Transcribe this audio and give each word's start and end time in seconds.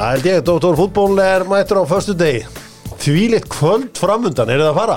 Það 0.00 0.14
held 0.14 0.26
ég, 0.30 0.38
Dóttor 0.48 0.76
fútból 0.78 1.18
er 1.20 1.42
mættur 1.44 1.82
á 1.82 1.84
föstu 1.84 2.14
degi 2.16 2.38
Þvílitt 3.02 3.50
kvöld 3.52 3.98
framundan, 4.00 4.48
er 4.48 4.62
það 4.62 4.70
að 4.70 4.78
fara? 4.78 4.94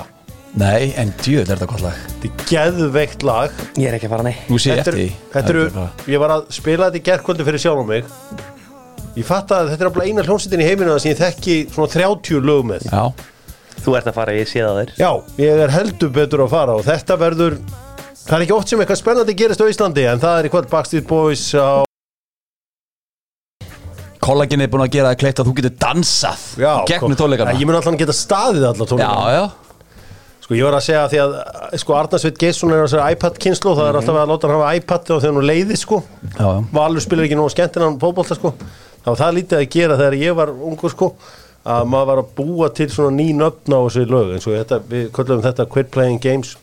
Nei, 0.61 0.93
en 1.01 1.11
djöð 1.19 1.41
er 1.41 1.49
þetta 1.57 1.67
gott 1.73 1.83
lag. 1.83 1.99
Þetta 2.21 2.29
er 2.29 2.47
geðveikt 2.51 3.25
lag. 3.27 3.59
Ég 3.81 3.89
er 3.89 3.97
ekki 3.97 4.07
að 4.07 4.13
fara 4.13 4.25
nei. 4.27 4.35
Nú 4.47 4.59
sé 4.61 4.77
eftir 4.77 4.95
því. 4.95 5.07
Þetta 5.33 5.53
eru, 5.53 5.63
er 5.81 6.11
ég 6.13 6.23
var 6.23 6.33
að 6.37 6.43
spila 6.55 6.87
þetta 6.87 7.01
í 7.01 7.03
gerkvöldu 7.09 7.47
fyrir 7.49 7.63
sjálf 7.63 7.83
á 7.83 7.85
mig. 7.89 8.11
Ég 9.17 9.27
fatt 9.27 9.53
að 9.57 9.71
þetta 9.73 9.83
er 9.83 9.89
alveg 9.91 10.11
eina 10.11 10.25
hljómsveitin 10.27 10.63
í 10.63 10.67
heiminu 10.69 10.97
sem 11.01 11.11
ég 11.11 11.19
þekki 11.19 11.57
svona 11.73 11.91
30 11.97 12.47
lög 12.47 12.67
með. 12.71 12.87
Já, 12.87 13.03
Þú 13.83 13.97
ert 13.99 14.07
að 14.07 14.19
fara, 14.21 14.35
ég 14.39 14.47
sé 14.47 14.63
það 14.63 14.79
þér. 14.79 14.93
Já, 15.03 15.09
ég 15.43 15.63
er 15.65 15.73
heldur 15.73 16.13
betur 16.15 16.45
að 16.45 16.53
fara 16.53 16.77
og 16.79 16.85
þetta 16.87 17.19
verður 17.19 17.57
Það 18.23 18.37
er 18.37 18.45
ekki 18.45 18.55
oft 18.55 18.69
sem 18.71 18.79
eitthvað 18.79 19.01
spennandi 19.01 19.33
gerist 19.35 19.59
á 19.59 19.67
Íslandi 19.67 20.05
en 20.07 20.21
það 20.23 20.37
er 20.39 20.47
í 20.47 20.51
kvöld 20.53 20.69
Backstreet 20.71 21.09
Boys 21.09 21.49
á 21.59 21.83
kollagin 24.25 24.63
er 24.65 24.71
búin 24.73 24.85
að 24.85 24.93
gera 24.95 25.11
það 25.11 25.19
kleitt 25.23 25.41
að 25.43 25.49
þú 25.49 25.55
getur 25.59 25.75
dansað 25.83 26.45
Já, 26.63 26.71
Gegnum 26.89 27.17
tónleikana 27.19 27.53
Ég 27.59 27.69
mun 27.69 27.77
allan 27.79 27.99
geta 27.99 28.15
staðið 28.17 28.65
alla 28.71 28.87
Já, 28.87 28.89
tónleikana. 28.93 29.35
Já 29.37 29.43
Sko 30.43 30.57
ég 30.59 30.65
var 30.67 30.75
að 30.75 30.83
segja 30.83 31.03
því 31.07 31.19
að 31.23 31.35
sko 31.79 31.93
Arnarsveit 31.95 32.39
Geisson 32.41 32.73
er 32.75 32.81
á 32.83 32.83
þessari 32.83 33.13
iPad 33.15 33.37
kynslu 33.45 33.75
það 33.77 33.85
er 33.87 33.97
alltaf 34.01 34.17
að 34.19 34.33
láta 34.33 34.49
hann 34.49 34.57
hafa 34.57 34.73
iPad 34.75 35.11
og 35.15 35.21
þegar 35.23 35.37
hann 35.37 35.47
leiði 35.47 35.77
sko. 35.79 35.99
Já, 36.33 36.41
já. 36.43 36.57
Valur 36.75 37.05
spilar 37.05 37.27
ekki 37.29 37.37
nógu 37.39 37.53
skemmtinan 37.53 37.95
fótbolta 38.01 38.35
sko. 38.35 38.51
Þá 39.05 39.07
var 39.07 39.21
það 39.21 39.37
lítið 39.37 39.61
að 39.61 39.69
gera 39.77 39.97
þegar 40.01 40.17
ég 40.19 40.35
var 40.41 40.51
ungur 40.51 40.91
sko 40.91 41.09
að 41.63 41.87
maður 41.93 42.09
var 42.11 42.21
að 42.25 42.33
búa 42.41 42.69
til 42.75 42.89
svona 42.91 43.15
ný 43.15 43.29
nöfn 43.39 43.71
á 43.71 43.79
þessu 43.87 44.03
lög 44.11 44.33
eins 44.35 44.47
og 44.49 44.57
þetta, 44.57 44.81
við 44.91 45.05
köllum 45.15 45.43
þetta 45.45 45.65
Quit 45.71 45.91
Playing 45.95 46.19
Games, 46.23 46.57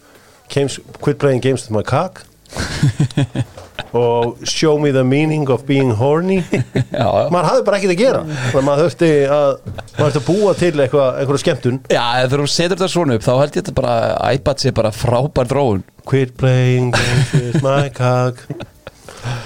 games 0.53 0.77
Quit 1.01 1.21
Playing 1.23 1.41
Games 1.45 1.65
with 1.65 1.73
my 1.73 1.85
cock 1.87 2.21
og 3.97 4.47
Show 4.47 4.79
me 4.79 4.93
the 4.95 5.05
meaning 5.05 5.49
of 5.51 5.65
being 5.67 5.91
horny. 5.99 6.41
Maður 7.33 7.49
hafði 7.49 7.65
bara 7.67 7.81
ekkert 7.81 7.95
að 7.95 8.01
gera. 8.01 8.23
Þannig 8.25 8.59
að 8.61 8.67
maður 8.69 8.83
þurfti 8.87 9.11
að 9.37 9.53
maður 9.67 10.01
þurfti 10.01 10.21
að 10.21 10.27
búa 10.29 10.55
til 10.61 10.73
einhverja 10.85 11.43
skemmtun. 11.45 11.79
Já, 11.91 12.05
ef 12.23 12.35
þú 12.35 12.49
setur 12.49 12.77
þetta 12.77 12.91
svona 12.95 13.19
upp 13.19 13.27
þá 13.27 13.33
held 13.35 13.51
ég 13.51 13.57
þetta 13.61 13.77
bara 13.81 13.95
iPad 14.37 14.63
sé 14.63 14.75
bara 14.77 14.93
frábær 14.95 15.51
þróun. 15.51 15.87
Quit 16.09 16.37
playing 16.41 16.95
games 16.95 17.35
with 17.37 17.65
my 17.67 17.91
cock. 17.95 18.45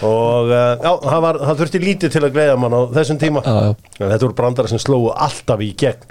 Og 0.06 0.52
uh, 0.52 0.76
já, 0.78 0.90
það, 1.02 1.20
var, 1.24 1.40
það 1.48 1.60
þurfti 1.62 1.82
lítið 1.82 2.14
til 2.14 2.22
að 2.22 2.34
gleiða 2.36 2.58
mann 2.62 2.76
á 2.76 2.80
þessum 2.94 3.18
tíma. 3.18 3.42
Já, 3.42 3.72
já. 3.98 4.04
þetta 4.04 4.26
voru 4.28 4.36
brandara 4.38 4.70
sem 4.70 4.82
slóu 4.82 5.08
alltaf 5.10 5.64
í 5.64 5.72
gegn. 5.80 6.04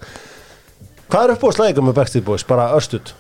Hvað 1.14 1.28
er 1.28 1.36
upp 1.36 1.46
á 1.46 1.50
slæðingum 1.54 1.88
með 1.92 1.98
Backstreet 2.00 2.26
Boys, 2.26 2.44
bara 2.48 2.72
örstuð 2.74 3.14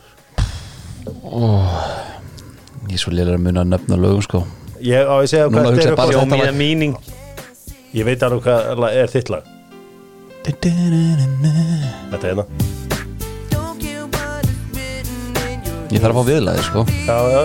Ég 2.89 2.95
er 2.95 3.02
svo 3.02 3.14
lélega 3.14 3.38
að 3.38 3.44
muna 3.45 3.61
að 3.61 3.73
nefna 3.75 4.00
lögum 4.00 4.23
sko 4.25 4.41
ég 4.84 5.08
á 5.08 5.16
að 5.16 5.28
segja 5.31 5.48
Núna 5.48 5.64
hvað 5.64 5.72
hugsa 5.72 5.81
þetta 5.81 5.84
er 5.84 5.88
ég 5.88 5.94
upp 5.94 6.00
á 6.00 6.03
bara 6.03 6.12
Show 6.14 6.22
þetta 6.22 6.36
me 6.36 6.38
lag. 6.38 6.48
the 6.52 6.58
meaning 6.59 6.94
ég 7.94 8.06
veit 8.08 8.23
alveg 8.26 8.42
hvað 8.48 8.88
er 8.98 9.12
þitt 9.14 9.30
lag. 9.30 9.44
Þetta 10.44 10.67
er 10.67 12.34
hérna. 12.34 12.45
Ég 15.94 16.02
þarf 16.02 16.09
að 16.09 16.17
fá 16.17 16.23
viðlaði 16.31 16.64
sko. 16.66 16.81
Já, 17.06 17.17
já. 17.30 17.44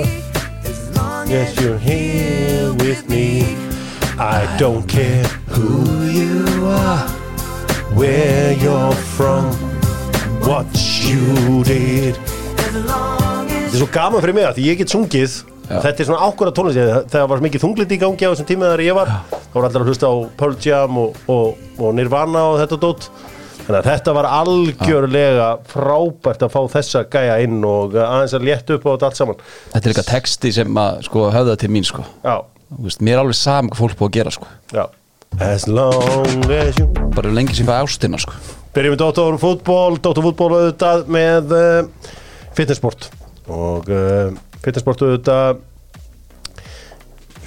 Yes, 1.29 1.53
you're 1.61 1.77
here 1.79 2.73
with 2.81 3.05
me. 3.13 3.45
I 4.19 4.47
don't 4.59 4.89
care 4.89 5.23
who 5.53 5.85
you 6.11 6.67
are 6.67 7.07
Where 7.95 8.53
you're 8.59 8.95
from 9.15 9.53
What 10.49 10.67
you 11.05 11.63
did. 11.69 12.17
Þetta 12.57 13.69
er 13.69 13.77
svo 13.77 13.87
gaman 13.93 14.25
fyrir 14.25 14.35
mig 14.39 14.49
að 14.49 14.57
því 14.59 14.67
ég 14.73 14.81
get 14.81 14.91
sungið. 14.95 15.37
Þetta 15.69 16.03
er 16.03 16.09
svona 16.09 16.29
ákvörða 16.29 16.55
tónlist. 16.57 16.79
Þegar 17.13 17.27
var 17.33 17.43
mikið 17.45 17.65
þunglit 17.65 17.91
í 17.93 17.99
gangi 18.01 18.25
á 18.25 18.33
þessum 18.33 18.49
tíma 18.49 18.71
þegar 18.71 18.85
ég 18.87 18.97
var 18.97 19.11
þá 19.37 19.57
var 19.59 19.67
allir 19.69 19.83
að 19.83 19.91
hlusta 19.93 20.09
á 20.09 20.15
Pearl 20.41 20.57
Jam 20.65 21.01
og, 21.03 21.19
og, 21.29 21.67
og 21.77 21.97
Nirvana 21.97 22.45
og 22.53 22.61
þetta 22.63 22.79
dót. 22.85 23.09
Þannig 23.69 23.79
að 23.83 23.89
þetta 23.91 24.13
var 24.17 24.29
algjörlega 24.33 25.49
frábært 25.69 26.45
að 26.47 26.55
fá 26.55 26.61
þessa 26.73 27.03
gæja 27.13 27.35
inn 27.45 27.59
og 27.69 27.99
aðeins 28.01 28.37
að 28.39 28.47
létta 28.49 28.79
upp 28.79 28.87
á 28.89 28.91
þetta 28.95 29.11
allt 29.11 29.19
saman. 29.21 29.43
Þetta 29.75 29.83
er 29.83 29.93
eitthvað 29.93 30.09
texti 30.15 30.53
sem 30.57 30.81
að 30.81 31.03
sko 31.11 31.27
höfða 31.35 31.59
til 31.61 31.71
mín 31.75 31.85
sko. 31.85 32.07
Veist, 32.79 33.05
Mér 33.05 33.19
er 33.19 33.27
alveg 33.27 33.37
saman 33.37 33.69
hvað 33.75 33.83
fólk 33.83 34.01
búið 34.01 34.09
að 34.09 34.17
gera 34.17 34.33
sko. 34.39 34.49
As 35.45 35.67
long 35.69 36.49
as 36.49 36.79
you 36.81 36.89
Bara 37.13 37.29
lengi 37.29 37.53
sem 37.53 37.69
fæði 37.69 37.85
ástina 37.85 38.17
sko. 38.23 38.33
Byrjum 38.73 38.95
við 38.95 39.03
Dóttor 39.03 39.37
fútból 39.43 39.99
Dóttor 40.01 40.25
fútból 40.25 40.49
auðvitað 40.57 41.05
með 41.13 41.53
uh, 41.53 42.13
fitnessport 42.57 43.11
og 43.49 43.89
uh, 43.93 44.33
fitnessport 44.65 45.05
auðvitað 45.07 45.61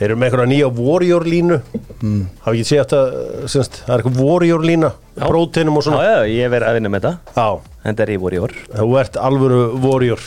þeir 0.01 0.07
eru 0.07 0.17
með 0.17 0.27
einhverja 0.29 0.49
nýja 0.49 0.69
warrior 0.73 1.27
línu 1.29 1.59
mm. 2.01 2.21
hafa 2.45 2.55
ekki 2.55 2.69
séð 2.71 2.79
þetta 2.81 3.49
semst, 3.53 3.81
það 3.85 3.93
er 3.93 4.01
eitthvað 4.01 4.23
warrior 4.25 4.63
lína 4.65 4.89
Já. 5.13 5.25
próteinum 5.27 5.77
og 5.77 5.83
Já, 5.83 5.89
svona. 5.89 6.07
Já, 6.07 6.31
ég 6.31 6.47
er 6.47 6.55
verið 6.55 6.69
að 6.71 6.79
vinna 6.79 6.93
með 6.93 7.05
þetta 7.05 7.43
Já, 7.43 7.67
Þetta 7.81 8.03
er 8.05 8.13
í 8.13 8.17
ár 8.21 8.55
þú 8.77 8.89
ert 9.01 9.15
alvöru 9.17 9.61
warrior. 9.81 10.25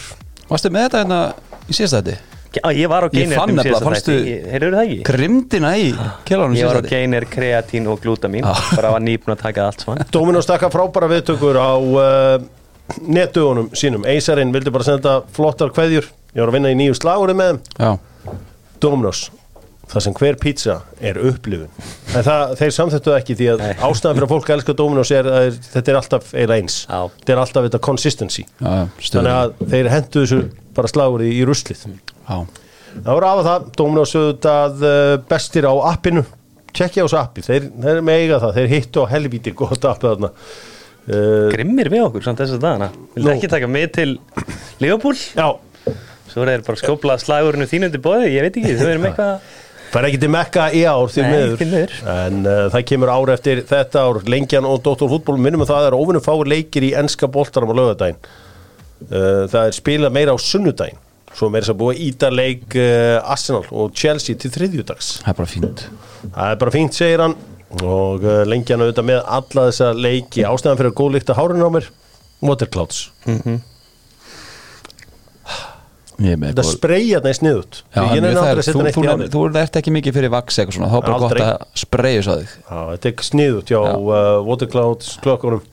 Varstu 0.48 0.70
með 0.74 0.86
þetta 0.88 1.02
hérna 1.02 1.18
í 1.66 1.76
síðasta 1.76 2.00
þetta? 2.02 2.30
Já, 2.54 2.62
ég 2.70 2.90
var 2.90 3.02
á 3.02 3.08
Ég 3.10 3.14
Gainer 3.16 3.38
fann 3.40 3.52
nefnilega, 3.56 3.82
fannstu- 3.82 4.18
Heyrðu 4.52 4.74
það 4.74 4.82
ekki? 4.84 4.98
Grimdina 5.08 5.70
í 5.74 5.86
kjálunum 6.28 6.54
Ég 6.58 6.68
var 6.68 6.78
á 6.78 6.80
þetta 6.80 6.92
Gainer, 6.92 7.24
kreatín 7.26 7.88
og 7.90 8.02
glútamín. 8.02 8.46
Já. 8.46 8.76
Bara 8.76 8.92
var 8.94 9.02
nýbúin 9.02 9.34
að 9.34 9.42
taka 9.42 9.66
allt 9.66 9.82
saman. 9.82 10.06
Dominos 10.14 10.46
taka 10.46 10.70
frábæra 10.70 11.08
viðtökur 11.10 11.58
á 11.58 11.74
uh, 11.74 12.38
netdögunum 13.02 13.72
sínum. 13.74 14.06
Eisarinn 14.06 14.54
vildi 14.54 14.70
bara 14.70 14.86
senda 14.86 15.16
flottar 15.34 15.74
kveðjur 15.74 16.06
ég 16.34 16.42
var 16.42 16.50
að 16.50 16.58
vinna 16.58 16.74
í 16.74 16.78
nýju 16.82 16.98
slagurinn 16.98 17.40
með 17.40 17.54
þeim. 17.54 17.64
Já, 17.78 18.36
Dominos 18.82 19.28
það 19.90 20.04
sem 20.06 20.16
hver 20.18 20.36
pizza 20.40 20.74
er 21.04 21.18
upplifun. 21.20 21.70
En 22.14 22.24
það, 22.24 22.54
þeir 22.60 22.74
samþettu 22.76 23.14
ekki 23.18 23.36
því 23.38 23.48
að 23.52 23.62
ástæðan 23.74 24.18
fyrir 24.18 24.26
að 24.26 24.32
fólk 24.32 24.52
elskar 24.54 24.76
Dominos 24.78 25.12
er 25.14 25.28
að 25.28 25.58
þetta 25.74 25.92
er 25.92 25.98
alltaf 26.00 26.30
eiginlega 26.32 26.62
eins. 26.62 26.76
Já. 26.88 27.00
þetta 27.18 27.34
er 27.34 27.42
alltaf 27.42 27.66
þetta 27.68 27.80
consistency. 27.84 28.44
Já, 28.58 28.70
já, 28.74 29.08
þannig 29.10 29.32
að 29.34 29.56
þeir 29.74 29.90
hendu 29.92 30.22
þessu 30.24 30.40
bara 30.78 30.90
slagur 30.90 31.24
í, 31.26 31.32
ruslið. 31.46 31.82
Já, 31.84 32.38
það 32.94 33.10
voru 33.10 33.28
af 33.30 33.42
að 33.42 33.50
það, 33.50 33.66
Dominos 33.80 34.14
auðvitað 34.18 34.86
uh, 34.90 35.16
bestir 35.34 35.68
á 35.68 35.74
appinu. 35.92 36.24
Tjekkja 36.74 37.04
á 37.04 37.06
þessu 37.06 37.20
appi, 37.20 37.44
þeir, 37.46 37.68
þeir 37.84 38.00
mega 38.06 38.40
það. 38.42 38.56
Þeir 38.58 38.72
hittu 38.72 39.04
á 39.04 39.12
helvíti 39.12 39.54
gott 39.54 39.90
appi 39.90 40.08
þarna. 40.10 40.32
Uh, 41.04 41.52
Grimmir 41.52 41.92
við 41.92 42.06
okkur 42.06 42.24
samt 42.24 42.40
þess 42.40 42.56
að 42.56 42.64
dagana. 42.64 42.90
Vildu 43.14 43.28
Nú. 43.28 43.34
ekki 43.36 43.52
taka 43.52 43.68
mig 43.70 43.92
til 43.94 44.16
Liverpool? 44.80 45.14
já, 45.36 45.52
Svo 46.34 46.42
er 46.42 46.50
þeir 46.50 46.64
bara 46.66 46.80
skóplað 46.82 47.22
slagurinu 47.22 47.68
þínundi 47.70 48.00
bóði 48.02 48.32
Ég 48.34 48.42
veit 48.48 48.58
ekki, 48.58 48.74
þau 48.80 48.88
erum 48.90 49.06
eitthvað 49.06 49.52
fær 49.94 50.08
ekki 50.08 50.18
til 50.24 50.30
Mekka 50.34 50.64
í 50.74 50.80
ár 50.90 51.12
því 51.14 51.24
miður. 51.30 51.92
en 52.10 52.40
uh, 52.42 52.64
það 52.72 52.86
kemur 52.90 53.12
ár 53.14 53.30
eftir 53.36 53.60
þetta 53.68 54.02
ár 54.08 54.18
lengjan 54.26 54.66
og 54.66 54.80
Dóttor 54.82 55.12
fútból 55.12 55.36
minnum 55.38 55.62
að 55.62 55.70
það 55.70 55.86
er 55.86 55.96
óvinnum 56.00 56.24
fáir 56.24 56.50
leikir 56.50 56.86
í 56.88 56.90
enska 56.98 57.28
boltarum 57.30 57.70
á 57.70 57.74
lögadaginn 57.78 58.18
uh, 58.18 59.44
það 59.50 59.60
er 59.68 59.76
spilað 59.76 60.14
meira 60.16 60.34
á 60.34 60.38
sunnudaginn. 60.40 60.98
Svo 61.34 61.48
meira 61.50 61.66
þess 61.66 61.74
að 61.74 61.80
búa 61.82 61.94
ídarleik 62.08 62.76
uh, 62.78 63.32
Arsenal 63.34 63.64
og 63.70 63.94
Chelsea 63.98 64.38
til 64.38 64.50
þriðjudags. 64.54 65.12
Það 65.24 65.32
er 65.32 65.38
bara 65.40 65.50
fínt. 65.50 65.84
Það 66.24 66.50
er 66.50 66.60
bara 66.62 66.74
fínt 66.74 66.98
segir 66.98 67.22
hann. 67.24 67.36
Og 67.82 68.22
uh, 68.22 68.42
lengjan 68.46 68.82
auðvitað 68.84 69.08
með 69.10 69.22
alla 69.38 69.68
þessa 69.70 69.92
leiki. 69.98 70.44
Ástæðan 70.46 70.78
fyrir 70.78 70.92
að 70.92 70.98
góð 71.00 71.14
líkta 71.16 71.38
hárun 71.38 71.66
á 71.66 71.70
mér 71.74 71.88
Waterclouds. 72.44 73.08
Er 73.26 73.40
með 73.42 73.62
þetta 76.18 76.64
spreyja 76.68 77.20
það 77.24 77.32
í 77.32 77.36
sniðut 77.40 77.80
ég 77.82 77.98
það 77.98 78.28
aldrei 78.28 78.52
að 78.52 78.62
setja 78.62 78.76
þú, 78.76 78.84
neitt 78.86 78.98
í 78.98 79.08
árið 79.10 79.34
þú 79.34 79.42
ert 79.60 79.78
ekki 79.80 79.94
mikið 79.96 80.16
fyrir 80.18 80.32
vaks 80.34 80.60
eitthvað 80.60 80.78
svona, 80.78 80.90
þá 80.92 80.96
er 80.98 81.06
bara 81.08 81.18
gott 81.24 81.42
að 81.44 81.82
spreyja 81.84 82.24
svo 82.26 82.38
þig. 82.40 82.54
Já, 82.68 82.78
þetta 82.92 83.10
er 83.10 83.28
sniðut 83.28 83.72
Já. 83.74 83.80
uh, 83.82 84.22
Waterclouds 84.46 85.12
klokkunum 85.24 85.64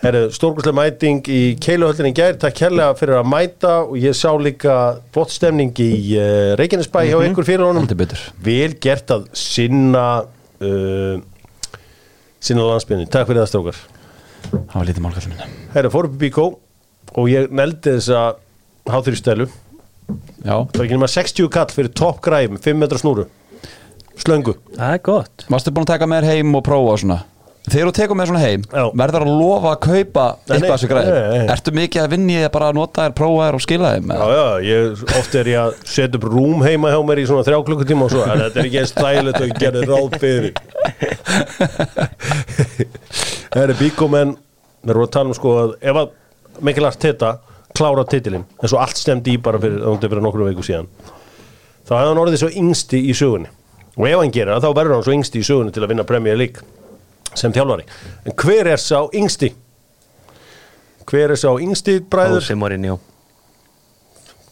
Herru, 0.00 0.22
stórkustlega 0.32 0.78
mæting 0.78 1.26
í 1.28 1.40
Keiluhöldinni 1.60 2.14
gær, 2.16 2.38
takk 2.40 2.56
kærlega 2.56 2.94
fyrir 2.96 3.18
að 3.18 3.26
mæta 3.28 3.72
og 3.82 3.98
ég 4.00 4.16
sá 4.16 4.30
líka 4.40 4.76
flott 5.12 5.34
stemning 5.34 5.76
í 5.76 5.90
uh, 6.16 6.54
Reykjanesbæ 6.56 7.02
hjá 7.10 7.18
ykkur 7.26 7.44
fyrir 7.44 7.66
honum. 7.68 7.84
Vel 8.40 8.72
gert 8.80 9.12
að 9.12 9.26
sinna 9.36 10.06
uh, 10.24 11.20
sinna 12.40 12.64
landsbyrni, 12.70 13.10
takk 13.12 13.28
fyrir 13.28 13.44
það 13.44 13.50
strókar 13.52 13.80
Það 14.50 14.76
var 14.78 14.88
lítið 14.88 15.04
málkall 15.04 15.28
minna 15.28 15.48
Herru, 15.74 15.90
fór 15.92 16.08
upp 16.08 16.16
í 16.16 16.22
Bíkó 16.24 16.46
og 17.20 17.28
ég 17.28 17.52
neldi 17.52 17.98
þessa 17.98 18.22
háþrýstælu 18.32 18.49
Já, 20.40 20.56
það 20.56 20.78
var 20.78 20.86
ekki 20.86 20.96
nema 20.96 21.10
60 21.12 21.50
kall 21.54 21.74
fyrir 21.74 21.92
topp 21.94 22.22
græm 22.24 22.56
5 22.58 22.80
metra 22.80 22.98
snúru 23.00 23.28
slöngu 24.20 24.56
Það 24.76 24.94
er 24.96 25.02
gott 25.06 25.44
varstu 25.52 25.72
búin 25.74 25.86
að 25.86 25.92
taka 25.94 26.08
með 26.10 26.24
þér 26.24 26.40
heim 26.40 26.56
og 26.58 26.64
prófa 26.66 26.94
og 26.96 27.02
svona 27.04 27.20
Þegar 27.70 27.90
þú 27.90 27.92
tekur 27.98 28.16
með 28.16 28.30
svona 28.30 28.40
heim, 28.40 28.62
Já. 28.72 28.84
verður 28.96 29.24
að 29.26 29.30
lofa 29.36 29.70
að 29.74 29.80
kaupa 29.84 30.22
eitthvað 30.48 30.70
þessu 30.72 30.88
nei. 30.96 31.40
Ertu 31.52 31.72
mikið 31.76 32.00
að 32.02 32.14
vinni 32.14 32.38
að 32.40 32.52
bara 32.54 32.70
nota 32.74 33.04
þér, 33.04 33.14
prófa 33.18 33.42
þér 33.44 33.58
og 33.58 33.62
skila 33.66 33.90
þeim? 33.94 34.12
Já, 34.16 34.22
já, 34.32 34.46
ég, 34.64 35.02
oft 35.20 35.36
er 35.36 35.50
ég 35.52 35.58
að 35.60 35.76
setja 35.92 36.16
upp 36.18 36.24
rúm 36.32 36.64
heima 36.64 36.88
hjá 36.94 37.00
mér 37.04 37.20
í 37.20 37.26
svona 37.28 37.44
þrjá 37.46 37.58
klukkutíma 37.68 38.06
og 38.06 38.14
svo, 38.14 38.22
en 38.24 38.42
þetta 38.46 38.62
er 38.62 38.70
ekki 38.70 38.80
eins 38.80 38.94
stælut 38.94 39.36
og 39.36 39.44
ég 39.44 39.60
gerði 39.60 39.82
ráð 39.90 40.08
fyrir. 40.24 40.52
Það 43.52 43.62
er 43.66 43.74
bíkomenn, 43.84 44.34
við 44.80 44.94
erum 44.94 45.04
að 45.04 45.14
tala 45.18 45.28
um 45.30 45.36
sko 45.36 45.54
að 45.60 45.76
ef 45.84 46.00
að 46.00 46.16
Mikkel 46.64 46.88
Arteta 46.88 47.34
klára 47.80 48.04
titilinn, 48.08 48.44
eins 48.60 48.74
og 48.76 48.82
allt 48.82 49.00
stemdi 49.00 49.36
í 49.36 49.40
bara 49.42 49.60
fyrir, 49.62 49.80
fyrir, 50.02 50.22
nokkru 50.24 50.48
viku 50.50 50.64
síðan, 50.66 50.88
þá 51.88 51.94
hefði 51.96 52.10
hann 52.10 52.22
orðið 52.24 52.42
svo 52.42 52.50
yngsti 52.62 53.00
í 53.08 53.16
sögunni. 53.16 53.50
Og 53.96 54.06
ef 54.06 54.20
hann 54.20 54.34
gerir 54.34 54.54
það, 54.54 54.66
þá 54.66 54.76
verður 54.78 54.96
hann 54.96 55.06
svo 55.06 55.16
yngsti 55.16 55.40
í 55.40 55.46
sögunni 55.48 55.74
til 55.74 55.82
að 55.84 55.92
vinna 55.94 56.06
Premier 56.08 56.38
League. 56.38 56.66
sem 57.34 57.52
þjálfari. 57.54 57.84
En 58.26 58.34
hver 58.34 58.66
er 58.66 58.80
sá 58.82 59.04
yngsti? 59.14 59.52
Hver 61.06 61.30
er 61.30 61.38
sá 61.38 61.48
yngsti 61.62 62.00
bræður? 62.10 62.42
Ósi 62.42 62.56
Mourinho. 62.58 62.96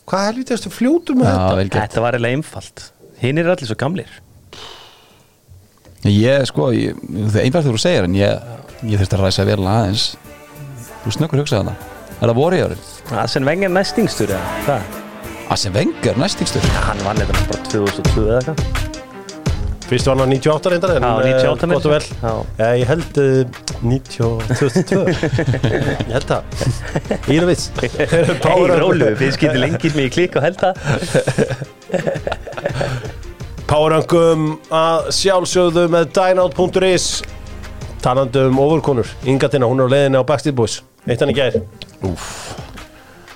Hvað 0.08 0.24
helviti 0.28 0.54
erstu 0.54 0.70
fljótur 0.70 1.18
með 1.18 1.26
Já, 1.26 1.40
þetta? 1.58 1.82
Þetta 1.82 2.04
var 2.04 2.16
eiginlega 2.16 2.38
einfalt. 2.38 2.84
Hinn 3.18 3.42
er 3.42 3.50
allir 3.50 3.66
svo 3.66 3.76
gamlir. 3.82 4.14
Ég, 6.06 6.46
sko, 6.46 6.70
ég, 6.70 6.94
það 7.02 7.40
er 7.40 7.48
einfalt 7.48 7.66
þegar 7.66 7.76
þú 7.80 7.82
segir 7.82 8.06
en 8.06 8.16
ég, 8.16 8.48
ég 8.86 9.02
þurfti 9.02 9.18
að 9.18 9.24
ræsa 9.26 9.48
vel 9.48 9.58
aðeins. 9.66 10.06
Þú 11.02 11.16
snöggur 11.18 11.42
hugsaði 11.42 11.66
hana 11.66 11.76
Er 12.18 12.26
það 12.26 12.38
voru 12.38 12.56
í 12.58 12.62
árin? 12.66 12.86
Asen 13.16 13.46
Wenger 13.48 13.68
næstingstur 13.72 14.28
eða? 14.28 14.56
Hvað? 14.66 14.98
Asen 15.50 15.72
Wenger, 15.72 16.18
næstingstur 16.20 16.60
Hann 16.84 17.00
vann 17.06 17.16
þetta 17.22 17.46
bara 17.48 17.64
2002 17.72 18.26
eða 18.26 18.40
eitthvað 18.42 18.88
fyrst 19.88 20.08
var 20.10 20.18
hann 20.20 20.32
98 20.34 20.70
reyndar 20.72 20.90
en 20.98 21.02
Já, 21.02 21.12
eh, 21.24 21.32
98 21.40 21.70
gott 21.72 21.86
og 21.86 21.92
vel. 21.94 22.04
Já. 22.22 22.32
Já, 22.58 22.66
ég 22.76 22.86
held 22.90 23.20
uh, 23.22 23.46
92 23.80 24.98
ég 25.72 26.12
held 26.12 26.26
það. 26.28 26.42
Ína 27.32 27.48
vits. 27.48 27.70
Hei, 27.80 28.66
rólu, 28.82 29.08
við 29.16 29.32
skýtum 29.38 29.62
lengi 29.62 29.92
sem 29.94 30.02
ég 30.04 30.12
klikk 30.12 30.36
og 30.36 30.44
held 30.44 30.60
það. 30.60 30.74
Párangum 33.72 34.46
að 34.68 35.10
sjálfsögðu 35.16 35.88
með 35.92 36.12
dynout.is 36.20 37.10
talandi 38.04 38.44
um 38.48 38.60
ofurkonur. 38.60 39.08
Ingatina, 39.24 39.68
hún 39.72 39.80
er 39.80 39.88
á 39.88 39.92
leiðinni 39.96 40.20
á 40.20 40.28
Backstreet 40.28 40.56
Boys. 40.60 40.82
Eitt 41.08 41.24
hann 41.24 41.32
í 41.32 41.38
gær 41.40 41.62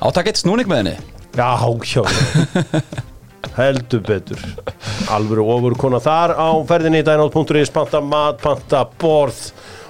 Átak 0.02 0.30
eitt 0.32 0.40
snúning 0.42 0.66
með 0.70 0.80
henni? 0.82 0.94
Já, 1.38 1.50
hjá. 1.86 2.02
Heldur 3.56 4.00
betur. 4.06 4.40
Alvöru 5.12 5.44
ofurkona 5.52 6.00
þar 6.02 6.34
á 6.38 6.48
ferðinni 6.68 7.02
dynout.is 7.06 7.70
panta 7.74 8.00
mat, 8.04 8.40
panta 8.42 8.82
borð. 9.00 9.40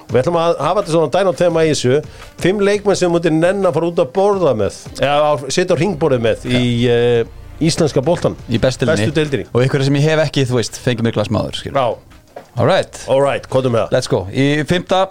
Og 0.03 0.11
við 0.13 0.21
ætlum 0.23 0.37
að 0.41 0.57
hafa 0.59 0.81
þetta 0.83 0.93
svona 0.97 1.11
dynout 1.15 1.39
þema 1.39 1.63
í 1.65 1.71
þessu. 1.71 1.99
Fimm 2.43 2.61
leikmenn 2.67 2.99
sem 2.99 3.13
mútið 3.13 3.37
nenn 3.39 3.63
að 3.65 3.77
fara 3.77 3.89
út 3.89 4.01
að 4.03 4.11
borða 4.17 4.53
með 4.59 4.79
eða 4.99 5.29
að 5.31 5.45
setja 5.55 5.77
á 5.77 5.81
ringborðið 5.81 6.25
með 6.27 6.45
í 6.51 6.63
uh, 6.91 7.21
íslenska 7.63 8.03
boltan 8.03 8.35
Í 8.51 8.59
bestilni 8.61 8.93
Bestu 8.93 9.15
deildinni. 9.15 9.47
Og 9.55 9.63
ykkur 9.65 9.85
sem 9.87 9.97
ég 10.01 10.09
hef 10.11 10.23
ekki, 10.27 10.45
þú 10.49 10.59
veist, 10.59 10.77
fengið 10.83 11.07
mér 11.07 11.17
glas 11.17 11.31
maður 11.33 11.61
skilur. 11.61 11.79
Já, 11.79 12.41
Alright, 12.53 12.99
alright, 13.09 13.47
hvað 13.49 13.65
er 13.69 13.73
með 13.73 13.81
það? 13.87 13.93
let's 13.95 14.09
go. 14.11 14.25
Í 14.29 14.45
fymta 14.69 15.05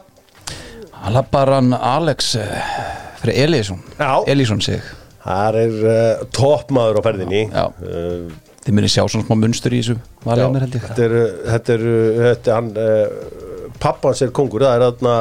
Labaran 1.11 1.73
Alex 1.75 2.35
uh, 2.39 2.92
Fyrir 3.23 3.39
Elísson 3.47 3.79
Já. 3.99 4.11
Elísson 4.33 4.61
sig. 4.65 4.83
Það 5.23 5.59
er 5.63 5.75
uh, 5.87 6.25
toppmaður 6.35 6.99
á 6.99 7.03
ferðinni. 7.07 7.43
Já. 7.53 7.69
uh, 7.71 8.51
Þið 8.63 8.77
munið 8.79 8.93
sjá 8.95 9.03
svona 9.11 9.27
smá 9.27 9.37
munstur 9.39 9.75
í 9.75 9.81
þessu 9.83 9.97
mér 10.27 10.65
held 10.67 10.77
ég. 10.79 10.85
Þetta 10.89 11.07
er, 11.07 11.15
þetta 11.53 11.77
er, 11.77 11.85
þetta 12.27 12.53
er 12.53 12.57
hann 12.59 12.73
uh, 12.79 13.73
pappans 13.83 14.23
er 14.23 14.31
kongur, 14.35 14.63
það 14.67 14.77
er 14.77 14.85
hérna 14.87 15.15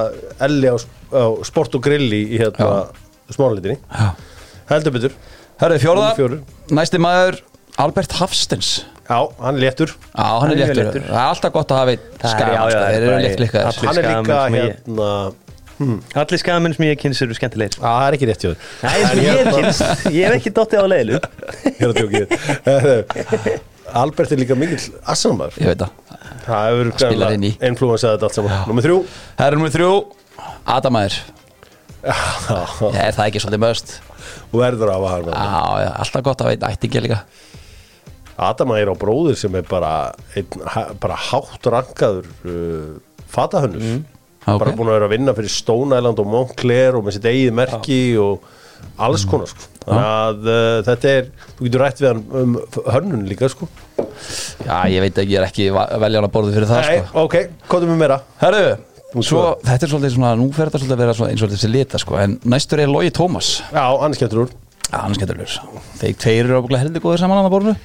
Elli 0.48 0.70
á, 0.70 0.76
á 0.78 1.24
sport 1.48 1.78
og 1.78 1.86
grill 1.86 2.10
í, 2.14 2.22
í 2.36 2.42
hérna 2.42 2.72
smálitinni 3.32 3.78
Já. 3.80 4.10
heldur 4.70 4.94
betur, 4.98 5.16
Hörðu 5.62 5.80
fjóraða 5.84 6.10
Númer 6.12 6.20
fjórir. 6.20 6.40
Næsti 6.74 7.00
maður 7.02 7.40
Albert 7.82 8.14
Hafstens. 8.20 8.72
Já, 9.08 9.18
hann 9.42 9.58
er 9.58 9.62
léttur. 9.66 9.92
Já, 10.14 10.26
hann 10.42 10.52
er 10.54 10.62
er 10.66 10.76
léttur. 10.78 11.04
Það 11.06 11.18
er 11.22 11.30
alltaf 11.30 11.54
gott 11.56 11.72
að 11.74 11.80
hafa 11.82 11.94
einn 11.96 12.04
Það 12.22 12.26
er- 12.26 12.34
skam 12.36 12.52
já, 12.52 12.56
já, 12.56 12.62
sko. 12.62 12.82
það 12.82 12.90
er 12.90 12.92
Þeir 12.92 13.08
eru 13.12 13.22
létt 13.26 13.42
líka 13.42 13.64
hann 13.66 13.98
er 13.98 14.08
líka 14.10 14.24
skamenn 14.26 15.36
hérna 15.82 16.24
Allir 16.24 16.42
skamenn 16.42 16.76
sem 16.78 16.86
ég 16.88 17.02
kynns 17.02 17.22
eru 17.26 17.36
skemmtilegir. 17.38 17.78
Að 17.82 17.98
það 17.98 18.06
er 18.06 18.18
ekki 18.18 18.30
rétt 18.30 18.46
sem 18.46 18.52
ég 19.22 19.50
kynst, 19.56 19.84
ég 20.14 20.28
hef 20.28 20.38
ekki 20.38 20.54
dottið 20.58 20.82
á 20.82 20.88
leilu 20.92 21.20
Ég 21.68 21.82
er 21.82 21.90
að 21.90 21.96
tjókið 22.00 22.26
Albert 24.02 24.32
er 24.32 24.40
líka 24.40 24.56
mikill 24.56 24.80
assanmaður 25.12 25.60
Ég 25.60 25.74
veit 25.74 25.82
það. 25.82 25.92
Það 26.46 26.62
hefur 26.70 26.92
Spilar 26.96 27.36
inn 27.36 27.50
í. 27.50 27.52
influensaði 27.68 28.16
þetta 28.16 28.30
allt 28.30 28.38
saman. 28.40 28.64
Númer 28.70 28.88
þrjú. 28.88 29.02
Herra 29.42 29.60
nummer 29.60 29.74
þrjú 29.74 29.92
Adamæður 30.78 31.20
Ég 32.96 33.02
er 33.04 33.14
það 33.18 33.26
ekki 33.28 33.44
svolítið 33.44 33.64
möst 33.66 33.98
og 34.52 34.60
verður 34.62 34.92
af 34.94 35.06
að 35.12 35.30
já, 35.32 35.90
alltaf 36.04 36.24
gott 36.26 36.44
að 36.44 36.52
veita 36.52 36.72
ættingja 36.74 37.04
líka. 37.04 37.20
Adama 38.42 38.80
er 38.82 38.90
á 38.90 38.96
bróðir 38.98 39.38
sem 39.38 39.54
er 39.60 39.66
bara, 39.70 40.12
einn, 40.38 40.64
bara 41.02 41.18
hátt 41.30 41.68
rankaður 41.70 42.30
uh, 42.48 42.96
fatahönnur 43.32 43.84
mm. 43.84 44.02
Bara 44.46 44.74
búin 44.78 44.90
að 44.90 44.98
vera 44.98 45.10
að 45.10 45.14
vinna 45.16 45.36
fyrir 45.38 45.54
Stone 45.54 46.00
Island 46.00 46.22
og 46.22 46.30
Montclair 46.32 46.98
og 46.98 47.06
með 47.06 47.18
sitt 47.18 47.30
eigið 47.30 47.56
merki 47.58 48.02
og 48.22 48.48
alls 49.02 49.26
konar 49.30 49.50
sko. 49.52 49.68
þannig 49.86 50.08
að 50.12 50.48
uh, 50.52 50.78
þetta 50.88 51.12
er 51.12 51.28
þú 51.58 51.66
getur 51.68 51.84
rætt 51.84 52.02
við 52.02 52.10
hann 52.12 52.24
um 52.42 52.56
hönnun 52.96 53.28
líka 53.30 53.50
sko. 53.52 53.68
Já, 54.66 54.78
ég 54.92 55.04
veit 55.04 55.18
ekki, 55.22 55.36
ég 55.36 55.42
er 55.42 55.48
ekki 55.48 55.68
veljan 55.74 56.28
að 56.28 56.34
borða 56.34 56.56
fyrir 56.56 56.70
það 56.70 56.88
Nei, 56.88 57.04
sko. 57.04 57.26
ok, 57.26 57.38
er 57.78 57.88
með 57.90 58.02
meira? 58.02 58.18
Herru, 58.42 58.66
svo, 59.20 59.46
þetta 59.66 59.88
er 59.88 59.94
svolítið 59.94 60.16
svona, 60.18 60.34
nú 60.40 60.50
fer 60.56 60.70
þetta 60.70 60.82
svolítið 60.84 60.98
að 60.98 61.06
vera 61.06 61.30
eins 61.32 61.46
og 61.46 61.54
þessi 61.54 61.72
lita 61.72 62.02
sko, 62.02 62.18
en 62.22 62.38
næstur 62.54 62.84
er 62.84 62.92
Logi 62.92 63.14
Tómas 63.18 63.54
Já, 63.70 63.86
hann 64.02 64.18
skemmtur 64.18 64.46
úr 64.46 64.54
hann 64.92 65.14
er 65.14 65.18
skemmtilegur. 65.20 65.54
Þeir 66.02 66.16
tveir 66.20 66.42
eru 66.48 66.58
ábygglega 66.60 66.82
heldur 66.84 67.04
góður 67.06 67.22
saman 67.22 67.40
á 67.40 67.46
það 67.46 67.54
borðinu. 67.54 67.76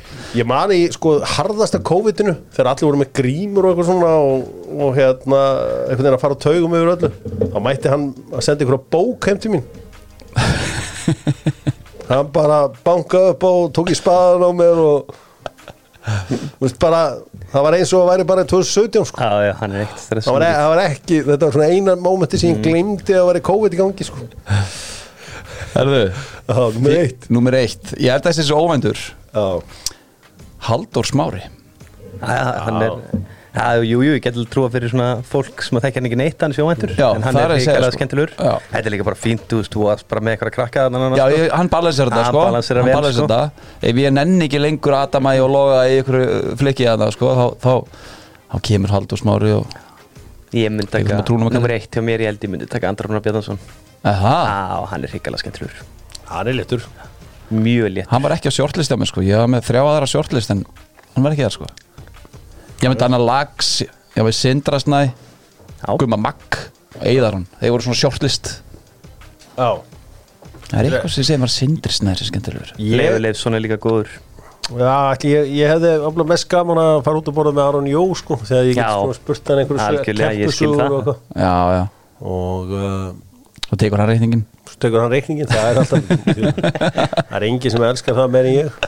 Ég 0.40 0.48
man 0.50 0.72
í 0.74 0.80
sko 0.94 1.12
harðasta 1.36 1.80
COVID-inu 1.86 2.34
þegar 2.56 2.70
allir 2.72 2.88
voru 2.88 3.00
með 3.02 3.12
grímur 3.20 3.68
og 3.68 3.74
eitthvað 3.74 3.90
svona 3.90 4.12
og, 4.24 4.48
og 4.74 4.96
hérna 4.98 5.42
einhvern 5.86 6.02
veginn 6.02 6.16
að 6.16 6.24
fara 6.24 6.38
á 6.38 6.44
taugum 6.46 6.74
yfir 6.78 6.92
öllu 6.96 7.10
þá 7.52 7.58
mætti 7.68 7.92
hann 7.92 8.08
að 8.32 8.46
senda 8.48 8.66
ykkur 8.66 8.82
bók 8.96 9.28
heim 9.30 9.42
til 9.44 9.54
mín. 9.54 9.66
Hann 12.06 12.28
bara 12.30 12.58
bankaði 12.86 13.32
upp 13.34 13.44
og 13.48 13.62
tók 13.74 13.88
í 13.90 13.96
spaðan 13.98 14.44
á 14.46 14.50
mér 14.54 14.78
og 14.78 15.14
þú 16.06 16.62
veist 16.62 16.76
bara 16.78 17.00
það 17.50 17.64
var 17.66 17.76
eins 17.78 17.92
og 17.96 18.04
að 18.04 18.10
væri 18.12 18.26
bara 18.28 18.44
2017 18.46 19.08
sko. 19.10 19.18
Já, 19.26 19.46
já, 19.48 19.52
hann 19.58 19.74
er 19.74 19.86
eitt 19.86 20.04
það 20.06 20.28
var, 20.36 20.44
e- 20.46 20.52
það 20.54 20.68
var 20.70 20.82
ekki, 20.84 21.18
þetta 21.26 21.48
var 21.48 21.56
svona 21.56 21.70
eina 21.72 21.96
mómenti 21.98 22.38
sem 22.38 22.52
ég 22.52 22.62
glemdi 22.62 23.16
að 23.18 23.26
væri 23.32 23.42
COVID 23.48 23.74
í 23.74 23.80
gangi 23.80 24.06
sko 24.06 24.28
Herru, 25.74 26.02
Já, 26.46 26.58
nummer 26.76 26.96
eitt. 27.00 27.28
Númer 27.32 27.56
eitt, 27.62 27.94
ég 27.98 28.12
held 28.14 28.22
að 28.26 28.32
þessi 28.32 28.46
svo 28.48 28.60
óvendur 28.66 29.00
Já, 29.34 29.46
Halldór 30.66 31.06
Smári. 31.08 31.42
Hann 32.22 32.82
er 32.82 32.94
Já, 33.56 33.70
jú, 33.80 34.02
jú, 34.04 34.12
ég 34.12 34.20
get 34.20 34.34
alveg 34.36 34.50
trúa 34.52 34.68
fyrir 34.68 34.90
svona 34.92 35.22
fólk 35.24 35.62
sem 35.64 35.78
að 35.78 35.86
þekkja 35.86 36.00
hann 36.02 36.06
ekki 36.10 36.16
neitt 36.20 36.42
hann 36.44 36.52
sjóvæntur 36.52 36.90
Já, 36.92 37.06
en 37.16 37.22
hann 37.24 37.32
það 37.32 37.38
er 37.40 37.46
er 37.46 37.52
að 37.54 37.60
segja, 37.62 37.70
hikalega 37.72 37.88
sko. 37.94 37.96
skemmtilegur. 37.96 38.32
Já. 38.36 38.50
Þetta 38.74 38.90
er 38.90 38.92
líka 38.92 39.06
bara 39.06 39.16
fínt, 39.16 39.46
þú 39.48 39.60
veist, 39.62 39.72
þú 39.72 39.84
varst 39.86 40.08
bara 40.10 40.20
með 40.26 40.34
eitthvað 40.34 40.50
að 40.50 40.56
krakka 40.58 40.82
þarna 40.84 41.06
Já, 41.06 41.22
sko. 41.22 41.38
ég, 41.40 41.46
hann 41.56 41.70
balanserar 41.72 42.10
þetta 42.12 42.20
Hann 42.20 42.34
sko. 42.34 42.42
Hann 42.42 42.52
vel, 42.52 42.96
balanserar 42.98 43.16
sko. 43.16 43.28
þetta. 43.30 43.88
Ef 43.88 44.00
ég 44.02 44.12
nenni 44.18 44.44
ekki 44.50 44.60
lengur 44.60 44.96
Adamæ 44.98 45.32
og 45.46 45.50
loga 45.54 45.78
í 45.88 45.96
ykkur 46.02 46.20
flikki 46.60 46.88
að 46.92 47.06
það 47.06 47.14
sko 47.16 47.32
þá, 47.40 47.46
þá, 47.64 47.72
þá 48.52 48.56
kemur 48.68 48.92
Halldór 48.92 49.22
Smári 49.24 49.54
og 49.56 49.80
Ég 50.56 50.70
myndi 50.76 50.92
taka, 50.92 51.22
nummer 51.32 51.72
eitt 51.78 51.96
hjá 51.96 52.04
mér, 52.04 52.26
ég 52.26 52.34
held 52.34 52.44
ég 52.44 52.52
myndi 52.52 52.68
taka 52.70 52.92
Andra 52.92 53.08
Rúnar 53.08 53.24
Bjarnason 53.24 53.56
Já, 54.06 54.86
hann 54.92 55.04
er 55.04 55.10
hikalega 55.10 55.42
skemmtilegur. 55.42 55.82
Hann 56.30 56.50
er 56.50 56.56
léttur. 56.60 56.86
Mjög 57.50 57.92
létt 57.94 58.10
hann 58.10 58.22
var 58.24 58.34
ekki 58.34 58.50
á 58.50 58.54
shortlist 58.54 58.90
á 58.90 58.98
mig 58.98 59.10
sko. 59.10 59.22
Ég 59.22 59.38
var 59.38 59.50
með 59.50 59.68
þrjá 59.68 59.82
aðra 59.84 60.08
shortlist 60.10 60.50
en 60.54 60.64
hann 61.14 61.26
var 61.26 61.34
ekki 61.34 61.46
þar 61.46 61.54
sko. 61.54 61.68
Ég 62.80 62.86
var 62.86 62.94
með 62.94 63.02
Dana 63.04 63.20
Lags 63.22 63.68
Ég 63.82 64.18
var 64.18 64.26
með 64.28 64.36
Sindra 64.36 64.80
Snæ 64.82 65.00
Já, 65.06 65.90
Guma 66.00 66.18
Magg 66.20 66.58
og 66.96 67.04
Eiðaron 67.06 67.46
Þeir 67.60 67.74
voru 67.74 67.86
svona 67.86 68.00
shortlist. 68.00 68.50
Já. 69.56 69.70
Það 70.66 70.78
er 70.80 70.88
eitthvað 70.90 71.14
sem 71.14 71.26
segir 71.28 71.42
maður 71.42 71.54
Sindri 71.54 71.94
Snæ 71.94 72.16
sem 72.18 72.30
skemmtilegur. 72.32 72.72
Leifur 72.82 73.22
Leifsson 73.22 73.56
er 73.56 73.62
líka 73.62 73.78
góður. 73.80 74.10
Já, 74.66 74.94
ætli, 75.14 75.30
ég, 75.30 75.52
ég 75.60 75.70
hefði 75.70 75.92
ofla 76.08 76.26
mest 76.26 76.48
gaman 76.50 76.80
að 76.82 76.96
fara 77.06 77.20
út 77.20 77.28
að 77.30 77.36
borða 77.36 77.52
með 77.54 77.68
Aron 77.68 77.86
Jó 77.86 78.00
sko, 78.18 78.38
þegar 78.42 78.66
ég 78.66 78.80
get 78.80 78.88
sko 78.90 79.12
spurt 79.14 79.52
hann 79.52 79.60
einhverju 79.62 79.78
það. 79.78 79.98
og 80.02 80.80
eitthvað. 80.82 81.20
Já, 81.38 81.54
já. 81.76 81.84
Og 82.26 82.72
uh, 82.74 83.12
Svo 83.66 83.78
tekur 83.80 84.02
hann 84.02 84.12
reikningin 84.12 84.46
tekur 84.82 85.02
hann 85.02 85.12
reikningin 85.14 85.50
það 85.50 85.68
er 85.70 85.80
alltaf 85.82 86.08
það 87.28 87.36
er 87.38 87.46
engin 87.48 87.74
sem 87.74 87.86
elskar 87.88 88.18
það 88.18 88.32
meir 88.34 88.48
en 88.50 88.56
ég. 88.60 88.80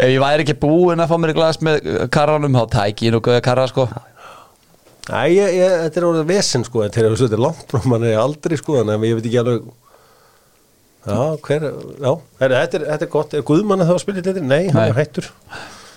Ef 0.00 0.08
ég 0.14 0.22
væri 0.22 0.46
ekki 0.46 0.56
búinn 0.60 1.02
að 1.02 1.12
fá 1.12 1.18
mér 1.20 1.34
glas 1.36 1.60
með 1.64 1.90
karranum 2.12 2.56
þá 2.56 2.64
tæki 2.78 3.08
ég 3.08 3.14
nú 3.14 3.20
gauða 3.24 3.42
karra 3.44 3.66
sko. 3.70 3.88
Æ, 5.10 5.20
ég, 5.32 5.54
ég, 5.58 5.76
þetta 5.86 6.00
er 6.00 6.06
orðið 6.10 6.28
vesen 6.30 6.64
sko. 6.66 6.84
En 6.84 6.92
þegar 6.94 7.16
þetta 7.18 7.36
er 7.38 7.44
langt 7.44 7.72
frá 7.72 7.86
mann 7.90 8.06
er 8.06 8.20
aldrei 8.20 8.58
sko 8.60 8.78
að 8.80 8.92
ég 9.08 9.18
veit 9.18 9.28
ekki 9.30 9.40
alveg 9.42 9.70
Já, 11.00 11.36
hver, 11.40 11.62
já, 11.96 12.10
er, 12.44 12.52
þetta, 12.52 12.76
er, 12.76 12.82
þetta 12.84 13.06
er 13.06 13.10
gott. 13.12 13.34
Er 13.34 13.44
Guðmann 13.48 13.80
að 13.80 13.88
það 13.88 13.96
að 13.96 14.02
spila 14.02 14.20
þetta? 14.20 14.42
Nei, 14.44 14.66
hann 14.68 14.76
Nei. 14.76 14.88
er 14.90 14.98
hættur. 14.98 15.28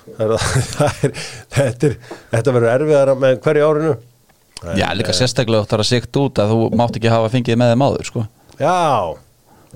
Það 0.05 0.23
er, 0.23 0.45
það 0.77 1.01
er, 1.07 1.15
þetta, 1.57 1.89
er, 1.89 1.95
þetta 2.31 2.53
verður 2.55 2.71
erfiðara 2.71 3.15
með 3.19 3.41
hverju 3.43 3.65
árinu. 3.67 3.91
En, 3.91 4.12
Já, 4.79 4.87
líka 4.95 5.13
sérstaklega 5.15 5.65
þú 5.65 5.71
þarf 5.73 5.83
að 5.83 5.89
sikt 5.89 6.19
út 6.21 6.39
að 6.39 6.53
þú 6.53 6.59
mátt 6.79 6.99
ekki 6.99 7.11
hafa 7.11 7.31
fengið 7.33 7.59
með 7.59 7.73
þeim 7.73 7.85
áður 7.87 8.09
sko. 8.09 8.25
Já, 8.61 8.75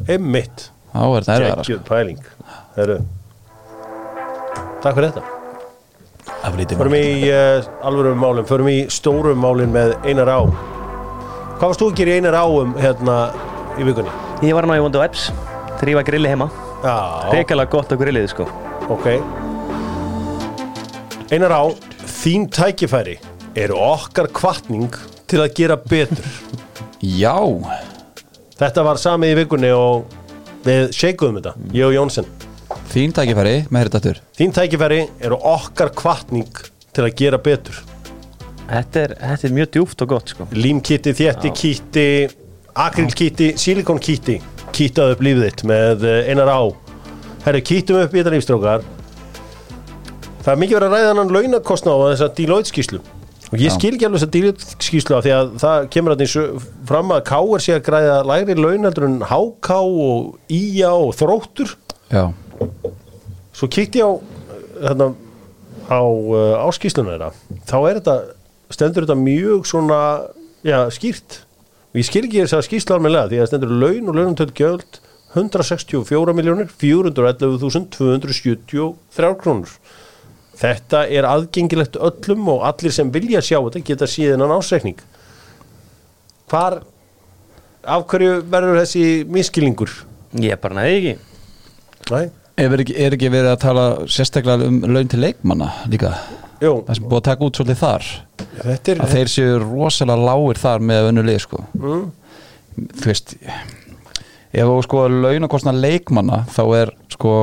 einmitt. 0.08 0.68
Þá 0.94 1.02
er 1.04 1.26
þetta 1.28 1.36
erfiðara 1.38 1.66
sko. 1.66 1.74
Gekkjuð 1.74 1.82
pæling. 1.90 2.30
Heru. 2.78 2.98
Takk 4.84 4.96
fyrir 4.96 5.12
þetta. 5.12 5.26
Það 6.28 6.48
var 6.54 6.60
lítið 6.62 6.80
Förum 6.82 6.96
í 6.98 7.06
uh, 7.34 7.68
alvörum 7.88 8.20
málum 8.22 8.46
Förum 8.48 8.68
í 8.70 8.78
stórum 8.94 9.40
málin 9.42 9.72
með 9.74 9.94
Einar 10.06 10.30
Á. 10.30 10.40
Hvað 11.58 11.64
varst 11.72 11.82
þú 11.82 11.88
að 11.90 11.98
gera 11.98 12.14
í 12.14 12.20
Einar 12.22 12.38
Á 12.38 12.46
um 12.46 12.76
hérna 12.78 13.16
í 13.80 13.88
vikunni? 13.88 14.12
Ég 14.46 14.54
var 14.58 14.68
ná 14.70 14.76
í 14.78 14.84
Wonder 14.84 15.02
Webs 15.02 15.30
Þrýfa 15.82 16.04
grilli 16.08 16.30
heima. 16.32 16.50
Já, 16.84 16.96
Hrikalega 17.32 17.72
gott 17.74 17.92
á 17.94 17.96
grillið, 17.98 18.28
sko. 18.34 18.46
Ok. 18.94 19.08
Einar 21.34 21.54
Á, 21.54 21.64
þín 22.20 22.48
tækifæri 22.54 23.18
eru 23.58 23.78
okkar 23.82 24.30
kvartning 24.34 24.94
til 25.28 25.42
að 25.44 25.54
gera 25.58 25.78
betur. 25.82 26.26
Já, 27.02 27.38
Þetta 28.58 28.82
var 28.88 28.98
samið 28.98 29.32
í 29.36 29.38
vikunni 29.38 29.70
og 29.70 30.08
við 30.66 30.88
shakeum 30.98 31.36
þetta, 31.38 31.52
ég 31.78 31.86
og 31.86 31.94
Jónsson 31.94 32.26
þín 32.90 33.14
tækifæri 33.14 33.54
með 33.70 33.84
hértatur 33.84 34.20
Þín 34.38 34.54
tækifæri 34.56 35.00
eru 35.22 35.38
okkar 35.46 35.92
kvartning 35.94 36.50
til 36.96 37.06
að 37.06 37.14
gera 37.20 37.38
betur. 37.38 37.78
Þetta 38.68 39.04
er, 39.04 39.14
þetta 39.22 39.48
er 39.48 39.54
mjög 39.56 39.70
djúft 39.76 40.02
og 40.04 40.10
gott 40.12 40.32
sko. 40.34 40.48
Límkitti, 40.58 41.14
þétti, 41.16 41.52
kýtti 41.56 42.06
Akrilkitti, 42.78 43.52
silikonkýtti 43.62 44.40
Kýttað 44.76 45.14
upp 45.14 45.22
lífið 45.24 45.46
þitt 45.46 45.64
með 45.70 46.04
eh, 46.10 46.32
einar 46.32 46.52
á. 46.52 46.62
Herri, 47.46 47.62
kýttum 47.64 48.02
upp 48.02 48.16
í 48.16 48.20
þetta 48.20 48.34
lífstrókar 48.34 48.88
Það 50.42 50.52
er 50.56 50.60
mikið 50.64 50.80
verið 50.80 50.90
að 50.90 50.98
ræða 50.98 51.14
hann 51.14 51.36
launakostna 51.38 51.94
á 51.96 51.98
þessa 52.10 52.32
Deloitte 52.42 52.74
skýslu 52.74 53.04
og 53.48 53.62
ég 53.62 53.72
skil 53.72 53.96
ekki 53.96 54.08
alveg 54.08 54.32
Deloitte 54.34 54.66
skýslu 54.84 55.16
af 55.18 55.24
því 55.24 55.32
að 55.36 55.46
það 55.62 55.78
kemur 55.94 56.14
að 56.14 56.22
því 56.24 56.28
fram 56.90 57.14
að 57.16 57.22
K 57.30 57.34
er 57.56 57.62
sé 57.64 57.72
að 57.78 57.86
græða 57.86 58.18
lægri 58.28 58.56
launaldur 58.60 59.06
en 59.08 59.18
HK 59.30 59.70
og 59.78 60.18
IA 60.52 60.92
og 60.92 61.12
þróttur. 61.16 61.70
Já, 62.12 62.24
svo 63.56 63.66
kíkti 63.72 64.04
ég 64.04 64.08
á 64.08 64.12
hérna, 64.90 65.08
á 65.88 66.02
uh, 66.04 66.68
áskýsluna 66.68 67.14
þeirra. 67.14 67.30
Þá 67.70 67.78
er 67.80 67.96
þetta, 68.02 68.16
stendur 68.76 69.04
þetta 69.08 69.20
mjög 69.22 69.60
svona, 69.72 70.00
já, 70.68 70.80
skýrt. 70.94 71.30
Og 71.94 71.98
ég 72.02 72.08
skil 72.10 72.26
ekki 72.28 72.44
þess 72.44 72.58
að 72.60 72.68
skýsla 72.68 72.96
almennilega 72.98 73.30
því 73.32 73.38
að 73.42 73.50
stendur 73.52 73.80
laun 73.80 74.10
og 74.12 74.16
launumtöld 74.20 74.54
gjöld 74.60 74.92
164 75.38 76.34
miljónir 76.36 76.68
411.273 76.82 79.32
krónur 79.40 79.72
þetta 80.58 81.04
er 81.14 81.28
aðgengilegt 81.30 81.98
öllum 82.02 82.48
og 82.56 82.66
allir 82.68 82.94
sem 82.96 83.12
vilja 83.14 83.42
sjá 83.46 83.58
þetta 83.60 83.84
geta 83.86 84.10
síðan 84.10 84.46
án 84.48 84.56
ásreikning 84.58 85.02
hvar 86.48 86.82
af 87.88 88.04
hverju 88.12 88.42
verður 88.52 88.82
þessi 88.82 89.06
miskilningur? 89.32 89.92
Ég 90.44 90.60
bara 90.62 90.82
næði 90.82 90.98
ekki. 90.98 91.14
Næ, 92.12 92.20
er 92.60 92.76
ekki, 92.84 92.96
er 93.00 93.16
ekki 93.16 93.32
verið 93.32 93.52
að 93.54 93.62
tala 93.64 93.86
sérstaklega 94.12 94.68
um 94.68 94.82
laun 94.92 95.12
til 95.12 95.22
leikmanna 95.24 95.70
líka? 95.92 96.14
Jú, 96.64 96.82
Það 96.88 96.98
sem 96.98 97.08
búið 97.08 97.20
að 97.20 97.26
taka 97.28 97.46
út 97.48 97.60
svolítið 97.60 97.82
þar. 97.84 98.08
Þetta 98.58 98.92
er 98.94 99.02
að 99.04 99.12
þeir 99.14 99.30
séu 99.30 99.58
rosalega 99.62 100.30
lágir 100.32 100.62
þar 100.64 100.86
með 100.90 101.10
önnulegi 101.12 101.44
sko. 101.44 101.60
Mm, 101.78 102.06
þú 102.98 103.12
veist 103.12 103.36
ef 104.58 104.64
þú 104.72 104.78
sko 104.88 105.04
launakostna 105.12 105.74
leikmanna 105.76 106.42
þá 106.56 106.64
er 106.80 106.94
sko 107.14 107.34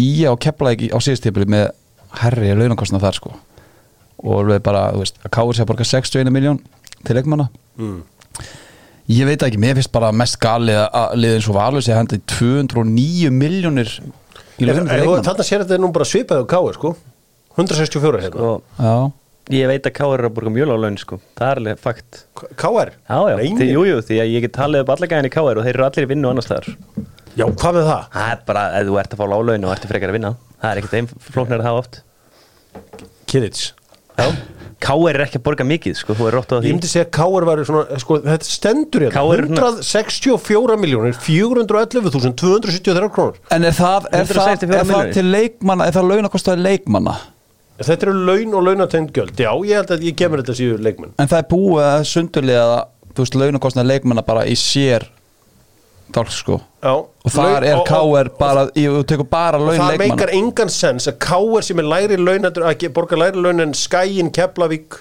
í 0.00 0.24
á 0.24 0.32
keplæki 0.40 0.90
á 0.92 0.98
síðustífli 1.02 1.46
með 1.50 1.70
herri 2.22 2.52
launakostna 2.56 3.00
þar 3.02 3.18
sko. 3.18 3.34
Og 4.22 4.48
við 4.48 4.60
bara, 4.64 4.88
þú 4.94 5.02
veist, 5.02 5.20
að 5.24 5.32
káur 5.34 5.56
sér 5.56 5.66
að 5.66 5.70
borga 5.72 5.86
61 5.88 6.32
miljón 6.34 6.60
til 7.02 7.16
leikmanna. 7.18 7.48
Mm. 7.80 8.02
ég 9.12 9.26
veit 9.26 9.42
ekki, 9.42 9.58
mér 9.60 9.78
finnst 9.78 9.92
bara 9.92 10.12
mest 10.14 10.38
galið 10.40 10.78
að 10.86 11.16
liðin 11.18 11.42
svo 11.42 11.56
valur 11.56 11.82
sér 11.84 11.98
hendi 11.98 12.20
209 12.30 13.32
miljónir 13.34 13.90
í 14.60 14.68
launum 14.68 14.86
til 14.86 15.00
leikmanna. 15.00 15.24
Þarna 15.26 15.48
sér 15.48 15.64
þetta 15.64 15.76
er 15.76 15.82
nú 15.82 15.90
bara 15.94 16.08
svipaði 16.08 16.46
á 16.46 16.50
K.R. 16.52 16.78
sko. 16.78 16.94
164 17.56 18.22
hérna. 18.22 18.52
Og 18.52 18.78
Já, 18.78 19.56
ég 19.58 19.68
veit 19.72 19.88
að 19.88 19.96
Káur 19.98 20.20
er 20.20 20.28
að 20.30 20.36
borga 20.38 20.52
mjög 20.54 20.70
lág 20.70 20.84
laun 20.84 21.00
sko. 21.00 21.18
Það 21.36 21.50
er 21.50 21.62
alveg 21.62 21.82
fakt. 21.82 22.22
K.R. 22.38 22.94
Já, 22.94 23.18
já, 23.32 23.36
Nei, 23.42 23.48
því, 23.58 23.68
jú, 23.74 23.82
jú, 23.90 23.98
því 24.06 24.20
að 24.22 24.30
ég 24.36 24.46
get 24.46 24.54
talið 24.56 24.84
upp 24.84 24.94
alla 24.94 25.10
gæðin 25.10 25.28
í 25.28 25.34
Káur 25.34 25.58
og 25.58 25.66
þeir 25.66 25.74
eru 25.74 25.88
allir 25.88 26.06
í 26.06 26.12
vinnu 26.14 26.30
annars 26.30 26.48
staðar 26.48 26.70
Já, 27.36 27.44
hvað 27.48 27.76
með 27.78 27.86
það? 27.88 28.02
Það 28.12 28.32
er 28.32 28.40
bara, 28.48 28.62
ef 28.78 28.88
þú 28.88 28.96
ert 29.02 29.14
að 29.14 29.20
fá 29.22 29.26
lág 29.32 29.44
laun 29.48 29.64
og 29.68 29.74
ert 29.76 29.86
frekar 29.88 30.10
að 30.12 30.16
vinna 30.18 30.32
Það 30.62 30.70
er 30.72 30.80
ekkert 30.82 30.96
einn 30.98 31.08
flóknar 31.32 31.62
að 31.62 31.68
hafa 31.70 31.82
oft. 31.82 32.02
Kiddits 33.30 33.62
Káur 34.82 35.14
er 35.14 35.22
ekki 35.24 35.38
að 35.38 35.44
borga 35.46 35.64
mikið, 35.66 35.94
sko, 35.94 36.14
þú 36.18 36.26
er 36.26 36.34
rótt 36.36 36.52
á 36.52 36.54
Ég 36.58 36.64
því 36.66 36.72
myndi 36.74 36.88
segja 36.90 37.04
að 37.06 37.12
K.R. 37.14 37.44
var 37.46 37.60
svona 37.68 37.98
sko, 38.02 38.16
Þetta 38.24 38.48
stendur 38.50 39.04
hérna. 39.06 39.14
KR 39.14 39.38
er 39.38 39.44
svona- 39.46 39.68
164 39.78 40.76
miljónir 40.82 41.14
411.273 41.22 43.10
krónur. 43.14 43.38
En 43.54 43.64
er 43.64 43.76
það, 43.76 44.08
er 44.10 44.26
það, 44.26 44.34
164 44.34 44.80
er 44.80 44.90
það 44.90 45.12
til 45.14 45.24
leikmanna 45.30 45.86
er 45.86 45.94
það 45.96 46.08
launakostaði 46.10 46.66
leikmanna? 46.66 47.14
Þetta 47.82 48.06
eru 48.08 48.16
laun 48.26 48.54
og 48.58 48.66
launatengd 48.66 49.14
gjöld. 49.16 49.38
Já, 49.38 49.50
ég 49.66 49.78
held 49.80 49.94
að 49.96 50.04
ég 50.06 50.18
kemur 50.18 50.42
þetta 50.42 50.58
síður 50.58 50.82
leikmenn. 50.86 51.14
En 51.18 51.30
það 51.30 51.38
er 51.38 51.48
búið 51.54 51.86
að 51.86 52.04
sundurlega 52.10 52.66
þú 53.14 53.24
veist, 53.24 53.38
launakostnaði 53.38 53.92
leikmanna 53.94 54.26
bara 54.26 54.44
í 54.50 54.58
sér 54.58 55.06
dálk 56.14 56.30
sko. 56.34 56.60
Já. 56.82 56.94
Og 56.98 57.30
þar 57.34 57.66
er 57.68 57.82
KR 57.86 58.30
bara, 58.38 58.64
þú 58.74 59.02
tekur 59.06 59.28
bara 59.30 59.58
Og 59.60 59.66
laun 59.68 59.76
það 59.78 59.92
leikmanna. 59.92 60.16
meikar 60.16 60.32
engan 60.38 60.72
sens 60.72 61.06
að 61.10 61.18
K.R. 61.22 61.62
sem 61.66 61.78
er 61.82 61.90
læri 61.92 62.18
launadur 62.18 62.66
að 62.66 62.88
borga 62.96 63.18
læri 63.20 63.42
laun 63.44 63.62
en 63.62 63.76
Skæin, 63.78 64.32
Keflavík 64.34 64.98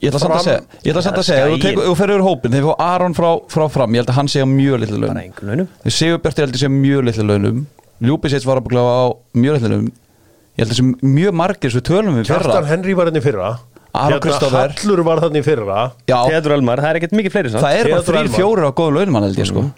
Ég 0.00 0.08
ætla 0.08 0.20
samt 0.22 0.32
að 0.38 0.46
segja, 0.46 0.60
ég 0.80 0.94
ætla 0.94 1.02
samt 1.04 1.18
að 1.20 1.26
segja, 1.28 1.48
ef 1.52 1.74
þú 1.76 1.94
ferur 1.98 2.14
yfir 2.14 2.22
hópin, 2.24 2.54
þegar 2.54 2.64
þú 2.64 2.70
fá 2.70 2.84
Aron 2.86 3.16
frá, 3.16 3.28
frá 3.52 3.64
fram, 3.68 3.92
ég 3.92 4.00
held 4.00 4.12
að 4.12 4.16
hann 4.16 4.30
sé 4.32 4.40
á 4.40 4.48
mjög 4.48 4.78
litlu 4.80 5.00
engum 5.10 5.50
launum. 5.50 5.66
Þegar 5.82 5.96
Sigurbjörn 5.96 6.40
held 6.40 6.56
ég 6.56 6.62
sé 6.62 6.70
á 6.70 6.76
mjög 6.76 7.02
litlu 7.08 7.26
launum, 7.28 7.58
Ljúbisits 8.00 8.46
var 8.48 8.62
að 8.62 8.70
búið 8.70 8.80
á 8.80 9.12
mjög 9.36 9.58
litlu 9.58 9.72
launum, 9.74 9.90
ég 10.56 10.64
held 10.64 10.72
að 10.72 10.78
sé 10.80 10.86
mjög 11.18 11.36
margir 11.42 11.74
svo 11.74 11.84
tölum 11.84 12.16
við 12.16 12.30
fyrra. 12.30 12.46
Kjartan 12.48 12.70
Henry 12.70 12.96
var 12.96 13.10
hann 13.10 13.20
í 13.20 13.24
fyrra. 13.26 13.50
Aron 14.00 14.24
Kristófer. 14.24 14.72
Hallur 14.80 15.04
var 15.04 15.20
hann 15.26 15.36
í 15.36 15.44
fyrra. 15.44 15.84
Já, 16.08 16.16
Theodor 16.30 16.56
Elmar, 16.56 16.80
það 16.80 16.94
er 16.94 17.00
ekkert 17.02 17.16
mikið 17.20 17.36
fleiri 17.36 17.52
það 17.58 17.76
er 17.76 17.92
bara 17.92 18.04
þrýr, 18.08 18.32
fjórir 18.38 18.70
á 18.70 18.72
góðu 18.72 18.96
launum 18.96 19.20
hann 19.20 19.28
held 19.28 19.44
ég 19.44 19.52
sko. 19.52 19.68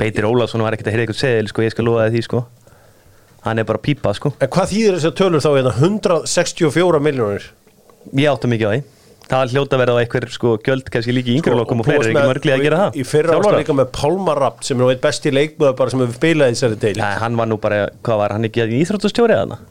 Beitir 0.00 0.26
Ólafsson 0.28 0.62
var 0.64 0.76
ekkert 0.76 0.88
að 0.88 0.96
heyra 0.96 1.04
eitthvað 1.06 1.20
segil, 1.20 1.50
sko, 1.50 1.64
ég 1.66 1.74
skal 1.74 1.88
þér 1.90 2.14
því, 2.14 2.22
sko. 2.26 2.44
Hann 3.44 3.60
er 3.60 3.66
bara 3.68 3.80
pípa, 3.80 4.12
sko. 4.16 4.32
En 4.40 4.48
hvað 4.52 4.72
þýðir 4.72 4.96
þess 4.96 5.08
að 5.10 5.18
tölur 5.20 5.44
þá 5.44 5.50
hérna? 5.54 5.74
164 5.80 7.02
miljónir 7.04 7.50
Ég 8.16 8.30
átta 8.32 8.48
mikið 8.48 8.68
á 8.68 8.72
því. 8.72 8.80
Það 9.30 9.52
hljóta 9.54 9.76
að 9.76 9.82
vera 9.84 9.92
á 9.94 10.00
einhver, 10.00 10.24
sko, 10.34 10.52
gjöld 10.66 10.88
kannski 10.90 11.12
líki 11.14 11.30
í 11.30 11.36
yngreflokum 11.38 11.82
og 11.82 11.86
fleiri 11.86 12.08
er 12.08 12.08
ekki 12.10 12.30
mörglega 12.32 12.56
að 12.56 12.64
gera 12.66 12.78
það? 12.80 12.96
Í 12.98 13.04
fyrra 13.06 13.36
ástu 13.36 13.52
líka 13.60 13.76
með 13.78 13.90
Pálmar 13.94 14.40
Rapp 14.42 14.64
sem 14.66 14.80
er 14.80 14.90
eitt 14.90 15.02
besti 15.04 15.30
leikmöður 15.30 15.76
bara 15.78 15.92
sem 15.92 16.02
hefur 16.02 16.16
spilað 16.16 16.50
í 16.50 16.56
þessari 16.56 16.78
deil 16.82 16.96
Nei, 16.98 17.12
hann 17.22 17.36
var 17.38 17.50
nú 17.52 17.58
bara, 17.62 17.78
hvað 18.02 18.18
var 18.24 18.34
hann 18.34 18.48
ekki 18.48 18.64
í 18.66 18.80
Íþróttustjóri 18.80 19.36
eða 19.36 19.52
það? 19.52 19.68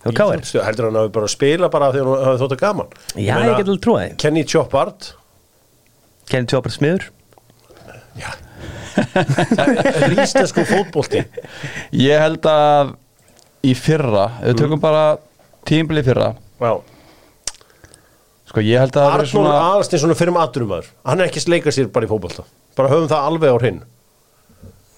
Og 0.00 0.14
hvað 0.16 0.34
er? 0.36 0.44
Heldur 0.68 0.86
hann 0.86 1.00
hafi 1.00 1.12
bara 1.16 1.26
að 1.26 1.34
spila 1.34 1.70
bara 1.74 1.88
því 1.90 2.04
hann 2.04 2.22
hafi 2.28 2.40
þótt 2.44 2.54
að 2.54 2.62
gaman. 2.62 2.94
Já, 3.16 3.34
ég 3.34 3.50
get 3.50 3.66
alveg 3.66 3.82
trúið 3.88 4.14
Kenny 4.22 4.44
Choppard. 4.48 5.10
Kenny 6.30 6.48
Tjópar 6.48 6.76
smiður. 6.76 7.10
Þetta 8.14 8.49
er 8.96 10.14
íslensku 10.16 10.64
fótbolti. 10.68 11.24
Ég 11.96 12.22
held 12.24 12.46
að 12.50 12.94
í 13.66 13.74
fyrra, 13.76 14.28
við 14.44 14.62
tökum 14.62 14.80
bara 14.82 15.04
tímbili 15.68 16.02
fyrra, 16.06 16.32
Já. 16.60 16.74
Sko 18.50 18.62
ég 18.66 18.82
held 18.82 18.96
að 18.98 19.12
Arnór 19.14 19.30
svona, 19.30 19.54
Aðalstinsson 19.70 20.10
er 20.10 20.18
fyrir 20.18 20.34
maturumæður 20.34 20.88
Hann 21.06 21.22
er 21.22 21.28
ekki 21.30 21.38
að 21.44 21.52
leika 21.54 21.72
sér 21.74 21.90
bara 21.94 22.08
í 22.08 22.10
fótbolta. 22.10 22.42
Bara 22.76 22.90
höfum 22.90 23.10
það 23.10 23.28
alveg 23.30 23.54
á 23.54 23.58
hrein 23.62 23.80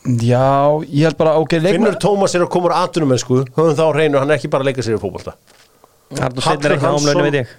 já, 0.03 0.83
ég 0.89 1.05
held 1.07 1.19
bara, 1.21 1.37
ok, 1.39 1.53
Finnur 1.61 1.69
leikmann, 1.69 1.99
Tómas 2.03 2.33
er 2.35 2.43
að 2.43 2.51
koma 2.51 2.71
úr 2.71 2.77
aturumænsku 2.81 3.43
Höfum 3.53 3.77
það 3.79 3.85
á 3.87 3.95
hreinu, 3.95 4.19
hann 4.19 4.33
er 4.33 4.41
ekki 4.41 4.51
bara 4.51 4.65
að 4.65 4.73
leika 4.73 4.83
sér 4.87 4.97
í 4.97 5.03
fótbolta 5.03 5.37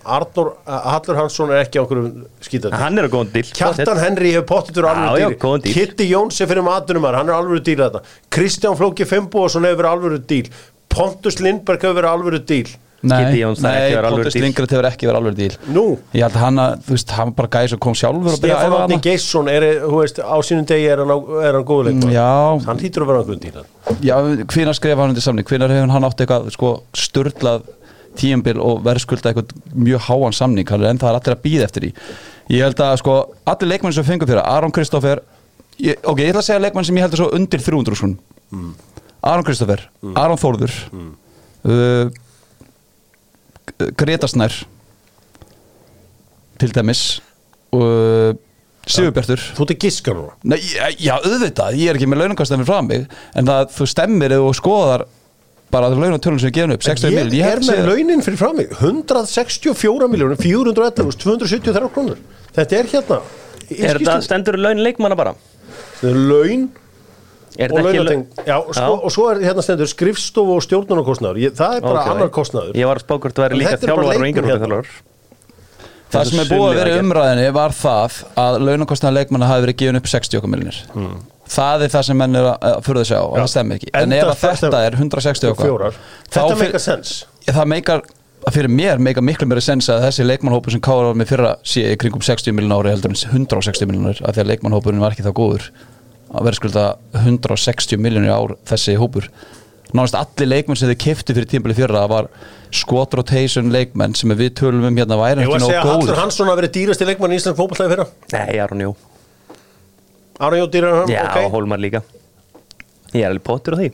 Hallur 0.06 1.18
Hansson 1.18 1.52
er 1.54 1.64
ekki 1.64 1.82
á 1.82 1.84
okkur 1.86 2.02
skítandi 2.44 2.80
Hann 2.80 3.00
er 3.02 3.08
á 3.08 3.12
góðan 3.14 3.32
dill 3.34 3.50
Kjartan 3.56 4.02
Henry 4.04 4.34
hefur 4.36 4.48
pottitur 4.54 4.88
Já, 4.88 4.94
alvöru 5.10 5.40
góðan 5.42 5.66
díl. 5.66 5.74
Kitty 5.78 6.08
Jóns 6.12 6.40
er 6.44 6.52
fyrir 6.52 6.66
matunumar, 6.68 7.18
hann 7.20 7.32
er 7.32 7.38
alvöru 7.40 7.64
dýr 7.66 7.84
þetta 7.88 8.04
Kristján 8.34 8.78
Flóki 8.80 9.08
Fimboðsson 9.10 9.68
hefur 9.68 9.82
verið 9.84 9.92
alvöru 9.98 10.22
dýr 10.30 10.54
Pontus 10.94 11.40
Lindberg 11.42 11.82
hefur 11.84 12.00
verið 12.02 12.14
alvöru 12.14 12.42
dýr 12.54 12.74
nei, 13.04 13.18
er 13.20 13.34
nei, 13.60 13.96
alvöru 14.00 14.22
Pontus 14.24 14.36
díl. 14.38 14.44
Lindgren 14.46 14.70
hefur 14.72 14.86
ekki 14.88 15.08
verið 15.10 15.18
alveg 15.20 15.34
díl. 15.36 15.56
Nú, 15.76 15.82
Ég 16.16 16.24
held 16.24 16.38
að 16.38 16.44
hann, 16.46 16.62
að, 16.64 16.76
þú 16.86 16.94
veist, 16.96 17.10
hann 17.18 17.34
bara 17.36 17.50
gæði 17.58 17.72
sem 17.74 17.82
kom 17.84 17.98
sjálfur 18.00 18.32
og 18.38 18.40
byrja 18.46 18.56
að 18.56 18.62
Stefán 18.62 18.72
æfa 18.78 18.84
Átni 18.86 18.96
hana 18.96 19.06
Geisson 19.10 19.50
er, 19.52 19.66
þú 19.84 19.98
veist, 20.00 20.22
á 20.24 20.38
sínum 20.48 20.68
degi 20.70 20.88
er 20.94 21.02
hann, 21.04 21.12
á- 21.12 21.34
er 21.50 21.58
hann 21.58 21.66
góðuleik 21.68 21.98
Mm, 22.00 22.14
Já, 22.16 22.30
Hann 22.70 22.80
hýtur 22.80 23.04
að 23.04 23.12
vera 23.12 23.24
alvöru 23.26 23.42
dýr 23.44 23.60
já, 24.08 24.16
hvenær 24.54 24.78
skrifa 24.80 25.02
hann 25.04 25.12
undir 25.12 25.26
samning? 25.26 25.50
Hvenær 25.52 25.74
hefur 25.76 25.92
hann 25.98 26.08
átt 26.08 26.24
eitthvað 26.24 26.48
sko, 26.56 26.72
störlað 26.96 27.68
tíambil 28.20 28.60
og 28.64 28.84
verðskulda 28.86 29.32
eitthvað 29.32 29.54
mjög 29.74 30.06
háan 30.08 30.36
samning 30.36 30.70
hann 30.70 30.84
er 30.84 30.94
ennþá 30.94 31.12
allir 31.12 31.36
að 31.36 31.44
býða 31.46 31.68
eftir 31.68 31.88
því. 31.88 31.92
Ég 32.54 32.66
held 32.66 32.84
að 32.84 32.98
sko, 33.02 33.18
allir 33.50 33.72
leikmenn 33.72 33.96
sem 33.96 34.08
fengur 34.08 34.30
fyrir 34.30 34.44
Aron 34.44 34.74
Kristoffer 34.76 35.24
ég, 35.80 36.00
ok, 36.04 36.22
ég 36.22 36.32
ætla 36.34 36.44
að 36.44 36.50
segja 36.50 36.64
leikmenn 36.64 36.88
sem 36.88 37.00
ég 37.00 37.06
held 37.06 37.16
að 37.16 37.24
svo 37.24 37.30
undir 37.38 37.64
300 37.64 38.00
svona. 38.00 38.64
Aron 39.24 39.48
Kristoffer, 39.48 39.86
Aron 40.20 40.42
Þórður 40.42 40.74
uh, 41.64 42.08
Greta 43.98 44.30
Snær 44.30 44.58
til 46.62 46.74
dæmis 46.76 47.06
og 47.74 47.88
uh, 47.88 48.42
Sigurbjartur. 48.84 49.40
Þú 49.56 49.64
ert 49.64 49.72
núna. 50.18 50.34
Nei, 50.52 50.58
já, 51.00 51.14
auðvitað, 51.16 51.78
ég 51.80 51.88
er 51.88 51.96
ekki 51.96 52.08
með 52.12 52.24
launangastæmi 52.24 52.66
frá 52.68 52.82
mig 52.84 53.06
en 53.32 53.48
það, 53.48 53.70
þú 53.78 53.88
stemmir 53.88 54.36
þú 54.36 54.50
skoðar 54.60 55.06
bara 55.74 55.90
það 55.92 56.04
launatölun 56.06 56.40
sem 56.42 56.50
er 56.52 56.56
gefin 56.58 56.76
upp 56.76 56.86
60 56.86 57.16
mil, 57.18 57.32
Ég 57.34 57.50
er 57.50 57.64
með 57.66 57.82
launin 57.90 58.22
fyrir 58.26 58.40
frá 58.40 58.52
mig 58.56 58.70
164 58.80 60.10
miljónir, 60.14 60.38
411 60.42 61.18
273 61.24 61.90
krónur. 61.96 62.22
Þetta 62.54 62.80
er 62.80 62.92
hérna 62.94 63.20
Er 63.74 63.98
þetta 63.98 64.20
stendur 64.26 64.58
laun 64.62 64.82
leikmanna 64.86 65.18
bara? 65.18 65.34
Laun 66.04 66.68
Er 67.58 67.70
og 67.74 67.84
launateng 67.86 68.24
Já, 68.48 68.56
og, 68.58 68.72
sko, 68.74 68.94
og 69.06 69.12
svo 69.14 69.26
er 69.32 69.42
hérna 69.46 69.64
stendur 69.66 69.90
skrifstofu 69.90 70.56
og 70.58 70.64
stjórnunarkostnaður. 70.66 71.42
Það 71.58 71.76
er 71.78 71.84
bara 71.86 72.00
Ok. 72.02 72.12
annar 72.16 72.32
kostnaður. 72.34 72.78
Ég 72.78 72.90
var 72.90 72.98
að 73.02 73.06
spá 73.06 73.18
hvort 73.20 73.34
það 73.38 73.46
væri 73.46 73.54
En 73.54 73.62
líka 73.62 73.82
þjálfar 73.84 74.08
og 74.10 74.26
yngur 74.30 74.50
hérna. 74.50 74.80
Það 76.14 76.26
sem 76.30 76.40
er 76.44 76.50
búið 76.50 76.68
að 76.70 76.76
vera 76.78 76.98
umræðinni 77.02 77.46
var 77.54 77.72
það 77.74 78.18
að 78.38 78.58
launakostnaða 78.68 79.16
leikmanna 79.18 79.50
hafi 79.50 79.64
verið 79.66 79.78
gefin 79.82 79.98
upp 80.02 80.10
60 80.12 80.38
okkar 80.42 80.52
miljonir 80.54 80.82
Það 81.54 81.86
er 81.86 81.94
það 81.94 82.08
sem 82.08 82.20
menn 82.24 82.40
er 82.40 82.50
að 82.50 82.82
fyrir 82.88 83.04
þess 83.04 83.16
að 83.18 83.30
og 83.30 83.40
það 83.40 83.50
stemmi 83.54 83.78
ekki. 83.78 83.94
En 84.00 84.18
ef 84.18 84.32
að 84.32 84.44
þetta 84.44 84.84
er 84.88 85.00
160 85.00 85.54
okkar 85.54 85.98
Þetta 86.34 86.60
meikar 86.60 86.84
sens. 86.84 87.16
Það 87.46 87.72
meikar 87.74 88.06
að 88.44 88.58
fyrir 88.58 88.72
mér 88.72 89.02
meika 89.04 89.24
miklu 89.24 89.48
meira 89.48 89.64
sens 89.64 89.88
að 89.92 90.04
þessi 90.08 90.26
leikmannhópur 90.28 90.74
sem 90.74 90.84
káður 90.84 91.12
var 91.12 91.20
með 91.20 91.32
fyrra 91.32 91.52
sé 91.68 91.86
í 91.94 91.98
kringum 92.00 92.24
60 92.26 92.56
miljonar 92.56 92.84
ári 92.84 92.94
heldur 92.96 93.14
en 93.14 93.20
160 93.30 93.90
miljonar 93.90 94.20
af 94.20 94.36
því 94.36 94.44
að 94.44 94.50
leikmannhópurinn 94.52 95.04
var 95.04 95.16
ekki 95.16 95.26
þá 95.26 95.32
góður 95.38 95.70
að 96.34 96.48
vera 96.48 96.60
skulda 96.60 96.86
160 97.22 98.02
miljonar 98.02 98.34
ár 98.34 98.56
þessi 98.68 98.98
hópur. 99.00 99.30
Nánast 99.94 100.18
allir 100.18 100.50
leikmenn 100.50 100.80
sem 100.80 100.90
þið 100.90 101.00
keftu 101.06 101.38
fyrir 101.38 101.50
tímbili 101.52 101.78
fyrra 101.78 102.04
var 102.10 102.32
skot 102.74 103.14
rotation 103.20 103.70
leikmenn 103.74 104.18
sem 104.18 104.34
við 104.34 104.56
tölum 104.64 104.90
um 104.90 104.98
hérna 104.98 105.20
væri 105.22 105.46
Ég 105.46 105.54
var 105.54 105.62
ekki 105.62 105.70
að 105.70 105.70
segja 105.70 105.86
að 105.86 105.92
Hallur 105.94 106.22
Hansson 106.24 106.50
hafi 106.50 106.64
verið 106.64 106.76
dýrasti 106.80 107.10
leikmann 107.12 107.36
í 107.36 107.40
Íslands 107.40 107.60
fótballtæði 107.62 107.94
fyrra. 107.94 108.08
Nei, 108.34 108.62
Aron 108.66 108.88
Jó 108.88 108.96
Aron 110.40 110.60
Jó 110.64 110.70
dýrar 110.74 110.96
hann, 111.02 111.12
Já, 111.14 111.24
ok. 111.30 111.52
Hólmar 111.54 111.82
líka. 111.82 112.02
Ég 113.14 113.22
er 113.22 113.30
alveg 113.30 113.44
pottur 113.46 113.78
á 113.78 113.82
því. 113.82 113.92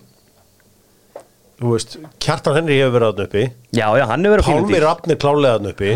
Þú 1.59 1.73
veist, 1.73 1.97
Kjartan 2.23 2.55
Henry 2.55 2.77
hefur 2.79 2.95
verið 2.95 3.09
aðn 3.11 3.25
uppi. 3.25 3.43
Já, 3.75 3.87
já, 3.99 4.05
hann 4.07 4.23
hefur 4.23 4.37
verið 4.37 4.45
á 4.45 4.47
fínum 4.47 4.63
Pálmi 4.63 4.77
dýr 4.77 4.85
Rafn 4.87 5.11
er 5.15 5.19
klálega 5.19 5.59
aðn 5.59 5.71
uppi. 5.73 5.91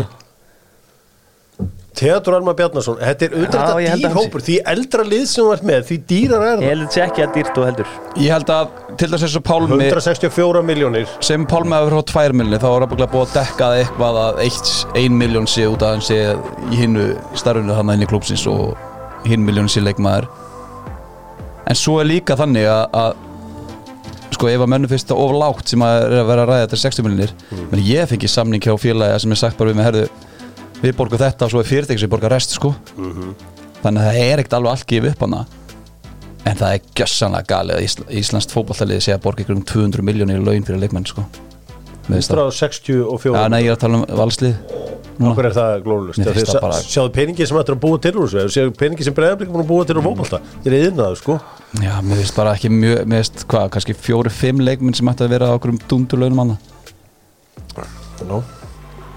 Theodor 1.94 2.34
Almar 2.40 2.56
Bjarnason 2.58 2.96
Þetta 2.98 3.26
er 3.28 3.34
auðvitað 3.38 3.44
ég 3.44 3.44
held 3.44 3.52
þetta 3.54 3.74
að 3.74 3.84
hann 3.92 4.00
dýr 4.02 4.16
hópur 4.18 4.42
Því 4.42 4.54
eldra 4.72 5.04
lið 5.06 5.26
sem 5.30 5.44
þú 5.44 5.52
ert 5.54 5.66
með, 5.68 5.84
því 5.88 5.98
dýrar 6.10 6.44
er 6.48 6.62
Ég 6.64 6.64
það 6.64 6.72
held 6.72 6.80
að 6.80 6.88
þetta 6.88 6.96
sé 6.96 7.02
ekki 7.04 7.22
að 7.24 7.36
dýrt 7.36 7.60
og 7.60 7.68
heldur. 7.68 7.92
Ég 8.18 8.34
held 8.34 8.50
að 8.54 8.72
til 8.98 9.08
þess 9.12 9.14
að 9.14 9.24
þessu 9.28 9.42
Pálmi 9.46 9.78
164 9.86 10.62
miljónir 10.66 11.12
sem 11.28 11.46
Pálmi 11.50 11.78
hefur 11.78 11.96
hótt 12.00 12.10
2 12.10 12.34
miljonir 12.40 12.62
þá 12.64 12.68
er 12.72 12.86
það 12.88 13.14
búið 13.14 13.22
að 13.22 13.36
dekka 13.38 13.68
það 13.70 13.84
eitthvað 13.84 14.18
að 14.24 14.42
1 15.04 15.20
miljón 15.22 15.48
sé 15.54 15.68
út 15.70 15.86
að 15.86 15.94
hann 15.94 16.04
sé 16.08 16.18
í 16.74 16.82
hinnu 16.82 17.06
starfinu 17.38 17.78
þannig 17.78 18.00
inn 18.00 18.06
í 18.08 18.10
klúpsins 18.10 18.44
og 18.50 18.74
hinn 19.28 19.46
miljón 19.46 19.70
sé 19.72 19.82
leikmaður. 19.82 20.28
En 21.64 21.78
svo 21.78 21.98
er 22.00 22.08
líka 22.10 22.36
þannig 22.36 22.68
að, 22.68 22.84
að 23.00 24.34
sko 24.34 24.50
ef 24.50 24.62
að 24.64 24.70
mönnum 24.72 24.90
finnst 24.90 25.08
það 25.08 25.24
of 25.24 25.34
lágt 25.40 25.72
sem 25.72 25.82
að 25.86 25.96
er 26.02 26.20
að 26.20 26.30
vera 26.30 26.44
að 26.44 26.50
ræða 26.50 26.66
þetta 26.66 26.80
60 26.82 27.06
miljonir 27.06 27.34
menn 27.70 27.82
ég 27.86 28.08
fengi 28.10 28.30
samning 28.30 28.64
hjá 28.64 28.74
félagi 28.80 29.20
sem 29.22 29.34
er 29.34 29.40
sagt 29.40 29.58
bara 29.60 29.70
við 29.70 29.78
með 29.78 29.88
herðu 29.88 30.06
við 30.82 30.96
borgum 30.98 31.22
þetta 31.22 31.46
og 31.46 31.52
svo 31.52 31.62
er 31.62 31.68
fyrirtæki 31.68 32.02
sem 32.02 32.10
borgar 32.12 32.34
rest 32.34 32.56
sko. 32.56 32.74
Þannig 33.84 34.00
að 34.00 34.08
það 34.08 34.18
er 34.24 34.42
ekkert 34.42 34.56
alveg 34.58 34.74
allt 34.74 34.88
gefið 34.90 35.12
upp 35.14 35.24
hana 35.28 35.44
en 36.44 36.58
það 36.60 36.74
er 36.74 36.88
gjössanlega 36.98 37.48
galið 37.54 37.78
að 37.78 37.86
Ísl 37.86 38.04
Íslands 38.20 38.50
fótballtaliði 38.52 39.06
sé 39.06 39.14
að 39.14 39.22
borga 39.24 39.44
ykkur 39.44 39.56
um 39.56 39.64
200 39.70 40.04
miljónir 40.04 40.42
í 40.42 40.44
laun 40.44 40.66
fyrir 40.66 40.82
leikmenn 40.82 41.08
sko 41.08 41.24
164 42.08 43.32
Já, 43.34 43.48
nei, 43.48 43.62
ég 43.64 43.70
er 43.72 43.76
að 43.78 43.80
tala 43.84 44.00
um 44.00 44.04
valslið. 44.18 44.56
Okkur 45.14 45.46
er 45.46 45.54
það 45.54 45.84
það 45.86 46.60
bara- 46.60 46.80
Sjáðu 46.82 47.12
peningi 47.14 47.46
sem 47.46 47.56
ættir 47.60 47.76
að 47.76 47.80
búa 47.84 48.00
til 48.02 48.12
úr 48.18 48.26
þessu 48.32 48.50
Sjáðu 48.50 48.72
peningi 48.76 49.04
sem 49.06 49.14
breyðarblik 49.14 49.52
búin 49.54 49.62
að 49.62 49.68
búa 49.70 49.86
til 49.86 49.96
úr 49.96 50.02
fótbolta. 50.08 50.40
Þeir 50.64 50.72
eru 50.74 50.90
yðnaðu 50.90 51.16
sko. 51.20 51.36
Já, 51.80 51.94
mér 52.02 52.16
finnst 52.20 52.36
bara 52.36 52.54
ekki 52.58 52.68
mjög 52.74 53.04
mér 53.06 53.22
finnst, 53.22 53.46
hvað, 53.48 53.68
kannski 53.70 53.94
fjóri-fimm 53.94 54.60
leikmenn 54.66 54.94
sem 54.98 55.06
ætti 55.08 55.24
að 55.24 55.32
vera 55.36 55.48
á 55.48 55.54
okkur 55.54 55.70
um 55.74 55.78
dundurlaunum 55.88 56.42
annað? 56.44 56.58
Nó, 58.28 58.42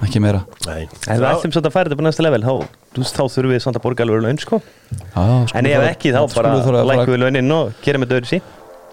ekki 0.06 0.22
meira. 0.22 0.44
Nei. 0.68 0.88
En 1.08 1.20
við 1.20 1.28
ætlum 1.32 1.52
svolítið 1.54 1.70
að 1.72 1.76
færa 1.76 1.90
þetta 1.90 1.98
på 2.00 2.06
næsta 2.08 2.24
level. 2.26 2.42
Þá, 2.46 2.54
þú 2.94 3.04
veist, 3.04 3.18
þá 3.18 3.24
þurfum 3.34 3.54
við 3.56 3.62
samt 3.66 3.78
að 3.80 3.86
borga 3.88 4.06
alveg 4.06 4.24
laun 4.26 4.38
sko. 4.42 4.62
Já, 4.94 5.26
skulum 5.50 5.58
En 5.58 5.66
ef 5.66 5.86
ekki 5.92 6.14
þá 6.14 6.22
bara 6.36 6.54
lækum 6.86 7.14
við 7.14 7.22
launin 7.26 7.52
og 7.58 7.74
gerum 7.86 8.06
þetta 8.06 8.20
öðru 8.22 8.32
sí 8.32 8.42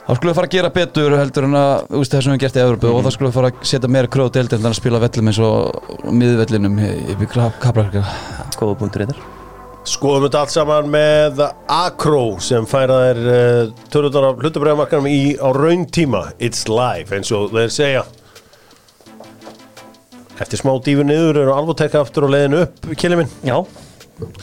Þá 0.05 0.17
skulum 0.19 0.31
við 0.31 0.37
fara 0.37 0.49
að 0.49 0.53
gera 0.53 0.69
betur 0.75 1.15
heldur 1.17 1.45
en 1.47 1.55
að 1.57 1.85
það 1.95 2.25
sem 2.27 2.35
við 2.35 2.41
gert 2.43 2.57
í 2.59 2.61
Evropu 2.61 2.89
Mhm. 2.91 2.97
og 2.99 3.05
þá 3.07 3.13
skulum 3.15 3.31
við 3.31 3.37
fara 3.39 3.51
að 3.51 3.63
setja 3.71 3.89
meira 3.89 4.11
kröð 4.13 4.33
til 4.35 4.43
heldur 4.43 4.59
en 4.61 4.67
að 4.69 4.75
spila 4.77 5.01
vellum 5.01 5.31
eins 5.31 5.39
og 5.41 6.11
miðvellinum 6.13 6.77
yfir 7.15 7.31
kaplarkar 7.63 8.05
Góða 8.59 8.77
punktur 8.83 9.07
þetta 9.07 9.17
Skoðum 9.85 10.27
þetta 10.29 10.41
allt 10.41 10.51
saman 10.53 10.87
með 10.93 11.41
Acro 11.69 12.39
sem 12.41 12.65
færa 12.69 13.01
þær 13.05 13.19
uh, 13.33 13.73
tölutar 13.93 14.25
af 14.31 14.39
hlutabræðamarkanum 14.41 15.09
í 15.09 15.37
á 15.41 15.49
raun 15.53 15.87
tíma 15.93 16.23
It's 16.39 16.69
live 16.69 17.13
eins 17.13 17.33
og 17.33 17.51
þeir 17.53 17.69
segja. 17.73 18.05
Eftir 20.41 20.59
smá 20.59 20.73
dífu 20.83 21.05
niður 21.07 21.37
eru 21.45 21.53
alvotekka 21.55 22.01
aftur 22.01 22.25
og 22.27 22.33
leiðin 22.35 22.57
upp 22.65 22.89
kili 22.99 23.17
minn. 23.21 23.29
Já, 23.47 23.61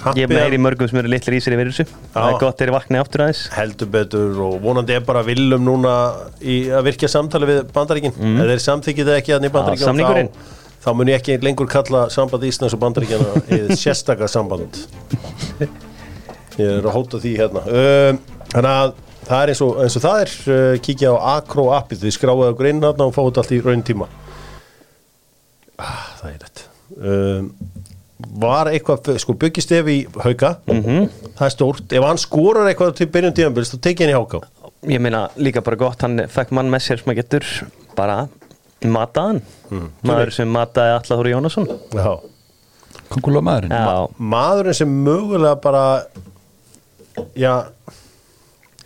Happy 0.02 0.20
ég 0.20 0.26
er 0.28 0.32
meiri 0.34 0.58
að- 0.58 0.64
mörgum 0.66 0.90
sem 0.90 1.00
eru 1.00 1.12
litlir 1.12 1.38
í 1.38 1.42
sér 1.44 1.56
yfir 1.56 1.70
þessu. 1.72 1.86
Það 2.14 2.28
er 2.28 2.40
gott 2.40 2.58
þegar 2.58 2.72
ég 2.72 2.76
vakni 2.76 3.00
aftur 3.00 3.24
aðeins. 3.24 3.44
Heldur 3.56 3.88
betur 3.88 4.40
og 4.44 4.58
vonandi 4.62 4.96
er 4.96 5.06
bara 5.08 5.24
viljum 5.24 5.64
núna 5.64 5.94
í 6.42 6.56
að 6.68 6.90
virkja 6.90 7.08
samtali 7.08 7.48
við 7.48 7.62
bandaríkin. 7.72 8.16
Mm. 8.18 8.42
eða 8.42 8.52
þeir 8.52 8.64
samþykja 8.66 9.06
það 9.08 9.20
ekki 9.22 9.36
að 9.38 9.46
í 9.48 9.54
bandaríkin 9.56 10.02
þá, 10.02 10.50
þá 10.84 10.90
mun 10.96 11.08
ég 11.08 11.22
ekki 11.22 11.38
lengur 11.42 11.70
kalla 11.72 12.10
samband 12.10 12.44
Íslands 12.44 12.76
og 12.76 12.82
bandaríkjana 12.84 13.46
eða 13.48 13.78
sérstaka 13.84 14.28
samband. 14.28 14.82
Ég 16.60 16.68
er 16.68 16.84
að 16.84 16.92
hóta 16.98 17.22
því 17.22 17.38
hérna. 17.40 17.64
Um, 17.64 18.20
þannig 18.52 18.74
að 18.76 18.94
það 19.30 19.38
er 19.42 19.54
eins 19.54 19.62
og, 19.64 19.78
eins 19.86 19.96
og 19.96 20.04
það 20.04 20.26
er 20.26 20.34
uh, 20.52 20.80
kíkja 20.84 21.14
á 21.16 21.18
Acro 21.38 21.70
appið. 21.78 22.04
Þið 22.04 22.18
skráðu 22.18 22.50
okkur 22.52 22.72
inn 22.74 22.84
og 22.84 23.16
fáið 23.16 23.40
allt 23.40 23.56
í 23.56 23.62
raun 23.64 23.86
tíma 23.88 24.10
ah, 25.82 26.10
það 26.20 26.34
er 26.34 26.42
rétt. 26.44 26.66
Um, 27.00 27.48
var 28.40 28.68
eitthvað, 28.72 29.18
sko 29.20 29.34
byggist 29.34 29.72
ef 29.72 29.86
í 29.86 29.98
hauka, 30.24 30.58
Mhm. 30.68 31.10
það 31.38 31.46
er 31.46 31.50
stórt. 31.56 31.94
Ef 31.94 32.04
hann 32.04 32.18
skorar 32.18 32.68
eitthvað 32.74 32.96
til 32.96 33.08
byrjun 33.08 33.34
tíðanbils 33.34 33.72
þá 33.74 33.80
tekið 33.88 34.00
hann 34.08 34.14
í 34.16 34.20
háká. 34.20 34.42
Ég 34.88 35.00
meina 35.02 35.30
líka 35.38 35.62
bara 35.64 35.76
gott, 35.78 36.02
hann 36.02 36.18
fekk 36.28 36.52
mann 36.52 36.70
með 36.70 36.80
sér 36.88 37.04
sem 37.04 37.14
að 37.14 37.20
getur 37.24 37.44
bara 37.96 38.28
mataðan 38.84 39.42
Maður 40.04 40.32
sem 40.34 40.48
mataði 40.52 40.96
Allathóri 41.00 41.32
Jónasson. 41.36 41.68
Já. 41.94 42.20
Kongulega 43.12 43.44
maðurinn 43.44 43.72
Já, 43.72 44.08
maðurinn 44.20 44.74
sem 44.76 44.90
mögulega 45.06 45.62
bara 45.62 46.04
já 47.36 47.66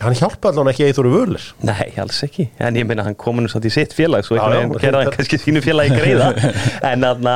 hann 0.02 0.13
hjálpa 0.17 0.50
allan 0.52 0.67
ekki 0.74 0.88
eru 0.89 1.12
vörlir 1.13 1.45
Nei, 1.63 1.93
alls 2.02 2.19
ekki, 2.26 2.50
en 2.60 2.76
ég 2.76 2.86
meina 2.89 3.04
hann 3.06 3.15
kom 3.15 3.38
nú 3.39 3.48
satt 3.50 3.63
í 3.65 3.71
sitt 3.71 3.93
félag 3.95 4.26
svo 4.26 4.36
veginn 4.36 4.74
það- 4.74 4.82
gerði 4.82 5.04
hann 5.06 5.13
kannski 5.15 5.39
sínu 5.39 5.62
félagi 5.63 5.95
greiða. 5.95 6.28
En 6.91 7.02
þarna 7.06 7.36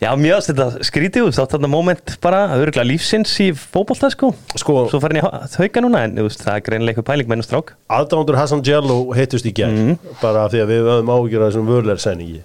Já, 0.00 0.14
mjög 0.16 0.40
þetta 0.46 0.66
skrítið 0.88 1.26
út, 1.28 1.34
þátt 1.36 1.52
þarna 1.58 1.68
moment 1.68 2.14
bara, 2.24 2.38
örgulega 2.56 2.86
lífsins 2.88 3.34
í 3.44 3.50
fótbolta 3.52 4.08
sko. 4.14 4.30
Sko- 4.56 4.86
Svo 4.88 5.00
farin 5.02 5.20
ég 5.20 5.26
hauka 5.58 5.82
núna, 5.84 6.04
en 6.06 6.14
veist, 6.24 6.40
það 6.40 6.54
er 6.56 6.64
greinlega 6.64 6.94
eitthvað 6.96 7.08
pæling 7.10 7.28
með 7.28 7.36
hennar 7.36 7.48
strák. 7.50 7.72
Aðdándur 7.98 8.38
Hassan 8.40 8.62
Jello 8.64 9.12
heitust 9.12 9.44
í 9.44 9.52
gerð 9.52 9.76
Mhm. 9.76 9.98
bara 10.22 10.44
af 10.46 10.52
því 10.52 10.62
að 10.64 10.72
við 10.72 10.88
höfum 10.88 11.12
ágjörð 11.12 11.46
þessum 11.50 11.68
vörlir 11.68 12.00
sæningi. 12.00 12.40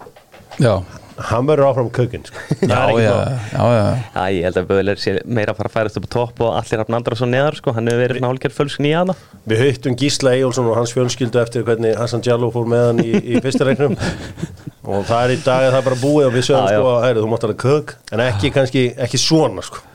Já, 0.59 0.83
hann 1.15 1.47
verður 1.47 1.69
áfram 1.69 1.89
kökinn 1.95 2.25
sko. 2.27 2.41
Já, 2.71 2.79
já, 2.99 3.13
já, 3.53 3.63
já. 3.71 4.23
Ég 4.35 4.43
held 4.47 4.57
að 4.59 4.65
Böðler 4.69 4.99
sé 4.99 5.13
meira 5.23 5.53
að 5.53 5.59
fara 5.61 5.69
að 5.71 5.75
færast 5.77 5.99
upp 5.99 6.07
á 6.07 6.15
topp 6.15 6.41
og 6.43 6.55
allir 6.59 6.81
hafna 6.81 6.99
andra 6.99 7.17
svo 7.19 7.27
neðar 7.29 7.55
sko, 7.59 7.73
hann 7.77 7.87
hefur 7.87 8.01
verið 8.03 8.19
svona 8.19 8.31
hálfgerð 8.33 8.57
fölskin 8.57 8.87
í 8.89 8.93
aða 8.99 9.15
við 9.47 9.61
höftum 9.63 9.95
Gísla 10.01 10.33
Eyjólfsson 10.35 10.67
og 10.71 10.79
hans 10.79 10.95
fjölskyldu 10.95 11.39
eftir 11.39 11.63
hvernig 11.67 11.95
Hassan 11.99 12.25
Jello 12.25 12.49
fór 12.51 12.67
með 12.71 12.83
hann 12.89 12.99
í, 13.05 13.13
í 13.15 13.39
fyrsta 13.45 13.69
reiknum 13.69 13.95
og 13.95 15.07
það 15.07 15.21
er 15.21 15.35
í 15.35 15.39
dag 15.45 15.67
að 15.69 15.71
það 15.71 15.79
er 15.79 15.87
bara 15.87 16.01
búið 16.03 16.27
og 16.27 16.35
við 16.35 16.47
sögum 16.49 16.67
sko 16.73 16.91
að 16.97 17.07
heyri, 17.07 17.23
þú 17.23 17.31
mátt 17.31 17.47
alveg 17.47 17.61
kök 17.63 17.95
en 18.11 18.25
ekki 18.25 18.51
kannski, 18.55 18.85
ekki 19.07 19.21
svona 19.21 19.63
sko. 19.65 19.85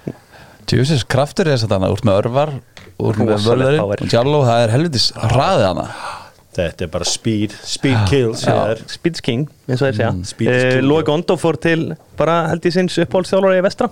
Tjóðsins 0.71 1.05
kraftur 1.11 1.51
er 1.51 1.57
þess 1.59 1.67
að 1.69 1.75
þannig 1.77 1.97
úr 1.99 2.07
með 2.07 2.19
örvar 2.23 2.55
úr 3.01 3.21
með 3.25 3.47
power. 3.81 4.03
og 4.05 4.13
Jalló, 4.13 4.43
það 4.47 4.65
er 4.65 4.75
helvitis 4.75 5.11
hraðið 5.19 5.67
hana 5.69 5.87
þetta 6.57 6.87
er 6.87 6.91
bara 6.93 7.07
speed, 7.09 7.55
speed 7.65 7.99
kills 8.11 8.43
Já. 8.47 8.57
Speeds 8.91 9.23
King, 9.25 9.47
eins 9.69 9.81
og 9.83 9.87
þeir 9.91 9.99
segja. 10.01 10.11
Mm, 10.17 10.25
Speed 10.33 10.51
uh, 10.51 10.59
king, 10.75 10.89
Lói 10.91 10.99
já. 11.03 11.07
Gondo 11.11 11.37
fór 11.41 11.59
til 11.63 11.87
bara 12.19 12.41
held 12.51 12.67
í 12.67 12.73
sinns 12.75 12.99
uppáhaldsþjálfara 13.05 13.61
í 13.61 13.65
vestra. 13.69 13.91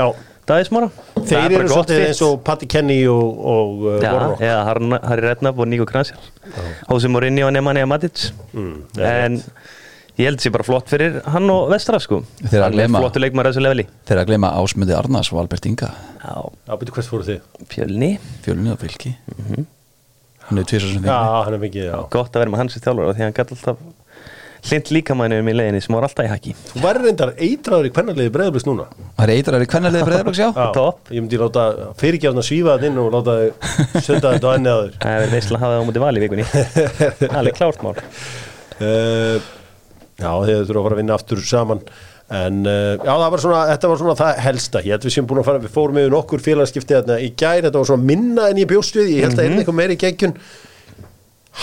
Já, 0.00 0.08
þeir 1.28 1.52
eru 1.60 1.68
svolítið 1.70 2.06
eins 2.08 2.22
og 2.26 2.40
Patti 2.46 2.66
Kenny 2.72 2.96
og, 3.06 3.42
og 3.54 3.84
uh, 3.86 3.98
Já, 4.02 4.10
Warnock 4.16 4.40
eða 4.42 4.62
Harry- 4.66 5.02
Harry 5.06 5.26
Redknapp 5.28 5.60
og 5.62 5.68
Nico 5.70 5.86
Kransjar 5.86 6.18
Hósi 6.88 7.10
Morinni 7.12 7.44
og 7.46 7.52
Nemanja 7.54 7.86
Matic. 7.86 8.30
Mm, 8.56 8.74
En 8.98 9.38
ég 10.18 10.26
held 10.26 10.42
sér 10.42 10.52
bara 10.52 10.66
flott 10.66 10.90
fyrir 10.90 11.20
hann 11.32 11.46
og 11.54 11.70
vestra 11.70 12.00
sko. 12.02 12.18
Þeir 12.42 12.64
að 12.66 12.74
er 13.62 13.64
leveli. 13.68 13.86
Þeir 14.10 14.24
að 14.24 14.32
gleyma 14.32 14.50
ásmöndi 14.58 14.96
Arnars 14.98 15.30
og 15.32 15.44
Albert 15.44 15.70
Inga. 15.70 15.92
Já, 16.20 16.34
Já, 16.66 16.74
betur 16.82 16.96
hvert 16.98 17.12
fóru 17.14 17.28
þið? 17.30 17.44
fjölni. 17.70 18.10
Fjölunni 18.44 18.74
og 18.74 18.82
fylki 18.82 19.14
Hann 20.50 20.58
er 20.60 20.66
tvisar 20.66 20.90
sem 20.90 21.04
er 21.06 21.78
já. 21.78 21.96
Gott 22.10 22.34
að 22.34 22.42
vera 22.42 22.52
með 22.52 22.62
hans 22.64 22.76
í 22.76 22.82
þjálfara 22.82 23.14
því 23.14 23.26
hann 23.26 23.36
gæti 23.36 23.56
alltaf 23.56 23.82
hlind 24.60 24.90
líkamæðinu 24.92 25.36
um 25.40 25.48
í 25.48 25.54
leiðinni 25.56 25.80
sem 25.84 25.94
var 25.96 26.04
alltaf 26.04 26.26
í 26.26 26.30
haki. 26.30 26.54
Þú 26.72 26.82
væri 26.82 27.04
reyndar 27.06 27.30
eitraður 27.38 27.86
í 27.88 27.92
kvennarliði 27.94 28.32
breyðablist 28.34 28.68
núna. 28.68 28.88
Það 29.16 29.24
er 29.24 29.32
eitrar 29.36 29.64
í 29.64 29.68
kvennarliði 29.70 30.08
breyðarbloks, 30.08 30.40
já. 30.44 30.50
Topp. 30.74 31.12
Ég 31.14 31.24
myndi 31.24 31.40
láta 31.40 31.64
fyrirgjafna 32.02 32.44
svífa 32.44 32.74
það 32.74 32.88
inn 32.90 33.00
og 33.00 33.08
láta 33.14 33.36
þau 33.38 34.02
sönda 34.04 34.34
þetta 34.34 34.52
á 34.52 34.54
enni 34.58 34.74
aður 34.74 34.92
Það 35.00 35.24
er 35.24 35.32
veistlega 35.36 35.56
að 35.56 35.64
hafa 35.64 35.72
það 35.72 35.80
á 35.80 35.88
múti 35.88 36.04
vali 36.04 36.20
í 36.20 36.26
vikunni. 36.26 36.46
Alveg 37.40 37.56
klárt 37.56 37.86
mál. 37.86 37.94
Uh, 38.80 39.48
Já, 40.20 40.32
þeir 40.44 40.66
þurfa 40.68 40.80
að 40.80 40.84
fara 40.84 40.96
að 40.96 41.00
vinna 41.00 41.16
aftur 41.16 41.40
saman 41.48 41.78
En 42.30 42.60
uh, 42.62 42.94
já, 43.02 43.14
var 43.18 43.42
svona, 43.42 43.60
þetta 43.72 43.88
var 43.90 43.98
svona 43.98 44.16
það 44.20 44.36
helsta. 44.44 44.82
Ég 44.86 44.94
held 44.94 45.06
við 45.08 45.14
séum 45.16 45.28
búin 45.30 45.40
að 45.42 45.48
fara, 45.48 45.62
við 45.64 45.72
fórum 45.74 45.96
yfir 45.98 46.12
nokkur 46.14 46.42
félagskipti 46.44 46.94
þarna 46.94 47.16
í 47.18 47.30
gær, 47.34 47.64
þetta 47.66 47.80
var 47.80 47.88
svona 47.88 48.06
minna 48.06 48.44
en 48.52 48.60
ég 48.62 48.68
bjóst 48.70 48.98
við 49.00 49.10
Ég 49.16 49.24
held 49.26 49.40
að 49.40 49.48
er 49.48 49.56
eitthvað 49.58 49.78
meiri 49.80 49.96
geggjun. 49.98 50.36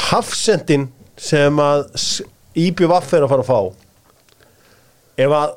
Hafsendin 0.09 0.89
sem 1.17 1.61
að 1.63 1.85
IBVF 2.57 3.13
er 3.15 3.23
að 3.23 3.31
fara 3.31 3.45
að 3.45 3.51
fá. 3.53 3.61
Ef 5.23 5.35
að 5.37 5.55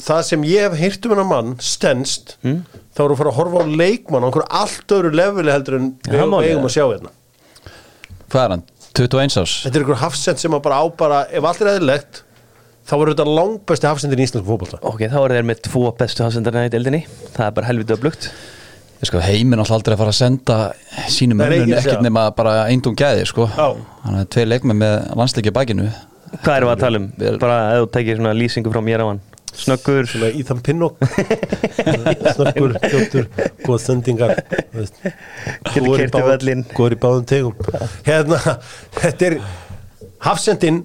það 0.00 0.24
sem 0.32 0.48
ég 0.48 0.66
hef 0.66 0.76
heyrt 0.80 1.06
um 1.06 1.14
hennar 1.14 1.28
mann 1.28 1.54
stendst, 1.62 2.34
þá 2.42 3.00
erum 3.04 3.12
við 3.12 3.14
að 3.14 3.20
fara 3.22 3.32
að 3.32 3.38
horfa 3.38 3.62
á 3.62 3.66
leikmann 3.84 4.24
á 4.24 4.28
einhverju 4.28 4.48
allt 4.62 4.94
öðru 4.96 5.12
leveli 5.14 5.54
heldur 5.54 5.78
en 5.78 5.88
Já, 5.92 6.10
við 6.10 6.22
það 6.22 6.32
má 6.32 6.38
eigum 6.40 6.50
ég. 6.56 6.66
að 6.66 6.74
sjá 6.74 6.84
hérna. 6.88 7.14
Hvað 8.30 8.42
er 8.42 8.54
hann? 8.56 8.66
21 8.98 9.38
árs? 9.44 9.54
Þetta 9.64 9.78
er 9.78 9.84
einhver 9.84 10.00
hafsend 10.00 10.42
sem 10.42 10.56
að 10.56 10.64
bara 10.66 10.80
á 10.82 10.84
bara 10.98 11.20
ef 11.30 11.46
allt 11.46 11.62
er 11.62 11.72
eðlilegt 11.76 12.22
þá 12.90 12.94
verður 12.98 13.12
þetta 13.14 13.34
langbæsti 13.38 13.86
hafsendin 13.88 14.20
í 14.20 14.24
Íslandsku 14.26 14.50
fótbolta. 14.50 14.80
Ok, 14.90 15.04
þá 15.12 15.18
er 15.22 15.34
þeir 15.36 15.46
með 15.50 15.60
tvo 15.68 15.82
bestu 16.00 16.24
hafsendarna 16.26 16.64
í 16.66 16.72
deildinni. 16.74 17.04
Það 17.36 17.44
er 17.46 17.54
bara 17.60 17.68
helviti 17.70 17.94
öflugt. 17.94 18.30
Ég 19.00 19.08
sko, 19.08 19.20
heiminn 19.24 19.62
alltaf 19.62 19.78
aldrei 19.78 19.94
að 19.96 20.00
fara 20.02 20.12
að 20.12 20.18
senda 20.18 20.56
sínum 21.08 21.40
ekki 21.46 21.72
ekkert 21.78 22.02
nema 22.04 22.26
bara 22.36 22.66
eindum 22.68 22.96
gæði, 22.98 23.22
sko. 23.30 23.46
Já. 23.48 23.70
Þannig 24.02 24.24
að 24.26 24.30
tvei 24.34 24.44
leikmenn 24.50 24.80
með 24.82 24.96
landsleiki 25.16 25.54
bakinu. 25.56 25.86
Hvað 26.42 26.56
erum 26.58 26.68
við 26.68 26.74
að 26.74 26.82
tala 26.84 27.00
um? 27.00 27.06
Bara 27.40 27.56
ef 27.78 27.80
þú 27.84 27.88
tekir 27.96 28.18
svona 28.20 28.34
lýsingu 28.36 28.74
frá 28.74 28.82
mér 28.84 29.02
á 29.02 29.06
hann. 29.08 29.22
Snöggur. 29.60 30.06
Svona 30.06 30.28
í 30.30 30.44
þann 30.46 30.60
pinnok 30.62 31.00
Snöggur, 32.36 32.76
fljóttur, 32.84 33.24
góð 33.66 33.80
sendingar 33.82 34.36
Góður 35.74 36.04
í 36.04 36.06
báðum- 36.12 36.28
völlinn. 36.28 36.62
Góður 36.76 36.94
í 36.94 36.98
báðum 37.02 37.26
tegum. 37.32 37.56
Hérna, 38.06 38.38
þetta 39.00 39.26
er 39.30 39.38
Hafsendin 40.28 40.82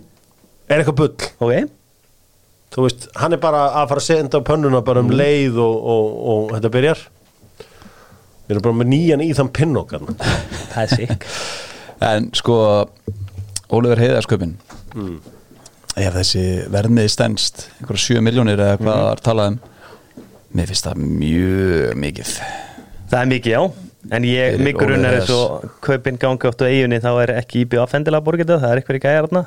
er 0.72 0.82
eitthvað 0.82 0.98
bull. 1.04 1.30
Ok, 1.46 1.70
Þú 2.76 2.84
veist, 2.84 3.06
hann 3.16 3.36
er 3.36 3.40
bara 3.40 3.68
að 3.82 3.92
fara 3.94 4.02
að 4.02 4.08
senda 4.10 4.42
á 4.44 4.48
pönnuna 4.48 4.82
bara 4.84 5.04
um 5.06 5.12
leið 5.14 5.62
og, 5.64 5.76
og, 5.94 6.18
og 6.32 6.50
þetta 6.58 6.72
byrjar. 6.74 7.04
Við 8.46 8.56
erum 8.56 8.66
bara 8.66 8.80
með 8.82 8.90
nýjan 8.92 9.24
í 9.24 9.30
þann 9.38 9.54
pinnok 9.56 9.96
þarna. 9.96 10.18
það 10.74 10.82
er 10.84 10.92
sikk 11.00 11.30
En 12.04 12.28
sko, 12.36 12.58
Ólefur 13.72 14.02
Heiðarsköpin. 14.04 14.58
Mm. 14.92 15.16
Ef 15.96 16.18
þessi 16.20 16.44
verðmiði 16.74 17.14
stendst 17.14 17.70
einhverja 17.80 18.20
7 18.20 18.26
miljónir 18.28 18.60
eða 18.60 18.82
hvað 18.82 19.00
það 19.00 19.10
er 19.14 19.24
talað 19.30 19.54
um 19.54 19.64
Mér 20.56 20.70
finnst 20.72 20.86
það 20.88 21.00
mjög 21.04 21.98
mikið. 22.00 22.34
Það 23.12 23.22
er 23.22 23.32
mikið, 23.32 23.56
já. 23.56 23.86
En 24.16 24.28
ég, 24.28 24.60
er 24.62 24.78
Óli 24.86 25.10
eins 25.10 25.32
og 25.34 25.66
kaupin 25.84 26.20
gangi 26.22 26.48
átt 26.48 26.62
á 26.62 26.70
eiginni 26.70 27.00
þá 27.02 27.10
er 27.24 27.34
ekki 27.40 27.64
IBF 27.66 27.96
endilega 27.98 28.24
borgið 28.24 28.52
það, 28.52 28.62
það 28.62 28.72
er 28.74 28.82
eitthvað 28.82 29.00
í 29.00 29.02
gæjarna 29.06 29.42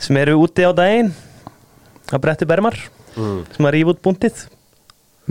sem 0.00 0.18
eru 0.20 0.36
úti 0.44 0.64
á 0.64 0.70
daginn 0.70 1.10
að 2.16 2.24
bretti 2.24 2.48
bermar 2.48 2.78
sem 3.14 3.68
að 3.68 3.74
rífa 3.76 3.94
út 3.94 4.02
búntið. 4.04 4.46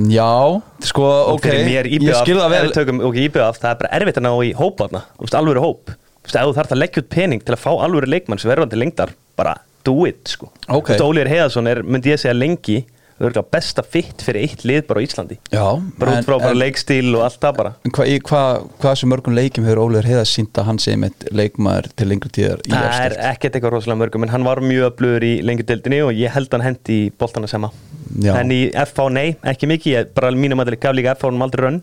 Já, 0.09 0.61
sko, 0.87 1.07
ok. 1.35 1.47
Ég 1.49 1.89
IBF, 1.97 2.21
skil 2.21 2.37
það 2.39 2.53
ef 2.55 2.61
vel 2.63 2.75
tökum 2.75 3.01
ok, 3.09 3.17
IBF, 3.25 3.57
það 3.59 3.71
er 3.71 3.79
bara 3.81 3.91
erfitt 3.97 4.19
að 4.21 4.25
ná 4.27 4.31
í 4.45 4.53
hóparna 4.55 5.01
alvöru 5.39 5.63
hóp, 5.63 5.95
Þú 6.19 6.27
veist, 6.27 6.35
ef 6.35 6.45
þú 6.45 6.55
þarf 6.59 6.73
að 6.75 6.79
leggja 6.79 7.01
út 7.01 7.09
pening 7.09 7.43
til 7.43 7.55
að 7.55 7.61
fá 7.63 7.69
alvöru 7.73 8.09
leikmann 8.11 8.39
sem 8.39 8.51
verður 8.51 8.69
til 8.69 8.79
lengdar 8.83 9.11
bara 9.39 9.55
do 9.87 9.95
it, 10.05 10.21
sko. 10.29 10.51
Ok. 10.67 10.91
Þú 10.91 10.93
veist, 10.93 11.05
Ólíður 11.07 11.31
Heiðarsson 11.33 11.69
er, 11.71 11.81
myndi 11.83 12.11
ég 12.13 12.21
segja 12.21 12.35
lengi 12.37 12.77
örugglega 13.19 13.51
besta 13.51 13.83
fitt 13.83 14.23
fyrir 14.23 14.47
eitt 14.47 14.63
lið 14.67 14.85
bara 14.87 15.01
á 15.01 15.05
Íslandi. 15.05 15.37
Já, 15.51 15.65
bara 15.99 16.15
út 16.15 16.27
frá 16.27 16.35
bara 16.39 16.55
leikstíl 16.57 17.11
og 17.17 17.25
allt 17.25 17.39
það 17.43 17.57
bara. 17.59 17.73
Hvað 17.97 18.13
hva, 18.29 18.43
hva 18.81 18.95
sem 18.99 19.11
mörgum 19.11 19.35
leikjum 19.37 19.67
hefur 19.67 19.83
Ólefur 19.85 20.09
Heiðars 20.09 20.33
sínt 20.37 20.59
að 20.59 20.69
hann 20.69 20.81
sé 20.81 20.95
með 20.99 21.27
leikmaður 21.35 21.91
til 21.99 22.09
lengri 22.09 22.33
tíðar 22.39 22.63
í 22.63 22.73
Það 22.73 22.97
er 23.03 23.17
ekkert 23.33 23.59
eitthvað 23.59 23.75
rosalega 23.75 24.01
mörgum 24.03 24.27
en 24.27 24.33
hann 24.33 24.47
var 24.47 24.63
mjög 24.63 24.89
öflugur 24.93 25.27
í 25.27 25.35
lengjudeldinni 25.45 26.01
og 26.07 26.15
ég 26.15 26.35
held 26.35 26.55
hann 26.55 26.65
hendi 26.65 26.99
í 27.05 27.13
boltana 27.19 27.51
sema 27.51 27.71
Já. 28.15 28.33
en 28.39 28.55
í 28.55 28.65
FH 28.73 29.07
nei, 29.15 29.29
ekki 29.53 29.69
mikið. 29.69 29.95
Ég 29.97 30.11
bara 30.15 30.33
mínum 30.35 30.63
að 30.63 30.73
það 30.73 30.83
gaf 30.87 30.99
líka 30.99 31.15
FH 31.19 31.31
hann 31.31 31.47
aldrei 31.49 31.67
rönn. 31.67 31.81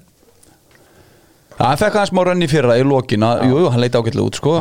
Hann 1.56 1.78
fekk 1.80 1.94
aðeins 1.96 2.10
smá 2.12 2.20
rönn 2.26 2.44
í 2.44 2.48
fyrra 2.52 2.74
í 2.76 2.82
lokin 2.84 3.24
að, 3.24 3.46
jú, 3.48 3.60
jú, 3.62 3.68
hann 3.72 3.80
leiti 3.80 3.96
ágætlega 3.96 4.28
út, 4.28 4.36
sko. 4.36 4.58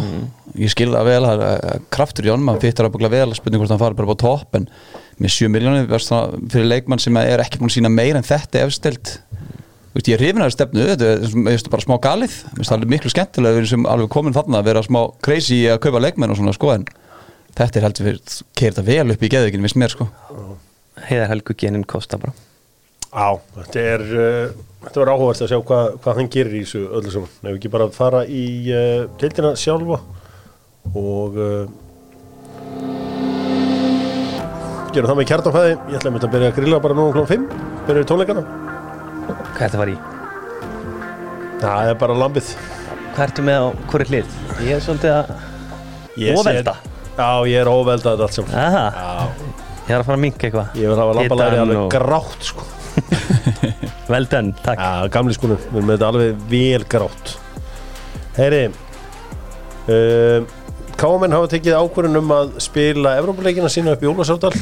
Ég 0.56 0.72
skil 0.72 0.94
það 0.94 1.10
vel, 1.10 1.24
það 1.26 1.42
eh, 1.50 1.82
kraftur 1.92 2.28
í 2.28 2.32
honum 2.32 2.54
hann 2.54 2.62
að 2.64 2.92
búkla 2.94 3.12
vel, 3.12 3.34
spurning 3.36 3.60
hvort 3.60 3.74
hann 3.74 3.82
fari 3.82 3.98
bara 4.00 4.16
á 4.16 4.24
topp 4.24 4.56
en 4.56 4.70
með 5.22 5.34
7 5.38 5.52
miljónir 5.54 5.88
fyrir 5.90 6.68
leikmann 6.68 7.02
sem 7.02 7.18
er 7.22 7.44
ekki 7.44 7.62
búin 7.62 7.72
að 7.72 7.78
sína 7.78 7.92
meir 7.94 8.18
en 8.20 8.26
þetta 8.26 8.66
efstild. 8.66 9.14
Þú 9.96 10.00
veist, 10.00 10.10
ég 10.12 10.18
er 10.18 10.24
hrifin 10.26 10.44
að 10.44 10.54
stefnu, 10.58 10.86
þetta 10.92 11.54
er 11.54 11.70
bara 11.72 11.86
smá 11.86 11.96
galið. 12.04 12.34
Það 12.58 12.74
alveg 12.76 12.92
miklu 12.92 13.12
skemmtilega 13.14 13.60
við 13.62 13.70
sem 13.72 13.88
alveg 13.88 14.12
komin 14.12 14.36
þarna 14.36 14.60
að 14.60 14.68
vera 14.68 14.84
smá 14.84 15.02
crazy 15.24 15.62
að 15.72 15.80
kaupa 15.86 16.02
leikmenn 16.04 16.34
og 16.34 16.42
svona, 16.42 16.56
sko 16.58 16.74
en 16.74 16.84
þetta 17.56 17.80
er 17.80 17.88
heldur 17.88 18.10
fyrir, 18.10 18.36
keir 18.60 18.74
þetta 18.76 18.86
vel 18.90 19.16
upp 19.16 19.24
í 19.24 19.32
geðvikinu, 19.32 19.64
finnst 19.64 19.80
mér, 19.80 19.96
sko. 19.96 20.10
Heiðar 21.08 21.32
helgu 21.32 21.56
genin 21.56 21.88
kosta 21.88 22.20
bara. 22.20 22.36
Já, 23.16 23.40
þetta 23.56 23.86
er 23.94 24.04
uh, 24.12 24.66
þetta 24.84 25.02
var 25.02 25.14
áhugavert 25.14 25.46
að 25.46 25.52
sjá 25.54 25.60
hvað, 25.70 25.86
hvað 26.04 26.20
hann 26.20 26.32
gerir 26.36 26.58
í 26.60 26.66
þessu 26.66 26.84
öllu 27.00 27.14
saman. 27.14 27.34
Ef 27.40 27.48
við 27.48 27.58
ekki 27.62 27.74
bara 27.78 27.88
fara 27.96 28.26
í 28.28 28.46
uh, 28.76 29.08
deildina 29.22 29.56
sjálfa 29.60 30.02
og 30.92 31.40
uh, 31.40 31.64
gerum 34.96 35.10
það 35.12 35.20
með 35.20 35.28
kjartanfæði 35.32 35.72
ég 35.76 35.98
ætla 36.00 36.10
að 36.10 36.14
mynda 36.16 36.28
að 36.30 36.34
byrja 36.36 36.50
að 36.52 36.58
grilla 36.60 36.80
bara 36.86 36.98
núna 36.98 37.16
klón 37.16 37.30
5 37.32 37.46
byrja 37.88 38.08
tónleikana. 38.12 38.44
Hvað 39.26 39.62
þetta 39.66 39.82
var 39.82 39.92
í? 39.92 39.96
Það 41.62 41.90
er 41.92 42.00
bara 42.02 42.18
lambið. 42.22 42.50
Hvað 43.16 43.24
ertu 43.30 43.46
með 43.48 43.58
á 43.62 43.68
hverju 43.92 44.10
hlið? 44.12 44.36
Ég 44.66 44.72
er 44.76 44.84
svolítið 44.86 45.16
að 45.16 45.34
Ég 46.16 46.40
Óvelda? 46.40 46.74
Já, 47.16 47.30
ég 47.48 47.58
er 47.62 47.70
óvelda 47.72 48.14
þetta 48.16 48.26
allt 48.28 48.36
saman. 48.36 48.56
Ég 49.86 49.94
er 49.94 50.00
að 50.02 50.08
fara 50.08 50.18
að 50.18 50.24
minka 50.26 50.48
eitthvað. 50.48 50.76
Ég 50.80 50.92
vil 50.92 51.00
hafa 51.00 51.16
lambalæri 51.20 51.60
alveg 51.64 51.80
og- 51.84 51.92
grátt 51.94 52.50
sko. 52.50 52.68
Well 54.12 54.28
done, 54.30 54.54
takk. 54.64 54.80
Já, 54.80 55.08
gamli 55.12 55.34
skunum, 55.36 55.58
við 55.58 55.80
erum 55.80 55.88
með 55.90 55.96
þetta 55.98 56.10
alveg 56.12 56.44
vel 56.52 56.84
grátt. 56.94 57.34
Heyri 58.36 58.64
um, 59.90 60.48
Káamenn 61.00 61.34
hafa 61.36 61.50
tekið 61.52 61.76
ákvörðun 61.80 62.20
um 62.22 62.34
að 62.36 62.54
spila 62.64 63.16
Evrópuleikina 63.20 63.72
sína 63.72 63.96
upp 63.96 64.04
í 64.06 64.10
Ólasárdal 64.12 64.54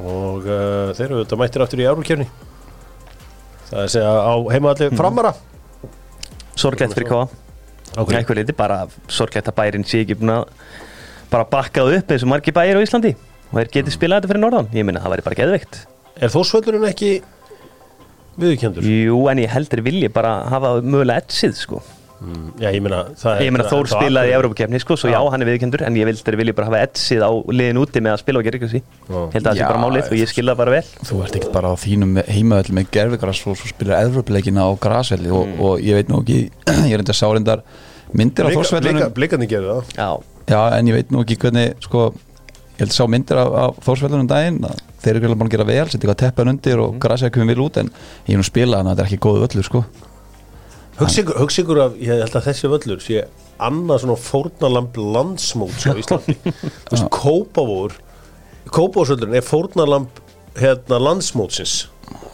og 0.00 0.46
uh, 0.46 0.92
þeir 0.96 1.06
eru 1.08 1.24
þetta 1.24 1.38
mættir 1.40 1.64
aftur 1.64 1.82
í 1.82 1.88
Eurókjörni 1.90 2.28
það 3.70 3.78
er 3.78 3.86
að 3.86 3.92
segja 3.94 4.10
á 4.10 4.34
heimaðalli 4.50 4.98
framara. 4.98 5.32
Sorglegt 6.58 6.96
fyrir 6.96 7.10
hvað 7.10 7.36
Ákveð. 7.90 8.16
Eitthvað 8.20 8.38
liti 8.38 8.54
bara 8.54 8.78
sorglegt 9.10 9.48
að 9.50 9.56
bærin 9.56 9.84
sé 9.86 10.04
ekki 10.04 10.14
búin 10.20 10.30
að 10.36 10.44
bara 11.30 11.46
bakkað 11.50 11.96
upp 11.96 12.12
eins 12.14 12.22
og 12.22 12.30
margir 12.30 12.54
bæir 12.54 12.78
á 12.78 12.84
Íslandi. 12.84 13.16
Og 13.50 13.56
þeir 13.58 13.70
geti 13.74 13.94
spilað 13.94 14.20
þetta 14.20 14.30
fyrir 14.30 14.42
norðan. 14.44 14.68
Ég 14.74 14.86
minna 14.86 15.02
það 15.02 15.16
væri 15.16 15.24
bara 15.26 15.38
geðveikt. 15.40 15.78
Er 16.22 16.30
þósvöldurinn 16.30 16.86
ekki 16.86 17.10
viðurkendur? 18.38 18.86
Jú, 18.86 19.16
en 19.32 19.42
ég 19.42 19.50
heldur 19.50 19.82
vilji 19.86 20.10
bara 20.14 20.36
hafa 20.52 20.76
mögulega 20.84 21.24
etsið 21.24 21.58
sko 21.58 21.82
Já, 22.60 22.68
ég 22.74 22.82
meina 22.84 22.98
það 23.16 23.30
er- 23.36 23.42
Ég 23.46 23.52
meina 23.54 23.64
Þór 23.64 23.86
það 23.88 23.94
er 23.96 23.96
spilaði 23.96 24.28
í. 24.28 24.34
Evrópukefni 24.36 24.80
sko, 24.82 24.96
svo 25.00 25.08
já, 25.08 25.18
hann 25.32 25.40
er 25.42 25.48
viðkendur 25.48 25.82
en 25.86 25.94
ég 25.96 26.04
vil 26.04 26.16
þeir 26.20 26.36
vilji 26.36 26.54
bara 26.58 26.66
hafa 26.68 26.80
etsið 26.84 27.22
á 27.24 27.30
liðin 27.48 27.78
úti 27.80 28.02
með 28.04 28.12
að 28.12 28.18
spila 28.20 28.38
og 28.38 28.44
gera 28.44 28.58
ykkur 28.60 28.70
sí. 28.74 28.82
Held 29.08 29.32
að 29.40 29.46
það 29.46 29.54
sé 29.56 29.62
Já, 29.62 29.68
bara 29.70 29.80
málið 29.86 30.10
og 30.10 30.16
ég 30.20 30.28
skilða 30.34 30.56
bara 30.60 30.70
vel. 30.76 30.82
Þú 31.08 31.20
ert 31.24 31.38
ekkert 31.40 31.52
bara 31.56 31.68
á 31.72 31.74
þínum 31.80 32.12
heimavöld 32.28 32.70
með 32.76 32.90
gerfigras 32.92 33.40
og 33.46 33.56
svo 33.56 33.68
spilar 33.72 34.04
eðrupleikina 34.04 34.60
á 34.68 34.70
grasvelli 34.76 35.30
og, 35.32 35.54
og 35.60 35.80
ég 35.80 35.96
veit 35.96 36.08
nú 36.12 36.20
ekki 36.20 36.38
ég 36.90 36.92
er 36.92 37.00
enda 37.00 37.16
sá 37.16 37.24
reyndar 37.32 37.62
myndir 38.12 38.44
á 38.44 38.48
Blika- 38.52 38.60
Þórsvellunum 38.60 39.00
blika- 39.00 39.14
Blikarnir 39.16 39.48
gerðu 39.48 39.78
það. 39.80 39.96
Já, 39.96 40.10
Já, 40.50 40.60
en 40.76 40.86
ég 40.90 40.94
veit 41.00 41.10
nú 41.14 41.24
ekki 41.24 41.36
hvernig 41.40 41.74
sko, 41.80 42.10
ég 42.76 42.84
held 42.84 42.90
að 42.90 42.98
sá 43.00 43.04
myndir 43.08 43.38
á, 43.40 43.44
á 43.48 43.64
Þórsvellunum 43.80 44.28
daginn 44.28 44.60
að 44.66 44.76
þeir 45.00 45.14
eru 45.16 45.20
ekki 45.30 45.38
búin 45.40 45.48
að 45.48 45.54
gera 45.56 45.64
vel 45.72 45.86
setja 45.88 46.00
eitthvað 46.04 46.20
teppan 46.26 46.48
undir 46.52 46.80
og 46.84 46.98
grasið 47.00 47.30
komið 47.32 47.54
vil 47.54 47.64
út 47.64 47.76
en 47.80 47.88
ég 48.28 48.34
er 48.34 48.40
nú 48.42 48.44
spilað 48.44 48.82
hann 48.82 48.90
að 48.92 48.96
þetta 48.98 49.06
er 49.06 49.08
ekki 49.14 49.20
góðu 49.24 49.46
öllu 49.48 49.64
sko. 49.64 49.84
Hugsa 51.00 51.62
ykkur, 51.62 51.80
að 51.86 51.96
ég 52.04 52.12
held 52.20 52.36
að 52.36 52.46
þessi 52.50 52.70
völlur 52.72 53.00
sé 53.04 53.22
annað 53.60 54.02
svona 54.04 54.16
fórnalamb 54.20 54.98
landsmóts 55.00 55.86
á 55.88 55.92
Íslandi. 56.00 56.36
Þú 56.44 56.94
veist, 56.94 57.08
Kópavór 57.14 57.96
Kópavórsvöllurinn 58.70 59.38
er 59.40 59.46
fórnalamb 59.46 60.20
hérna 60.60 60.98
landsmótsins. 61.02 61.88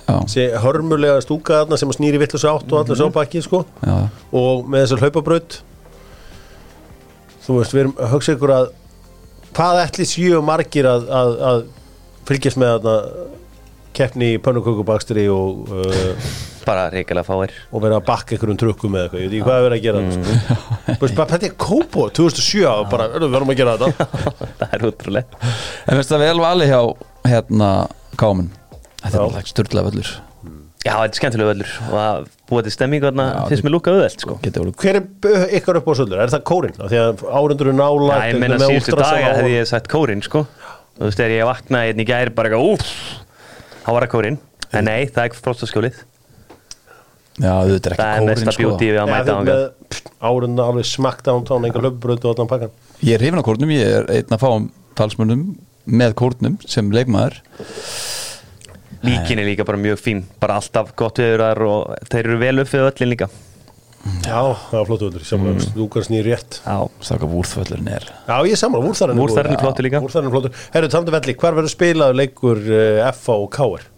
Já, 0.07 0.17
sé 0.31 0.45
hörmulega 0.63 1.21
stúka 1.25 1.63
þarna 1.63 1.79
sem 1.81 1.91
að 1.91 1.99
snýri 1.99 2.21
vittlust 2.23 2.47
átt 2.49 2.71
og 2.73 2.79
allir 2.83 2.99
sá 2.99 3.09
bakki 3.15 3.43
sko. 3.45 3.63
Já, 3.83 3.97
og 4.37 4.69
með 4.71 4.85
þessar 4.85 5.03
hlaupabraut. 5.05 5.57
Þú 7.47 7.57
veist, 7.61 7.75
við 7.75 7.83
erum 7.85 7.97
hugsa 8.13 8.35
ykkur 8.37 8.53
að 8.55 8.69
hvað 9.57 9.81
ætli 9.87 10.07
séu 10.09 10.41
margir 10.45 10.89
að, 10.91 11.09
að, 11.21 11.33
að 11.51 11.61
fylgjast 12.29 12.61
með 12.61 12.73
þarna 12.77 12.97
keppni 13.97 14.35
í 14.35 14.43
pönnukökubakstri 14.45 15.27
og, 15.33 15.73
uh, 15.73 16.29
bara 16.67 16.89
reyngilega 16.93 17.27
fáir. 17.27 17.55
og 17.71 17.83
vera 17.85 18.01
að 18.01 18.07
bakka 18.09 18.37
einhverjum 18.37 18.61
trukkum 18.61 18.99
eða 18.99 19.07
eitthvað, 19.07 19.23
ég 19.23 19.31
veit 19.31 19.37
ekki 19.37 19.47
hvað 19.47 19.59
er 19.59 19.67
verið 19.67 19.79
að 19.79 19.87
gera 19.87 20.03
mm. 20.03 20.97
þú 20.97 21.01
veist, 21.05 21.17
bara 21.17 21.31
þetta 21.33 21.49
er 21.49 21.57
Kópo 21.67 22.07
2007 22.21 22.67
og 22.73 22.91
bara, 22.93 23.09
"Heyrðu, 23.15 23.31
við 23.31 23.37
verðum 23.39 23.55
að 23.55 23.61
gera 23.63 23.77
þetta. 23.81 24.07
Það 24.61 24.77
er 24.77 24.87
útrúlega 24.91 25.51
en 25.87 25.99
finnst 25.99 26.15
það 26.15 26.25
vel 26.27 26.39
vali 26.43 26.71
hjá 26.71 26.81
hérna 27.27 27.71
Káman 28.17 28.55
Þetta 29.07 29.19
er 29.21 29.31
bara 29.31 29.47
störtlega 29.47 29.87
völlur. 29.87 30.09
Já, 30.87 30.93
þetta 30.95 31.07
er 31.07 31.19
skemmtilega 31.19 31.51
völlur. 31.51 31.73
Og 31.91 31.99
að 32.01 32.27
búa 32.47 32.63
þarna 32.63 33.27
Já, 33.27 33.41
finnst 33.51 33.67
mér 33.67 33.75
lúka 33.75 33.93
auðvelt 33.93 34.23
sko. 34.23 34.39
hver 34.41 34.99
er 35.01 35.47
ykkar 35.59 35.81
upp 35.81 35.91
á 35.91 35.93
söllur, 35.99 36.23
er 36.23 36.33
það 36.33 36.45
kórin? 36.47 36.77
af 36.79 36.91
því 36.91 37.01
að 37.03 37.23
árundur 37.27 37.71
er 37.71 37.77
nála 37.77 38.19
Já, 38.19 38.27
ég 38.31 38.41
meina 38.41 38.59
síðustu 38.63 38.99
daga 38.99 39.33
hefði 39.37 39.55
ég 39.57 39.71
sagt 39.71 39.91
kórin 39.91 40.23
sko. 40.23 40.47
Þú 40.97 41.09
veist, 41.09 41.19
þegar 41.19 41.35
ég 41.35 41.51
vaknaði 41.51 41.91
hérna 41.91 42.05
í 42.05 42.09
gær 42.09 42.33
bara 42.39 42.61
úff 42.63 42.93
þá 43.87 43.90
var 43.94 44.07
það 44.07 44.12
kórin 44.16 44.38
En 44.75 44.88
nei, 44.88 45.07
það 45.07 45.20
er 45.22 45.29
ekki 45.31 45.42
frostaskjólið. 45.44 45.99
Já, 47.37 47.53
þetta 47.68 47.90
er 47.92 47.94
Það 48.01 48.09
er 48.09 48.16
ekki 48.16 48.27
mesta 48.27 48.44
kórin 48.44 48.57
sko. 48.57 48.64
bjúti 48.64 48.88
við 48.90 48.99
að 48.99 49.12
mæta 49.12 49.37
á 49.37 49.38
með 49.46 49.62
árunna 50.27 50.66
alveg 50.72 50.88
smakt 50.88 51.31
ántán 51.31 51.68
einhver 51.68 51.85
hlöpubraut 51.87 52.27
og 52.27 52.35
allan 52.35 52.51
pakkan. 52.51 52.75
Ég 53.07 53.14
er 53.14 53.22
hrifin 53.22 53.38
á 53.38 53.46
kórnum, 53.46 53.72
ég 53.77 53.94
er 54.01 54.11
einn 54.16 54.35
að 54.35 54.42
fá 54.42 54.51
talsmönnum 54.99 55.46
með 55.87 56.16
kórnum 56.18 56.59
sem 56.66 56.90
leikmaður. 56.90 57.38
Víkin 59.07 59.38
er 59.38 59.46
líka 59.46 59.66
bara 59.68 59.79
mjög 59.79 60.01
fín 60.03 60.22
Bara 60.42 60.57
alltaf 60.59 60.94
gott 60.99 61.20
viður 61.20 61.61
og 61.68 62.07
þeir 62.11 62.25
eru 62.25 62.38
vel 62.40 62.62
uppið 62.64 62.87
öllin 62.88 63.12
líka 63.12 63.29
Já, 64.27 64.41
það 64.71 64.77
var 64.77 64.87
flottu 64.87 65.07
völdur, 65.09 65.25
samanlega, 65.27 65.67
mm. 65.67 65.89
kannski 65.95 66.15
nýr 66.15 66.29
rétt. 66.31 66.59
Já, 66.63 66.77
Staka 67.09 67.27
vúrþvöllurinn 67.31 67.91
er 67.91 68.07
Já, 68.07 68.37
ég 68.47 68.55
er 68.55 68.61
samanlega, 68.61 68.87
Vúrþarinn 68.93 69.21
Vúrþarinn 69.21 69.57
er 69.57 69.63
flottur 69.65 69.87
líka. 69.87 70.01
Vúrþarinn 70.05 70.31
er 70.31 70.35
flottur. 70.37 70.65
Herru, 70.77 70.91
talandi 70.93 71.15
velli, 71.17 71.35
hvar 71.41 71.57
verður 71.59 71.73
spilaður 71.73 72.19
leikur 72.21 72.63
uh, 72.71 73.11
FA 73.17 73.39
og 73.43 73.51
KR? 73.57 73.89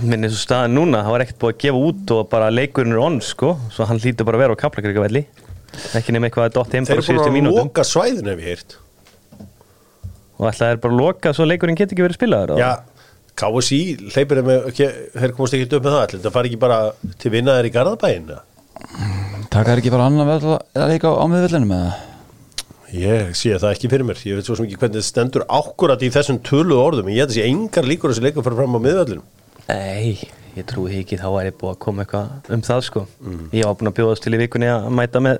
minn 0.00 0.24
eins 0.24 0.36
og 0.36 0.40
staðan 0.40 0.76
núna 0.76 1.02
Það 1.04 1.14
var 1.14 1.24
ekkert 1.24 1.40
búið 1.42 1.54
að 1.54 1.62
gefa 1.64 1.80
út 1.88 2.12
og 2.14 2.28
bara 2.32 2.50
leikurinn 2.52 2.94
er 2.94 3.02
onn 3.02 3.18
sko. 3.24 3.54
Svo 3.74 3.88
hann 3.88 4.00
lítur 4.02 4.28
bara 4.28 4.38
að 4.38 4.44
vera 4.44 4.56
á 4.56 4.62
kaplakrika 4.62 5.02
velli. 5.02 5.24
Ekki 5.98 6.14
nema 6.14 6.28
eitthvað 6.28 6.48
að 6.48 6.54
dotti 6.58 6.78
heim 6.78 6.86
Þeir 6.86 6.94
bara 6.94 7.02
eru 7.02 7.08
síðustu 7.08 7.34
mínútum. 7.34 7.68
loka 7.70 7.84
svæðinu 7.86 8.32
ef 8.32 8.40
ég 8.40 8.52
heyrt. 8.54 8.76
Og 10.40 10.46
alltaf 10.48 10.70
er 10.70 10.80
bara 10.80 10.94
að 10.94 11.02
loka 11.02 11.34
svo 11.36 11.46
leikurinn 11.46 11.78
geti 11.78 11.94
ekki 11.96 12.06
verið 12.06 12.18
spilaður 12.20 12.54
og- 12.54 12.62
Já, 12.62 12.70
KSI 13.40 13.80
hleypir 14.14 14.40
þeim 14.40 14.50
þeir 15.16 15.34
komast 15.36 15.56
ekki 15.56 15.68
upp 15.76 15.84
með 15.84 15.94
það 15.94 16.02
allir, 16.06 16.22
það 16.24 16.36
fari 16.36 16.50
ekki 16.50 16.60
bara 16.60 16.78
til 17.18 17.32
vinnaðir 17.34 17.68
í 17.68 17.74
Garðabæin 17.74 18.30
Taka 19.50 19.72
er 19.74 19.80
ekki 19.80 19.92
bara 19.92 20.06
annan 20.10 20.28
völl 20.28 20.54
að 20.56 20.88
leika 20.92 21.10
á 21.10 21.24
miðvöllinu 21.30 21.68
með 21.70 21.82
það 21.86 22.06
Ég 22.90 23.36
sé 23.38 23.52
það 23.54 23.72
ekki 23.76 23.88
fyrir 23.92 24.06
mér, 24.08 24.18
ég 24.26 24.38
veit 24.38 24.48
svo 24.48 24.56
sem 24.58 24.66
ekki 24.66 24.78
hvernig 24.80 24.96
þetta 24.98 25.06
stendur 25.06 25.44
ákkurat 25.46 26.00
í 26.02 26.08
þessum 26.10 26.40
tölu 26.42 26.74
orðum. 26.74 27.10
Ég 27.14 27.22
held 27.22 27.30
að 27.30 27.36
sé 27.36 27.44
engar 27.46 27.86
líkur 27.86 28.10
að 28.10 28.16
þessi 28.16 28.24
leikur 28.24 28.46
fara 28.46 28.58
fram 28.58 28.74
á 28.74 28.80
miðvöllinu 28.82 29.22
Nei, 29.70 30.16
ég 30.56 30.66
trúi 30.66 30.96
ekki. 30.98 31.20
Þá 31.20 31.28
er 31.38 31.50
ég 31.52 31.58
búið 31.60 31.76
að 31.76 31.78
koma 31.84 32.02
eitthvað 32.02 32.50
um 32.56 32.64
það 32.66 32.82
sko. 32.88 33.04
Ég 33.54 33.68
var 33.68 33.76
búin 33.78 33.92
að 33.92 33.96
bjóðast 34.00 34.26
til 34.26 34.34
í 34.34 34.40
vikunni 34.42 34.72
að 34.72 34.88
mæta 34.98 35.22
með 35.22 35.38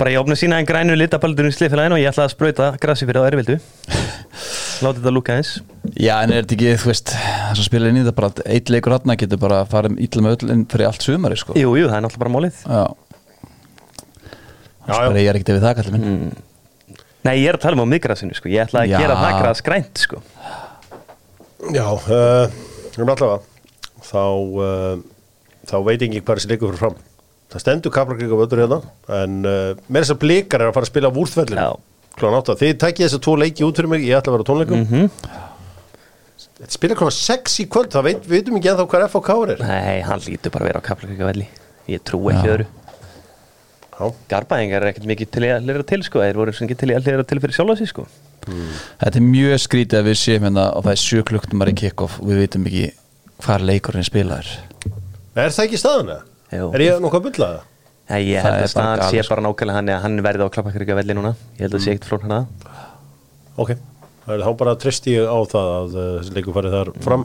bara 0.00 0.14
ég 0.14 0.22
opna 0.22 0.36
sína 0.36 0.60
en 0.60 0.68
grænu 0.68 0.96
litabaldurinn 0.96 1.52
í 1.52 1.56
slifilaginu 1.56 1.96
og 1.98 2.02
ég 2.02 2.08
ætlaði 2.12 2.30
að 2.30 2.34
sprauta 2.34 2.70
grassi 2.80 3.08
fyrir 3.08 3.20
það 3.20 3.30
ervildu 3.32 3.58
Láti 4.84 5.00
þetta 5.00 5.12
lúka 5.14 5.36
eins 5.38 5.52
Já, 5.96 6.18
en 6.20 6.32
er 6.34 6.44
þetta 6.44 6.56
ekki, 6.56 6.72
þú 6.82 6.90
veist, 6.90 7.12
það 7.14 7.58
sem 7.58 7.66
spilar 7.68 7.92
inn 7.92 8.00
í 8.00 8.04
það 8.04 8.16
bara 8.18 8.30
að 8.32 8.42
eitt 8.52 8.72
leikur 8.74 8.96
hann 8.96 9.16
getur 9.20 9.40
bara 9.40 9.62
farið 9.70 10.00
ítla 10.04 10.24
með 10.26 10.36
öll 10.36 10.52
inn 10.52 10.64
fyrir 10.68 10.90
allt 10.90 11.06
sumari, 11.06 11.38
sko. 11.40 11.56
Jú, 11.56 11.72
jú, 11.78 11.86
það 11.88 11.96
er 11.96 12.04
náttúrulega 12.04 12.24
bara 12.24 12.34
málið. 12.34 12.58
Já. 12.66 12.82
Já, 14.86 14.92
já. 14.92 15.06
Það 15.06 15.20
er 15.22 15.38
ekkert 15.38 15.54
við 15.54 15.64
það, 15.64 15.76
kallið 15.80 15.96
minn. 15.96 16.36
Nei, 17.26 17.34
ég 17.40 17.50
er 17.50 17.58
að 17.58 17.64
tala 17.64 17.78
um 17.78 17.82
á 17.82 17.92
miðgrassinu 17.94 18.36
sko. 18.38 18.50
Ég 18.52 18.68
ætlaði 18.68 18.92
Já. 18.92 18.96
að 18.98 19.02
gera 19.02 19.18
það 19.18 19.40
græs 19.40 19.62
grænt 19.66 20.02
sko. 20.02 20.20
Já, 21.74 21.86
uh, 21.90 22.56
um 23.02 23.10
allavega 23.10 23.40
þá, 24.06 24.22
uh, 24.62 25.00
þá 25.66 25.76
veit 25.88 26.04
ekki 26.06 26.22
hvað 26.22 26.38
þessi 26.38 26.52
leikur 26.52 26.70
fyrir 26.70 26.82
fram. 26.84 27.00
Það 27.50 27.62
stendur 27.64 27.94
kaplakríka 27.94 28.38
völdur 28.38 28.62
hérna 28.62 28.78
en 29.22 29.40
uh, 29.46 29.72
með 29.88 30.04
þess 30.04 30.14
að 30.14 30.22
blikar 30.22 30.62
er 30.62 30.70
að 30.70 30.76
fara 30.76 30.86
að 30.86 30.92
spila 30.92 31.12
vúrþvellin 31.14 31.62
Já. 31.62 31.68
Klóðan 32.16 32.38
átta, 32.40 32.56
þið 32.60 32.78
tækið 32.82 33.04
þess 33.06 33.18
að 33.18 33.24
tvo 33.26 33.36
leiki 33.42 33.66
út 33.66 33.80
fyrir 33.80 33.92
mig 33.92 34.06
ég 34.06 34.16
ætla 34.18 34.32
að 34.32 34.38
vera 34.38 34.46
á 34.46 34.50
tónleikum. 34.50 34.86
Mm 34.86 35.44
þetta 36.56 36.72
spila 36.72 36.96
klóðan 36.96 37.16
6 37.16 37.54
í 37.62 37.66
kvöld 37.72 37.92
það 37.92 38.06
veit, 38.06 38.22
við 38.24 38.34
veitum 38.38 38.58
ekki 38.58 38.70
ennþá 38.72 38.86
hvað 38.92 39.06
FK 39.10 39.34
er. 39.52 39.62
Nei, 39.62 39.96
hann 40.06 40.22
lítur 40.24 40.52
bara 40.54 40.64
að 40.64 40.70
vera 40.70 40.80
á 40.80 40.86
kaplakrika 40.86 41.28
velli 41.28 41.48
Ég 41.86 42.02
trú 42.02 42.20
ekki 42.32 42.48
Já. 42.48 42.52
öðru. 42.54 42.66
Garbaðingar 44.28 44.84
er 44.84 44.90
ekkert 44.90 45.08
mikið 45.08 45.28
til 45.32 45.42
að 45.46 45.68
lera 45.68 45.84
til 45.86 46.00
sko. 46.04 46.20
Þeir 46.20 46.40
voru 46.40 46.54
sem 46.56 46.66
ekki 46.66 46.78
til 46.82 46.88
að 46.92 47.06
lera 47.06 47.26
til 47.28 47.38
fyrir 47.40 47.56
sjálfa 47.56 47.76
sig 47.78 47.90
sko. 47.92 48.06
Þetta 48.46 49.20
er 49.20 49.24
mjög 49.24 49.62
skrítið 49.62 50.00
að 50.00 50.08
við 50.10 50.18
séum 50.20 50.48
hérna 50.48 50.66
og 50.76 50.84
það 50.86 50.92
er 50.92 51.02
sjö 51.02 51.22
klukktumar 51.30 51.70
í 51.70 51.76
kick-off 51.78 52.18
og 52.20 52.32
við 52.32 52.42
veitum 52.42 52.66
ekki 52.68 52.90
hvar 53.46 53.64
leikurinn 53.64 54.06
spilaður. 54.06 54.50
Er 55.36 55.54
það 55.54 55.64
ekki 55.68 55.80
staðan 55.80 56.12
eða? 56.16 56.26
Jú. 56.56 56.68
Er 56.74 56.84
ég 56.84 57.00
nokkuð 57.04 57.20
að 57.22 57.26
bylla 57.30 57.48
það? 57.52 57.64
Nei, 58.06 58.20
ég 58.30 58.38
Það 58.44 58.52
held 58.52 58.62
að 58.66 58.70
staðan 58.70 59.04
sé 59.10 59.22
sko. 59.22 59.32
bara 59.34 59.42
nákvæmlega 59.46 59.76
hann 59.80 59.88
að 59.90 60.02
hann 60.04 60.20
verði 60.26 60.46
á 60.46 60.54
klappakirkja 60.54 60.98
velli 61.00 61.16
núna 61.18 61.32
Ég 61.56 61.64
held 61.66 61.74
að 61.78 61.82
sé 61.82 61.94
ekkert 61.94 62.10
flókn 62.10 62.28
hana 62.28 62.44
Ok, 63.56 63.72
það 64.26 64.34
er 64.36 64.44
þá 64.46 64.52
bara 64.60 64.76
treyst 64.82 65.08
ég 65.10 65.26
á 65.26 65.38
það 65.50 65.72
að 65.78 65.96
uh, 65.96 66.06
þessi 66.20 66.36
leikur 66.36 66.56
farið 66.58 66.76
þar 66.76 66.92
fram 67.08 67.24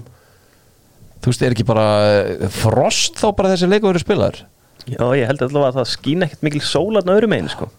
Þú 1.21 1.29
veist, 1.29 1.43
er 1.45 1.53
ekki 1.53 1.67
bara 1.69 1.85
eh, 2.17 2.47
frost 2.49 3.19
þá 3.21 3.27
bara 3.37 3.51
þessi 3.53 3.69
leikur 3.69 3.91
verið 3.91 4.05
spilaður 4.07 4.41
Já, 4.89 5.05
ég 5.19 5.27
held 5.29 5.43
allavega 5.45 5.69
að 5.69 5.77
það 5.77 5.91
skýn 5.91 6.25
ekkert 6.25 6.45
mikil 6.47 6.63
sólarn 6.65 7.13
öðrum 7.13 7.35
einn 7.37 7.51
sko 7.53 7.69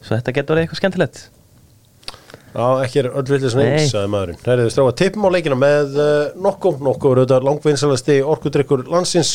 Svo 0.00 0.16
þetta 0.16 0.34
getur 0.34 0.56
verið 0.56 0.66
eitthvað 0.66 0.80
skemmtilegt 0.82 1.20
Já, 2.56 2.66
ekki 2.86 3.02
er 3.02 3.10
öll 3.12 3.26
villis 3.28 3.52
neins, 3.52 3.82
Nei. 3.84 3.88
sagði 3.90 4.08
maðurinn. 4.14 4.38
Það 4.40 4.52
er 4.54 4.60
þið 4.62 4.70
stráfa 4.72 4.92
tippum 4.96 5.26
á 5.28 5.30
leikina 5.34 5.56
með 5.60 5.96
uh, 6.00 6.12
Nokko. 6.40 6.70
Nokko 6.86 7.10
er 7.12 7.18
auðvitað 7.20 7.44
langvinnsalasti 7.44 8.14
orkudrykkur 8.24 8.86
landsins 8.88 9.32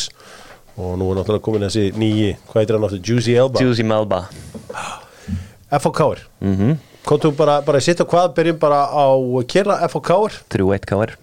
og 0.77 0.97
nú 0.99 1.09
er 1.11 1.19
náttúrulega 1.19 1.43
komin 1.45 1.65
þessi 1.67 1.91
nýji, 1.97 2.35
hvað 2.51 2.61
heitir 2.61 2.77
hann 2.77 2.87
áttu, 2.87 2.99
Juicy 3.03 3.35
Elba. 3.35 3.59
Juicy 3.63 3.83
Melba 3.83 4.21
FHK-er. 5.81 6.23
mm 6.41 6.55
-hmm. 6.57 6.77
Kontum 7.05 7.35
bara, 7.35 7.61
bara 7.61 7.77
að 7.77 7.81
sitta 7.83 8.05
hvað, 8.05 8.33
byrjum 8.35 8.59
bara 8.59 8.85
á 8.85 9.07
kera 9.47 9.87
FHK-er. 9.87 10.31
3-1 10.49 10.85
KR 10.85 11.15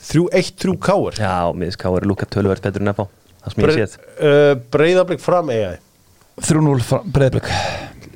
3-1-3 0.00 0.78
K-er. 0.80 1.14
Já, 1.20 1.52
miðs 1.54 1.76
KR 1.76 2.04
lúka 2.04 2.26
töluvert 2.26 2.62
betur 2.62 2.80
en 2.82 2.94
FH 2.94 3.06
Það 3.44 3.54
sem 3.54 3.64
ég 3.64 3.76
séð 3.76 3.96
Uh, 4.20 4.54
Breiðablík 4.70 5.20
fram 5.20 5.48
AI. 5.48 5.78
3-0 6.40 7.02
breiðblik 7.12 7.44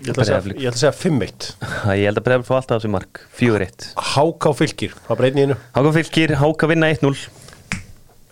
Ég 0.04 0.10
ætla 0.10 0.22
að 0.22 0.26
segja, 0.26 0.40
Breiðablik. 0.40 0.58
ég 0.60 0.68
ætla 0.68 0.76
að 0.76 0.80
segja 0.80 0.92
5-1. 0.92 1.54
Ég 2.00 2.04
held 2.04 2.18
að 2.18 2.24
bregða 2.24 2.44
fá 2.44 2.54
alltaf 2.56 2.76
þessu 2.82 2.90
mark 2.92 3.20
4-1 3.38 3.86
HK 3.96 4.52
fylgir, 4.58 4.92
það 5.08 5.16
breytni 5.16 5.40
í 5.40 5.44
einu. 5.44 5.56
Háka 5.74 5.92
fylgir, 5.92 6.34
Háka 6.36 6.66
vinna 6.66 6.90
1-0 6.92 7.28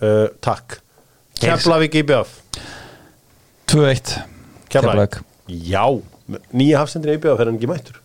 Uh, 0.03 0.27
takk. 0.43 0.81
Keflavík 1.39 1.95
IBF. 1.95 2.42
2-1 3.73 4.17
Keflavík. 4.73 5.21
Já, 5.49 5.85
nýja 6.53 6.83
hafsendur 6.83 7.15
IBF 7.15 7.41
er 7.41 7.49
hann 7.49 7.57
ekki 7.59 7.71
mættur. 7.71 7.99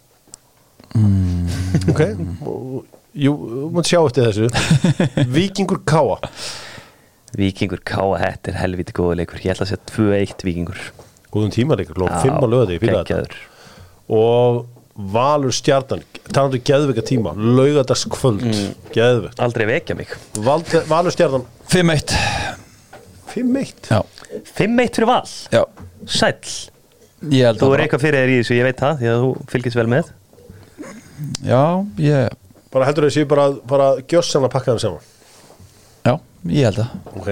Ok, 1.91 2.01
og- 2.47 2.85
jú, 3.17 3.33
þú 3.35 3.67
mátt 3.75 3.89
sjá 3.91 3.99
eftir 4.05 4.29
þessu. 4.29 4.47
Víkingur 5.37 5.83
Káa. 5.87 6.17
Vikingur 7.37 7.83
K.A. 7.83 8.15
Þetta 8.21 8.53
er 8.53 8.57
helviti 8.61 8.93
góða 8.95 9.17
leikur 9.19 9.41
Ég 9.43 9.51
ætla 9.51 9.65
að 9.67 9.73
segja 9.73 9.89
2-1 9.91 10.45
Vikingur 10.47 10.79
Góðum 11.33 11.51
tímaleikur, 11.51 11.97
klóðum 11.97 12.21
5 12.23 12.37
á 12.39 12.47
löði. 12.47 12.77
Og 14.07 14.63
Valur 14.97 15.53
Stjarnan, 15.53 16.01
talandu 16.31 16.57
geðvika 16.65 17.03
tíma, 17.05 17.35
laugadagskvöld, 17.35 18.47
mm. 18.47 18.71
geðvik. 18.95 19.35
Aldrei 19.43 19.67
vekja 19.69 19.97
mig 19.99 20.15
Val- 20.41 20.63
Valur 20.89 21.13
Stjarnan, 21.13 21.43
5-1 21.69 22.15
5-1. 23.37 23.91
Já, 23.91 24.01
5-1 24.57 24.97
fyrir 24.97 25.09
val. 25.09 25.29
Já. 25.53 25.63
Sæll. 26.07 26.55
Ég 27.33 27.47
held 27.47 27.61
Þú 27.61 27.71
er 27.73 27.83
eitthvað 27.83 28.03
fyrir 28.03 28.21
þér 28.21 28.31
í 28.31 28.37
þessu, 28.37 28.53
ég 28.53 28.65
veit 28.67 28.77
það 28.77 28.99
Því 28.99 29.07
að 29.09 29.23
þú 29.23 29.29
fylgist 29.49 29.77
vel 29.79 29.87
með. 29.89 30.11
Já, 31.47 31.61
ég 32.05 32.35
Bara 32.73 32.87
heldur 32.89 33.07
þessi 33.07 33.23
bara, 33.29 33.47
bara 33.65 33.87
gjössan 34.05 34.45
að 34.45 34.53
pakka 34.53 34.75
þeim 34.75 34.81
saman. 34.83 35.05
Já, 36.05 36.13
ég 36.51 36.67
held 36.67 36.81
að. 36.83 36.91
Ok. 37.17 37.29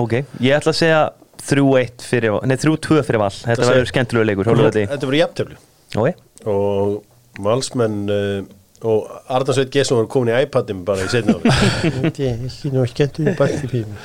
Ok, 0.00 0.14
ég 0.40 0.56
ætla 0.56 0.72
að 0.72 0.78
segja 0.78 1.00
3-1 1.46 2.06
fyrir 2.06 2.38
Nei, 2.46 2.56
3-2 2.62 3.02
fyrir 3.06 3.20
val. 3.22 3.32
Þetta 3.34 3.68
verður 3.68 3.90
skemmtilegu 3.90 4.28
leikur, 4.30 4.50
hóluðu 4.50 4.70
þetta 4.70 4.94
Þetta 4.94 5.10
verður 5.10 5.20
jafntefli. 5.20 5.58
Ok, 5.96 6.22
og 6.52 7.42
valsmenn 7.44 7.98
uh, 8.08 8.46
og 8.86 9.32
Arnarsveit 9.32 9.72
Gesson 9.74 9.98
var 9.98 10.08
komin 10.12 10.32
í 10.34 10.42
iPadin 10.46 10.84
bara 10.86 11.06
í 11.06 11.10
setna 11.10 11.36
ári 11.38 11.54
Þetta 11.96 12.28
er 12.28 12.44
ekki 12.46 12.72
nú 12.74 12.84
skemmtu 12.90 13.26
bætti 13.38 13.70
fyrir 13.70 13.88
mig 13.88 13.96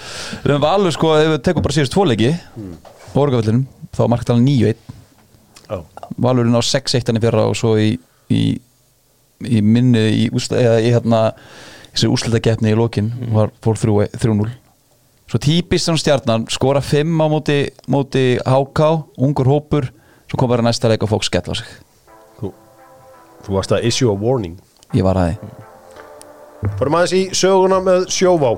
Við 0.46 0.54
höfum 0.54 0.66
valur 0.66 0.96
sko, 0.96 1.12
ef 1.20 1.30
við 1.36 1.44
tekum 1.48 1.66
bara 1.66 1.78
síðust 1.78 1.94
tvo 1.96 2.06
leiki 2.10 2.32
mm. 2.32 2.72
Borgavöllinum, 3.14 3.68
þá 3.92 4.02
var 4.04 4.14
marktalan 4.16 4.48
9-1 4.48 4.82
Já, 5.68 5.78
Valurinn 6.18 6.58
á 6.58 6.64
6-1 6.64 7.12
hann 7.12 7.20
í 7.20 7.24
fyrra 7.24 7.46
og 7.52 7.60
svo 7.60 7.76
í, 7.80 7.92
í, 8.32 8.42
í 9.46 9.62
minni 9.62 10.08
í, 10.24 10.26
eða 10.32 10.80
í 10.82 10.90
hérna 10.96 11.22
þessi 11.92 12.10
úslitakeppni 12.12 12.74
í 12.74 12.80
lokin 12.80 13.12
var 13.36 13.54
fór 13.64 13.80
3 13.80 14.10
3-0 14.16 14.50
svo 15.32 15.40
típist 15.40 15.88
hann 15.88 16.00
stjarnan 16.00 16.48
skora 16.52 16.82
5 16.84 17.08
á 17.24 17.28
móti, 17.32 17.60
móti 17.88 18.26
HK 18.44 18.90
ungur 19.16 19.48
hópur, 19.48 19.88
svo 20.28 20.40
kom 20.40 20.52
bara 20.52 20.66
næsta 20.66 20.92
leik 20.92 21.06
og 21.06 21.14
fólk 21.14 21.24
skella 21.24 21.56
sig. 21.56 21.70
Þú, 22.42 22.52
þú 23.46 23.56
varst 23.56 23.72
að 23.72 23.88
issue 23.88 24.12
a 24.12 24.18
warning 24.18 24.60
ég 24.98 25.06
var 25.06 25.20
að 25.20 25.32
því. 25.32 25.52
Förum 26.80 26.98
aðeins 27.00 27.16
í 27.18 27.24
söguna 27.38 27.80
með 27.84 28.06
Sjóvá. 28.14 28.52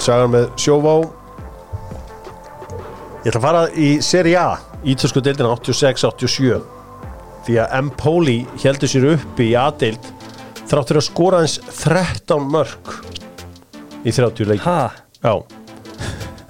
Sagan 0.00 0.32
með 0.34 0.48
Sjóvá. 0.60 0.94
Ég 3.24 3.30
ætla 3.32 3.40
að 3.40 3.44
fara 3.46 3.60
í 3.80 3.90
Serie 4.04 4.36
A 4.36 4.58
Ítalsku 4.84 5.22
deildina 5.24 5.54
86-87 5.56 6.58
Því 7.46 7.54
að 7.62 7.76
Empoli 7.78 8.34
heldur 8.60 8.90
sér 8.92 9.06
uppi 9.14 9.46
í 9.48 9.54
A-deild 9.56 10.10
Þráttur 10.68 11.00
að 11.00 11.06
skora 11.06 11.40
eins 11.40 11.54
13 11.78 12.44
mörg 12.52 12.98
Í 14.04 14.12
30 14.12 14.50
leiki. 14.50 14.60
Ha, 14.66 14.90
Já. 15.24 15.40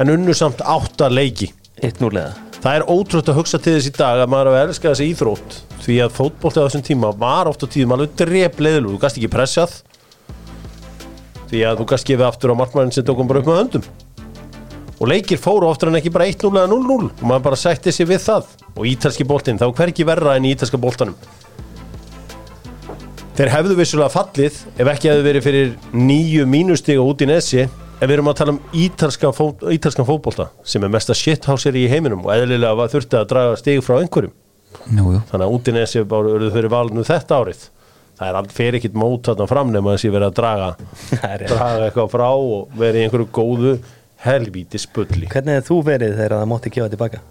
En 0.03 0.11
unnu 0.11 0.35
samt 0.35 0.59
8 0.67 1.07
leiki. 1.15 1.53
1-0 1.79 2.09
eða? 2.19 2.33
Það 2.59 2.79
er 2.81 2.85
ótrútt 2.91 3.29
að 3.31 3.39
hugsa 3.39 3.61
til 3.63 3.77
þess 3.77 3.91
í 3.93 3.95
dag 3.95 4.25
að 4.25 4.33
maður 4.33 4.51
er 4.51 4.57
að 4.57 4.65
elska 4.73 4.91
þessi 4.91 5.07
íþrótt 5.13 5.57
því 5.85 5.99
að 6.05 6.15
fótbolti 6.17 6.63
á 6.63 6.67
þessum 6.67 6.85
tíma 6.85 7.11
var 7.21 7.51
oft 7.51 7.65
á 7.65 7.69
tíðum 7.69 7.93
alveg 7.97 8.17
drep 8.17 8.61
leðilú, 8.63 8.95
þú 8.95 9.01
gast 9.03 9.19
ekki 9.21 9.31
pressað. 9.33 9.77
Því 11.51 11.61
að 11.69 11.81
þú 11.81 11.87
gast 11.93 12.09
gefið 12.09 12.27
aftur 12.29 12.55
á 12.57 12.61
markmannin 12.61 12.95
sem 12.95 13.07
tókum 13.07 13.29
bara 13.29 13.43
upp 13.43 13.51
með 13.51 13.61
höndum. 13.61 13.87
Og 14.95 15.11
leikir 15.11 15.41
fóru 15.43 15.69
oftar 15.69 15.91
en 15.91 15.99
ekki 15.99 16.13
bara 16.15 16.29
1-0 16.31 16.49
eða 16.55 16.71
0-0 16.71 17.11
og 17.11 17.25
maður 17.27 17.47
bara 17.51 17.61
sætti 17.61 17.93
sig 17.93 18.09
við 18.09 18.23
það. 18.25 18.53
Og 18.75 18.89
ítalski 18.89 19.27
boltinn, 19.29 19.61
þá 19.61 19.67
hverki 19.77 20.07
verra 20.09 20.37
en 20.39 20.47
í 20.49 20.55
ítalska 20.55 20.81
boltanum. 20.81 21.17
Þeir 23.35 23.51
hefðu 23.51 23.77
vissulega 23.81 24.15
fallið 24.15 24.61
ef 24.79 24.91
ekki 24.93 25.11
hefðu 25.11 25.27
verið 25.27 25.45
fyrir 25.49 25.73
nýju 25.93 26.47
mínustiga 26.47 27.03
út 27.03 27.25
í 27.27 27.29
nesi 27.29 27.65
ef 27.65 28.07
við 28.07 28.15
erum 28.15 28.31
að 28.31 28.39
tala 28.39 28.55
um 28.55 28.63
ítalska 28.79 29.33
fó, 29.35 29.49
ítalskan 29.75 30.07
fótbolta 30.07 30.49
sem 30.63 30.87
er 30.87 30.93
mesta 30.95 31.17
shithouser 31.19 31.75
í 31.75 31.89
heiminum 31.91 32.23
og 32.23 32.31
eðlilega 32.37 32.87
þurfti 32.95 33.19
að 33.19 33.29
draga 33.35 33.59
stig 33.59 33.83
frá 33.83 33.99
einhverjum 33.99 34.35
Jú, 34.85 35.07
jú. 35.15 35.21
þannig 35.31 35.47
að 35.47 35.55
bara 36.11 36.35
eruð 36.37 36.55
fyrir 36.59 36.73
valinu 36.73 37.07
þetta 37.09 37.41
árið 37.41 37.67
það 38.15 38.29
er 38.29 38.39
allt 38.39 38.55
fyrir 38.55 38.79
ekkit 38.79 38.97
mót 38.99 39.29
þarna 39.29 39.51
fram 39.51 39.75
nema 39.75 39.95
verið 40.15 40.29
að 40.31 40.39
draga 40.39 40.71
Það 41.11 41.29
er 41.31 41.39
rétt. 41.43 41.53
draga 41.53 41.87
eitthvað 41.89 42.11
frá 42.15 42.29
og 42.31 42.75
verið 42.79 43.01
í 43.01 43.07
einhverju 43.09 43.29
góðu 43.35 43.77
helvíti 44.25 44.81
spulli 44.81 45.31
Hvernig 45.31 45.59
hefur 45.59 45.71
þú 45.71 45.79
verið 45.91 46.19
þegar 46.19 46.37
það 46.39 46.51
mátti 46.53 46.75
gefa 46.75 46.93
tilbaka? 46.95 47.23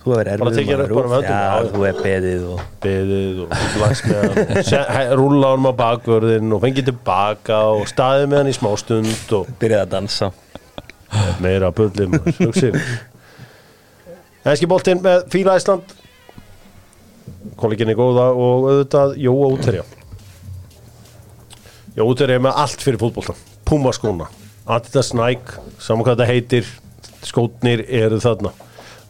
Þú 0.00 0.14
verið 0.16 0.42
tekið 0.56 0.70
erfið 0.80 0.96
með 0.96 1.10
höndum, 1.12 1.34
já, 1.34 1.56
þú 1.74 1.80
hefur 1.84 2.04
beðið 2.06 2.44
og 2.48 2.60
beðið 2.80 3.40
og 3.44 3.50
rúlla 5.20 5.50
honum 5.52 5.68
á 5.68 5.72
bakvörðin 5.82 6.54
og 6.56 6.62
fengið 6.62 6.86
tilbaka 6.88 7.58
og 7.74 7.82
staðið 7.90 8.30
með 8.30 8.40
hann 8.40 8.48
í 8.48 8.54
smástund 8.56 9.34
og 9.36 9.50
byrjaði 9.60 9.84
að 9.84 9.92
dansa 9.98 10.30
meira 11.44 11.68
bullum 11.76 12.16
Enski 14.40 14.70
boltinn 14.70 15.02
með 15.04 15.26
Fíla 15.34 15.58
Ísland 15.60 15.92
kolleginni 17.60 17.96
góða 17.98 18.30
og 18.32 18.68
auðvitað 18.70 19.16
Jóa 19.20 19.50
útherja. 19.54 19.84
Jóa 21.96 22.08
útherja 22.08 22.38
er 22.38 22.44
með 22.44 22.60
allt 22.64 22.84
fyrir 22.84 23.00
fútbolta 23.02 23.36
Puma 23.66 23.92
skóna, 23.94 24.26
Adidas 24.66 25.12
Nike 25.14 25.60
saman 25.78 26.06
hvað 26.06 26.16
þetta 26.18 26.30
heitir 26.30 26.70
skótnir 27.26 27.84
eru 27.86 28.18
þarna. 28.22 28.50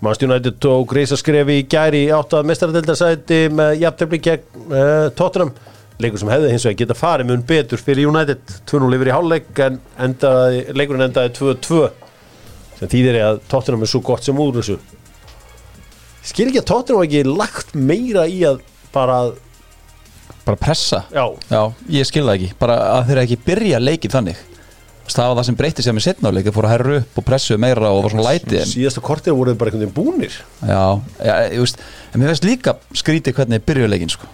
Manchester 0.00 0.28
United 0.30 0.56
tók 0.61 0.92
reisaskref 0.96 1.50
í 1.52 1.59
gæri 1.68 2.06
í 2.06 2.12
áttað 2.12 2.46
mestaradildasæti 2.48 3.40
með 3.52 3.74
jafntefni 3.83 4.20
gegn 4.24 4.68
uh, 4.72 5.09
Tottenham. 5.16 5.52
Leikur 6.00 6.22
sem 6.22 6.30
hefði 6.33 6.52
hins 6.54 6.64
vegar 6.64 6.78
geta 6.80 6.96
farið 6.96 7.28
mun 7.28 7.42
betur 7.48 7.83
fyrir 7.85 8.09
United. 8.09 8.40
2-0 8.70 8.96
yfir 8.96 9.11
í 9.11 9.14
hálfleik 9.16 9.64
en 9.66 9.76
endaði, 10.00 10.62
leikurinn 10.72 11.04
endaði 11.04 11.35
2-2 11.37 11.83
sem 12.78 12.88
þýðir 12.88 13.18
ég 13.20 13.26
að 13.26 13.42
Tottenham 13.52 13.85
er 13.85 13.92
svo 13.92 14.00
gott 14.04 14.24
sem 14.24 14.40
úr 14.40 14.56
þessu 14.56 14.78
skil 16.26 16.48
ekki 16.50 16.61
að 16.62 16.68
Tottenham 16.70 17.00
hafi 17.02 17.09
ekki 17.20 17.37
lagt 17.38 17.72
meira 17.74 18.26
í 18.28 18.42
að 18.48 18.61
bara 18.94 19.20
Bara 20.44 20.56
pressa? 20.56 21.04
Já, 21.12 21.24
Já, 21.52 21.61
ég 21.92 22.06
skil 22.09 22.24
það 22.24 22.37
ekki. 22.38 22.52
Bara 22.59 22.76
að 22.96 23.11
þeir 23.11 23.20
ekki 23.22 23.37
byrja 23.44 23.80
leikið 23.83 24.14
þannig. 24.14 24.38
Það 25.11 25.26
var 25.26 25.37
það 25.40 25.46
sem 25.48 25.56
breytti 25.59 25.83
sér 25.85 25.94
með 25.96 26.04
setna 26.04 26.30
á 26.30 26.35
leik 26.37 26.44
Þeir 26.46 26.54
fóru 26.54 26.68
að 26.68 26.72
herra 26.76 26.98
upp 27.00 27.16
og 27.18 27.24
pressu 27.26 27.56
meira 27.59 27.88
og 27.90 28.04
var 28.04 28.12
svona 28.12 28.26
lætið 28.28 28.61
síðasta 28.70 29.02
kortir 29.02 29.35
voru 29.35 29.50
þeir 29.50 29.59
bara 29.59 29.72
einhvern 29.72 29.83
veginn 29.83 29.96
búnir. 29.96 30.37
Já, 30.62 30.85
já, 31.18 31.33
ég 31.50 31.64
veist 31.64 31.83
En 32.14 32.22
mér 32.22 32.30
veist 32.30 32.46
líka 32.46 32.76
skrítið 32.94 33.35
hvernig 33.40 33.64
byrjuðu 33.66 33.90
leikin 33.90 34.12
sko. 34.14 34.28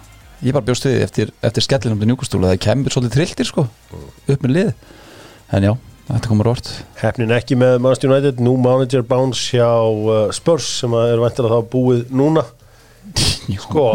Ég 0.45 0.53
bara 0.53 0.69
við 0.69 0.83
því 0.83 0.93
eftir, 1.01 1.31
eftir 1.49 1.65
skellinum 1.65 1.97
til 1.97 2.11
njúkustúla 2.11 2.51
Það 2.53 2.61
kemur 2.67 2.93
svolítið 2.93 3.15
trilltir 3.15 3.49
sko 3.49 3.63
Upp 4.29 4.43
með 4.45 4.53
lið 4.53 4.69
En 5.57 5.65
já, 5.65 5.71
þetta 6.07 6.29
komur 6.29 6.51
orð 6.53 6.71
hefnin 7.01 7.33
ekki 7.35 7.57
með 7.59 7.79
Manchester 7.83 8.11
United. 8.11 8.43
Nú 8.43 8.55
manager 8.61 9.03
bounce 9.07 9.49
hjá 9.51 9.67
uh, 9.67 10.27
Spurs 10.35 10.67
sem 10.81 10.95
að 10.95 11.13
er 11.15 11.23
að 11.27 11.41
það 11.53 11.69
búið 11.73 12.05
núna. 12.15 12.45
Sko. 13.63 13.85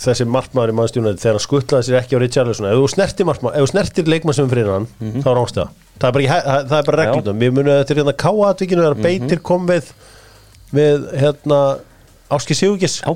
þessi 0.00 0.24
markmaður 0.28 0.72
í 0.72 0.76
Manchester 0.76 1.02
United 1.02 1.22
þegar 1.22 1.36
hann 1.36 1.44
skuttlaði 1.44 1.86
sér 1.86 1.98
ekki 2.00 2.16
á 2.16 2.22
Richarlison 2.22 2.68
ef 2.70 2.78
þú 2.78 2.86
snertir 2.94 3.28
markmaður, 3.28 3.56
ef 3.56 3.64
þú 3.66 3.70
snertir 3.72 4.08
leikmann 4.08 4.36
sem 4.36 4.46
er 4.46 4.52
fyrir 4.54 4.70
hann 4.72 4.86
þá 5.24 5.28
er 5.32 5.40
ástæða, 5.42 5.66
það 5.96 6.06
er 6.08 6.14
bara, 6.16 6.38
það 6.70 6.76
er 6.78 6.86
bara 6.88 7.00
reglundum, 7.02 7.42
við 7.42 7.52
munum 7.56 7.74
þetta 7.74 7.94
er 7.94 8.00
hérna 8.00 8.14
káatvikinu 8.24 8.86
þegar 8.86 9.02
beitir 9.04 9.42
kom 9.50 9.68
við 9.68 9.90
við 10.72 11.06
hérna 11.20 11.60
Áski 12.30 12.56
Sigurgis 12.56 13.00
Já, 13.02 13.12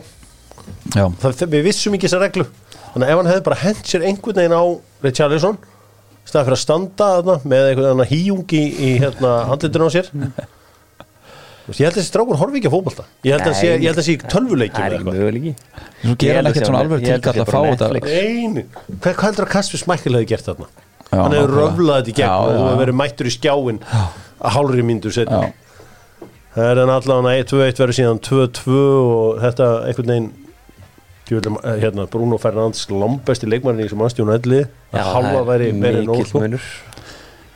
Já, 0.95 1.07
það, 1.23 1.47
við 1.55 1.67
vissum 1.69 1.97
ekki 1.97 2.09
þessa 2.09 2.23
reglu 2.25 2.49
þannig 2.95 3.05
að 3.05 3.13
ef 3.13 3.19
hann 3.21 3.31
hefði 3.33 3.45
bara 3.51 3.61
hent 3.65 3.85
sér 3.91 4.05
einhvern 4.09 4.39
veginn 4.41 4.55
á 4.57 4.65
Richarlison 5.05 5.59
staðið 6.25 6.47
fyrir 6.49 6.57
að 6.57 6.63
standa 6.65 7.09
þarna, 7.19 7.35
með 7.45 7.67
einhvern 7.71 7.89
veginn 8.01 8.13
híjung 8.15 8.55
í, 8.57 8.63
í 8.65 8.91
hérna, 9.03 9.33
handlitur 9.51 9.85
á 9.85 9.89
sér. 9.93 10.07
Þú 11.65 11.73
veist, 11.73 11.81
ég 11.81 11.87
held 11.89 11.95
að 11.95 11.99
þessi 12.01 12.11
strákur 12.13 12.37
horfi 12.41 12.59
ekki 12.61 12.69
að 12.69 12.75
fótbolta. 12.75 13.05
Ég 13.25 13.33
held 13.35 13.49
að 13.49 13.55
sé, 13.57 13.69
ég 13.73 13.85
held 13.89 14.01
að 14.01 14.05
sé 14.05 14.15
tölvuleikjum 14.33 14.81
það 14.81 14.85
er 14.85 14.95
eða 14.95 14.99
ekki 14.99 15.05
eitthvað. 15.05 15.19
möguleiki. 15.21 15.53
Hann 16.05 16.17
að 16.21 16.49
ekkert 16.51 16.59
sé 16.59 16.67
svona 16.69 16.81
hann- 16.81 16.89
alveg 16.89 17.05
tilkall 17.05 17.35
sé 17.35 17.41
að 17.41 17.53
fá 17.53 17.61
þetta. 17.71 17.87
Hvað, 19.05 19.23
heldur 19.25 19.47
að 19.47 19.53
Kasper 19.55 19.81
Smækkel 19.81 20.17
hefði 20.19 20.29
gert 20.35 20.49
þarna? 20.51 20.67
Já, 21.15 21.23
hann 21.23 21.33
hefur 21.33 21.49
nákvæmlega. 21.49 21.65
röflað 21.65 22.01
þetta 22.01 22.13
í 22.13 22.17
gegn 22.19 22.35
og 22.35 22.53
þú 22.53 22.65
hefur 22.65 22.81
verið 22.85 22.99
mættur 23.01 23.27
í 23.31 23.35
skjáin 23.39 23.81
að 24.45 24.51
hálfri 24.59 24.85
mínútur 24.85 25.15
setni 25.15 25.41
Já. 25.41 25.53
það 26.55 26.69
er 26.73 26.81
en 26.85 26.93
allavega 26.95 27.45
1-2-1 27.45 27.81
verður 27.81 27.97
síðan 28.01 28.21
2-2 28.29 28.79
og 29.15 29.41
þetta 29.45 29.69
einhvern 29.89 30.13
veginn 30.13 30.31
djúvilega, 31.29 31.61
eh, 31.65 31.81
hérna, 31.83 32.07
Bruno 32.11 32.39
Fernandes 32.39 32.89
lombesti 32.91 33.49
leikmannin 33.49 33.87
í 33.87 33.91
sem 33.91 34.03
aðstjónu 34.05 34.35
elli 34.37 34.61
að 34.93 35.09
halva 35.15 35.45
væri 35.49 35.73
mikill 35.73 36.27
sko. 36.29 36.43
munur. 36.43 36.61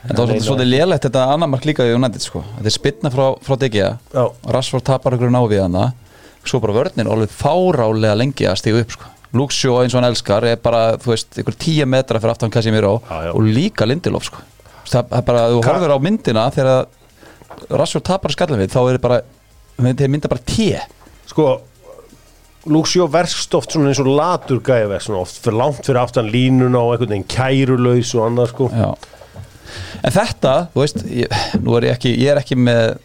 En 0.07 0.15
það 0.15 0.27
var 0.31 0.43
svolítið, 0.45 0.69
lélegt 0.71 1.05
þetta 1.05 1.25
annar 1.33 1.49
mark 1.51 1.65
líka 1.67 1.83
í 1.83 1.93
United 1.93 2.23
sko. 2.23 2.43
Þetta 2.57 2.71
er 2.71 2.75
spilna 2.75 3.11
frá, 3.11 3.25
frá 3.43 3.55
DG 3.59 3.79
Já. 4.13 4.23
Rashford 4.55 4.85
tapar 4.87 5.17
ykkur 5.17 5.33
ná 5.33 5.41
við 5.43 5.63
hana. 5.65 5.93
Svo 6.47 6.61
bara 6.63 6.73
vörnir 6.73 7.09
alveg 7.11 7.33
fárálega 7.35 8.15
lengi 8.15 8.47
að 8.47 8.61
stíga 8.61 8.83
upp 8.85 8.91
sko. 8.95 9.09
Luxjó 9.33 9.75
eins 9.83 9.93
og 9.93 9.99
hann 9.99 10.09
elskar 10.09 10.47
er 10.47 10.55
bara, 10.57 10.97
þú 10.97 11.11
veist, 11.11 11.35
ykkur 11.37 11.57
tíu 11.59 11.85
metra 11.85 12.19
fyrir 12.19 12.31
aftan 12.31 12.49
já. 12.49 13.33
og 13.35 13.41
líka 13.43 13.85
Lindelof 13.85 14.23
sko. 14.23 14.37
Það 14.89 15.09
það 15.09 15.17
er 15.17 15.21
bara, 15.27 15.49
þú 15.49 15.63
horfir 15.67 15.93
á 15.93 15.97
myndina 15.99 16.49
þegar 16.49 16.87
Rashford 17.69 18.05
tapar 18.07 18.31
skallin 18.31 18.59
við 18.63 18.71
þá 18.73 18.93
er 18.93 18.97
bara, 18.97 19.21
þeir 19.77 20.09
mynda 20.09 20.31
bara 20.31 20.41
T 20.41 20.79
sko 21.29 21.61
Luxjó 22.69 23.07
verst 23.11 23.55
oft 23.57 23.73
svona 23.73 23.89
eins 23.91 24.01
og 24.01 24.09
latur 24.13 24.59
gæði 24.65 24.99
svona 25.01 25.23
oft 25.23 25.39
fyrir 25.41 25.57
langt 25.59 25.81
fyrir 25.85 26.01
aftan 26.03 26.29
línuna 26.29 26.81
og 26.81 26.95
einhvern 26.95 27.15
veginn 27.15 27.29
kærulaus 27.29 28.13
og 28.17 28.27
annað 28.27 28.53
sko 28.53 28.69
Já. 28.73 28.91
En 30.05 30.13
þetta, 30.15 30.53
þú 30.73 30.83
veist, 30.83 31.03
ég, 31.11 31.35
nú 31.61 31.75
er 31.77 31.89
ég 31.89 31.97
ekki, 31.97 32.13
ég 32.17 32.31
er 32.33 32.39
ekki 32.41 32.57
með, 32.59 32.95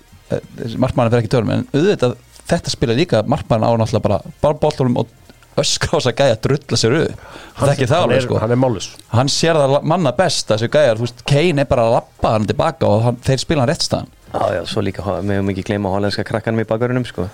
markmannin 0.80 1.12
fyrir 1.12 1.24
ekki 1.24 1.32
törnum, 1.34 1.52
en 1.58 1.66
auðvitað 1.74 2.16
þetta 2.50 2.72
spila 2.72 2.96
líka, 2.96 3.22
markmannin 3.28 3.68
á 3.68 3.72
náttúrulega 3.80 4.06
bara, 4.06 4.34
bara 4.44 4.58
bóltunum 4.62 5.00
og 5.02 5.60
öskra 5.60 5.94
á 5.94 5.96
þess 5.98 6.10
að 6.10 6.16
gæja 6.20 6.38
drulla 6.46 6.80
sér 6.80 6.96
upp. 7.00 7.26
Það 7.58 7.66
er 7.68 7.74
ekki 7.74 7.90
það 7.90 8.06
alveg, 8.06 8.24
sko. 8.24 8.40
hann 8.42 8.54
er 8.54 8.58
málus 8.58 8.88
Hann 9.12 9.30
sér 9.32 9.60
það 9.60 9.76
manna 9.92 10.14
best, 10.16 10.48
þessi 10.50 10.70
gæjar, 10.72 10.98
þú 10.98 11.08
veist, 11.08 11.24
Kane 11.30 11.64
er 11.64 11.70
bara 11.70 11.86
að 11.88 11.96
lappa 11.98 12.34
hann 12.36 12.48
tilbaka 12.50 12.90
og 12.90 13.06
hann, 13.08 13.22
þeir 13.28 13.44
spila 13.44 13.64
hann 13.64 13.70
rétt 13.70 13.86
staðan. 13.86 14.10
Já, 14.34 14.42
já, 14.56 14.62
svo 14.66 14.82
líka, 14.82 15.04
við 15.04 15.36
höfum 15.38 15.52
ekki 15.54 15.66
gleyma 15.68 15.92
hollenska 15.94 16.26
krakkanum 16.26 16.64
í 16.64 16.68
bakverðunum, 16.70 17.06
sko 17.06 17.28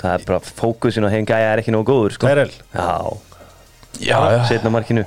Það 0.00 0.14
er 0.16 0.24
bara, 0.30 0.40
fókusin 0.60 1.04
á 1.04 1.12
þeim 1.12 1.26
gæja 1.28 1.50
er 1.52 1.60
ekki 1.62 1.74
nógu 1.74 1.88
góður, 1.92 2.14
sko. 2.16 2.26
Tyrell. 2.30 2.54
Já, 2.72 2.88
Já, 4.00 4.18
já. 4.32 4.42
setna 4.48 4.70
markinu. 4.72 5.04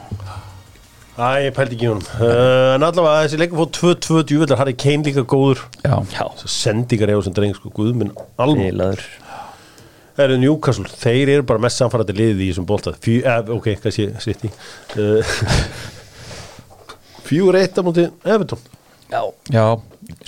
Æ, 1.13 1.25
ég 1.47 1.53
pældi 1.53 1.75
ekki 1.77 1.87
honum. 1.91 2.05
Uh, 2.17 2.73
En 2.75 2.81
allavega 2.85 3.23
þessi 3.27 3.37
leikur 3.41 3.59
fór 3.63 3.95
2-2 3.97 4.23
djúvillar 4.29 4.57
Harry 4.61 4.73
Kane 4.73 5.05
líka 5.05 5.21
góður. 5.29 5.61
Já, 5.85 5.95
Já, 6.13 6.23
Svo 6.41 6.49
sendingar 6.49 7.09
á 7.13 7.21
sem 7.25 7.33
dreng 7.37 7.53
sko 7.57 7.69
Guðminn 7.73 8.09
alveg 8.41 8.63
heilaður 8.71 9.03
Það 10.13 10.23
eru 10.25 10.37
Newcastle 10.41 10.89
Þeir 10.89 11.31
eru 11.35 11.45
bara 11.49 11.61
mest 11.61 11.77
samfærandi 11.81 12.15
liðið 12.17 12.41
í 12.41 12.49
þessum 12.51 12.65
bolta. 12.69 12.93
Fjú, 13.01 13.19
eh, 13.25 13.51
Ok, 13.53 13.69
kannski 13.81 14.07
sitt 14.25 14.45
í 14.45 14.51
uh, 14.97 15.37
Fjögur 17.23 17.57
eitt 17.61 17.77
á 17.77 17.81
múti 17.85 18.07
Everton. 18.25 18.59
Já, 19.13 19.21
já, 19.53 19.65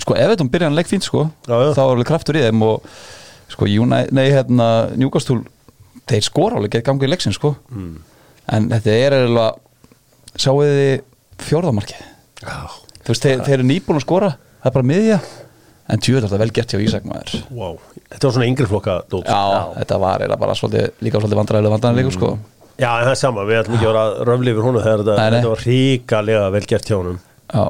sko, 0.06 0.14
ef 0.16 0.32
þetta 0.36 0.46
byrja 0.54 0.68
hann 0.70 0.78
leik 0.78 0.88
fínt, 0.90 1.06
sko, 1.08 1.26
Já, 1.50 1.56
já. 1.58 1.72
þá 1.74 1.82
er 1.82 1.92
alveg 1.96 2.08
kraftur 2.12 2.38
í 2.38 2.44
þeim 2.46 2.62
og, 2.68 2.86
sko, 3.52 3.68
Júna, 3.70 4.04
nei, 4.16 4.26
hérna, 4.34 4.70
Newcastle, 4.98 5.44
þeir 6.10 6.26
skora 6.26 6.60
alveg 6.60 6.78
gett 6.78 6.88
gangið 6.88 7.14
leiksin, 7.14 7.36
sko. 7.36 7.56
mm. 7.70 7.96
en 8.58 8.70
þetta 8.74 8.98
er 8.98 9.18
eiginlega 9.20 9.52
sjáu 10.36 10.58
þið 10.64 11.46
fjórðamarkið 11.46 12.04
Já, 12.46 12.58
þú 13.02 13.14
veist, 13.14 13.26
þeir, 13.26 13.44
þeir 13.46 13.58
eru 13.60 13.68
nýbúin 13.70 14.00
að 14.00 14.06
skora 14.06 14.32
það 14.66 14.70
er 14.70 14.76
bara 14.78 14.90
miðja. 14.92 15.20
En 15.86 16.02
tjóður 16.02 16.26
þetta 16.26 16.38
vel 16.42 16.54
gert 16.58 16.72
hjá 16.74 16.82
Ísak 16.82 17.04
maður. 17.06 17.44
Wow 17.54 17.76
Þetta 18.10 18.26
var 18.26 18.34
svona 18.34 18.48
yngri 18.50 18.66
flokka 18.70 18.96
dót. 19.12 19.28
Já, 19.30 19.74
þetta 19.76 19.98
var 20.02 20.24
eiginlega 20.24 20.42
bara 20.42 20.56
svolítið, 20.58 20.88
líka 21.06 21.22
svolítið 21.22 21.40
vandræðilega 21.42 21.76
vandræðilega 21.76 22.14
sko. 22.16 22.30
Já, 22.76 22.88
en 22.90 23.06
það 23.06 23.12
er 23.12 23.20
sama 23.20 23.46
Við 23.48 23.60
ætlum 23.60 23.78
ekki 23.78 23.86
að 23.86 23.92
vera 23.94 24.26
röfli 24.28 24.52
yfir 24.52 24.66
honum 24.66 24.84
Þegar 24.84 25.04
þetta, 25.04 25.28
þetta 25.36 25.52
var 25.52 25.62
ríkalega 25.64 26.48
vel 26.56 26.64
gert 26.72 26.90
hjá 26.90 26.96
honum. 26.98 27.20
Já, 27.54 27.64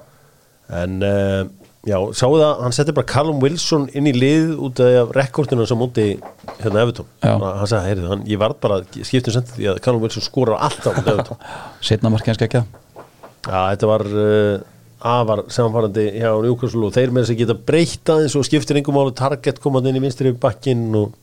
En 0.80 0.96
uh, 1.06 1.42
já, 1.86 1.98
sáu 2.18 2.32
það 2.36 2.62
Hann 2.66 2.76
setti 2.76 2.96
bara 2.98 3.10
Callum 3.10 3.42
Wilson 3.44 3.88
inn 3.96 4.10
í 4.10 4.14
lið 4.16 4.54
Út 4.68 4.82
af 4.84 5.14
rekordinu 5.16 5.68
sem 5.70 5.80
múti 5.80 6.08
Hérna 6.60 6.84
Everton. 6.86 7.08
Já. 7.22 7.34
Hann 7.36 7.70
sagði, 7.70 7.92
heyrðu, 7.92 8.12
hann, 8.14 8.24
ég 8.30 8.42
varð 8.42 8.62
bara 8.64 8.80
Skiptum 8.96 9.36
sendið 9.36 9.58
því 9.60 9.70
að 9.74 9.82
Callum 9.86 10.06
Wilson 10.06 10.26
skorar 10.26 10.64
alltaf 10.68 10.98
Út 10.98 11.04
af 11.04 11.12
Everton. 11.14 11.44
Setna 11.88 12.12
hans 12.14 12.42
ekki 12.48 12.64
Já, 13.46 13.60
þetta 13.76 13.90
var 13.92 14.06
uh, 14.10 14.64
afar 15.06 15.44
samfarandi 15.54 16.08
hjá 16.18 16.32
Newcastle 16.42 16.88
og 16.88 16.96
þeir 16.96 17.14
með 17.14 17.26
þess 17.26 17.36
að 17.36 17.42
geta 17.44 17.58
breyta 17.68 18.16
eins 18.24 18.36
og 18.40 18.48
skiptir 18.48 18.80
engum 18.80 18.98
máli 18.98 19.14
target 19.18 19.62
komað 19.62 19.92
inn 19.92 20.00
í 20.00 20.04
vinstri 20.08 20.32
bakkinn 20.34 20.88
og 20.98 21.14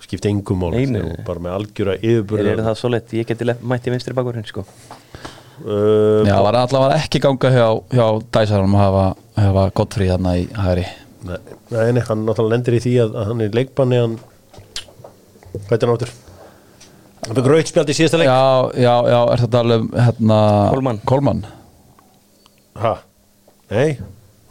skiptir 0.00 0.32
engum 0.32 0.64
nei. 0.72 1.02
og 1.04 1.20
bara 1.26 1.44
með 1.44 1.56
algjöra 1.58 1.98
þeir 2.00 2.14
eru 2.14 2.22
yfirbörða 2.24 2.66
það 2.70 2.78
svo 2.80 2.92
lett 2.94 3.12
Ég 3.18 3.28
geti 3.28 3.48
le- 3.48 3.58
mætt 3.60 3.88
í 3.88 3.92
vinstri 3.92 4.16
bakverðin, 4.16 4.48
sko 4.48 4.64
uh, 5.64 6.24
já, 6.28 6.34
var 6.46 6.58
allavega 6.62 6.98
ekki 7.00 7.22
ganga 7.24 7.52
hjá, 7.54 7.68
hjá 7.92 8.06
Dæsarum 8.36 8.74
að 8.78 8.84
hafa, 8.84 9.04
hafa 9.44 9.68
gott 9.80 9.98
frí 9.98 10.08
þarna 10.10 10.34
í 10.40 10.48
hægri. 10.56 10.88
Nei, 11.28 11.38
nei, 11.70 12.02
hann 12.06 12.24
náttúrulega 12.24 12.54
lendir 12.54 12.78
í 12.78 12.82
því 12.82 12.96
að, 13.04 13.14
að 13.20 13.30
hann 13.30 13.44
er 13.44 13.56
leikbanni 13.58 14.00
hann 14.00 14.18
hvað 15.68 15.76
er 15.76 15.86
hann 15.86 15.94
áttur? 15.96 16.12
Hann 17.20 17.36
fyrir 17.36 17.54
rautspjald 17.54 17.92
í 17.92 17.96
síðasta 17.98 18.20
leik. 18.22 18.30
Já, 18.30 18.42
já, 18.80 18.94
já, 19.12 19.18
er 19.20 19.42
þetta 19.44 19.64
alveg 19.64 19.90
hérna, 20.06 20.38
Kolman. 20.72 21.02
Kolman 21.10 21.42
ha, 22.80 22.94
nei 23.72 23.98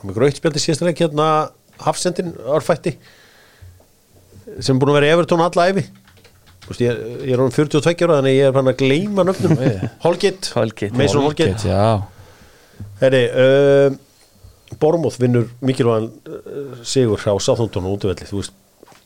með 0.03 0.15
gröðspjaldi 0.15 0.61
síðast 0.63 0.83
leik 0.85 1.01
hérna 1.01 1.29
Hafsendin 1.83 2.31
Örfætti 2.47 2.95
sem 4.63 4.79
búin 4.79 4.93
að 4.93 4.99
vera 4.99 5.09
í 5.09 5.13
Evertón 5.15 5.43
alla 5.43 5.67
æfi 5.71 5.83
Þú 6.69 6.75
veist, 6.75 6.83
ég, 6.85 6.99
ég 7.25 7.33
er 7.33 7.41
hann 7.41 7.53
42 7.55 8.05
ára 8.05 8.19
þannig 8.19 8.35
ég 8.35 8.45
er 8.45 8.57
hann 8.59 8.69
að 8.69 8.75
gleyma 8.83 9.23
nöfnum. 9.25 9.55
Holgate. 10.05 10.91
Mason 10.93 11.25
Já, 11.65 12.05
Heri, 13.01 13.23
uh, 13.33 13.95
Bormóð 14.79 15.17
vinnur 15.17 15.49
mikilvægan 15.65 16.11
uh, 16.29 16.79
sigur 16.85 17.25
á 17.25 17.33
Sáþóntón 17.41 17.89
og 17.89 17.97
útvelli 17.97 18.29
þú 18.29 18.43
veist, 18.43 18.53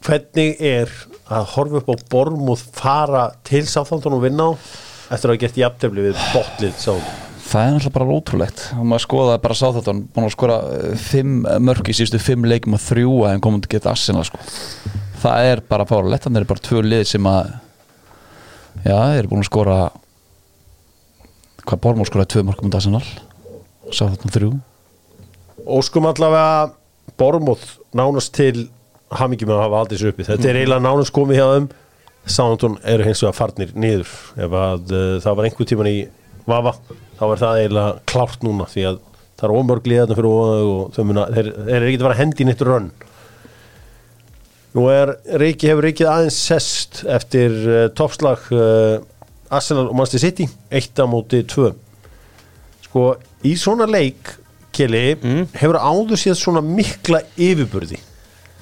hvernig 0.03 0.59
er 0.59 0.91
að 1.31 1.51
horfa 1.55 1.79
upp 1.79 1.93
á 1.93 1.95
Bormóð 2.11 2.67
fara 2.75 3.29
til 3.47 3.63
Sáþóntón 3.63 4.19
og 4.19 4.25
vinna 4.27 4.51
á 4.51 4.59
eftir 5.13 5.31
að 5.31 5.37
hafa 5.37 5.43
gert 5.45 5.61
jafntefli 5.63 6.09
við 6.09 6.25
botlið 6.35 6.75
Sáþóntón 6.75 7.29
það 7.53 7.63
er 7.63 7.73
náttúrulega 7.75 7.93
bara 7.97 8.17
ótrúlegt. 8.17 8.61
Og 8.77 8.85
maður 8.89 9.05
skoða 9.05 9.37
bara 9.43 9.57
sá 9.57 9.65
þetta 9.75 9.93
búin 9.93 10.27
að 10.27 10.33
skora 10.33 10.57
eh, 10.73 10.93
fimm 10.99 11.43
mörg 11.67 11.89
í 11.91 11.95
síðustu 11.95 12.21
fimm 12.23 12.47
leikum 12.49 12.77
og 12.77 12.81
þrjú 12.81 13.15
að 13.21 13.35
þeim 13.35 13.43
komum 13.45 13.63
til 13.63 13.69
að 13.69 13.75
geta 13.75 13.93
Arsenal 13.93 14.25
sko. 14.27 14.39
Það 15.23 15.49
er 15.49 15.61
bara 15.69 15.87
fáralegt 15.89 16.27
þannig 16.27 16.43
er 16.43 16.49
bara 16.49 16.65
tvö 16.67 16.83
lið 16.85 17.03
sem 17.09 17.27
að 17.29 17.51
já, 18.83 18.95
þeir 18.95 19.19
eru 19.21 19.31
búin 19.31 19.43
að 19.43 19.49
skora 19.49 19.77
hvað 21.63 21.83
Bormór 21.85 22.09
skoraði 22.09 22.33
tvö 22.33 22.45
mörgum 22.47 22.69
um 22.69 22.77
Arsenal 22.77 23.03
sá 23.93 24.05
þetta 24.07 24.31
þrjú. 24.37 24.51
Óskum 25.63 26.07
allavega 26.09 26.73
Bormóð 27.19 27.63
nánast 27.95 28.33
til 28.35 28.67
hamingi 29.13 29.47
með 29.47 29.59
að 29.59 29.63
hafa 29.67 29.79
aldrei 29.83 29.97
þessu 29.97 30.11
uppi. 30.11 30.27
Þetta 30.27 30.49
er 30.49 30.59
eiginlega 30.59 30.83
nánast 30.83 31.13
komið 31.15 31.39
hjá 31.39 31.47
þeim. 31.53 31.71
Sántón 32.33 32.77
eru 32.87 33.05
hins 33.05 33.21
vegar 33.23 33.35
farnir 33.35 33.73
niður. 33.75 34.11
Ef 34.39 34.53
að 34.55 34.93
uh, 34.95 35.07
það 35.23 35.39
var 35.39 35.47
einhver 35.49 35.69
tíman 35.69 35.89
í 35.91 35.97
Vafa, 36.47 36.73
þá 37.19 37.23
er 37.29 37.39
það 37.39 37.57
eiginlega 37.61 37.99
klárt 38.11 38.41
núna 38.43 38.65
því 38.67 38.85
að 38.89 39.01
það 39.39 39.45
er 39.47 39.53
ómörg 39.59 39.85
liðarna 39.87 40.17
fyrir 40.17 40.29
og 40.29 40.95
þau 40.95 41.03
muna, 41.07 41.27
þeir, 41.31 41.49
þeir 41.55 41.75
eru 41.77 41.87
ekki 41.87 41.99
að 41.99 42.05
fara 42.05 42.15
að 42.17 42.21
hendi 42.21 42.47
nýttur 42.47 42.69
rönn 42.71 42.89
Nú 44.73 44.87
er 44.89 45.11
Reiki 45.37 45.69
hefur 45.69 45.85
Reikið 45.85 46.07
aðeins 46.09 46.37
sest 46.49 47.03
eftir 47.05 47.53
uh, 47.69 47.81
toppslag 47.93 48.47
uh, 48.51 49.03
Arsenal 49.53 49.89
og 49.91 49.97
Manchester 49.99 50.23
City 50.23 50.47
eitt 50.73 50.97
á 50.97 51.05
móti 51.05 51.43
tvö. 51.45 51.73
Sko 52.87 53.11
í 53.45 53.53
svona 53.59 53.85
leik 53.89 54.37
Keli, 54.73 55.13
Mm. 55.21 55.43
hefur 55.53 55.77
áður 55.77 56.17
séð 56.17 56.33
svona 56.39 56.61
mikla 56.65 57.19
yfirburði? 57.37 57.99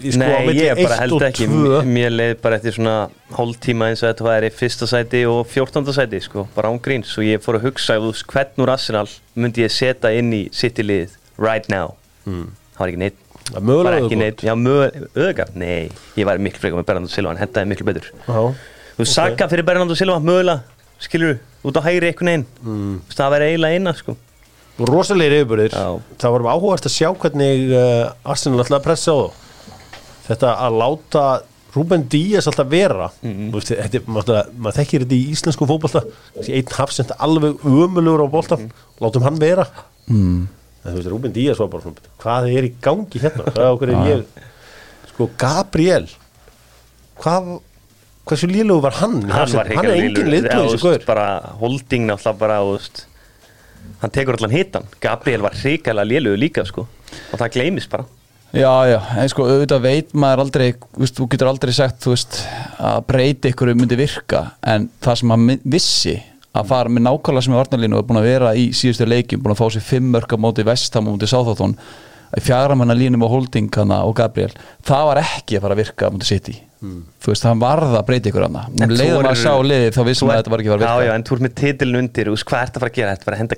Sko, 0.02 0.18
Nei, 0.20 0.50
ég 0.58 0.80
bara 0.82 0.98
held 1.00 1.24
ekki. 1.24 1.46
Mér 1.88 2.12
leið 2.12 2.34
bara 2.42 2.58
eftir 2.58 2.74
svona 2.76 2.96
hálftíma 3.38 3.88
eins 3.92 4.02
og 4.04 4.10
þetta 4.10 4.26
var 4.26 4.44
í 4.44 4.50
fyrsta 4.52 4.90
sæti 4.90 5.22
og 5.30 5.46
fjórtánda 5.48 5.94
sæti 5.96 6.20
sko, 6.26 6.48
bara 6.56 6.68
án 6.74 6.82
gríns. 6.84 7.14
Og 7.16 7.24
ég 7.24 7.40
fór 7.40 7.60
að 7.62 7.70
hugsa 7.70 7.96
hvern 8.02 8.60
úr 8.66 8.74
Arsenal 8.74 9.08
myndi 9.40 9.64
ég 9.64 9.72
setja 9.72 10.12
inn 10.18 10.34
í 10.36 10.42
City 10.52 10.84
liðið 10.84 11.16
right 11.40 11.70
now? 11.72 11.94
Mm. 12.26 12.50
það 12.76 12.84
var 12.84 12.92
ekki 12.92 13.02
neitt 13.06 13.22
mögulega 13.60 14.20
neitt, 14.22 14.44
já 14.46 14.54
mögulega, 14.56 15.08
öðgar 15.16 15.50
nei, 15.56 15.90
ég 16.16 16.28
væri 16.28 16.40
miklu 16.46 16.62
frekar 16.62 16.80
með 16.80 16.88
Bernardo 16.88 17.12
Silva 17.12 17.34
hann 17.34 17.42
hendaði 17.42 17.72
miklu 17.72 17.86
betur. 17.90 18.12
Já. 18.28 18.42
þú 18.96 19.04
okay. 19.04 19.12
Saka 19.12 19.48
fyrir 19.52 19.66
Bernardo 19.68 19.98
Silva, 20.00 20.20
mögulega 20.24 20.62
skilur 21.02 21.40
út 21.66 21.78
á 21.78 21.82
hægri 21.86 22.12
einhvern 22.12 22.30
veginn. 22.32 22.46
Mm. 22.64 22.98
Þú 23.10 23.18
það 23.18 23.34
væri 23.36 23.50
eiginlega 23.52 23.80
eina 23.80 23.94
sko. 23.98 24.18
Rosalegir 24.82 25.38
yfirburðir. 25.42 25.76
Já. 25.76 26.18
það 26.22 26.36
var 26.38 26.48
áhugast 26.56 26.88
að 26.90 26.96
sjá 26.96 27.10
hvernig 27.22 27.72
uh, 27.76 28.12
Arsenal 28.24 28.64
að 28.66 28.84
pressa 28.86 29.14
á 29.14 29.18
þá. 29.20 29.40
Þetta 30.32 30.54
að 30.66 30.78
láta 30.82 31.26
Ruben 31.76 32.04
Díaz 32.12 32.48
alltaf 32.50 32.68
vera. 32.72 33.10
Mm 33.24 33.52
veist, 33.54 33.72
þetta, 33.72 34.00
er- 34.02 34.08
maður, 34.12 34.50
maður 34.58 34.80
þekkir 34.80 35.06
þetta 35.06 35.18
í 35.18 35.36
íslensku 35.36 35.68
fótbolta. 35.70 36.02
Þessi 36.38 36.56
einn 36.58 36.74
hafsend 36.78 37.14
alveg 37.18 37.62
ömulugur 37.68 38.26
á 38.26 38.28
boltan 38.32 38.66
Mhm. 38.66 38.72
látum 39.02 39.24
hann 39.28 39.40
vera. 39.40 39.68
Mm. 40.10 40.48
En 40.82 40.92
þú 40.92 40.96
veist 40.98 41.12
Ruben 41.14 41.36
Díaz 41.36 41.60
var 41.62 41.70
bara 41.74 41.86
svona, 41.86 42.14
hvað 42.22 42.50
er 42.52 42.70
í 42.70 42.72
gangi 42.82 43.22
hérna? 43.22 43.46
Hvað 43.52 43.66
er 43.66 43.76
okkur 43.76 43.94
er 43.94 44.10
ég 44.12 44.24
sko 45.12 45.30
Gabriel 45.42 46.08
hvað 47.22 47.52
hversu 48.30 48.50
lílugu 48.50 48.86
var 48.86 48.98
hann, 49.02 49.22
hann 49.30 49.54
var 49.54 49.70
hann 49.76 49.90
er 49.90 49.98
engin 49.98 50.48
gaur. 50.48 51.06
bara 51.06 51.28
holding 51.60 52.08
náttúrulega 52.08 52.40
bara 52.40 52.62
veist, 52.66 53.06
hann 54.02 54.14
tekur 54.14 54.38
allan 54.38 54.56
hitan 54.56 54.90
Gabriel 55.04 55.46
var 55.46 55.58
hrikalega 55.58 56.08
lélugu 56.08 56.40
líka 56.40 56.66
sko. 56.66 56.88
Og 57.34 57.40
það 57.40 57.54
gleymis 57.58 57.90
bara. 57.92 58.06
Já, 58.52 58.72
já, 58.88 58.98
en 59.16 59.30
sko 59.32 59.46
auðvitað 59.48 59.84
veit 59.86 60.10
maður 60.12 60.42
aldrei, 60.44 60.74
þú 61.00 61.28
getur 61.32 61.48
aldrei 61.48 61.72
sagt 61.76 62.02
þú 62.04 62.12
veist, 62.12 62.42
að 62.84 63.06
breyti 63.08 63.52
ykkur 63.54 63.72
myndi 63.80 63.96
virka, 64.00 64.42
en 64.68 64.90
það 65.04 65.22
sem 65.22 65.32
hann 65.32 65.62
vissi 65.64 66.16
að 66.52 66.68
fara 66.72 66.92
með 66.92 67.06
nákvæmlega 67.08 67.46
sem 67.46 67.54
er 67.56 67.62
varnarlínu 67.62 67.98
og 67.98 68.04
er 68.04 68.08
búin 68.10 68.22
að 68.22 68.30
vera 68.32 68.54
í 68.60 68.70
síðustu 68.76 69.08
leikjum, 69.08 69.44
búin 69.44 69.54
að 69.56 69.62
fá 69.62 69.68
sér 69.76 69.86
fimm 69.88 70.10
mörg 70.16 70.34
á 70.36 70.38
móti 70.42 70.66
vestam 70.68 71.08
og 71.08 71.16
móti 71.16 71.30
sáþáttón 71.32 71.78
fjaramanna 72.42 72.96
línum 72.96 73.24
og 73.28 73.32
holding 73.34 73.68
hana 73.76 74.02
og 74.08 74.16
Gabriel 74.16 74.52
það 74.88 75.08
var 75.10 75.20
ekki 75.24 75.58
að 75.58 75.66
fara 75.66 75.76
að 75.76 75.82
virka 75.82 76.08
á 76.08 76.14
móti 76.16 76.28
City. 76.30 76.54
Þú 76.82 77.30
veist, 77.30 77.44
hann 77.46 77.60
varða 77.62 78.00
að 78.00 78.06
breyti 78.08 78.32
ykkur 78.32 78.46
hana 78.48 78.64
um 78.72 78.90
leiðum 78.90 79.28
að 79.28 79.36
er- 79.36 79.38
sjá 79.38 79.52
liðið 79.62 79.92
þá 79.94 80.00
vissum 80.08 80.26
Þú 80.28 80.32
að 80.32 80.40
þetta 80.40 80.52
var 80.54 80.62
ekki 80.64 80.72
að 80.72 80.74
fara 80.74 80.82
að 80.82 80.88
Já, 80.88 80.94
já, 80.96 81.02
virka 81.04 81.18
en 81.20 81.26
þú 81.28 81.36
ert 81.36 81.44
með 81.46 81.54
titilin 81.60 82.00
undir, 82.00 82.32
hvað 82.50 82.64
ert 82.66 82.72
að 82.80 82.82
fara 82.82 82.92
að 82.92 82.96
gera? 82.96 83.12
Þetta 83.14 83.28
var 83.28 83.36
að 83.36 83.42
henda 83.44 83.58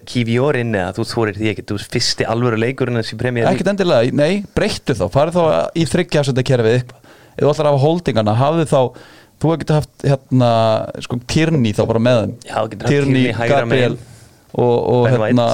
inn 0.60 0.74
eða 0.76 0.96
þú 0.98 1.06
þorir 1.14 1.38
því 1.40 1.52
ekki, 1.54 1.66
þú 1.70 1.78
fyrsti 1.94 2.28
alvöru 2.34 2.60
leikurinn 2.60 3.00
þessi 3.00 3.20
premjör 3.22 3.48
ekkert 3.54 3.72
endilega, 3.72 4.12
nei, 4.20 4.44
breyttu 4.58 4.98
þá. 5.00 5.06
Farið 5.14 5.40
þá 5.40 5.44
í 5.80 5.86
þryggjafsönda 5.94 6.44
kerfið 6.52 6.76
eitthvað 6.82 7.00
ef 7.34 7.46
þú 7.46 7.54
ætlar 7.54 7.70
að 7.70 7.72
hafa 7.78 7.84
holdingana, 7.88 8.36
hafðu 8.44 8.66
þá 8.74 8.82
þú 9.44 9.58
getur 9.62 9.80
haft 9.82 10.06
hérna 10.08 10.50
sko 11.04 11.20
Tierney 11.30 11.76
þá 11.76 11.84
bara 11.90 12.02
með 12.04 12.20
þeim. 12.22 12.34
Já, 12.48 12.56
þú 12.62 12.80
Tierney 12.88 13.36
hægra 13.36 13.60
Gabriel 13.64 13.98
og, 14.54 14.74
og 14.94 15.06
hérna 15.10 15.48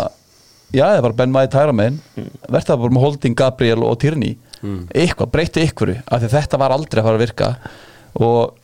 já, 0.76 0.86
það 0.86 1.04
var 1.08 1.18
Ben 1.18 1.36
White 1.36 1.60
hægra 1.60 1.76
megin. 1.76 2.00
Mm. 2.16 2.30
verð 2.56 2.70
það 2.70 2.82
bara 2.84 2.96
með 2.96 3.06
holding 3.08 3.38
Gabriel 3.42 3.86
og 3.88 4.00
Tierney. 4.04 4.38
Eitthvað, 4.60 5.32
breyttu 5.34 5.64
ykkuru 5.64 5.98
af 6.04 6.24
því 6.24 6.32
þetta 6.36 6.60
var 6.60 6.76
aldrei 6.76 7.02
að 7.02 7.08
fara 7.10 7.20
að 7.20 7.24
virka. 7.24 7.52
Og 8.20 8.56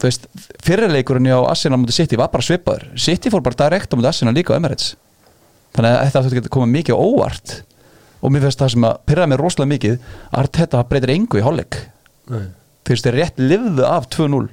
þú 0.00 0.08
veist, 0.08 0.28
fyrirleikurinn 0.64 1.28
á 1.30 1.40
Arsenal 1.44 1.80
mútið 1.82 1.98
City 2.00 2.18
var 2.18 2.32
bara 2.32 2.46
svipaður. 2.46 2.88
City 2.96 3.30
fór 3.32 3.44
bara 3.44 3.60
direkt 3.66 3.92
á 3.92 3.94
mútið 3.94 4.12
Arsenal 4.14 4.34
líka 4.36 4.56
á 4.56 4.58
Emirates. 4.58 4.94
Þannig 5.76 5.98
að 5.98 6.08
þetta 6.16 6.34
getur 6.38 6.54
komið 6.56 6.74
mikið 6.78 6.96
á 6.96 7.04
óvart. 7.04 7.54
Og 8.22 8.32
mér 8.32 8.46
finnst 8.46 8.60
það 8.62 8.74
sem 8.74 8.84
að 8.86 8.98
pyrraði 9.10 9.32
mér 9.32 9.42
rosalega 9.42 9.72
mikið 9.74 9.94
að 9.98 10.40
Arteta 10.42 10.82
breytir 10.88 11.14
engu 11.14 11.40
í 11.40 11.44
hálfleik. 11.44 11.78
Nei. 12.32 12.44
fyrst 12.86 13.06
þeir 13.06 13.18
rétt 13.18 13.40
livðu 13.40 13.86
af 13.86 14.08
2-0 14.14 14.48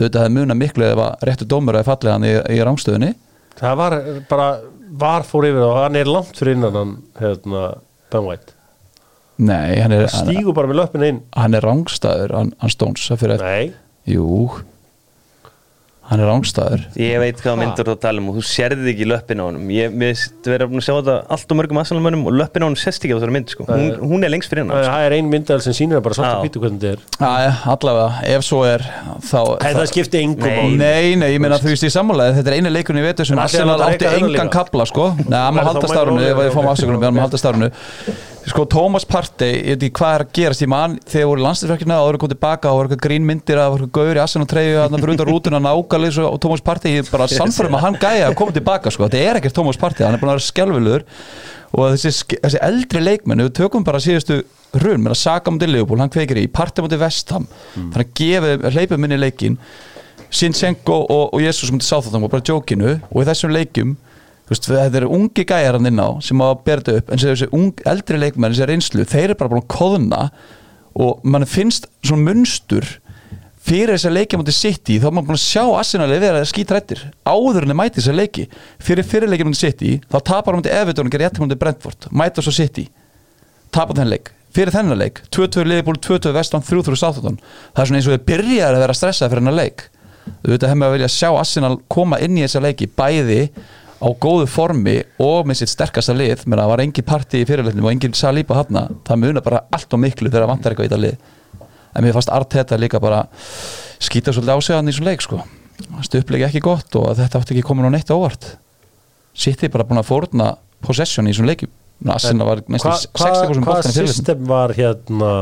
þetta 0.00 0.24
hefði 0.24 0.36
muna 0.36 0.58
miklu 0.58 0.86
ef 0.88 1.02
að 1.06 1.28
réttu 1.28 1.48
dómur 1.48 1.78
að 1.78 1.88
fallið 1.90 2.12
hann 2.12 2.28
í, 2.28 2.34
í 2.56 2.58
rángstöðunni 2.66 3.12
það 3.56 3.78
var 3.80 3.98
bara 4.28 4.48
var 4.96 5.26
fór 5.26 5.48
yfir 5.48 5.64
og 5.66 5.78
hann 5.80 5.98
er 5.98 6.10
langt 6.10 6.36
fyrir 6.38 6.56
innan 6.56 6.76
hann 6.76 6.94
hérna 7.20 7.66
Ben 8.12 8.22
White. 8.26 8.54
Nei, 9.36 9.76
hann 9.82 9.92
er, 9.92 10.06
hann, 10.08 10.30
stígur 10.30 10.54
bara 10.56 10.70
með 10.70 10.78
löppin 10.80 11.04
inn. 11.04 11.18
Hann 11.36 11.56
er 11.58 11.64
rángstæður 11.66 12.32
hann, 12.38 12.52
hann 12.62 12.72
stóns 12.72 13.04
það 13.10 13.22
fyrir 13.24 13.42
nei, 13.42 13.72
jú 14.08 14.28
hann 16.10 16.22
er 16.22 16.28
rángstæður 16.30 16.82
Ég 17.00 17.18
veit 17.22 17.40
hvað 17.42 17.58
myndur 17.60 17.88
þú 17.88 17.94
að 17.96 18.00
tala 18.04 18.22
um 18.22 18.28
og 18.30 18.38
þú 18.38 18.44
sérði 18.46 18.92
ekki 18.92 19.08
löppin 19.10 19.42
á 19.42 19.44
honum. 19.46 19.64
Ég 19.74 19.94
vera 20.46 20.68
búin 20.70 20.80
að 20.80 20.86
sjá 20.86 20.94
þetta 20.96 21.16
allt 21.36 21.52
og 21.52 21.58
mörgum 21.60 21.80
aðsalmönnum 21.82 22.24
og 22.30 22.36
löppin 22.40 22.62
á 22.62 22.66
honum 22.68 22.78
sérst 22.80 23.02
ekki 23.02 23.14
á 23.14 23.18
þessari 23.18 23.34
mynd 23.36 23.48
sko. 23.52 23.66
hún, 23.70 23.88
hún 24.12 24.26
er 24.26 24.30
lengst 24.32 24.52
fyrir 24.52 24.66
sko. 24.66 24.82
það 24.86 25.06
er 25.08 25.16
ein 25.16 25.30
myndal 25.32 25.60
sem 25.64 25.76
sýnir 25.76 25.98
það 25.98 26.04
bara 26.06 26.18
svart 26.20 26.36
og 26.36 26.46
pítu 26.46 26.62
hvernig 26.62 26.80
þetta 26.82 26.94
er. 26.94 27.00
Æ, 27.16 27.22
allavega, 27.74 28.10
ef 28.36 28.46
svo 28.46 28.62
er 28.68 28.86
þá, 29.26 29.40
Nei, 29.62 29.72
það 29.80 29.90
skipti 29.92 30.22
engum 30.22 30.46
Nei. 30.46 30.56
máli. 30.56 30.76
Nei, 30.80 31.06
nei, 31.22 31.28
ég 31.34 31.42
meina 31.42 31.58
þú 31.62 31.72
veist. 31.72 31.86
í 31.86 31.92
sammálaði 31.92 32.38
þetta 32.38 32.52
er 32.52 32.58
einu 32.60 32.70
leikurinn 32.74 33.02
í 33.02 33.06
vetur 33.06 33.26
sem 33.28 33.36
En 33.36 33.42
ætli 33.42 33.60
Arsenal 33.60 33.74
hann 33.74 33.82
að 33.82 33.96
átti 33.96 34.06
engan 34.22 34.52
kapla 34.54 34.86
sko. 34.88 35.10
Nei, 35.26 35.40
hann 35.40 35.54
má 35.56 35.62
Verður 37.66 38.35
Sko, 38.46 38.62
Thomas 38.70 39.02
Partey, 39.02 39.56
ég 39.58 39.74
veit 39.74 39.84
ekki 39.88 39.98
hvað 39.98 40.12
er 40.14 40.22
að 40.22 40.28
gerast 40.38 40.62
í 40.62 40.66
mann 40.70 40.92
þegar 41.10 41.30
voru 41.32 41.42
landslýfrækina 41.42 41.96
og 41.98 42.04
voru 42.06 42.20
komið 42.22 42.34
tilbaka 42.36 42.70
og 42.70 42.76
voru 42.78 42.88
eitthvað 42.88 43.02
grínmyndir 43.08 43.58
að 43.58 43.72
voru 43.72 43.88
gaur 43.96 44.20
í 44.20 44.22
Arsenal 44.22 44.46
treyju 44.52 44.76
að 44.78 44.92
það 44.92 45.02
fyrir 45.02 45.12
undan 45.16 45.30
rútuna 45.32 45.60
nákvæmlega 45.64 46.14
svo 46.14 46.28
og 46.30 46.38
Thomas 46.44 46.62
Partey, 46.68 46.94
ég 46.94 47.02
er 47.02 47.10
bara 47.10 47.26
sannfærum 47.32 47.74
að 47.74 47.82
hann 47.88 47.98
gæja 48.04 48.28
að 48.28 48.36
koma 48.38 48.54
tilbaka 48.54 48.92
sko, 48.94 49.08
þetta 49.08 49.24
er 49.24 49.40
ekkert 49.40 49.56
Thomas 49.58 49.80
Partey, 49.82 50.06
hann 50.06 50.14
er 50.14 50.22
búin 50.22 50.30
að 50.30 50.38
vera 50.38 50.46
skjálfilegur 50.46 51.06
og 51.74 51.96
þessi, 51.96 52.38
þessi 52.44 52.62
eldri 52.68 53.02
leikmenn, 53.02 53.42
ef 53.42 53.50
við 53.50 53.56
tökum 53.58 53.88
bara 53.88 54.04
síðustu 54.04 54.38
hrun, 54.76 55.02
menn 55.02 55.16
að 55.16 55.20
Saka 55.24 55.50
mútið 55.50 55.74
Leopold, 55.74 56.04
hann 56.04 56.14
kveikir 56.14 56.38
í, 56.38 56.46
Partey 56.46 56.86
mútið 56.86 57.02
Vestham 57.02 57.50
þannig 57.74 58.06
að 58.06 58.16
gefa, 58.22 58.74
hleypa 58.76 59.58
Sinchenko 60.30 61.04
og, 61.06 61.34
og 61.34 61.42
Jesus 61.42 61.70
mútið 61.70 61.86
Sáþóttam 61.86 62.24
og 62.26 62.32
bara 62.32 62.42
jókinu 62.46 62.96
og 62.98 63.20
í 63.22 63.26
þessum 63.28 63.52
leikum 63.54 63.92
veist, 64.50 64.68
þetta 64.68 65.00
eru 65.00 65.10
ungi 65.16 65.46
gæjar 65.48 65.78
hann 65.78 65.90
inn 65.90 66.02
á 66.02 66.08
sem 66.24 66.42
á 66.42 66.46
að 66.50 66.62
bera 66.66 66.84
þetta 66.84 67.00
upp 67.00 67.10
en 67.10 67.22
þessi 67.24 67.50
ung, 67.56 67.72
eldri 67.88 68.20
leikmenn, 68.20 68.54
þessi 68.54 68.70
reynslu 68.70 69.08
þeir 69.08 69.30
eru 69.30 69.40
bara 69.40 69.52
búin 69.54 69.64
að 69.64 69.72
koðna 69.74 70.22
og 70.96 71.26
mann 71.26 71.48
finnst 71.48 71.90
svona 72.04 72.30
munstur 72.30 72.86
fyrir 73.66 73.96
þess 73.96 74.08
að 74.08 74.16
leikja 74.16 74.38
mútið 74.40 74.56
City 74.56 74.98
þá 75.00 75.08
er 75.08 75.14
maður 75.16 75.28
búin 75.30 75.38
að 75.38 75.42
sjá 75.42 75.64
Arsenali 75.80 76.18
vera 76.22 76.44
skítrættir 76.46 77.02
áður 77.26 77.66
en 77.66 77.72
þeir 77.72 77.78
mæti 77.80 77.98
þess 77.98 78.12
að 78.12 78.20
leiki. 78.20 78.46
Fyrir 78.86 79.08
fyrir 79.10 79.32
leikja 79.32 79.48
mútið 79.48 79.62
City 79.64 79.92
þá 80.06 80.18
tapar 80.30 80.54
hann 80.54 80.62
mútið 80.62 80.76
Everton 80.78 81.10
og 81.10 81.14
gerir 81.14 81.26
rétt 81.26 81.40
mútið 81.42 81.60
Brentford 81.62 82.08
mæta 82.14 82.44
svo 82.44 82.54
City 82.54 82.86
tapar 83.74 83.98
þennan 83.98 84.14
leik. 84.14 84.30
Fyrir 84.54 84.72
þennan 84.72 85.00
leik 85.00 85.20
2-2 85.34 85.66
Liverpool, 85.66 85.98
2-2 86.00 86.32
Vestan, 86.36 86.62
3-3 86.64 87.00
Southampton. 87.00 87.40
Það 87.74 87.82
er 87.82 87.90
svona 87.90 88.00
eins 88.00 88.06
og 88.08 88.14
þeir 88.14 88.26
byrjar 88.30 88.76
að 88.76 88.84
vera 88.86 88.96
stressað 88.96 89.32
fyrir 89.32 89.42
þennan 89.42 89.58
leik. 89.58 89.88
Auðvitað 90.46 90.70
hefum 90.70 90.84
við 90.84 90.86
að 90.86 90.94
vilja 90.96 91.10
sjá 91.12 91.28
Arsenal 91.32 91.74
koma 91.92 92.20
inn 92.22 92.38
í 92.38 92.46
þessa 92.46 92.62
leiki 92.64 92.88
bæði 92.88 93.40
á 93.96 94.08
góðu 94.20 94.46
formi 94.50 94.96
og 95.22 95.46
með 95.48 95.62
sitt 95.62 95.72
sterkasta 95.72 96.12
lið 96.16 96.42
menn 96.46 96.60
það 96.60 96.70
var 96.72 96.82
engin 96.84 97.06
parti 97.06 97.40
í 97.40 97.46
fyrirleitnum 97.48 97.86
og 97.88 97.92
engin 97.94 98.16
Saliba 98.16 98.58
hafna 98.58 98.86
það 99.06 99.20
munar 99.22 99.44
bara 99.46 99.62
allt 99.72 99.94
og 99.96 100.02
miklu 100.02 100.28
þegar 100.28 100.44
það 100.44 100.52
vantar 100.52 100.74
eitthvað 100.74 100.86
í 100.86 100.90
þetta 100.90 101.02
lið. 101.04 101.16
En 101.96 102.04
mér 102.04 102.16
fannst 102.16 102.32
Arteta 102.36 102.76
líka 102.80 103.00
bara 103.00 103.22
skýta 104.04 104.34
svolítið 104.36 104.52
á 104.52 104.58
sig 104.60 104.76
hann 104.76 104.90
í 104.92 104.96
svona 104.96 105.10
leik 105.14 105.24
sko. 105.24 105.40
Stuppleiki 106.04 106.44
ekki 106.48 106.60
gott 106.64 106.96
og 107.00 107.14
þetta 107.16 107.40
átti 107.40 107.56
ekki 107.56 107.64
komin 107.64 107.88
á 107.88 107.90
neitt 107.94 108.12
óvart. 108.12 108.56
City 109.36 109.68
bara 109.72 109.84
búin 109.88 110.00
að 110.02 110.08
fórna 110.10 110.50
possession 110.84 111.28
í 111.28 111.34
svona 111.36 111.54
Hva- 112.84 113.00
60% 113.00 113.16
Hvað 113.16 113.64
hva 113.64 113.80
fyrirleitnum 113.80 114.08
system 114.12 114.44
var 114.48 114.74
hérna 114.76 115.32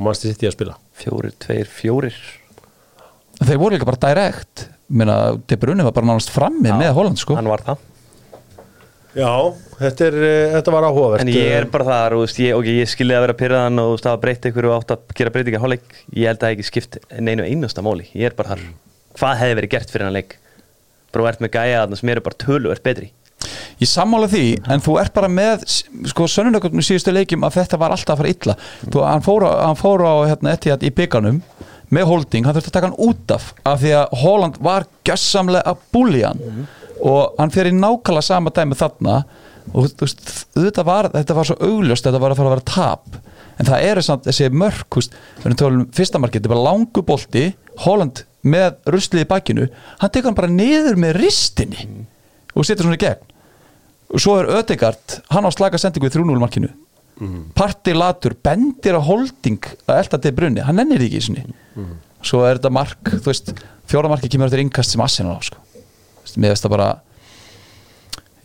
mannstu 0.00 0.30
í 0.32 0.48
að 0.48 0.56
spila? 0.56 0.76
Fjórir, 1.00 1.32
tveir, 1.40 1.68
fjórir. 1.68 2.16
Þeir 3.40 3.60
voru 3.60 3.76
líka 3.76 3.88
bara 3.88 4.00
direkt 4.08 4.66
Meina, 4.90 5.16
De 5.46 5.56
Bruyne 5.60 5.86
var 5.86 5.94
bara 5.94 6.08
nánast 6.10 6.32
frammi 6.34 6.72
með 6.74 6.92
Holland 6.96 7.20
sko. 7.20 7.36
Hann 7.38 7.50
var 7.50 7.62
það. 7.66 7.86
Já, 9.10 9.30
þetta, 9.80 10.06
er, 10.06 10.16
eh, 10.22 10.52
þetta 10.54 10.72
var 10.72 10.84
áhugavert 10.86 11.24
En 11.24 11.30
ég 11.32 11.48
er 11.50 11.64
bara 11.70 11.86
það, 11.88 12.12
þú 12.12 12.18
veist, 12.22 12.36
ég, 12.38 12.58
okay, 12.58 12.74
ég 12.78 12.90
skilði 12.90 13.16
að 13.16 13.24
vera 13.24 13.38
pyrraðan 13.40 13.82
og 13.82 13.94
það 13.98 14.12
var 14.12 14.20
breytt 14.22 14.46
ykkur 14.50 14.68
og 14.68 14.74
átt 14.76 14.92
að 14.94 15.14
gera 15.18 15.32
breytinga 15.34 15.62
hálfleik. 15.62 15.96
Ég 16.14 16.30
held 16.30 16.38
að 16.38 16.44
það 16.44 16.54
ekki 16.54 16.66
skipt 16.68 16.98
neinu 17.18 17.46
einasta 17.46 17.82
móli 17.82 18.06
Ég 18.14 18.30
er 18.30 18.36
bara 18.38 18.54
þar. 18.54 18.62
Hvað 19.18 19.40
hefði 19.40 19.56
verið 19.58 19.72
gert 19.74 19.90
fyrir 19.90 20.06
hann 20.06 20.14
leik? 20.14 20.36
Bara 21.10 21.24
þú 21.24 21.30
ert 21.32 21.42
með 21.42 21.52
gæja 21.56 21.80
þarna 21.82 21.98
sem 21.98 22.12
eru 22.14 22.24
bara 22.28 22.40
töluvert 22.44 22.86
betri. 22.86 23.10
Ég 23.80 23.88
sammála 23.88 24.28
því, 24.30 24.44
en 24.70 24.82
þú 24.84 24.94
ert 25.00 25.14
bara 25.16 25.30
með 25.32 25.64
sko 26.12 26.28
sönnunökkum 26.30 26.82
síðustu 26.84 27.14
leikjum 27.14 27.46
að 27.48 27.56
þetta 27.56 27.80
var 27.80 27.94
alltaf 27.94 28.14
að 28.14 28.22
fara 28.22 28.34
illa. 28.34 28.56
Þú, 28.84 29.02
hann, 29.08 29.24
fór 29.24 29.46
á, 29.48 29.50
hann 29.64 29.80
fór 29.80 30.04
á 30.06 30.14
hérna, 30.28 30.54
Etihad 30.54 30.84
í 30.86 30.92
bygganum 30.94 31.40
með 31.94 32.08
holding, 32.10 32.46
hann 32.46 32.56
þurfti 32.56 32.70
að 32.70 32.76
taka 32.76 32.90
hann 32.90 33.08
út 33.08 33.34
af 33.34 33.50
af 33.66 33.80
því 33.82 33.92
að 33.98 34.16
Holland 34.22 34.58
var 34.62 34.86
gjössamlega 35.06 35.72
að 35.72 35.84
búli 35.94 36.22
hann. 36.24 36.66
Og 37.00 37.38
hann 37.40 37.50
í 37.50 37.72
nákvæmlega 37.76 38.26
sama 38.26 38.52
dæmi 38.54 38.78
þarna. 38.78 39.22
Og 39.70 39.90
þú 39.92 40.06
veist, 40.06 40.22
þetta 40.56 40.84
var, 40.86 41.10
þetta 41.14 41.36
var 41.36 41.46
svo 41.46 41.56
augljóst 41.60 42.06
þetta 42.06 42.20
var 42.22 42.32
að 42.32 42.40
fara 42.40 42.50
að 42.50 42.54
vera 42.56 42.68
tap. 42.70 43.20
En 43.60 43.68
það 43.68 43.86
eru 43.90 44.02
samt 44.02 44.26
þessi 44.26 44.48
mörk 44.56 44.96
húst, 44.96 45.16
við 45.38 45.50
erum 45.50 45.58
tölum 45.60 45.82
um 45.84 45.88
fyrsta 45.94 46.20
markið, 46.22 46.40
þetta 46.40 46.50
er 46.50 46.54
bara 46.54 46.68
langu 46.70 47.04
bolti 47.06 47.44
Holland 47.84 48.24
með 48.40 48.78
ruslið 48.88 49.26
í 49.26 49.28
bakkinu 49.28 49.66
hann 50.00 50.12
tekur 50.12 50.30
hann 50.30 50.38
bara 50.38 50.48
niður 50.48 50.96
með 50.96 51.18
ristinni 51.20 51.82
og 52.54 52.64
setur 52.64 52.88
svona 52.88 52.96
í 52.96 53.02
gegn. 53.02 53.26
Og 54.10 54.22
svo 54.22 54.38
er 54.40 54.48
Ödegard, 54.58 55.20
hann 55.30 55.46
á 55.46 55.50
slaka 55.54 55.78
sendingu 55.78 56.08
í 56.08 56.14
3-0 56.14 56.40
markinu. 56.40 56.72
Mm. 57.20 57.50
parti 57.52 57.92
latur, 57.92 58.32
bendir 58.32 58.96
á 58.96 59.00
holding 59.04 59.60
að 59.84 59.98
elda 59.98 60.18
til 60.24 60.30
brunni, 60.32 60.62
hann 60.64 60.78
nennir 60.80 61.02
ekki 61.04 61.20
í 61.20 61.24
sinni 61.74 61.98
svo 62.20 62.42
er 62.44 62.58
þetta 62.58 62.72
mark, 62.74 63.12
þú 63.14 63.30
veist 63.30 63.54
fjóra 63.88 64.10
marki 64.12 64.28
kemur 64.28 64.50
eftir 64.50 64.60
innkast 64.60 64.92
sem 64.92 65.00
Assin 65.00 65.30
á 65.30 65.40
sko. 65.40 65.56
Mér 66.36 66.52
veist 66.52 66.66
það 66.66 66.74
bara 66.74 66.88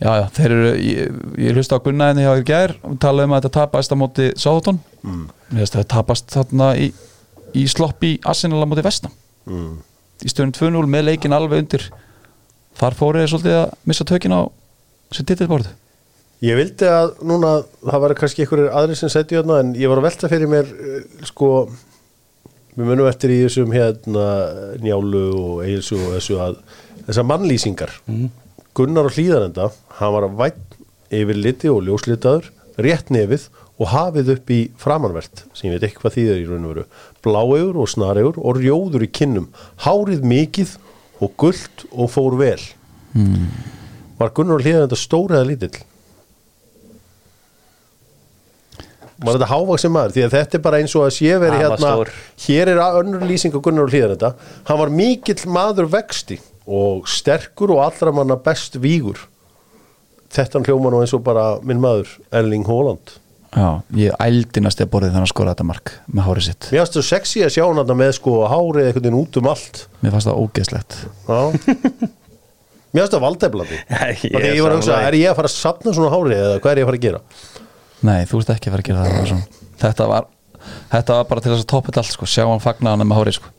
já, 0.00 0.10
já, 0.10 0.24
þeir 0.36 0.54
eru 0.54 0.70
ég, 0.80 1.18
ég 1.46 1.56
hlusta 1.56 1.78
á 1.78 1.84
Gunnaðinni 1.84 2.24
hjá 2.24 2.32
þér 2.32 2.46
gær 2.50 2.74
og 2.84 2.96
tala 3.02 3.26
um 3.26 3.34
að 3.36 3.44
þetta 3.44 3.54
tapast 3.60 3.94
á 3.94 3.96
móti 3.96 4.28
Sáðutón 4.36 4.80
mm. 5.02 5.22
mér 5.52 5.64
veist 5.64 5.76
það 5.76 5.88
tapast 5.92 6.34
þarna 6.34 6.70
í, 6.80 6.90
í 7.56 7.64
slopp 7.70 8.04
í 8.04 8.16
Arsenal 8.26 8.64
á 8.64 8.68
móti 8.68 8.84
Vestam 8.84 9.14
mm. 9.48 9.72
í 10.24 10.32
stöðun 10.32 10.54
2-0 10.56 10.84
með 10.92 11.08
leikin 11.10 11.36
alveg 11.36 11.64
undir 11.64 11.88
þar 12.76 12.98
fóruð 12.98 13.24
þið 13.24 13.32
svolítið 13.32 13.58
að 13.62 13.74
missa 13.88 14.08
tökin 14.08 14.36
á 14.36 14.40
sem 15.14 15.28
titilborðu 15.28 15.74
Ég 16.44 16.58
vildi 16.58 16.84
að 16.84 17.14
núna, 17.24 17.62
það 17.80 18.02
var 18.02 18.12
kannski 18.18 18.44
einhverjir 18.44 18.74
aðri 18.76 18.96
sem 18.98 19.08
setju 19.08 19.38
hérna 19.38 19.62
en 19.62 19.70
ég 19.78 19.88
var 19.88 20.02
að 20.02 20.10
velta 20.10 20.28
fyrir 20.28 20.50
mér 20.52 20.66
eh, 20.68 21.06
sko, 21.24 21.48
við 22.76 22.90
munum 22.90 23.08
eftir 23.08 23.32
í 23.32 23.42
þessum 23.46 23.72
hérna 23.72 24.26
njálu 24.84 25.24
og 25.40 25.62
eilsu 25.64 25.96
og 25.96 26.16
þessu 26.16 26.40
að 26.44 26.58
þessar 27.06 27.28
mannlýsingar. 27.30 27.94
Gunnar 28.76 29.08
og 29.08 29.16
hlýðarenda, 29.16 29.70
hann 29.98 30.12
var 30.12 30.26
að 30.26 30.36
vætt 30.42 30.76
yfir 31.16 31.38
liti 31.40 31.70
og 31.72 31.84
ljóslitaður 31.86 32.50
rétt 32.84 33.08
nefið 33.14 33.48
og 33.80 33.90
hafið 33.92 34.32
upp 34.36 34.52
í 34.52 34.60
framanvert, 34.80 35.44
sem 35.56 35.68
ég 35.68 35.76
veit 35.76 35.88
ekki 35.88 36.02
hvað 36.02 36.16
þýðir 36.16 36.40
í 36.40 36.46
raun 36.48 36.64
og 36.64 36.72
veru, 36.72 36.84
bláegur 37.24 37.80
og 37.80 37.90
snaregur 37.92 38.38
og 38.40 38.60
rjóður 38.60 39.04
í 39.04 39.10
kinnum, 39.12 39.48
hárið 39.84 40.24
mikið 40.24 40.76
og 41.24 41.32
gullt 41.40 41.84
og 41.92 42.10
fór 42.12 42.36
vel. 42.40 42.60
Var 44.16 44.32
Gunnar 44.36 44.60
og 44.60 44.64
hlýðarenda 44.64 44.96
stór 45.00 45.36
eða 45.36 45.48
lítill? 45.48 45.84
Var 49.22 49.36
þetta 49.36 49.48
hávaksin 49.50 49.94
maður 49.94 50.14
því 50.16 50.24
að 50.26 50.34
þetta 50.36 50.58
er 50.58 50.64
bara 50.66 50.80
eins 50.82 50.94
og 50.96 51.06
að 51.06 51.14
sé 51.16 51.36
veri 51.40 51.56
Hann 51.56 51.62
var 51.62 51.76
hérna 51.78 51.92
stór. 51.92 52.10
hér 52.46 52.72
er 52.72 52.80
önnur 52.84 53.24
lýsing 53.24 53.54
á 53.56 53.60
Gunnar 53.64 53.86
og 53.86 53.94
hlýðar 53.94 54.14
þetta. 54.16 54.32
Hann 54.68 54.80
var 54.82 54.92
mikill 54.92 55.52
maður 55.56 55.88
vexti 55.94 56.40
og 56.66 57.06
sterkur 57.08 57.72
og 57.76 57.84
allra 57.86 58.12
manna 58.12 58.36
best 58.36 58.76
vígur. 58.82 59.22
Þetta 60.34 60.60
hljóma 60.66 60.92
nú 60.92 61.00
eins 61.00 61.14
og 61.16 61.22
bara 61.24 61.54
minn 61.64 61.80
maður 61.80 62.10
Erling 62.34 62.66
Haaland. 62.68 63.14
Já, 63.56 63.80
ég 63.96 64.12
ældi 64.20 64.60
að 64.60 64.88
borðið 64.92 65.14
þannig 65.14 65.24
að 65.24 65.32
skora 65.32 65.52
þetta 65.54 65.64
mark 65.64 65.92
með 66.12 66.26
hárið 66.26 66.46
sitt. 66.50 66.66
Mér 66.74 66.82
finnst 66.82 66.98
það 66.98 67.06
sexy 67.08 67.44
að 67.46 67.52
sjá 67.54 67.62
hann 67.64 67.92
með 67.96 68.10
sko 68.18 68.34
hárið 68.52 68.88
einhvern 68.90 69.06
veginn 69.06 69.20
út 69.22 69.38
um 69.40 69.48
allt. 69.48 69.82
Mér 70.02 70.12
fannst 70.12 70.28
það 70.28 70.40
ógeðslegt. 70.42 70.96
Já. 71.24 71.40
mér 72.92 73.00
finnst 73.00 73.14
það 73.14 73.24
valdeflandi. 73.24 73.78
Ég 74.26 74.34
og 74.36 74.44
ég 74.44 74.60
var 74.66 74.74
að 74.74 74.80
hugsa, 74.82 74.98
er 75.06 75.16
ég 75.16 75.30
að 75.30 75.38
fara 75.38 75.48
að 75.48 75.56
sapna 75.56 75.94
svona 75.96 76.12
hárið 76.12 76.42
eða 76.42 76.58
hvað 76.58 76.74
er 76.74 76.82
ég 76.82 76.84
að 76.84 76.90
fara 76.90 77.00
að 77.00 77.06
gera 77.06 77.22
Nei, 78.06 78.22
þú 78.28 78.40
ert 78.42 78.54
ekki 78.56 78.70
að 78.70 78.76
fara 78.76 78.84
að 78.84 78.88
gera 78.90 79.04
það, 79.04 79.18
var 79.18 79.30
svona. 79.32 79.66
þetta, 79.82 80.08
var, 80.12 80.28
þetta 80.94 81.18
var 81.18 81.28
bara 81.30 81.44
til 81.44 81.52
þess 81.52 81.64
að 81.66 81.70
toppa 81.72 81.90
þetta 81.90 82.04
allt 82.04 82.14
sko. 82.16 82.28
sjá 82.30 82.44
hann 82.46 82.64
fagna 82.64 82.94
hann 82.94 83.06
með 83.06 83.20
hárið 83.20 83.38
sko. 83.40 83.52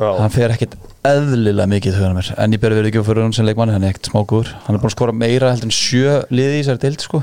Já. 0.00 0.08
hann 0.16 0.32
fer 0.32 0.52
ekkit 0.54 0.78
eðlilega 1.04 1.68
mikið 1.68 1.92
í 1.92 1.98
huganum 1.98 2.16
mér 2.16 2.30
en 2.40 2.54
ég 2.56 2.60
ber 2.62 2.72
verið 2.72 2.88
ekki 2.88 3.02
fyrir 3.04 3.26
hann 3.26 3.34
sem 3.36 3.44
leikmanni 3.44 3.74
hann 3.74 3.84
er 3.84 3.92
ekkert 3.92 4.08
smákur 4.08 4.48
hann 4.64 4.76
er 4.76 4.80
búin 4.80 4.88
að 4.88 4.94
skora 4.94 5.12
meira 5.12 5.50
heldur 5.52 5.68
en 5.68 5.74
sjö 5.76 6.14
liði 6.32 6.54
í 6.54 6.62
þessari 6.62 6.80
deild 6.86 7.04
sko. 7.04 7.20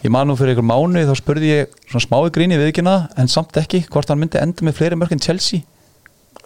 ég 0.00 0.12
man 0.14 0.30
nú 0.30 0.36
fyrir 0.40 0.54
ykkur 0.54 0.64
mánu 0.64 1.04
þá 1.04 1.12
spurði 1.20 1.50
ég 1.52 1.74
svona 1.90 2.06
smái 2.06 2.32
gríni 2.32 2.56
viðkynna 2.60 2.94
en 3.20 3.28
samt 3.28 3.60
ekki 3.60 3.82
hvort 3.92 4.08
hann 4.08 4.20
myndi 4.22 4.40
enda 4.40 4.64
með 4.64 4.78
fleiri 4.80 4.96
mörg 5.00 5.12
en 5.12 5.20
Chelsea 5.20 5.60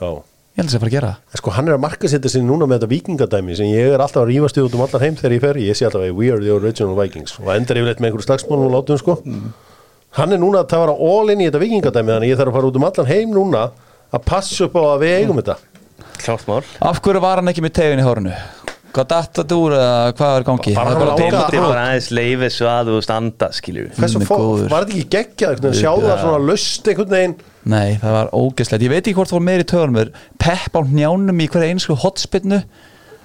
Já. 0.00 0.10
Ég 0.54 0.62
held 0.62 0.68
að 0.68 0.74
það 0.74 0.82
fara 0.84 0.90
að 0.90 0.94
gera 0.94 1.10
það. 1.10 1.38
Sko 1.40 1.52
hann 1.56 1.68
er 1.68 1.74
að 1.74 1.82
marka 1.82 2.10
setja 2.10 2.30
sig 2.30 2.44
núna 2.46 2.68
með 2.70 2.78
þetta 2.78 2.90
vikingadæmi 2.92 3.56
sem 3.58 3.70
ég 3.72 3.94
er 3.94 4.04
alltaf 4.04 4.22
að 4.22 4.28
rífast 4.30 4.60
út 4.62 4.76
um 4.78 4.84
allar 4.86 5.02
heim 5.02 5.16
þegar 5.18 5.34
ég 5.34 5.42
fer, 5.42 5.58
ég 5.58 5.78
sé 5.78 5.88
alltaf 5.88 6.04
að 6.06 6.14
we 6.14 6.30
are 6.30 6.38
the 6.38 6.52
original 6.54 6.94
vikings. 6.98 7.34
Og 7.42 7.50
endar 7.56 7.80
yfirleitt 7.80 8.02
með 8.02 8.12
einhverju 8.12 8.28
slagsmálum 8.28 8.68
og 8.68 8.74
látum 8.76 9.00
sko. 9.02 9.16
Hann 10.14 10.30
er 10.36 10.38
núna 10.38 10.62
að 10.62 10.70
það 10.70 10.84
var 10.84 10.94
all 10.94 11.34
in 11.34 11.42
í 11.42 11.48
þetta 11.48 11.62
vikingadæmi 11.64 12.14
þannig 12.14 12.30
ég 12.30 12.38
þarf 12.38 12.52
að 12.52 12.58
fara 12.60 12.70
út 12.70 12.78
um 12.78 12.86
allan 12.90 13.10
heim 13.10 13.34
núna 13.34 13.64
að 14.14 14.26
passa 14.30 14.68
upp 14.68 14.78
á 14.78 14.82
að 14.94 15.00
við 15.02 15.16
eigum 15.18 15.42
þetta. 15.42 15.56
Klárt 16.22 16.46
mál. 16.46 16.62
Af 16.78 17.02
hverju 17.02 17.24
var 17.26 17.42
hann 17.42 17.50
ekki 17.50 17.66
með 17.66 17.74
tegin 17.80 18.04
í 18.04 18.06
hárinu 18.06 18.36
hvað 18.94 19.08
datt 19.10 19.40
þetta 19.40 19.58
úr 19.60 19.74
eða 19.76 20.12
hvað 20.18 20.34
er 20.38 20.44
í 20.44 20.48
gangi? 20.48 20.74
Bara 20.76 20.94
Það 20.94 21.56
er 21.58 21.64
bara 21.64 21.84
aðeins 21.88 22.08
leifið 22.14 22.52
svo 22.54 22.68
að 22.70 22.90
þú 22.92 23.00
standa, 23.06 23.48
skilju 23.58 23.86
hversu 23.98 24.20
Minn 24.22 24.28
fó, 24.30 24.36
góður. 24.38 24.68
var 24.70 24.86
þetta 24.86 24.96
ekki 24.98 25.10
geggjað 25.16 25.54
einhvern 25.54 25.68
veginn, 25.68 25.80
sjá 25.82 25.92
það 26.04 26.22
svona 26.24 26.40
löst 26.48 26.90
einhvern 26.92 27.14
veginn? 27.16 27.36
Nei, 27.74 27.94
það 28.02 28.16
var 28.18 28.32
ógeðslegt, 28.36 28.84
ég 28.84 28.92
veit 28.92 29.02
ekki 29.04 29.16
hvort 29.18 29.30
það 29.32 29.38
var 29.40 29.46
meiri 29.50 29.66
töðunum 29.74 30.00
er 30.04 30.10
pepp 30.44 30.76
á 30.76 30.80
njánum 30.84 31.40
í 31.40 31.46
hverja 31.50 31.74
einsku 31.74 31.96
hotspinnu 32.04 32.60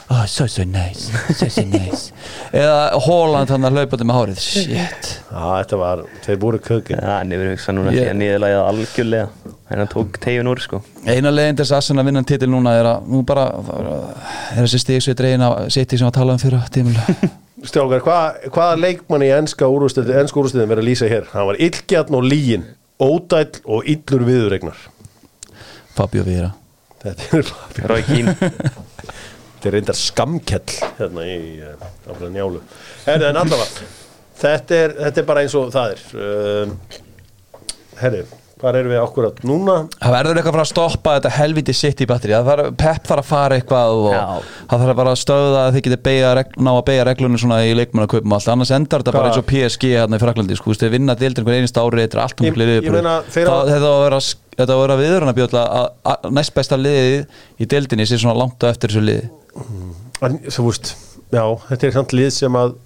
oh, 0.09 0.25
so 0.25 0.47
so 0.47 0.63
nice, 0.65 1.09
so 1.37 1.47
so 1.49 1.61
nice. 1.69 2.11
Eða 2.53 2.77
Holland 3.05 3.49
hann 3.53 3.67
að 3.67 3.75
hlaupandi 3.77 4.07
með 4.09 4.17
hárið. 4.19 4.39
Shit, 4.41 5.09
Já, 5.29 5.43
þetta 5.61 5.77
var, 5.81 6.01
þeir 6.25 6.39
voru 6.41 6.59
kökin. 6.65 6.97
Já, 7.01 7.11
hann 7.19 7.33
hefur 7.35 7.51
hugsað 7.53 7.77
núna 7.77 7.93
Ég- 7.93 7.99
því 8.01 8.09
að 8.13 8.17
niðurlæða 8.23 8.63
algjörlega 8.71 9.27
en 9.69 9.83
hann 9.83 9.91
tók 9.91 10.17
tegin 10.23 10.49
úr, 10.49 10.61
sko. 10.63 10.79
Eina 11.05 11.29
leginn 11.33 11.59
þess 11.59 11.71
að 11.75 11.81
Arsenal 11.83 12.05
vinna 12.09 12.23
titil 12.25 12.49
núna 12.49 12.73
er 12.79 12.89
að 12.95 13.11
nú 13.13 13.21
bara 13.29 13.45
það 13.67 13.83
er, 13.85 14.63
þessi 14.63 14.81
stig 14.81 15.03
svo 15.05 15.13
í 15.13 15.19
dregin 15.19 15.45
af 15.45 15.59
City 15.75 15.99
sem 16.01 16.09
að 16.09 16.15
tala 16.17 16.33
um 16.33 16.41
fyrir 16.41 16.65
tímul 16.73 16.97
Stjákar, 17.69 18.01
hvað, 18.05 18.37
hvaða 18.55 18.77
leikmann 18.79 19.25
í 19.27 19.29
enska 19.35 19.67
úrústöðin 19.67 20.29
verið 20.71 20.79
að 20.79 20.87
lýsa 20.87 21.09
hér? 21.11 21.25
Hann 21.33 21.49
var 21.49 21.57
illgjarn 21.59 22.15
og 22.15 22.23
lígin, 22.23 22.63
ódæll 23.03 23.59
og 23.67 23.85
illur 23.85 24.23
viðuregnar 24.25 24.79
Fabio 25.97 26.23
Vira 26.23 26.53
þetta 27.03 27.41
er 27.41 27.89
Rói 27.91 28.01
Kín 28.07 28.31
Þetta 29.59 29.67
er 29.67 29.75
reyndar 29.75 29.97
skamkell 29.99 30.75
hérna 31.01 31.23
í 31.27 31.37
uh, 31.59 31.87
njálu. 32.31 32.61
Herri, 33.03 33.25
en 33.27 33.39
allavega 33.43 33.87
þetta 34.39 34.77
er, 34.85 34.93
þetta 35.03 35.19
er 35.19 35.25
bara 35.27 35.41
eins 35.43 35.55
og 35.59 35.71
það 35.75 35.95
er. 35.97 36.03
Um, 36.15 36.77
Herri, 37.99 38.21
hvað 38.59 38.77
erum 38.79 38.91
við 38.93 39.01
akkurat 39.01 39.41
núna? 39.47 39.73
það 39.99 40.13
verður 40.15 40.37
eitthvað 40.39 40.49
að 40.53 40.55
fara 40.55 40.63
að 40.63 40.69
stoppa 40.71 41.13
þetta 41.17 41.31
helviti 41.35 41.73
City 41.75 42.07
batteri 42.07 42.35
það 42.37 42.47
þarf, 42.49 42.69
að 43.23 43.27
fara 43.33 43.57
eitthvað 43.59 43.95
og 43.97 44.07
Já. 44.15 44.23
það 44.71 44.83
þarf 44.85 44.97
bara 45.01 45.13
að 45.15 45.19
stöða 45.25 45.61
að 45.65 45.71
þið 45.75 45.83
reg- 46.39 46.55
ná 46.63 46.71
að 46.73 46.81
beigja 46.89 47.05
reglunum 47.09 47.41
svona 47.43 47.57
í 47.67 47.73
leikmannakaupum 47.79 48.31
og 48.31 48.37
allt. 48.39 48.51
Annars 48.55 48.71
endar 48.79 49.03
þetta 49.03 49.15
bara 49.15 49.25
Hvað? 49.27 49.33
eins 49.33 49.41
og 49.43 49.47
PSG 49.51 49.91
hérna 49.97 50.19
í 50.19 50.23
Fraklandi 50.23 50.59
sko, 50.59 50.75
þið 50.79 50.93
vinna 50.95 51.17
deildir 51.19 51.43
einhvern 51.43 51.59
einast 51.59 51.81
ári 51.83 52.05
þetta 52.05 52.19
er 52.19 52.23
allt 52.23 52.39
um 52.39 52.47
þeir 53.35 53.51
á- 53.51 53.67
þetta 53.67 53.91
á 53.91 53.95
að 53.99 54.03
vera 54.07 54.21
þetta 54.59 54.75
á 54.75 54.79
að 54.93 55.03
bjóðla 55.39 55.65
að, 55.79 55.91
næst 56.39 56.55
besta 56.55 56.79
liðið 56.79 57.19
í 57.63 57.69
deildinni 57.75 58.07
sé 58.11 58.19
svona 58.19 58.35
langt 58.39 58.63
á 58.63 58.71
eftir 58.71 58.91
þessu 58.91 59.03
liði 59.07 59.27
En, 60.25 60.37
Þú 60.49 60.65
veist, 60.67 60.93
já, 61.31 61.43
þetta 61.69 61.87
er 61.89 61.97
samt 61.97 62.15
lið 62.15 62.31
sem 62.35 62.57
að 62.59 62.77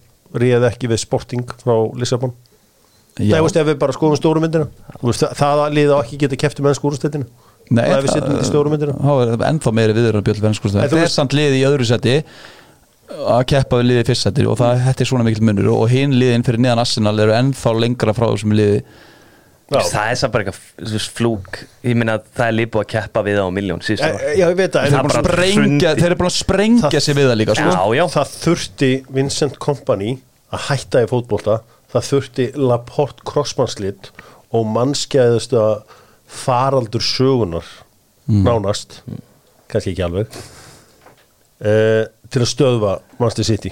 réð 0.43 0.67
ekki 0.69 0.89
við 0.91 1.01
sporting 1.03 1.45
frá 1.61 1.75
Lissabon. 1.99 2.33
Það 3.17 3.45
veist 3.45 3.57
ef 3.61 3.67
við 3.69 3.79
bara 3.81 3.93
skoðum 3.93 4.17
stóru 4.17 4.41
myndina 4.41 4.65
Þú 4.97 5.09
veist, 5.11 5.21
það, 5.21 5.33
það 5.37 5.59
að 5.63 5.75
lið 5.77 5.91
á 5.93 5.97
ekki 5.99 6.17
geta 6.23 6.39
kefti 6.41 6.65
mennsku 6.65 6.89
úrstættinu 6.89 7.27
Nei, 7.69 7.85
myndina 8.73 8.95
þá 8.97 9.11
er 9.13 9.31
það 9.35 9.45
ennþá 9.51 9.73
meiri 9.77 9.95
bjóðla 9.97 10.21
En 10.25 10.89
það 10.89 11.03
er 11.03 11.13
samt 11.13 11.35
liðið 11.37 11.59
í 11.59 11.63
öðru 11.69 11.87
seti 11.87 12.15
að 13.13 13.43
keppa 13.51 13.79
við 13.79 13.89
liði 13.91 14.05
fyrstættir 14.07 14.49
og 14.49 14.57
það 14.57 14.87
er 14.89 15.07
svona 15.07 15.25
mikill 15.27 15.45
munur 15.45 15.69
og 15.75 15.85
hinn 15.91 16.15
liðin 16.17 16.45
fyrir 16.47 16.63
neðan 16.63 16.81
Arsenal 16.81 17.13
eru 17.21 17.35
ennþá 17.37 17.73
lengra 17.77 18.15
frá 18.17 18.25
þessum 18.31 18.55
liði. 18.57 18.79
Það 19.73 20.09
er 20.11 20.17
samt 20.19 20.33
bara 20.33 20.43
eitthvað 20.43 20.59
flúk. 21.17 21.59
Ég 21.83 21.97
minna 21.99 22.17
að 22.19 22.25
það 22.37 22.45
er 22.47 22.55
líbúið 22.59 22.83
að 22.83 22.89
keppa 22.93 23.23
við 23.25 23.39
á 23.41 23.47
miljón 23.53 23.81
síðust 23.85 24.03
Eh, 24.03 24.13
ára 24.13 24.33
Já, 24.37 24.45
ég 24.49 24.57
veit 24.59 24.75
hrundi. 25.57 25.91
þeir 26.01 26.05
eru 26.09 26.17
búin 26.21 26.29
að 26.29 26.37
sprengja 26.37 27.01
sig 27.01 27.15
við 27.17 27.29
það 27.29 27.39
líka 27.41 27.55
sko. 27.57 27.69
Já, 27.73 27.83
já. 27.97 28.03
Það 28.15 28.33
þurfti 28.43 28.91
Vincent 29.17 29.59
Kompany 29.59 30.11
að 30.53 30.65
hætta 30.69 31.03
í 31.03 31.09
fótbolta. 31.09 31.59
Það 31.93 32.07
þurfti 32.09 32.47
Laporte 32.57 33.25
krossmannslit 33.29 34.11
og 34.53 34.65
mannskæðustu 34.73 35.63
faraldur 36.27 37.01
sögunar 37.01 37.65
nánast. 38.27 39.01
Kannski 39.69 39.93
ekki 39.93 40.05
alveg. 40.05 40.27
Uh, 41.63 42.05
til 42.29 42.41
að 42.43 42.49
stöðva 42.49 42.93
Manchester 43.19 43.45
City 43.47 43.71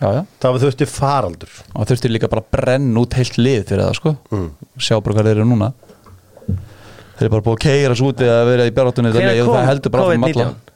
já, 0.00 0.08
já. 0.16 0.22
það 0.42 0.58
þurfti 0.64 0.88
faraldur 0.90 1.52
og 1.74 1.90
þurfti 1.90 2.12
líka 2.12 2.30
bara 2.32 2.44
að 2.44 2.50
brenna 2.56 3.04
út 3.04 3.18
heilt 3.18 3.38
lið 3.40 3.62
fyrir 3.68 3.84
það 3.86 3.94
sko. 4.00 4.16
sjá 4.80 4.96
bara 4.98 5.18
hvað 5.18 5.30
þeir 5.30 5.36
eru 5.36 5.50
núna 5.50 5.70
þeir 7.20 7.28
eru 7.28 7.34
bara 7.36 7.46
búin 7.46 7.58
að 7.58 7.62
keira 7.66 8.00
svo 8.00 8.10
úti 8.14 8.28
að 8.28 8.42
vera 8.54 8.66
í 8.66 8.74
kom 8.74 8.92
það 9.54 9.70
heldur 9.70 9.94
bara 9.94 10.08
áfram 10.08 10.28
alla 10.30 10.50
COVID-19? 10.50 10.68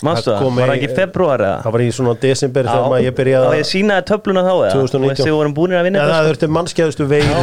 Manstu 0.00 0.30
Það 0.30 0.38
það? 0.40 0.54
Var 0.56 0.70
það 0.70 0.74
ekki 0.78 0.88
februar 0.96 1.42
eða? 1.44 1.56
það 1.64 1.72
var 1.74 1.82
í 1.84 1.88
svona 1.92 2.12
desember 2.22 2.64
þegar 2.68 2.84
maður 2.88 3.02
ég 3.02 3.10
Já, 3.10 3.16
byrjaði 3.18 3.58
ég 3.58 3.66
sínaði 3.68 4.04
töfluna 4.10 4.42
þá 4.46 4.52
eða? 4.54 4.70
2019. 4.76 5.10
Og 5.10 5.10
þessi 5.18 5.32
vorum 5.34 5.54
búinir 5.58 5.76
að 5.76 5.84
vinna 5.86 5.98
Já, 5.98 6.02
þetta, 6.04 6.14
það 6.14 6.22
sko. 6.22 6.30
þurfti 6.30 6.48
mannskæðustu 6.56 7.04
veiru 7.10 7.34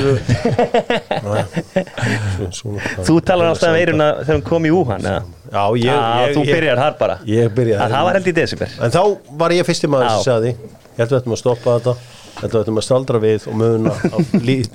Þú 3.12 3.16
talar 3.28 3.46
alltaf 3.52 3.70
um 3.70 3.78
eiruna 3.78 4.08
þegar 4.24 4.38
hún 4.40 4.46
kom 4.50 4.64
í 4.66 4.74
Wuhan 4.74 5.06
eða? 5.06 5.22
Já, 5.48 5.64
ég, 5.78 5.94
Já, 5.94 6.34
þú 6.34 6.42
byrjar 6.50 6.78
þar 6.82 6.94
bara 7.04 7.16
Ég 7.30 7.46
byrjaði 7.60 7.82
Að 7.86 7.90
Það 7.94 8.04
var 8.10 8.14
held 8.20 8.28
í 8.28 8.36
desember 8.42 8.70
En 8.82 8.98
þá 8.98 9.02
var 9.44 9.50
ég 9.60 9.70
fyrsti 9.70 9.88
maður 9.94 10.10
sem 10.26 10.50
Já. 10.50 10.56
Ég 10.98 11.04
held 11.04 11.12
að 11.12 11.14
við 11.14 11.22
ættum 11.22 11.36
að 11.38 11.44
stoppa 11.44 11.78
þetta 11.78 11.94
Ég 12.38 12.44
held 12.44 12.52
að 12.52 12.58
við 12.58 12.64
ættum 12.64 12.78
að 12.78 12.86
staldra 12.86 13.20
við 13.22 13.46
og 13.50 13.56
möguna 13.58 13.92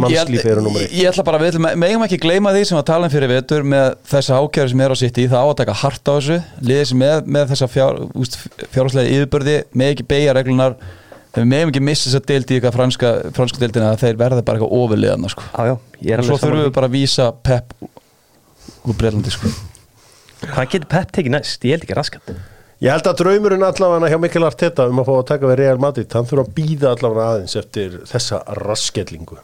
mannslífi 0.02 0.50
eru 0.50 0.62
ég, 0.66 0.78
eitt 0.80 0.94
ég 0.98 1.10
ætla 1.12 1.24
bara, 1.26 1.38
við 1.38 1.52
ætlum, 1.52 1.68
megum 1.78 2.04
ekki 2.08 2.18
gleyma 2.24 2.50
því 2.56 2.62
sem 2.66 2.78
að 2.80 2.86
tala 2.88 3.06
um 3.06 3.12
fyrir 3.12 3.30
vetur 3.30 3.66
með 3.70 3.92
þessa 4.10 4.40
ákjæri 4.42 4.72
sem 4.72 4.82
er 4.82 4.94
á 4.94 4.96
sitt 4.98 5.20
í, 5.22 5.26
það 5.30 5.46
á 5.46 5.46
að 5.46 5.58
taka 5.60 5.76
hart 5.78 6.10
á 6.10 6.12
þessu 6.16 6.38
liðið 6.58 6.88
sem 6.90 7.00
með, 7.04 7.30
með 7.36 7.52
þessa 7.52 7.68
fjárháslega 7.70 9.14
yfirbörði, 9.14 9.56
með 9.78 9.94
ekki 9.94 10.08
beigja 10.10 10.34
reglunar 10.34 10.74
við 11.36 11.48
megum 11.54 11.70
ekki 11.70 11.84
missa 11.86 12.08
þess 12.08 12.18
að 12.18 12.30
deildi 12.32 12.56
í 12.56 12.58
eitthvað 12.58 12.78
franska, 12.80 13.12
franska 13.38 13.62
deildina 13.62 13.92
að 13.92 14.02
þeir 14.02 14.18
verða 14.24 14.46
bara 14.46 14.58
eitthvað 14.58 14.80
ofurliðana 14.82 15.30
sko. 15.32 15.46
Er 16.02 16.24
svo 16.26 16.40
þurfum 16.42 16.64
við 16.66 16.72
bara 16.76 16.90
að 16.90 16.96
vísa 16.98 17.30
Pep 17.46 17.76
úr 18.82 18.98
Breitlandi 18.98 19.32
sko. 19.32 19.52
Hvað 20.42 20.74
getur 20.74 20.90
Pep 20.90 21.14
tekið 21.14 21.38
næst? 21.38 21.62
Ég 21.62 21.78
held 21.78 21.86
ekki 21.86 21.96
raskat 21.96 22.34
Ég 22.82 22.90
held 22.90 23.06
að 23.06 23.20
draumurinn 23.20 23.62
allavega 23.62 24.08
hjá 24.10 24.18
Mikkel 24.18 24.42
Arteta 24.42 24.88
um 24.90 24.98
að 24.98 25.06
fá 25.06 25.12
að 25.14 25.26
taka 25.28 25.46
við 25.52 25.60
Real 25.60 25.78
Madrid 25.78 26.14
hann 26.16 26.26
þurfa 26.26 26.42
að 26.48 26.54
býða 26.56 26.88
allavega 26.96 27.26
aðeins 27.30 27.52
eftir 27.60 27.92
þessa 28.10 28.40
raskellingu. 28.58 29.36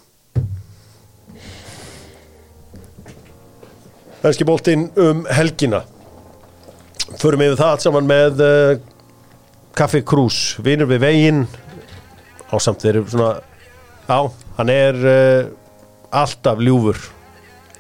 Venski 4.25 4.47
boltinn 4.49 4.89
um 4.99 5.21
helgina. 5.31 5.85
Förum 7.21 7.45
yfir 7.47 7.61
það 7.61 7.71
allt 7.77 7.87
saman 7.87 8.11
með 8.11 8.43
uh, 8.43 8.73
Kaffi 9.79 10.03
Krús, 10.03 10.41
vinur 10.59 10.91
við 10.91 11.05
veginn. 11.07 11.41
Ásamt 12.51 12.83
þeir 12.83 13.05
eru 13.05 13.15
svona 13.15 13.31
á, 14.11 14.21
hann 14.59 14.75
er 14.75 15.01
uh, 15.13 15.53
alltaf 16.25 16.59
ljúfur 16.59 16.99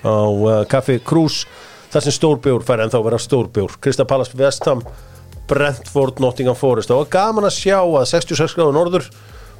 á 0.07 0.23
uh, 0.23 0.63
Kaffi 0.71 1.01
Krús 1.03 1.43
þar 1.91 2.07
sem 2.07 2.15
stórbjór 2.15 2.63
fær 2.63 2.87
ennþá 2.87 3.03
að 3.03 3.11
vera 3.11 3.23
stórbjór. 3.27 3.79
Krista 3.83 4.07
Pallas 4.07 4.31
Vestham 4.39 4.87
Brentford, 5.49 6.21
Nottingham 6.23 6.59
Forest. 6.59 6.93
Og 6.95 7.09
gaman 7.13 7.49
að 7.49 7.57
sjá 7.57 7.79
að 7.81 8.09
66 8.13 8.57
gráður 8.59 8.77
norður 8.77 9.09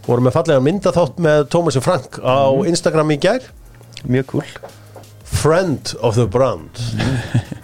voru 0.09 0.25
með 0.25 0.37
fallega 0.39 0.65
myndaþátt 0.65 1.23
með 1.25 1.47
Tómasi 1.53 1.83
Frank 1.85 2.21
á 2.25 2.49
Instagram 2.69 3.15
í 3.17 3.19
gær. 3.23 3.49
Mjög 4.09 4.31
cool. 4.35 4.53
Friend 5.29 5.95
of 6.01 6.17
the 6.21 6.29
Brand. 6.29 6.79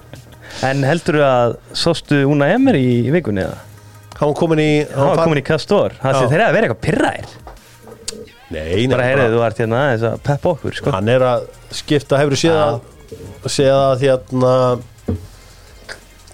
En 0.64 0.84
heldur 0.86 1.18
þú 1.18 1.22
að 1.26 1.54
sástu 1.76 2.20
Una 2.30 2.46
Emery 2.54 2.84
í 3.02 3.10
vikunni 3.12 3.42
eða? 3.42 3.56
hann 4.14 4.30
var 4.30 4.36
komin 4.38 4.60
í 4.62 4.70
Hann 4.86 5.10
var 5.10 5.22
komin 5.24 5.40
í 5.40 5.44
Kastor 5.46 5.96
Það 5.98 6.18
sé 6.20 6.28
þeirra 6.30 6.46
að 6.46 6.56
vera 6.56 6.68
eitthvað 6.68 6.82
pyrraðir 6.84 7.32
nei, 8.54 8.86
nei, 8.86 8.88
Bara 8.92 9.06
heyrðu, 9.08 9.28
þú 9.34 9.44
ert 9.48 9.62
hérna 9.64 9.80
aðeins 9.82 10.06
að 10.08 10.18
peppa 10.28 10.52
okkur 10.54 10.78
sko. 10.78 10.92
hann 10.94 11.10
er 11.10 11.24
að 11.26 11.46
skipta 11.74 12.20
hefur 12.20 12.38
séð 12.38 12.60
að 12.62 13.50
séð 13.50 13.74
að 13.74 14.04
hérna 14.04 14.52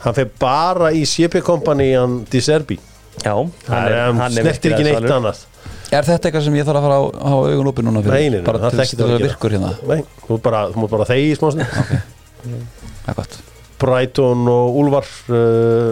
hann 0.05 0.17
fer 0.17 0.29
bara 0.41 0.91
í 0.97 1.03
CP 1.09 1.43
Company 1.47 1.91
hann 1.97 2.21
Di 2.31 2.41
Serbi 2.45 2.79
Já, 3.21 3.35
hann, 3.37 3.53
hann, 3.69 4.21
hann 4.23 4.33
snertir 4.33 4.73
ekki 4.73 4.85
neitt 4.87 5.11
annað. 5.13 5.43
Er 5.91 6.07
þetta 6.07 6.29
eitthvað 6.29 6.45
sem 6.47 6.55
ég 6.57 6.65
þarf 6.69 6.79
að 6.79 6.85
fara 6.87 6.99
á, 7.21 7.33
augun 7.35 7.69
opið 7.73 7.87
núna 7.89 8.01
fyrir? 8.05 8.15
Nei, 8.15 8.29
nei, 8.31 8.39
nei, 8.39 8.47
bara 8.47 8.61
það 8.63 8.71
til 8.77 8.79
þekkir 8.81 8.91
þess 8.95 9.01
þú 9.01 9.09
að 9.09 9.17
ekki. 9.17 9.27
virkur 9.27 9.55
hérna? 9.57 9.73
Nei, 9.91 10.05
þú 10.29 10.37
ert 10.37 10.45
bara, 10.47 10.61
þú 10.71 10.83
mútt 10.85 10.93
bara 10.95 11.07
þegi 11.11 11.27
í 11.27 11.35
smásni 11.37 11.67
Það 11.75 13.11
er 13.11 13.19
gott. 13.19 13.35
Brighton 13.83 14.49
og 14.53 14.79
Úlfar 14.81 15.11
uh, 15.35 15.91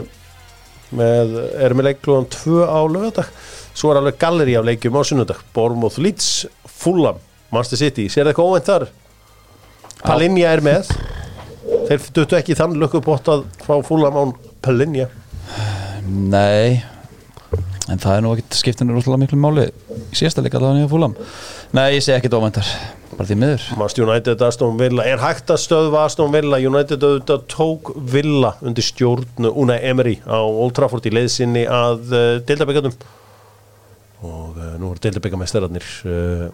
með, 1.03 1.35
erum 1.67 1.81
með 1.83 1.89
leikluðan 1.91 2.29
tvö 2.33 2.65
á 2.65 2.81
lögadag 2.89 3.33
svo 3.79 3.93
er 3.93 4.01
alveg 4.01 4.17
galleri 4.23 4.57
af 4.59 4.65
leikjum 4.71 4.97
á 4.97 5.03
sunnudag. 5.11 5.43
Bournemouth 5.55 5.99
Leeds, 6.03 6.31
Fulham 6.79 7.21
Manchester 7.53 7.83
City, 7.83 8.07
sér 8.13 8.25
það 8.27 8.33
eitthvað 8.33 8.55
óvænt 8.55 8.71
þar? 8.71 8.89
Palinja 10.07 10.55
er 10.55 10.63
með 10.65 10.95
þeir 11.89 12.07
duttu 12.17 12.39
ekki 12.39 12.57
þann 12.59 12.77
lökkubótt 12.81 13.33
að 13.33 13.49
fá 13.65 13.75
Fulham 13.87 14.21
án 14.21 14.37
Palinja 14.65 15.09
Nei 16.09 16.85
En 17.89 17.97
það 17.97 18.15
er 18.15 18.23
nú 18.25 18.35
ekkert 18.35 18.57
skiptinu 18.59 18.95
rúslega 18.97 19.21
miklu 19.23 19.39
máli 19.41 19.69
í 19.69 20.17
síðasta 20.17 20.45
leika 20.45 20.59
allavega 20.61 20.83
nýja 20.83 20.93
fúlam 20.93 21.17
Nei, 21.77 21.97
ég 21.97 22.05
segi 22.05 22.19
ekki 22.19 22.33
dómendar 22.33 22.69
Bara 23.19 23.27
því 23.27 23.37
miður. 23.41 23.63
Manchester 23.75 24.05
United, 24.05 24.43
Aston 24.47 24.77
Villa 24.79 25.05
er 25.09 25.19
hægt 25.19 25.49
að 25.51 25.63
stöðva 25.65 26.05
Aston 26.07 26.31
Villa? 26.31 26.61
United 26.63 27.03
auðvitað 27.03 27.47
tók 27.51 27.89
Villa 28.13 28.53
undir 28.63 28.85
stjórn 28.87 29.49
Una 29.49 29.79
Emery 29.81 30.19
á 30.23 30.39
Old 30.39 30.77
Trafford 30.77 31.09
í 31.09 31.15
leiðsynni 31.17 31.65
að 31.67 32.13
uh, 32.13 32.27
deildabekjandum 32.47 32.95
og 34.29 34.59
uh, 34.59 34.77
nú 34.79 34.93
er 34.93 35.01
deildabekjamestararnir 35.03 35.89
uh, 36.07 36.45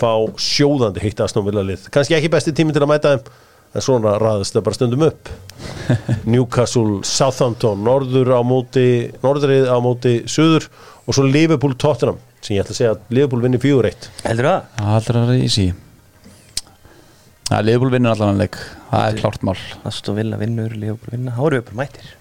fá 0.00 0.10
sjóðandi 0.40 1.04
heitt 1.04 1.22
Aston 1.22 1.46
Villa 1.46 1.62
lið. 1.66 1.86
Kannski 1.92 2.16
ekki 2.16 2.32
besti 2.32 2.54
tími 2.56 2.74
til 2.74 2.82
að 2.86 2.90
mæta 2.90 3.14
þeim 3.14 3.30
en 3.74 3.84
svona 3.84 4.16
raðast 4.20 4.56
það 4.56 4.64
bara 4.66 4.78
stundum 4.78 5.04
upp. 5.06 5.30
Newcastle, 6.32 7.02
Southampton 7.06 7.84
norður 7.86 8.32
á 8.34 8.40
móti, 8.46 8.86
norðrið 9.22 9.68
á 9.70 9.76
móti 9.84 10.16
söður 10.30 10.66
og 11.06 11.16
svo 11.16 11.26
Liverpool 11.28 11.76
Tottenham 11.78 12.18
sem 12.40 12.56
ég 12.56 12.64
ætla 12.64 12.74
að 12.74 12.80
segja 12.80 12.96
að 12.96 13.14
Liverpool 13.14 13.42
vinni 13.44 13.60
4-1 13.60 14.10
Heldur 14.24 14.48
það? 14.48 14.68
Það 14.78 14.92
heldur 14.94 15.18
að 15.20 15.26
vera 15.28 15.44
í 15.44 15.52
sí 15.52 15.66
Það 17.50 17.58
er 17.58 17.66
liðbúl 17.66 17.88
vinnur 17.90 18.12
allan 18.14 18.36
leik. 18.38 18.56
Það 18.92 19.04
er 19.08 19.16
klárt 19.18 19.44
mál. 19.48 19.56
Aston 19.90 20.14
Villa 20.14 20.36
vinnur, 20.38 20.74
Leopold 20.78 21.14
vinna. 21.16 21.32
Þá 21.34 21.40
erum 21.48 21.56
við 21.56 21.64
bara 21.66 21.78
mættir. 21.80 22.12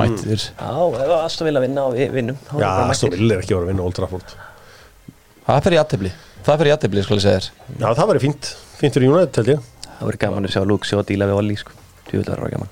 Mættir. 0.00 0.44
Já, 0.56 0.70
ef 1.04 1.12
Aston 1.18 1.48
Villa 1.50 1.60
vinna 1.60 1.84
og 1.84 1.98
við 1.98 2.14
vinnum 2.14 2.38
Já, 2.56 2.68
Aston 2.86 3.12
Villa 3.12 3.36
er 3.36 3.42
ekki 3.42 3.52
að 3.52 3.58
vera 3.58 3.66
að 3.66 3.72
vinna 3.74 3.84
Old 3.84 3.98
Trafford. 3.98 4.32
Það 5.44 5.60
fer 5.66 5.76
í 5.76 5.80
aðtefli 5.82 6.12
Það 6.46 6.56
fer 6.62 6.70
í 6.70 6.72
aðtefli, 6.72 7.04
skal 7.04 7.18
ég 7.18 7.24
segja 7.26 7.42
þér. 7.42 7.50
Já, 7.82 7.86
það 7.98 8.10
væri 8.14 8.22
fínt, 8.24 8.50
fínt 8.80 8.96
fyrir 8.96 9.12
United 9.12 9.40
held 9.42 9.52
ég 9.52 9.68
Það 10.00 10.08
verður 10.08 10.20
gaman 10.22 10.48
að 10.48 10.52
sjá 10.54 10.62
Luke 10.64 10.88
sjá 10.88 10.96
að 10.96 11.08
díla 11.10 11.26
við 11.28 11.38
Olli 11.42 11.54
sko. 11.60 11.74
Tjóðlega 12.08 12.40
var 12.40 12.52
gaman. 12.54 12.70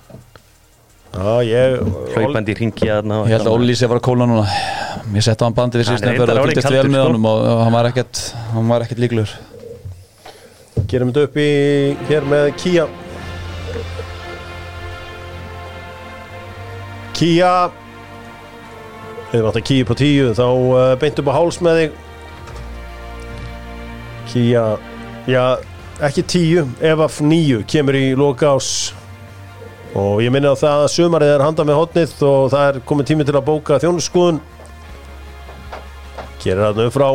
Já, 1.09 1.33
ég 1.45 1.75
Hlaupandi 2.15 2.55
í 2.55 2.57
ringi 2.57 2.89
Ég 3.29 3.35
held 3.35 3.45
að 3.45 3.53
Olli 3.53 3.77
sé 3.77 3.85
að 3.85 3.93
að 4.01 4.07
kóla 4.07 4.29
núna. 4.31 4.47
Ég 5.13 5.27
setti 5.27 5.45
á 5.45 5.47
hann 5.49 5.57
bandi 5.59 5.83
við 5.83 5.91
síðan 5.91 6.09
og 6.09 6.49
sko. 6.57 7.05
honum 7.05 7.29
og 7.29 7.45
hann 7.67 7.77
var 7.77 7.91
ekkert 7.91 8.23
hann 8.55 8.73
var 8.73 8.87
ekkert 8.87 9.05
líklegur. 9.05 9.37
Gerum 10.89 11.13
þetta 11.13 11.29
upp 11.29 11.39
í 11.45 11.49
hér 12.09 12.29
með 12.33 12.49
Kia 12.63 12.89
Kia 17.19 17.55
Við 19.35 19.43
vantar 19.45 19.69
Kia 19.69 19.85
på 19.85 20.01
tíu 20.01 20.33
þá 20.33 20.47
uh, 20.49 20.93
beint 21.01 21.21
upp 21.21 21.29
á 21.29 21.37
háls 21.37 21.61
með 21.61 21.83
þig. 21.83 22.05
Kia 24.33 24.71
Já, 25.29 25.59
ekki 25.99 26.23
tíu 26.31 26.63
ef 26.79 27.01
af 27.03 27.17
níu 27.27 27.65
kemur 27.67 27.97
í 27.99 28.13
loka 28.19 28.53
ás 28.55 28.69
og 29.99 30.21
ég 30.23 30.31
minni 30.31 30.47
á 30.47 30.55
það 30.55 30.85
að 30.85 30.93
sumarið 30.95 31.33
er 31.35 31.43
handa 31.43 31.65
með 31.67 31.81
hotnið 31.81 32.13
og 32.29 32.45
það 32.53 32.67
er 32.69 32.79
komið 32.87 33.09
tími 33.11 33.27
til 33.27 33.35
að 33.35 33.47
bóka 33.49 33.81
þjónuskoðun 33.83 34.39
Gerir 36.39 36.61
þarna 36.69 36.85
upp 36.87 36.95
frá. 36.95 37.09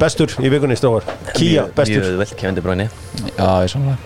Bestur 0.00 0.32
í 0.40 0.48
vikunni 0.52 0.78
strókar 0.80 1.04
Kia, 1.36 1.66
bestur, 1.76 2.00
Mjög 2.00 2.22
vel 2.22 2.28
kefandi 2.32 2.64
bráni 2.64 2.88
Já, 3.36 3.50
ég 3.66 3.74
samlega 3.74 3.98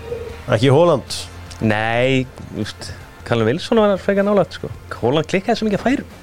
ekki 0.51 0.75
Holland? 0.75 1.21
Nei, 1.63 2.27
úst 2.59 2.91
Callum 3.29 3.47
Wilson 3.47 3.79
var 3.79 3.95
frekar 4.03 4.27
nálægt 4.27 4.57
sko. 4.59 4.67
Holland 4.99 5.29
klikkaði 5.31 5.61
svo 5.61 5.69
mikið 5.69 5.83
færum. 5.85 6.15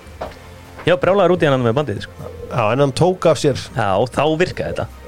Já, 0.84 0.98
brjálaður 1.00 1.38
út 1.38 1.46
í 1.46 1.48
hann 1.48 1.62
með 1.64 1.76
bandið 1.78 2.02
sko. 2.04 2.32
Já, 2.50 2.64
en 2.74 2.84
hann 2.84 2.92
tók 2.98 3.28
af 3.32 3.40
sér. 3.40 3.62
Já, 3.78 3.94
þá 4.12 4.24
virkaði 4.42 4.74
þetta 4.74 5.07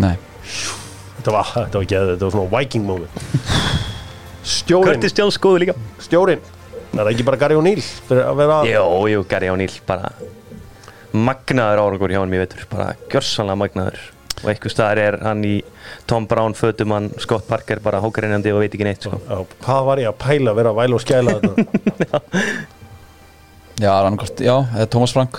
Nei. 0.00 0.14
Þetta 1.18 1.34
var, 1.34 1.52
þetta 1.54 1.78
var 1.78 1.84
ekki 1.86 1.98
þetta 1.98 2.24
var 2.26 2.34
svona 2.36 2.50
Viking 2.56 2.86
moment. 2.88 3.22
Stjórin, 4.42 4.88
Curtis 4.96 5.14
Jones 5.18 5.38
góðu 5.42 5.62
líka. 5.62 5.74
Stjórin 6.02 6.40
Er 6.92 7.06
það 7.06 7.10
ekki 7.14 7.24
bara 7.24 7.38
Gary 7.40 7.56
O'Neill? 7.56 7.84
Fyrir 8.08 8.26
að 8.26 8.40
vera 8.42 8.56
Jó, 8.68 8.82
jú, 9.08 9.22
Gary 9.30 9.48
O'Neill 9.52 9.76
bara 9.88 10.10
magnaður 11.12 11.80
árangur 11.82 12.12
hjá 12.12 12.18
hann 12.22 12.32
ég 12.32 12.42
veitur, 12.42 12.66
bara 12.72 12.92
gjörsanlega 13.12 13.60
magnaður. 13.60 14.02
Og 14.42 14.46
eitthvað 14.50 14.72
staðar 14.74 15.00
er 15.02 15.16
hann 15.22 15.42
í 15.44 15.54
Tom 16.08 16.24
Brown, 16.28 16.54
Fötumann, 16.56 17.10
Scott 17.20 17.44
Parker 17.48 17.82
bara 17.84 18.00
hókarinnandi 18.02 18.52
og 18.52 18.62
veit 18.62 18.72
ekki 18.72 18.86
neitt 18.88 19.04
sko. 19.04 19.20
Hvað 19.62 19.88
var 19.88 20.02
ég 20.02 20.08
að 20.10 20.16
pæla 20.24 20.54
að 20.54 20.60
vera 20.60 20.72
að 20.72 20.80
væla 20.80 20.98
og 20.98 21.04
skæla 21.04 21.34
þetta 21.36 22.22
Já, 23.82 23.90
annarkort, 23.92 24.40
já, 24.44 24.54
Thomas 24.92 25.12
Frank. 25.16 25.38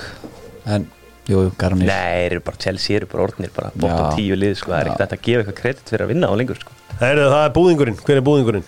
En, 0.66 0.88
jú, 1.30 1.41
jú, 1.45 1.51
Garni 1.59 1.88
Nei, 1.88 2.28
eru 2.28 2.41
bara 2.45 2.59
Chelsea, 2.61 2.97
eru 2.99 3.09
bara 3.11 3.28
orðnir 3.28 3.51
bara 3.55 3.71
bótt 3.74 3.91
Já. 3.91 3.97
og 3.99 4.17
tíu 4.17 4.38
lið, 4.39 4.55
sko, 4.59 4.74
það 4.74 4.80
er 4.80 4.89
Já. 4.89 4.93
ekkert 4.93 5.15
að 5.15 5.24
gefa 5.28 5.43
eitthvað 5.43 5.59
kredit 5.61 5.93
fyrir 5.93 6.05
að 6.05 6.13
vinna 6.13 6.32
á 6.32 6.34
lengur, 6.39 6.61
sko. 6.61 6.78
Heyrðu, 7.01 7.28
það 7.34 7.43
er 7.43 7.53
búðingurinn, 7.57 7.99
hver 8.03 8.19
er 8.19 8.26
búðingurinn? 8.30 8.67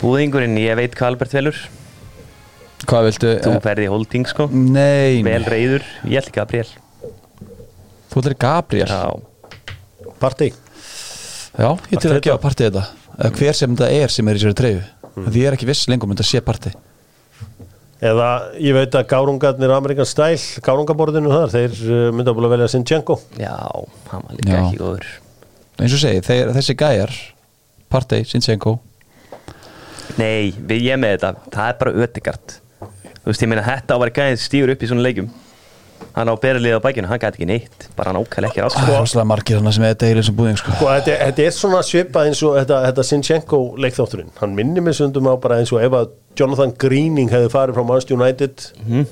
Búðingurinn, 0.00 0.58
ég 0.60 0.78
veit 0.80 0.96
hvað 0.98 1.12
Albert 1.12 1.36
velur. 1.36 1.62
Hvað 2.88 3.08
viltu? 3.10 3.32
Þú 3.44 3.54
eh, 3.54 3.62
ferði 3.64 3.90
holding, 3.92 4.28
sko. 4.30 4.48
Nei, 4.52 5.20
Vel 5.26 5.42
reyður, 5.44 5.84
ég 6.08 6.20
held 6.20 6.32
Gabriel. 6.34 6.70
Þú 8.10 8.24
í 8.24 8.38
Gabriel? 8.40 8.88
Já, 8.90 9.30
Já, 10.00 10.14
Partey 10.20 10.52
ég 11.90 12.00
til 12.02 12.12
að 12.12 12.22
gefa 12.24 12.40
partið 12.40 12.70
þetta? 12.70 12.82
Eða 13.20 13.30
hver 13.36 13.56
sem 13.58 13.74
þetta 13.74 14.04
er 14.04 14.12
sem 14.14 14.28
er 14.30 14.38
í 14.38 14.42
sér 14.42 14.54
treyju? 14.56 14.82
Því 15.16 15.42
ég 15.42 15.48
er 15.50 15.56
ekki 15.56 15.68
viss 15.68 15.88
lengur 15.90 16.08
um 16.08 16.14
þetta 16.14 16.26
sé 16.28 16.42
partið 16.44 16.76
Eða, 18.00 18.28
ég 18.56 18.72
veit 18.72 18.94
að 18.96 19.08
gárungarnir 19.10 19.72
Amerikan 19.74 20.08
Style, 20.08 20.40
gárungaborðinu 20.64 21.32
þar 21.34 21.50
þeir 21.52 21.74
uh, 21.84 22.04
mynda 22.16 22.32
að 22.32 22.38
búin 22.38 22.46
að 22.48 22.54
velja 22.54 22.68
Sinchenko 22.72 23.18
já, 23.36 23.52
hann 24.08 24.24
var 24.24 24.38
líka 24.38 24.54
Já. 24.54 24.60
ekki 24.62 24.80
góður. 24.80 25.10
Eins 25.80 25.96
og 25.96 26.00
segi, 26.00 26.22
þeir, 26.24 26.54
þessi 26.56 26.76
gæjar 26.80 27.12
Partey, 27.92 28.24
Sinchenko 28.28 28.78
Nei, 30.16 30.50
við 30.56 30.88
ég 30.88 30.98
með 31.00 31.14
þetta, 31.18 31.50
það 31.52 31.68
er 31.68 31.76
bara 31.80 31.92
ödegard. 32.06 32.56
Þú 33.20 33.28
veist, 33.28 33.44
ég 33.44 33.50
meina 33.52 33.66
þetta 33.68 33.94
á 33.94 33.96
að 33.96 34.02
vera 34.02 34.16
gæðin 34.16 34.40
stígur 34.42 34.72
upp 34.74 34.82
í 34.82 34.88
svona 34.90 35.04
leikjum 35.04 35.28
Hann 36.16 36.30
á 36.30 36.34
berlið 36.42 36.74
á 36.76 36.80
bækinu, 36.82 37.06
hann 37.10 37.20
gæti 37.22 37.38
ekki 37.38 37.46
neitt 37.46 37.84
Bara 37.96 38.10
hann 38.10 38.18
ákæði 38.24 38.48
ekki 38.48 38.62
rátt 38.64 38.74
Það 38.76 38.88
er 38.94 39.00
rosalega 39.00 39.28
margir 39.30 39.60
hann 39.60 39.74
sem 39.76 39.84
er 39.86 39.98
deilin 40.00 40.26
sem 40.26 40.36
búðing 40.36 40.58
sko. 40.58 40.72
Og 40.80 40.88
þetta, 40.90 41.16
þetta 41.26 41.44
er 41.46 41.54
svona 41.54 41.82
svipað 41.86 42.30
eins 42.30 42.40
og 42.46 42.56
þetta, 42.58 42.78
þetta 42.88 43.04
Sinchenko 43.10 43.60
leikþátturinn. 43.84 44.32
Hann 44.40 44.56
minnir 44.58 44.84
mig 44.86 44.96
sundum 44.98 45.28
á 45.30 45.34
bara 45.40 45.60
eins 45.62 45.72
og 45.76 45.84
ef 45.84 45.96
að 46.00 46.10
Jonathan 46.40 46.72
Greening 46.82 47.30
hefði 47.32 47.50
farið 47.52 47.76
frá 47.78 47.84
Manchester 47.86 48.16
United 48.16 48.66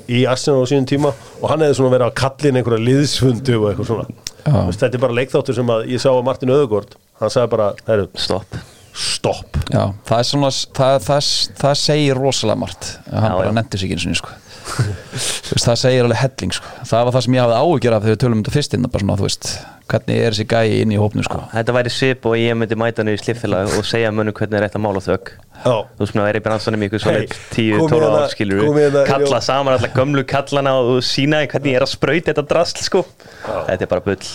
í 0.08 0.24
Arsenal 0.30 0.64
á 0.64 0.70
sínum 0.70 0.88
tíma 0.90 1.12
og 1.42 1.46
hann 1.52 1.62
hefði 1.66 1.78
svona 1.80 1.94
verið 1.96 2.08
að 2.08 2.16
kallin 2.22 2.58
einhverja 2.60 2.86
liðsfundu 2.88 3.58
og 3.60 3.68
eitthvað 3.72 3.90
svona. 3.92 4.08
Veist, 4.48 4.80
þetta 4.80 4.96
er 4.98 5.02
bara 5.02 5.16
leikþáttur 5.18 5.58
sem 5.58 5.72
að 5.74 5.86
ég 5.92 6.02
sá 6.02 6.08
að 6.14 6.24
Martin 6.26 6.54
Öðugård 6.54 6.94
hann 7.20 7.32
sagði 7.34 7.50
bara, 7.56 7.70
heru, 7.90 8.06
Stopp. 8.16 8.58
stopp. 8.98 9.58
Já, 9.70 9.82
það 10.08 10.18
er 10.22 10.28
svona 10.30 10.50
það, 10.78 10.94
það, 11.08 11.30
það 11.60 11.74
segir 11.82 12.18
rosalega 12.22 12.62
margt. 12.62 12.92
Hann 13.10 13.26
Já, 13.28 13.36
bara 13.42 13.56
nefndi 13.58 13.78
sig 13.82 13.90
ekki 13.90 13.98
eins 13.98 14.06
og 14.14 14.20
sko. 14.22 14.36
Þú 14.68 15.56
það 15.64 15.78
segir 15.80 16.04
alveg 16.04 16.18
helling 16.20 16.52
sko. 16.54 16.70
það 16.86 17.04
var 17.08 17.14
það 17.16 17.24
sem 17.24 17.34
ég 17.36 17.42
hafði 17.44 17.58
áhyggjur 17.62 17.94
af 17.96 18.02
þegar 18.04 18.14
við 18.14 18.20
tölum 18.22 18.36
um 18.38 18.42
þetta 18.44 18.54
fyrst 18.58 18.74
inn 18.76 18.86
bara 18.88 19.02
svona, 19.02 19.16
þú 19.18 19.26
veist, 19.26 19.48
hvernig 19.88 20.18
er 20.20 20.34
þessi 20.36 20.46
gæi 20.52 20.80
inn 20.82 20.92
í 20.92 20.98
hópnu 21.00 21.24
sko. 21.24 21.40
Þetta 21.54 21.74
væri 21.78 21.92
svip 21.94 22.26
og 22.28 22.36
ég 22.36 22.58
myndi 22.60 22.76
mæta 22.78 23.00
hann 23.02 23.10
í 23.12 23.16
sliffélag 23.20 23.72
og 23.78 23.86
segja 23.88 24.10
mönnum 24.12 24.36
hvernig 24.36 24.58
er 24.60 24.66
rétt 24.66 24.76
að 24.76 24.84
mála 24.84 25.00
þögg 25.04 25.32
Já. 25.58 25.74
Þú 25.96 26.04
veist, 26.04 26.14
maður 26.18 26.28
er 26.30 26.38
í 26.38 26.44
bransanum 26.44 26.84
í 26.84 26.88
ykkur 26.90 27.02
svona 27.02 27.22
Hey, 27.22 27.30
10-12 27.56 27.80
komið 27.80 28.04
hérna- 28.04 28.20
ár 28.22 28.34
skilur 28.34 28.62
hérna- 28.78 29.06
Kalla 29.08 29.40
saman 29.48 29.74
alla 29.78 29.88
gömlu 29.96 30.24
kallana 30.28 30.74
og 30.78 31.00
sína 31.02 31.40
hvernig 31.48 31.72
ég 31.72 31.80
er 31.80 31.86
að 31.88 31.94
sprauta 31.96 32.30
þetta 32.32 32.46
drasl 32.52 32.84
sko. 32.84 33.04
Þetta 33.48 33.82
er 33.82 33.90
bara 33.90 34.04
bull. 34.04 34.28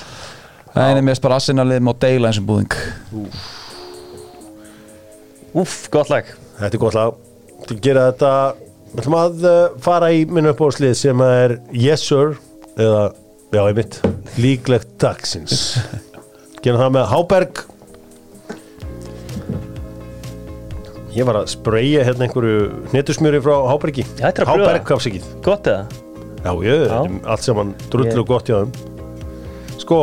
Það 0.74 0.98
er 0.98 1.02
mest 1.06 1.22
bara 1.22 1.38
Arsenalið 1.40 1.80
má 1.86 1.94
deila 2.02 2.28
eins 2.34 2.42
og 2.42 2.50
búðing. 2.50 2.74
Úff, 5.54 5.88
gott 5.94 6.10
lag. 6.10 6.26
Þetta 6.58 6.74
er 6.74 6.82
gott 6.82 6.98
lag. 6.98 7.18
Að 7.70 7.80
gera 7.86 8.08
þetta 8.12 8.32
Við 8.94 9.02
ætlum 9.02 9.16
að 9.18 9.46
uh, 9.50 9.60
fara 9.82 10.10
í 10.14 10.24
minn 10.30 10.46
uppbóðslið 10.52 10.92
sem 11.00 11.22
er 11.26 11.56
Yes 11.74 12.04
Sir 12.06 12.36
eða, 12.78 13.08
já, 13.54 13.62
einmitt 13.66 13.98
líklegt 14.38 14.92
dagsins 15.02 15.80
Gera 16.64 16.78
það 16.84 16.92
með 17.00 17.08
Háberg 17.10 17.64
Ég 21.14 21.26
var 21.30 21.38
að 21.44 21.50
spreyja 21.54 22.06
hérna 22.08 22.26
einhverju 22.28 22.62
hnetusmjöri 22.94 23.42
frá 23.46 23.56
Hábergi 23.70 24.06
þetta 24.18 24.46
er. 24.46 24.50
Háberg 24.50 24.86
kafsikið 24.90 25.26
Gott 25.46 25.70
eða? 25.70 25.88
Já, 26.44 26.52
ég, 26.66 26.86
Já. 26.86 26.94
þetta 26.94 27.34
allt 27.34 27.48
saman 27.48 27.74
drullu 27.94 28.14
Ég- 28.22 28.30
gott 28.30 28.50
hjá 28.50 28.60
þeim 28.62 29.82
Sko 29.82 30.00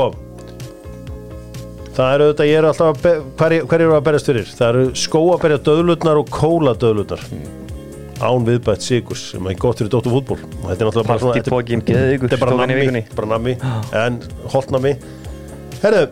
Það 1.95 2.13
eru 2.17 2.27
auðvitað, 2.29 2.49
ég 2.51 2.59
er 2.61 2.67
alltaf 2.71 3.01
be- 3.03 3.17
hver, 3.39 3.55
eru 3.83 3.95
að 3.97 4.05
berjast 4.07 4.29
fyrir? 4.31 4.47
Það 4.57 4.69
eru 4.71 4.85
skóaberja 4.97 5.59
döðlutnar 5.67 6.21
og 6.23 6.31
kóla 6.33 6.73
döðlutnar 6.79 7.25
án 8.21 8.45
viðbætt 8.47 8.85
sigurs 8.85 9.23
sem 9.33 9.47
er 9.51 9.57
gott 9.61 9.81
fyrir 9.81 9.91
dóttu 9.93 10.13
fútból 10.13 10.39
og 10.41 10.67
þetta 10.69 10.77
er 10.77 10.89
náttúrulega 10.89 11.09
bara 11.09 11.23
svona 11.23 11.37
þetta 11.39 12.35
er- 12.35 12.41
bara 12.43 12.57
nammi, 12.61 13.03
bara 13.17 13.31
nammi. 13.35 13.55
En 13.97 14.21
holt 14.53 14.71
nammi 14.75 14.95
Herðu, 15.81 16.03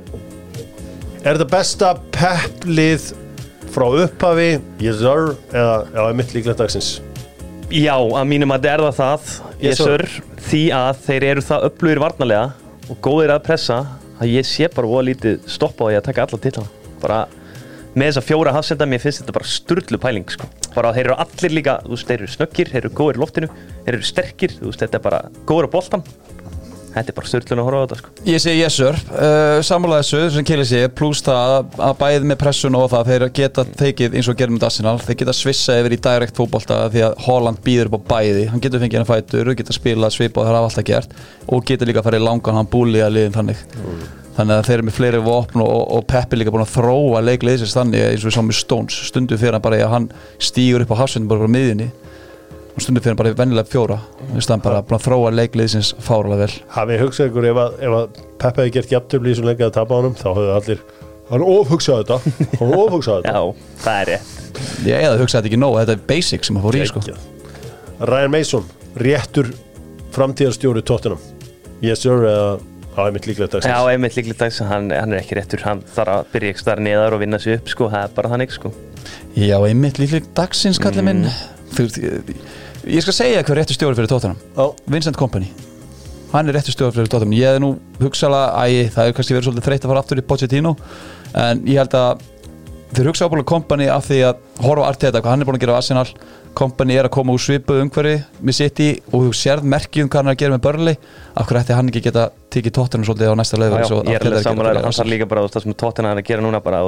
er 1.22 1.36
þetta 1.36 1.48
besta 1.52 1.90
pepplið 2.16 3.10
frá 3.74 3.86
upphafi 4.04 4.48
yes 4.80 5.02
sir, 5.02 5.34
eða, 5.52 5.74
er 6.08 6.16
mitt 6.16 6.32
líklegt 6.32 6.58
dagsins? 6.62 7.00
Já, 7.68 7.92
að 8.00 8.24
mínum 8.30 8.54
að 8.56 8.64
er 8.70 8.80
það 8.86 8.96
það 9.02 9.30
Yes, 9.60 9.80
sir, 9.82 10.04
Því 10.48 10.62
að 10.72 11.00
þeir 11.04 11.24
eru 11.34 11.42
það 11.44 11.64
upplugir 11.68 12.00
varnarlega 12.00 12.52
og 12.88 13.00
góðir 13.04 13.34
að 13.34 13.42
pressa 13.50 13.78
að 14.18 14.30
ég 14.32 14.46
sé 14.48 14.68
bara 14.72 14.88
voða 14.88 15.08
lítið 15.10 15.42
stoppa 15.50 15.84
á 15.84 15.88
því 15.90 15.98
að 15.98 16.06
taka 16.08 16.24
alla 16.24 16.40
titlana 16.46 16.94
bara 17.02 17.18
með 17.98 18.12
þessa 18.12 18.24
fjóra 18.28 18.54
hafsenda 18.56 18.86
mér 18.88 19.02
finnst 19.02 19.22
þetta 19.24 19.36
bara 19.38 19.50
sturlu 19.56 20.00
pæling 20.02 20.30
sko. 20.34 20.48
bara 20.74 20.92
þeir 20.94 21.08
eru 21.10 21.18
allir 21.24 21.54
líka, 21.58 21.78
þú 21.84 21.94
veist, 21.96 22.08
þeir 22.08 22.20
eru 22.24 22.32
snöggir 22.36 22.72
þeir 22.72 22.82
eru 22.84 22.94
góðir 23.02 23.18
í 23.18 23.22
loftinu, 23.24 23.48
þeir 23.84 23.94
eru 23.98 24.08
sterkir 24.14 24.56
þú 24.58 24.70
veist, 24.70 24.82
þetta 24.84 25.00
er 25.00 25.06
bara 25.10 25.22
góður 25.48 25.68
á 25.68 25.74
boltan 25.76 26.04
þetta 26.88 27.12
er 27.12 27.16
bara 27.18 27.28
sturlun 27.30 27.60
að 27.62 27.66
horfa 27.68 27.78
á 27.78 27.84
þetta 27.84 27.96
sko. 28.00 28.10
Ég 28.26 28.40
segi 28.42 28.58
yes 28.62 28.74
sir, 28.80 28.96
uh, 29.12 29.58
sammála 29.62 29.98
þessu 30.00 30.20
sem 30.34 30.44
Kili 30.48 30.64
sé, 30.66 30.80
pluss 30.88 31.20
það 31.22 31.52
að- 31.58 31.76
að 31.88 31.96
bæði 32.00 32.30
með 32.30 32.38
pressun 32.40 32.74
og 32.78 32.90
það 32.90 33.10
þeir 33.12 33.24
geta 33.38 33.64
tekið 33.82 34.16
eins 34.18 34.28
og 34.32 34.38
gerum 34.40 34.56
með 34.58 34.66
Arsenal, 34.70 34.98
þeir 34.98 35.18
geta 35.20 35.34
svissa 35.36 35.76
yfir 35.78 35.94
í 35.94 36.00
direkt 36.08 36.34
fótbolta 36.40 36.90
því 36.90 37.04
að 37.06 37.18
Holland 37.26 37.60
býður 37.62 37.92
upp 37.92 38.08
á 38.08 38.18
bæði. 38.18 38.48
Hann 38.48 38.60
getur 38.64 38.80
fengið 38.80 38.98
hann 39.02 39.10
fætur, 39.12 39.54
geta 39.54 39.72
spilað 39.76 40.16
svipa 40.16 40.42
í 44.38 44.40
hann 44.40 44.50
þannig 44.52 44.60
að 44.60 44.68
þeir 44.68 44.76
eru 44.76 44.86
með 44.86 44.96
fleiri 44.96 45.20
vopn 45.24 45.62
og, 45.64 45.80
og 45.96 46.04
Peppi 46.06 46.38
líka 46.38 46.52
búin 46.54 46.62
að 46.62 46.74
þróa 46.76 47.22
leikleðisins 47.26 47.74
þannig 47.74 48.04
eins 48.04 48.22
og 48.22 48.28
við 48.28 48.36
sáum 48.36 48.46
með 48.46 48.58
Stones, 48.58 48.98
stundu 49.08 49.38
fyrir 49.38 49.56
hann 49.56 49.64
bara 49.64 49.78
í 49.78 49.82
að 49.82 49.94
hann 49.96 50.06
stýgur 50.38 50.84
upp 50.84 50.92
á 50.94 51.00
hafsendum 51.00 51.30
bara 51.32 51.48
á 51.48 51.54
miðjunni 51.56 51.88
og 52.70 52.84
stundu 52.84 53.02
fyrir 53.02 53.14
hann 53.14 53.18
bara 53.18 53.32
í 53.32 53.38
vennilega 53.38 53.70
fjóra. 53.72 53.98
Þannig 54.20 54.44
að 54.44 54.52
hann 54.54 54.64
bara 54.68 54.82
búin 54.86 54.98
að 54.98 55.06
þróa 55.08 55.32
leikleðisins 55.34 55.90
fáralega 56.06 56.44
vel. 56.44 56.58
Hafið 56.76 57.02
hugsað 57.02 57.32
ykkur 57.32 57.48
ef 57.50 57.60
að, 57.64 57.78
ef 57.82 57.96
að 57.98 58.20
Peppa 58.38 58.62
hefði 58.62 58.74
gert 58.76 58.94
jafntöfli 58.94 59.26
í 59.26 59.34
þessum 59.34 59.48
leikið 59.50 59.66
að 59.66 59.74
tapa 59.80 59.90
á 59.90 59.98
honum 59.98 60.14
þá 60.18 60.28
hefðu 60.28 60.52
allir 60.54 60.84
hann 61.32 61.46
ofhugsað 61.58 62.04
þetta. 62.04 62.44
Hann 62.60 62.76
ofhugsað 62.78 63.24
þetta. 63.24 63.32
Já, 63.34 63.72
það 63.82 64.02
er 64.04 64.12
rétt. 64.12 64.62
Ég 64.86 65.08
eða 65.08 65.18
hugsa 65.18 65.40
þetta 65.40 65.50
ekki 65.50 65.58
nóg, 65.58 65.80
þetta 65.80 65.96
er 65.98 66.04
basic 66.14 66.46
sem 66.46 66.60
að 66.60 66.68
fór 66.68 66.78
í 66.78 66.86
sko. 66.92 67.02
Ryan 67.98 68.32
Mason, 68.36 68.70
réttur 69.02 69.50
framtíðarstjóri 70.14 70.84
tóttunum 70.86 71.18
yes 71.84 72.02
sir 72.02 72.24
eða 72.26 72.58
hafa 73.00 73.14
mitt 73.14 73.28
líklegt 73.28 73.54
dagsins. 73.54 73.72
Já, 73.72 73.92
einmitt 73.92 74.16
líklega 74.18 74.38
dags, 74.42 74.58
hann, 74.68 74.90
hann 74.94 75.14
er 75.14 75.22
ekki 75.22 75.38
réttur. 75.38 75.62
Hann 75.66 75.82
þarf 75.94 76.14
að 76.14 76.30
byrja 76.34 76.52
ekki 76.54 76.62
starf 76.64 76.84
neðar 76.84 77.16
og 77.16 77.22
vinna 77.22 77.40
sig 77.42 77.58
upp 77.58 77.72
sko, 77.72 77.88
það 77.92 78.06
er 78.06 78.14
bara 78.16 78.32
þannig 78.34 78.54
sko. 78.54 78.72
Já, 79.38 79.56
einmitt 79.58 80.00
líklega 80.02 80.32
dagsins 80.38 80.80
kallið 80.82 81.08
minn. 81.08 81.24
Þú 81.74 81.86
veist, 81.86 81.98
ég, 82.88 83.02
skal 83.04 83.16
segja 83.16 83.42
hver 83.44 83.60
réttur 83.60 83.76
stjóri 83.76 83.98
fyrir 83.98 84.08
tóttunum 84.08 84.38
Já. 84.56 84.64
Vincent 84.88 85.18
Kompany. 85.20 85.50
Hann 86.32 86.48
er 86.48 86.56
réttur 86.56 86.72
stjóri 86.72 86.96
fyrir 86.96 87.10
tóttunum 87.12 87.36
Ég 87.36 87.54
hef 87.54 87.60
nú 87.62 87.74
hugsaðlega, 88.00 88.64
æ, 88.64 88.88
það 88.94 89.10
er 89.10 89.16
kannski 89.18 89.36
verið 89.36 89.48
svolítið 89.50 89.68
þreytt 89.68 89.84
að 89.84 89.92
fara 89.92 90.02
aftur 90.04 90.22
í 90.22 90.24
Pochettino 90.28 90.72
En 91.36 91.60
ég 91.68 91.80
held 91.82 91.96
að 91.98 92.24
þeir 92.96 93.10
hugsa 93.10 93.28
ábúinlega 93.28 93.50
Kompany 93.52 93.88
af 93.92 94.08
því 94.08 94.18
að 94.30 94.42
horfa 94.64 94.88
á 94.88 94.88
Arteta, 94.88 95.20
hvað 95.20 95.34
hann 95.34 95.44
er 95.44 95.48
búin 95.48 95.58
að 95.58 95.64
gera 95.66 95.76
á 95.76 95.80
Arsenal 95.82 96.06
Kompany 96.58 96.96
er 96.98 97.06
að 97.06 97.12
koma 97.14 97.34
úr 97.36 97.42
svipuð 97.42 97.84
umhverfi 97.84 98.16
með 98.42 98.56
City 98.56 98.86
og 99.12 99.28
þú 99.28 99.34
sérð 99.38 99.66
merkið 99.70 100.02
um 100.02 100.08
hvað 100.10 100.18
hann 100.18 100.30
er 100.30 100.34
að 100.34 100.40
gera 100.40 100.54
með 100.56 100.62
Burnley. 100.64 100.96
Af 101.38 101.46
hverju 101.46 101.60
ætti 101.60 101.76
hann 101.76 101.90
ekki 101.92 102.02
geta 102.08 102.24
tekið 102.50 102.74
tóttunum 102.74 103.06
svolítið 103.06 103.30
á 103.30 103.34
næsta 103.38 103.60
já, 103.60 103.66
ég 103.68 104.16
er 104.16 104.26
alveg 104.26 104.42
samanlega, 104.42 104.82
hann 104.82 104.96
þarf 104.96 105.12
líka 105.12 105.28
bara 105.30 105.44
það 105.46 105.66
sem 105.68 105.76
tóttina 105.78 106.10
hann 106.10 106.18
að 106.18 106.26
gera 106.26 106.42
núna 106.42 106.60
bara, 106.64 106.82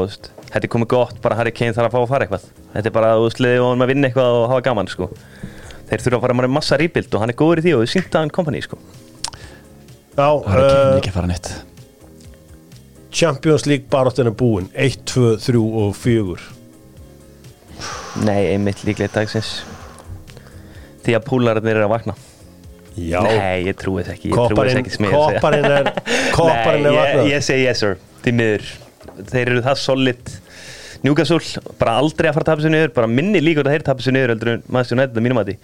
þetta 0.51 0.67
er 0.67 0.73
komið 0.75 0.91
gott, 0.91 1.23
bara 1.23 1.39
Harry 1.39 1.55
Kane 1.55 1.77
þarf 1.77 1.87
að 1.87 1.95
fá 1.95 2.01
að 2.03 2.11
fara 2.11 2.27
eitthvað. 2.27 2.51
Þetta 2.75 2.91
er 2.91 2.97
bara, 2.99 3.15
veist, 3.23 3.43
liðið 3.47 3.63
og 3.63 3.71
hann 3.71 3.87
að 3.87 3.93
vinna 3.95 4.11
eitthvað 4.11 4.39
og 4.41 4.47
hafa 4.51 4.67
gaman, 4.67 4.91
sko. 4.91 5.11
Þeir 5.87 6.07
þurfa 6.07 6.19
að 6.19 6.27
fara 6.27 6.39
með 6.41 6.55
massa 6.59 6.83
rýpild 6.83 7.15
og 7.15 7.23
hann 7.23 7.31
er 7.31 7.39
góður 7.39 7.63
í 7.63 7.69
því 7.69 7.77
og 7.79 7.85
þið 7.85 7.95
sýnt 7.95 8.15
að 8.17 8.25
hann 8.25 8.35
kompani, 8.41 8.67
sko. 8.67 8.81
Já, 10.19 10.31
Það 10.35 10.55
er 10.57 10.65
ekki, 10.67 10.79
uh, 10.79 10.95
ekki 10.99 11.15
að 11.15 11.21
fara 11.21 11.31
neitt. 11.31 11.53
Champions 13.15 13.71
League 13.71 13.87
baráttin 13.91 14.31
er 14.31 14.35
búin. 14.35 14.73
1, 14.75 15.05
2, 15.15 15.37
3 15.47 15.63
og 15.85 15.95
4 15.99 16.60
Nei, 18.27 18.51
einmitt 18.53 18.83
líklega 18.87 19.13
dagsins. 19.15 19.61
Því 21.05 21.17
að 21.17 21.27
púlararnir 21.29 21.79
eru 21.79 21.87
að 21.87 21.95
vakna. 21.95 22.17
Já, 22.99 23.21
Nei, 23.23 23.69
ég 23.69 23.77
trúi 23.79 24.03
þess 24.03 24.17
ekki, 24.17 24.33
ég 24.33 24.51
trúi 24.51 24.67
þess 24.67 24.99
kopparinn 25.15 25.69
er 25.71 25.91
kopparinn 26.37 26.89
er 26.89 26.91
er 26.91 26.97
vaknað 26.99 27.29
ég 27.31 27.45
segi 27.47 27.69
yes 27.69 27.85
sir, 27.85 28.01
því 28.25 28.35
miður. 28.41 28.73
Þeir 29.31 29.45
eru 29.45 29.63
það 29.65 29.79
solid. 29.85 30.35
Newcastle, 31.07 31.63
bara 31.81 31.95
aldrei 32.03 32.29
að 32.29 32.37
fara 32.37 32.45
að 32.45 32.51
tapa 32.51 32.65
sér 32.67 32.75
niður. 32.75 32.93
Bara 32.99 33.09
minni 33.09 33.41
líkur 33.41 33.69
að 33.69 33.79
þeir 33.79 33.87
tapa 33.87 34.05
sér 34.05 34.17
niður 34.17 34.35
heldur 34.35 34.53
en 34.57 34.67
Manchester 34.67 34.99
United 34.99 35.17
að 35.17 35.27
mínum 35.29 35.41
að 35.41 35.55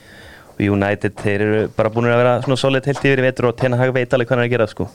og 0.56 0.62
United, 0.72 1.12
þeir 1.20 1.42
eru 1.44 1.64
bara 1.76 1.90
búin 1.92 2.08
að 2.08 2.22
vera 2.22 2.36
svona 2.44 2.56
solid 2.60 2.86
heilt 2.88 3.02
yfir 3.04 3.20
í 3.20 3.24
vetur 3.26 3.50
og 3.50 3.58
Ten 3.60 3.76
Hag 3.76 3.92
veit 3.92 4.14
alveg 4.16 4.30
hvað 4.30 4.38
hann 4.38 4.44
er 4.44 4.48
að 4.48 4.54
gera 4.54 4.68
sko. 4.70 4.86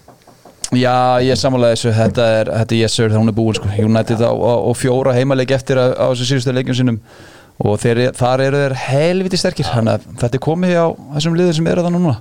Já, 0.72 1.20
ég 1.22 1.38
samanlega 1.38 1.76
þessu, 1.76 1.91
þetta 1.97 2.26
er, 2.39 2.49
þetta 2.62 2.76
er 2.76 2.80
yes 2.80 2.95
sir, 2.95 3.12
það 3.12 3.22
hún 3.22 3.32
er 3.32 3.38
búin 3.38 3.58
sko, 3.58 3.70
United 3.84 4.24
á, 4.24 4.32
á, 4.32 4.54
á 4.64 4.72
fjóra 4.80 5.14
heimaleik 5.14 5.52
eftir 5.54 5.78
á, 5.78 5.86
á 5.93 6.06
þessu 6.14 6.30
síðustu 6.30 6.56
leikjum 6.56 6.78
sinum 6.80 6.99
og 7.62 7.78
þeir, 7.82 8.01
þar 8.18 8.43
eru 8.47 8.62
þeir 8.64 8.76
helviti 8.86 9.39
sterkir, 9.39 9.68
þannig 9.70 9.99
að 9.99 10.07
þetta 10.24 10.38
er 10.39 10.43
komið 10.47 10.74
á 10.82 10.88
þessum 11.18 11.38
liður 11.38 11.57
sem 11.59 11.70
eru 11.72 11.86
það 11.86 11.95
núna. 11.97 12.16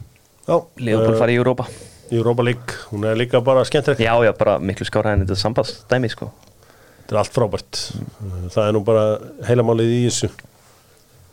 Já, 0.45 0.57
Leopold 0.87 1.19
fari 1.21 1.37
í 1.37 1.41
Europa. 1.41 1.67
í 2.11 2.19
Europa 2.19 2.45
League, 2.47 2.77
hún 2.91 3.07
er 3.07 3.19
líka 3.19 3.41
bara 3.45 3.65
skemmtileg. 3.65 4.03
Já, 4.03 4.15
já, 4.27 4.33
bara 4.37 4.59
miklu 4.59 4.87
skára 4.89 5.15
en 5.15 5.25
þetta 5.25 5.39
sambandstæmi 5.39 6.11
sko. 6.11 6.31
Þetta 7.01 7.15
er 7.15 7.21
allt 7.23 7.35
frábært. 7.35 7.83
Það 8.55 8.65
er 8.67 8.75
nú 8.77 8.83
bara 8.87 9.05
heilamálið 9.49 9.93
í 9.95 10.01
þessu. 10.09 10.31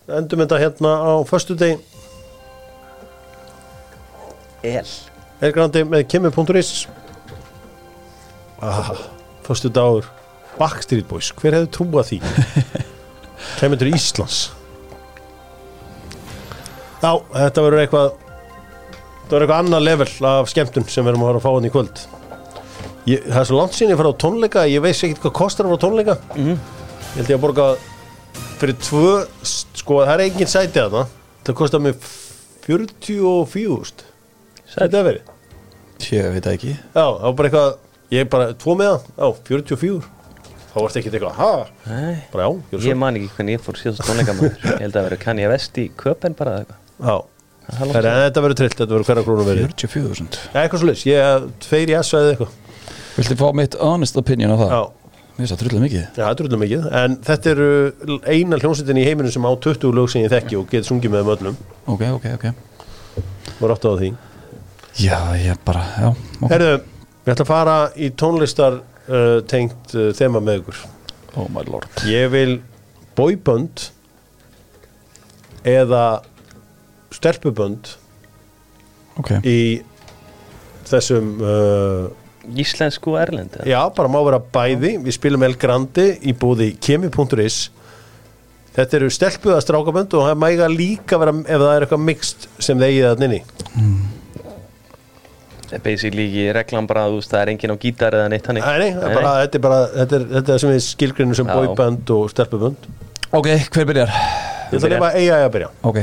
Endum 0.08 0.40
þetta 0.46 0.62
hérna 0.62 0.92
á 1.04 1.14
föstu 1.28 1.58
deg 1.60 1.82
El 4.66 4.86
Elgrandi 5.44 5.84
með 5.86 6.06
kimi.is 6.10 6.88
ah, 8.64 8.94
Föstu 9.46 9.70
dagur 9.70 10.08
Backstreet 10.58 11.06
Boys, 11.10 11.34
hver 11.38 11.60
hefði 11.60 11.70
trúað 11.76 12.08
því 12.14 12.22
Kemur 13.58 13.80
til 13.82 13.90
Íslands. 13.96 14.38
Já, 17.02 17.12
þetta 17.34 17.64
verður 17.66 17.84
eitthvað 17.86 18.08
Þetta 18.18 19.36
verður 19.36 19.44
eitthvað 19.46 19.64
annað 19.66 19.84
level 19.86 20.08
af 20.30 20.50
skemmtun 20.52 20.86
sem 20.90 21.04
við 21.06 21.12
erum 21.14 21.24
að 21.26 21.30
fara 21.30 21.40
að 21.42 21.46
fá 21.46 21.52
hann 21.58 21.68
í 21.68 21.72
kvöld. 21.74 22.02
Ég, 23.08 23.26
Það 23.28 23.40
er 23.42 23.48
svo 23.50 23.58
langt 23.60 23.76
síðan 23.78 23.94
ég 23.94 24.00
fara 24.02 24.12
á 24.12 24.22
tónleika 24.24 24.64
Ég 24.72 24.84
veist 24.84 25.04
ekki 25.08 25.22
hvað 25.26 25.34
kostar 25.40 25.68
að 25.68 25.74
fara 25.74 25.80
á 25.80 25.86
tónleika. 25.86 26.16
Mhm. 26.36 26.58
Ég 26.58 27.18
held 27.22 27.32
ég 27.34 27.38
að 27.38 27.44
borga 27.46 27.68
fyrir 28.58 28.78
tvö 28.84 29.12
Sko, 29.48 30.00
það 30.04 30.14
er 30.18 30.26
engin 30.28 30.52
sæti 30.52 30.82
að 30.84 30.96
það 30.98 31.16
Það 31.48 31.58
kostar 31.62 31.84
mig 31.86 31.96
44 32.68 34.06
Þetta 34.68 35.00
er 35.00 35.06
verið? 35.08 35.34
Ég 36.12 36.28
veit 36.36 36.48
ekki. 36.52 36.74
Já, 36.94 37.06
það 37.06 37.24
var 37.24 37.34
bara 37.40 37.50
eitthvað 37.50 37.78
Ég 38.12 38.20
er 38.24 38.30
bara 38.32 38.54
tvo 38.56 38.76
með 38.80 38.92
það, 38.94 39.08
já, 39.18 39.28
44 39.48 40.17
Þá 40.78 40.84
varst 40.84 41.00
ekki 41.00 41.10
eitthvað, 41.10 41.72
bara 42.30 42.44
já, 42.46 42.50
gjör 42.70 42.82
svo. 42.84 42.90
Ég 42.92 43.00
man 43.02 43.16
ekki 43.18 43.32
hvernig 43.34 43.56
ég 43.58 43.64
fór 43.66 43.80
síðast 43.80 44.04
tónleika 44.06 44.36
maður 44.38 44.60
Ég 44.68 44.84
held 44.84 45.00
að 45.00 45.08
vera 45.08 45.18
kann 45.24 45.42
ég 45.42 45.50
vest 45.50 45.80
í 45.82 45.88
köpen 45.98 46.36
bara 46.38 46.54
eða 46.54 46.68
eitthvað. 46.68 46.84
Já, 47.08 47.16
Það 47.68 47.96
er 48.00 48.06
en 48.08 48.22
þetta 48.22 48.44
verður 48.46 48.60
trillt, 48.62 48.76
þetta 48.78 48.94
verður 48.94 49.08
hverja 49.10 49.24
krónu 49.26 49.46
verið? 49.48 49.66
44.000 49.74 50.38
Já, 50.54 50.60
eitthvað 50.62 50.84
svo 50.84 50.88
leys, 50.92 51.02
ég 51.10 51.24
er 51.24 51.48
tveir 51.66 51.92
í 51.92 51.96
S 51.98 52.14
eða 52.16 52.30
eitthvað. 52.36 52.54
Viltu 53.18 53.38
fá 53.42 53.48
mitt 53.58 53.76
honest 53.82 54.20
opinion 54.22 54.54
á 54.54 54.58
það? 54.62 54.72
Já, 54.78 55.08
Mér 55.38 55.44
finnst 55.46 55.54
það 55.54 55.60
trullega 55.62 55.84
mikið. 55.84 56.06
Já, 56.18 56.24
þetta 56.30 56.46
er 56.48 56.62
mikið. 56.62 56.86
En 56.98 57.16
þetta 57.28 57.50
eru 57.52 58.22
eina 58.26 58.58
hljónsettin 58.58 58.98
í 58.98 59.04
heiminum 59.06 59.34
sem 59.36 59.44
á 59.46 59.52
20 59.68 59.92
lög 59.94 60.08
sem 60.10 60.24
ég 60.24 60.32
þekki 60.34 60.58
og 60.58 60.72
get 60.72 60.88
sungið 60.88 61.14
með 61.14 61.20
þeim 61.22 61.34
öllum. 61.36 61.60
Ok, 61.94 62.06
ok, 62.16 62.26
ok. 62.40 62.48
Og 63.60 63.66
rátt 63.70 63.86
á 63.86 63.92
því. 64.00 64.10
Já, 64.98 65.20
ég 65.38 65.60
bara, 65.68 65.84
já 65.94 66.08
ok. 66.10 66.48
Herðu, 66.50 66.72
við 67.22 67.34
ætlum 67.36 67.46
að 67.46 67.52
fara 67.52 67.76
í 67.94 68.10
tónlistar 68.18 68.80
uh, 69.08 69.40
tengt 69.50 69.96
uh, 69.96 70.10
þema 70.18 70.42
með 70.44 70.62
ykkur. 70.62 70.82
Oh 71.38 71.48
my 71.54 71.64
lord. 71.70 71.88
Ég 72.10 72.30
vil 72.34 72.58
boybönd 73.18 73.88
eða 75.68 76.04
stelpubönd 77.16 77.94
Ok, 79.18 79.32
í 79.50 79.60
þessum 80.88 81.32
uh, 81.42 82.06
Íslensku 82.62 83.12
og 83.16 83.18
erlend 83.20 83.56
eða? 83.58 83.66
já, 83.68 83.80
bara 83.98 84.12
má 84.12 84.20
vera 84.28 84.40
bæði. 84.40 84.94
Við 85.04 85.16
spilum 85.18 85.44
El 85.48 85.58
Grandi 85.60 86.06
í 86.30 86.36
búði 86.38 86.70
kemi.is 86.80 87.58
þetta 88.78 89.00
eru 89.00 89.10
stelpuða 89.12 89.58
strákabönd 89.66 90.14
og 90.14 90.28
það 90.30 90.40
mæga 90.44 90.68
líka 90.70 91.18
vera 91.20 91.34
ef 91.42 91.58
það 91.64 91.72
er 91.74 91.86
eitthvað 91.88 92.06
mixt 92.06 92.46
sem 92.62 92.78
þeir 92.78 92.92
eigið 92.94 93.08
að 93.10 93.24
nynni 93.24 93.40
Það 93.74 93.82
er 93.82 94.17
basically 95.84 96.28
ekki 96.28 96.46
reglan 96.56 96.88
bara 96.90 97.06
að 97.08 97.16
þú 97.16 97.20
veist, 97.22 97.34
það 97.34 97.42
er 97.42 97.52
enginn 97.54 97.74
á 97.74 97.78
gítar 97.84 98.18
eða 98.18 98.30
neitt 98.32 98.48
hannig 98.48 98.64
Nei, 98.64 98.78
nei, 98.82 98.90
það 98.96 99.10
er 99.10 99.18
bara, 99.18 99.34
þetta 99.44 99.60
er 99.60 99.66
bara 99.66 99.82
þetta 99.96 100.18
er, 100.20 100.26
þetta 100.38 100.56
er 100.56 100.64
sem 100.64 100.74
við 100.74 100.82
skilgrinu 100.88 101.38
sem 101.38 101.52
Já. 101.52 101.58
boybönd 101.58 102.14
og 102.16 102.32
stelpubönd. 102.34 102.88
Ok, 103.38 103.52
hver 103.76 103.92
byrjar? 103.92 104.16
ég 104.72 104.80
ætla 104.80 104.88
að 104.88 104.96
lifa 104.96 105.12
eiga 105.18 105.44
að 105.44 105.54
byrja. 105.58 105.70
Ok, 105.92 106.02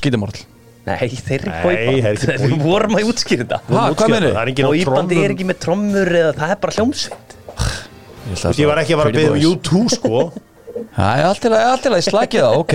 skítamorl 0.00 0.42
Nei, 0.84 0.98
þeir 1.08 1.46
eru 1.46 1.52
það 1.54 1.70
er 1.72 2.10
ekki 2.10 2.48
Við 2.50 2.58
vorum 2.60 2.98
að 2.98 3.06
útskýra 3.08 3.44
þetta. 3.44 3.60
Það 3.70 4.10
er 4.18 5.22
er 5.24 5.32
ekki 5.32 5.46
með 5.48 5.60
trommur 5.62 6.10
eða 6.18 6.34
það 6.36 6.50
er 6.52 6.58
bara 6.60 6.74
hljómsveit. 6.76 7.36
Ég 8.60 8.68
var 8.68 8.80
ekki 8.82 8.96
að 8.96 9.00
fara 9.00 9.12
að 9.12 9.16
byggja 9.16 9.32
um 9.32 9.54
U2 9.54 9.84
sko. 9.94 10.20
Það 10.94 11.20
er 11.20 11.26
allt 11.28 11.84
til 11.84 11.92
að 11.94 12.04
slækja 12.06 12.44
það, 12.44 12.56
ok. 12.60 12.74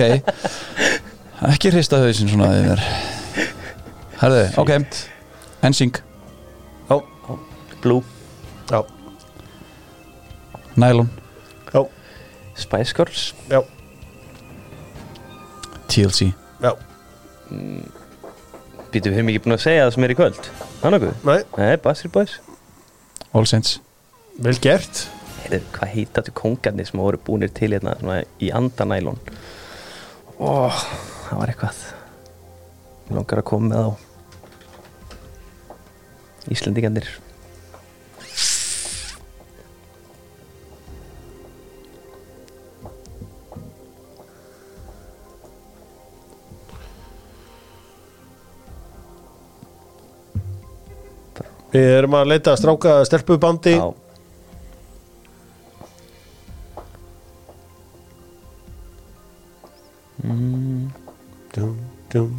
Ekki 1.50 1.72
hrista 1.72 2.00
hausinn 2.00 2.28
svona 2.28 2.50
því 2.52 2.62
mér 2.66 2.82
Herðu, 4.20 4.40
ok. 4.60 4.72
Ensing, 5.68 6.00
Blue, 7.80 8.02
já, 8.70 8.82
Nylon, 10.76 11.08
já, 11.72 11.82
Spice 12.56 12.94
Girls. 12.96 13.34
Já, 13.50 13.62
TLC 15.90 16.30
já. 16.60 16.74
Býtum 18.90 19.12
við 19.14 19.20
erum 19.20 19.30
ekki 19.30 19.42
búin 19.44 19.54
að 19.56 19.62
segja 19.64 19.84
það 19.86 19.94
sem 19.94 20.04
er 20.06 20.12
í 20.12 20.16
kvöld. 20.18 20.48
Það 20.80 20.92
nokkuð? 20.94 21.24
Nei, 21.28 21.38
Nei, 21.56 21.76
Bassir 21.82 22.10
Boys. 22.14 22.36
All 23.32 23.46
Saints. 23.46 23.76
Vel 24.42 24.56
gert. 24.62 25.04
Heyrðu, 25.44 25.60
Hvað 25.76 25.92
heita 25.94 26.20
þetta 26.20 26.34
kongarnir 26.40 26.88
sem 26.88 27.00
voru 27.00 27.20
búinir 27.26 27.52
til 27.54 27.70
hérna 27.72 28.20
í 28.42 28.50
andanælon 28.54 29.16
Ó, 30.40 30.68
það 30.68 31.38
var 31.40 31.52
eitthvað. 31.52 31.80
Mig 33.08 33.18
langar 33.18 33.40
að 33.42 33.48
koma 33.50 33.70
með 33.70 33.80
á 33.80 33.90
Íslendingarnir 36.50 37.08
Við 51.70 51.88
erum 52.00 52.16
að 52.18 52.30
leita 52.32 52.52
að 52.54 52.60
stráka 52.62 52.94
stelpubandi 53.06 53.76
Já, 53.78 53.88
dum, 61.54 61.76
dum. 62.12 62.36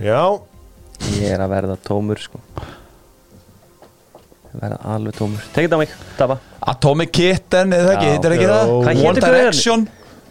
Já, 0.00 0.22
ég 1.20 1.28
er 1.34 1.42
að 1.44 1.50
verða 1.52 1.76
tómur 1.84 2.20
sko 2.22 2.40
Ég 4.50 4.54
verða 4.62 4.78
alveg 4.94 5.16
tómur 5.18 5.44
Tekið 5.54 5.76
á 5.76 5.78
mig, 5.82 5.92
Dava 6.18 6.38
Atomic 6.72 7.12
Kitten, 7.14 7.74
eða 7.76 7.92
ekki, 7.94 8.06
Já. 8.08 8.14
þetta 8.16 8.30
er 8.30 8.36
ekki 8.36 8.48
það 8.50 8.70
Hvað 8.70 8.88
One 8.88 8.94
hétu 8.96 9.04
gauðarnir? 9.04 9.36
Direction 9.36 9.84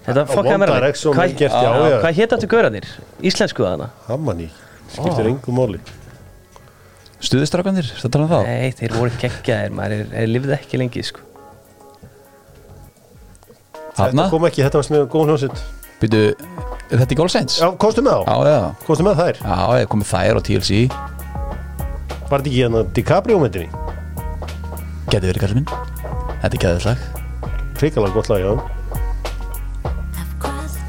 Þetta 0.10 0.24
One 0.24 0.32
fokkaði 0.34 0.58
mér. 0.64 0.72
Direction, 0.74 1.14
Hvað- 1.14 1.28
vel 1.30 1.38
gert, 1.44 1.54
já, 1.54 1.70
Já. 1.70 2.00
Hvað 2.02 2.18
hétt 2.20 2.34
þetta 2.34 2.50
gaurarnir? 2.56 2.88
Íslensku 3.30 3.66
þarna? 3.68 3.90
Hammaní 4.10 4.50
Skiptir 4.90 5.30
engu 5.32 5.54
máli. 5.56 5.80
Stuðistrákandir, 7.20 7.88
þetta 7.98 8.10
tala 8.16 8.26
um 8.26 8.32
þá? 8.32 8.40
Nei, 8.48 8.70
þeir 8.80 8.94
voru 8.96 9.12
geggjaðir 9.20 9.74
maður 9.76 9.96
er, 9.98 10.06
er 10.22 10.30
lifið 10.32 10.54
ekki 10.56 10.80
lengi 10.80 11.02
sko. 11.04 11.26
Þetta 14.00 14.30
kom 14.32 14.46
ekki, 14.48 14.64
þetta 14.64 14.80
var 14.80 14.86
sem 14.88 14.96
góð 15.12 15.26
hljómsitt 15.28 15.58
byrju, 16.00 16.22
er 16.88 17.02
þetta 17.02 17.18
All 17.26 17.32
Saints? 17.34 17.58
Já, 17.60 17.68
komstu 17.82 18.00
með 18.06 18.22
Já, 18.24 18.32
þá? 18.32 18.48
já, 18.48 18.60
Komstu 18.88 19.04
með 19.04 19.18
þær? 19.20 19.40
já, 19.44 19.58
ég 19.82 19.90
komið 19.92 20.08
þær 20.14 20.40
og 20.40 20.46
TLC 20.48 20.72
Var 22.30 22.38
þetta 22.38 22.40
ekki 22.46 22.62
hérna 22.62 22.84
DiCaprio 22.96 23.42
myndinni? 23.42 23.68
Geti 25.10 25.26
verið 25.26 25.42
kallið 25.44 25.58
minn. 25.60 25.70
Þetta 26.40 26.54
er 26.56 26.62
gæðið 26.64 26.82
slag 26.86 27.00
Hrikalega 27.82 28.16
gott 28.16 28.30
lag, 28.32 28.40
já. 28.40 28.52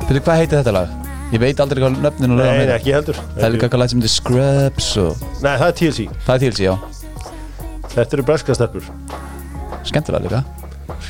Byrju, 0.07 0.23
hvað 0.27 0.41
heitir 0.45 0.61
þetta 0.61 0.77
lag? 0.79 1.00
Ég 1.31 1.39
veit 1.39 1.61
aldrei 1.63 1.83
hvað 1.85 2.01
nöfnin 2.03 2.33
og 2.35 2.41
Nei, 2.41 2.47
lögum 2.47 2.73
ekki 2.75 2.95
heldur. 2.95 3.19
Það 3.37 3.45
er 3.47 3.53
líka 3.55 3.67
eitthvað 3.69 3.83
lag 3.85 3.91
sem 3.93 4.01
heitir 4.03 4.15
Scrubs 4.17 4.89
og 4.99 5.21
Nei, 5.45 5.53
það 5.61 5.67
er 5.69 5.77
TLC 5.81 6.07
Það 6.27 6.33
er 6.35 6.43
TLC, 6.45 6.63
já. 6.67 6.75
Þetta 7.91 8.17
eru 8.17 8.25
breska 8.27 8.57
stelpur. 8.59 8.89
Skemmtilega 9.87 10.25
líka. 10.27 10.41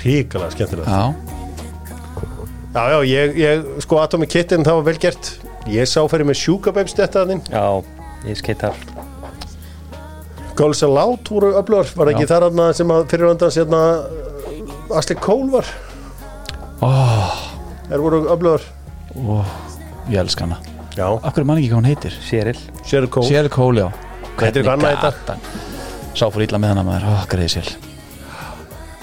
Hrikalega 0.00 0.54
skemmtilega. 0.54 0.86
Já, 0.88 1.30
Já, 2.70 2.82
já, 2.92 2.98
ég, 3.02 3.32
ég 3.40 3.64
sko 3.82 3.98
Atomic 3.98 4.30
Kitten, 4.30 4.62
það 4.62 4.76
var 4.78 4.84
vel 4.86 5.00
gert. 5.02 5.30
Ég 5.70 5.88
sá 5.90 6.04
fyrir 6.08 6.28
með 6.28 6.38
Babes 6.72 6.94
þetta 6.96 7.24
þinn 7.28 7.40
Já, 7.50 7.64
ég 8.28 8.38
skeitar 8.38 8.76
Girls 10.56 10.82
Aloud 10.84 11.28
voru 11.28 11.54
öflugar. 11.56 11.88
Var 11.96 12.12
ekki 12.12 12.26
Já. 12.26 12.30
þar 12.34 12.46
aðna 12.50 12.68
sem 12.76 12.90
að 12.92 13.06
fyrir 13.10 13.26
vandans 13.30 13.56
hérna 13.56 13.80
Asli 14.96 15.16
Cole 15.16 15.50
var? 15.54 15.68
Oh, 16.84 17.32
Þeir 17.88 18.02
voru 18.04 18.20
öflugar. 18.34 18.64
Oh, 19.16 19.46
ég 20.10 20.20
elska 20.22 20.46
hana. 20.46 20.58
Já, 20.96 21.06
Af 21.22 21.32
hverju 21.34 21.46
man 21.46 21.60
ekki 21.60 21.70
hvað 21.70 21.78
hún 21.80 21.88
heitir? 21.88 22.16
Cheryl. 22.26 22.58
Cheryl 22.84 23.10
Cole. 23.12 23.28
Sérl 23.30 23.50
Cole, 23.52 23.84
já. 23.86 23.90
Heitir 24.40 24.64
í 24.64 24.66
dag? 24.66 24.82
gatan? 25.04 25.40
Sá 26.18 26.26
fór 26.26 26.42
illa 26.44 26.58
með 26.58 26.74
hana 26.74 26.84
maður, 26.86 27.06
ó, 27.06 27.14
greiði 27.30 27.52
sér 27.60 27.70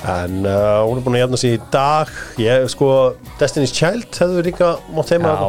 En 0.08 0.44
uh, 0.46 0.84
hún 0.86 1.00
er 1.00 1.04
búin 1.04 1.18
að 1.18 1.24
jafna 1.24 1.38
sig 1.42 1.56
í 1.56 1.62
dag. 1.74 2.12
Ég, 2.40 2.68
sko, 2.72 2.90
Destiny's 3.40 3.74
Child 3.76 4.12
hefðu 4.14 4.44
líka 4.46 4.74
mátt 4.94 5.12
heima 5.16 5.34
Já, 5.34 5.48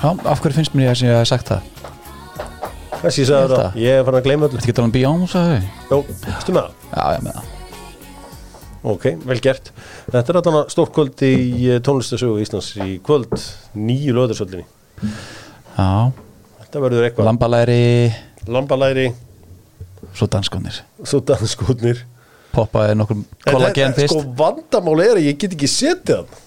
Já, 0.00 0.10
af 0.32 0.42
hverju 0.42 0.58
finnst 0.58 0.76
mér 0.76 0.90
ég 0.90 0.92
að 0.92 1.06
ég 1.08 1.16
hef 1.20 1.30
sagt 1.30 1.50
það? 1.50 1.70
Þessi 3.00 3.22
Ég 3.22 3.30
sagði 3.30 3.56
það, 3.56 3.78
ég 3.80 3.96
er 3.96 4.04
farin 4.04 4.20
að 4.20 4.26
gleyma 4.28 4.46
öllu. 4.48 4.58
Þetta 4.60 4.70
getur 4.70 4.84
alveg 4.84 4.96
Beyoncé 4.98 5.46
þau? 5.46 5.72
Jó, 5.90 5.98
veistu 6.26 6.56
með 6.56 6.66
það? 6.66 6.76
Já, 6.92 7.04
ég 7.16 7.24
með 7.26 7.38
það 7.38 7.59
Ok, 8.80 9.10
vel 9.28 9.40
gert. 9.44 9.72
Þetta 10.08 10.32
er 10.32 10.38
þarna 10.40 10.60
stórkvöld 10.72 11.24
í 11.26 11.34
eh, 11.68 11.80
tónlistasögu 11.84 12.38
Íslands 12.40 12.70
í 12.80 12.94
kvöld. 13.04 13.34
Nýju 13.76 14.14
löðursöllinni 14.16 14.64
Já, 15.76 16.12
Þetta 16.62 16.82
verður 16.84 17.06
eitthvað. 17.08 17.28
Lambalæri, 17.28 17.82
Lambalæri, 18.48 19.04
svo 20.16 20.28
danskonir 20.30 20.80
svo 21.02 21.20
danskotnir 21.24 22.04
Poppaði 22.50 22.96
nokkur 22.98 23.20
kollagen 23.46 23.94
fyrst. 23.94 24.10
Sko 24.14 24.32
vandamáli 24.38 25.06
er 25.06 25.20
að 25.20 25.26
ég 25.28 25.36
get 25.38 25.52
ekki 25.54 25.68
setið 25.70 26.16
hann. 26.18 26.40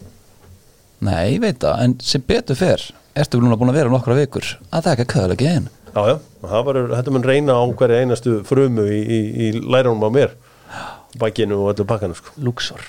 Nei, 1.07 1.35
ég 1.35 1.39
veit 1.43 1.61
það, 1.63 1.77
en 1.85 1.95
sem 2.03 2.23
betur 2.27 2.59
fer 2.59 2.83
Ertu 3.13 3.39
núna 3.39 3.55
búin 3.59 3.69
að 3.69 3.77
vera 3.77 3.93
nokkra 3.93 4.17
vikur 4.17 4.47
að 4.73 4.87
taka 4.89 5.05
kollagen? 5.07 5.69
Já, 5.93 6.01
já, 6.09 6.15
það 6.41 6.65
verður, 6.67 6.93
þetta 6.97 7.13
mun 7.13 7.27
reyna 7.29 7.55
á 7.55 7.63
hverja 7.77 8.01
einastu 8.01 8.39
frumu 8.47 8.87
í, 8.89 8.99
í, 8.99 9.19
í 9.45 9.49
lærunum 9.61 10.07
á 10.07 10.09
mér 10.15 10.33
Bakinu 11.21 11.59
og 11.63 11.73
öllu 11.75 11.85
pakkanu 11.89 12.15
sko. 12.17 12.33
Luxor. 12.43 12.81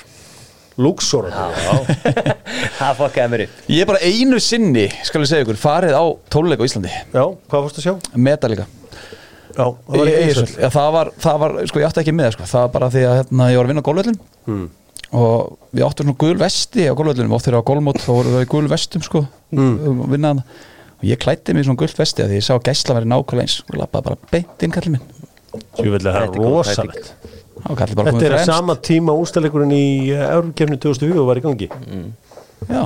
Luxor, 0.81 1.29
Það 2.79 2.97
fokkaði 2.99 3.31
mér 3.31 3.43
upp. 3.45 3.59
Ég 3.71 3.85
er 3.85 3.89
bara 3.93 4.01
einu 4.03 4.41
sinni, 4.43 4.89
skal 5.07 5.23
ég 5.23 5.31
segja 5.31 5.45
ykkur, 5.47 5.59
farið 5.61 5.95
á 5.95 6.03
tóluleika 6.35 6.65
á 6.65 6.69
Íslandi. 6.69 6.91
Já, 7.15 7.23
hvað 7.47 7.67
fórstu 7.69 7.83
að 7.83 7.87
sjá? 7.87 7.95
Metallica 8.19 8.65
Já, 9.55 9.69
það 9.71 9.95
var 9.95 10.09
Egilshöll. 10.11 10.25
Egilshöll. 10.25 10.63
Já, 10.65 10.71
það 10.75 10.89
var, 10.97 11.11
það 11.23 11.37
var, 11.45 11.53
sko 11.71 11.79
ég 11.83 11.87
átti 11.87 12.03
ekki 12.03 12.15
með 12.19 12.33
sko. 12.35 12.49
það 12.51 12.65
var 12.65 12.73
bara 12.75 12.89
því 12.91 13.05
að 13.07 13.15
hérna, 13.21 13.47
ég 13.53 13.61
var 13.61 13.69
að 13.69 13.71
vinna 13.75 13.85
á 13.85 13.89
gólvöllin 13.89 14.19
Hmm. 14.49 14.65
og 15.15 15.55
við 15.71 15.85
áttum 15.87 16.09
svona 16.09 16.19
gul 16.25 16.35
vesti 16.43 16.89
á 16.91 16.93
gólvöllinum, 16.99 17.33
oft 17.39 17.47
þegar 17.47 17.63
á 17.63 17.69
gólmót 17.71 18.01
þá 18.03 18.11
voru 18.11 18.33
það 18.35 18.43
í 18.45 18.51
gul 18.51 18.67
vestum 18.75 19.05
sko. 19.07 19.23
Mm. 19.55 20.03
vinnaðan 20.11 20.43
og 20.99 21.07
ég 21.07 21.23
klætti 21.23 21.55
mig 21.55 21.63
í 21.63 21.69
svona 21.69 21.79
gult 21.85 21.97
vesti 22.03 22.25
að 22.27 22.35
því 22.35 22.41
ég 22.43 22.47
sá 22.49 22.55
gæsla 22.67 22.99
verið 22.99 23.13
nákvæmlega 23.15 23.47
eins. 23.47 23.57
Og 23.71 23.79
lappaði 23.79 24.09
bara 24.11 24.19
beint 24.35 24.67
inn 24.67 24.75
kallið 24.75 24.97
minn. 24.97 25.07
Sjöfellega, 25.79 26.19
það 26.19 26.27
er 26.27 26.35
rosalegt. 26.43 27.15
og 27.15 27.44
Þetta 27.63 28.27
er 28.27 28.37
að 28.39 28.45
sama 28.49 28.77
tíma 28.85 29.15
ústæleikurinn 29.17 29.73
í 29.75 29.87
Eurukefni 30.17 30.79
2004 30.83 31.27
var 31.29 31.41
í 31.41 31.45
gangi. 31.45 31.69
Já, 32.69 32.85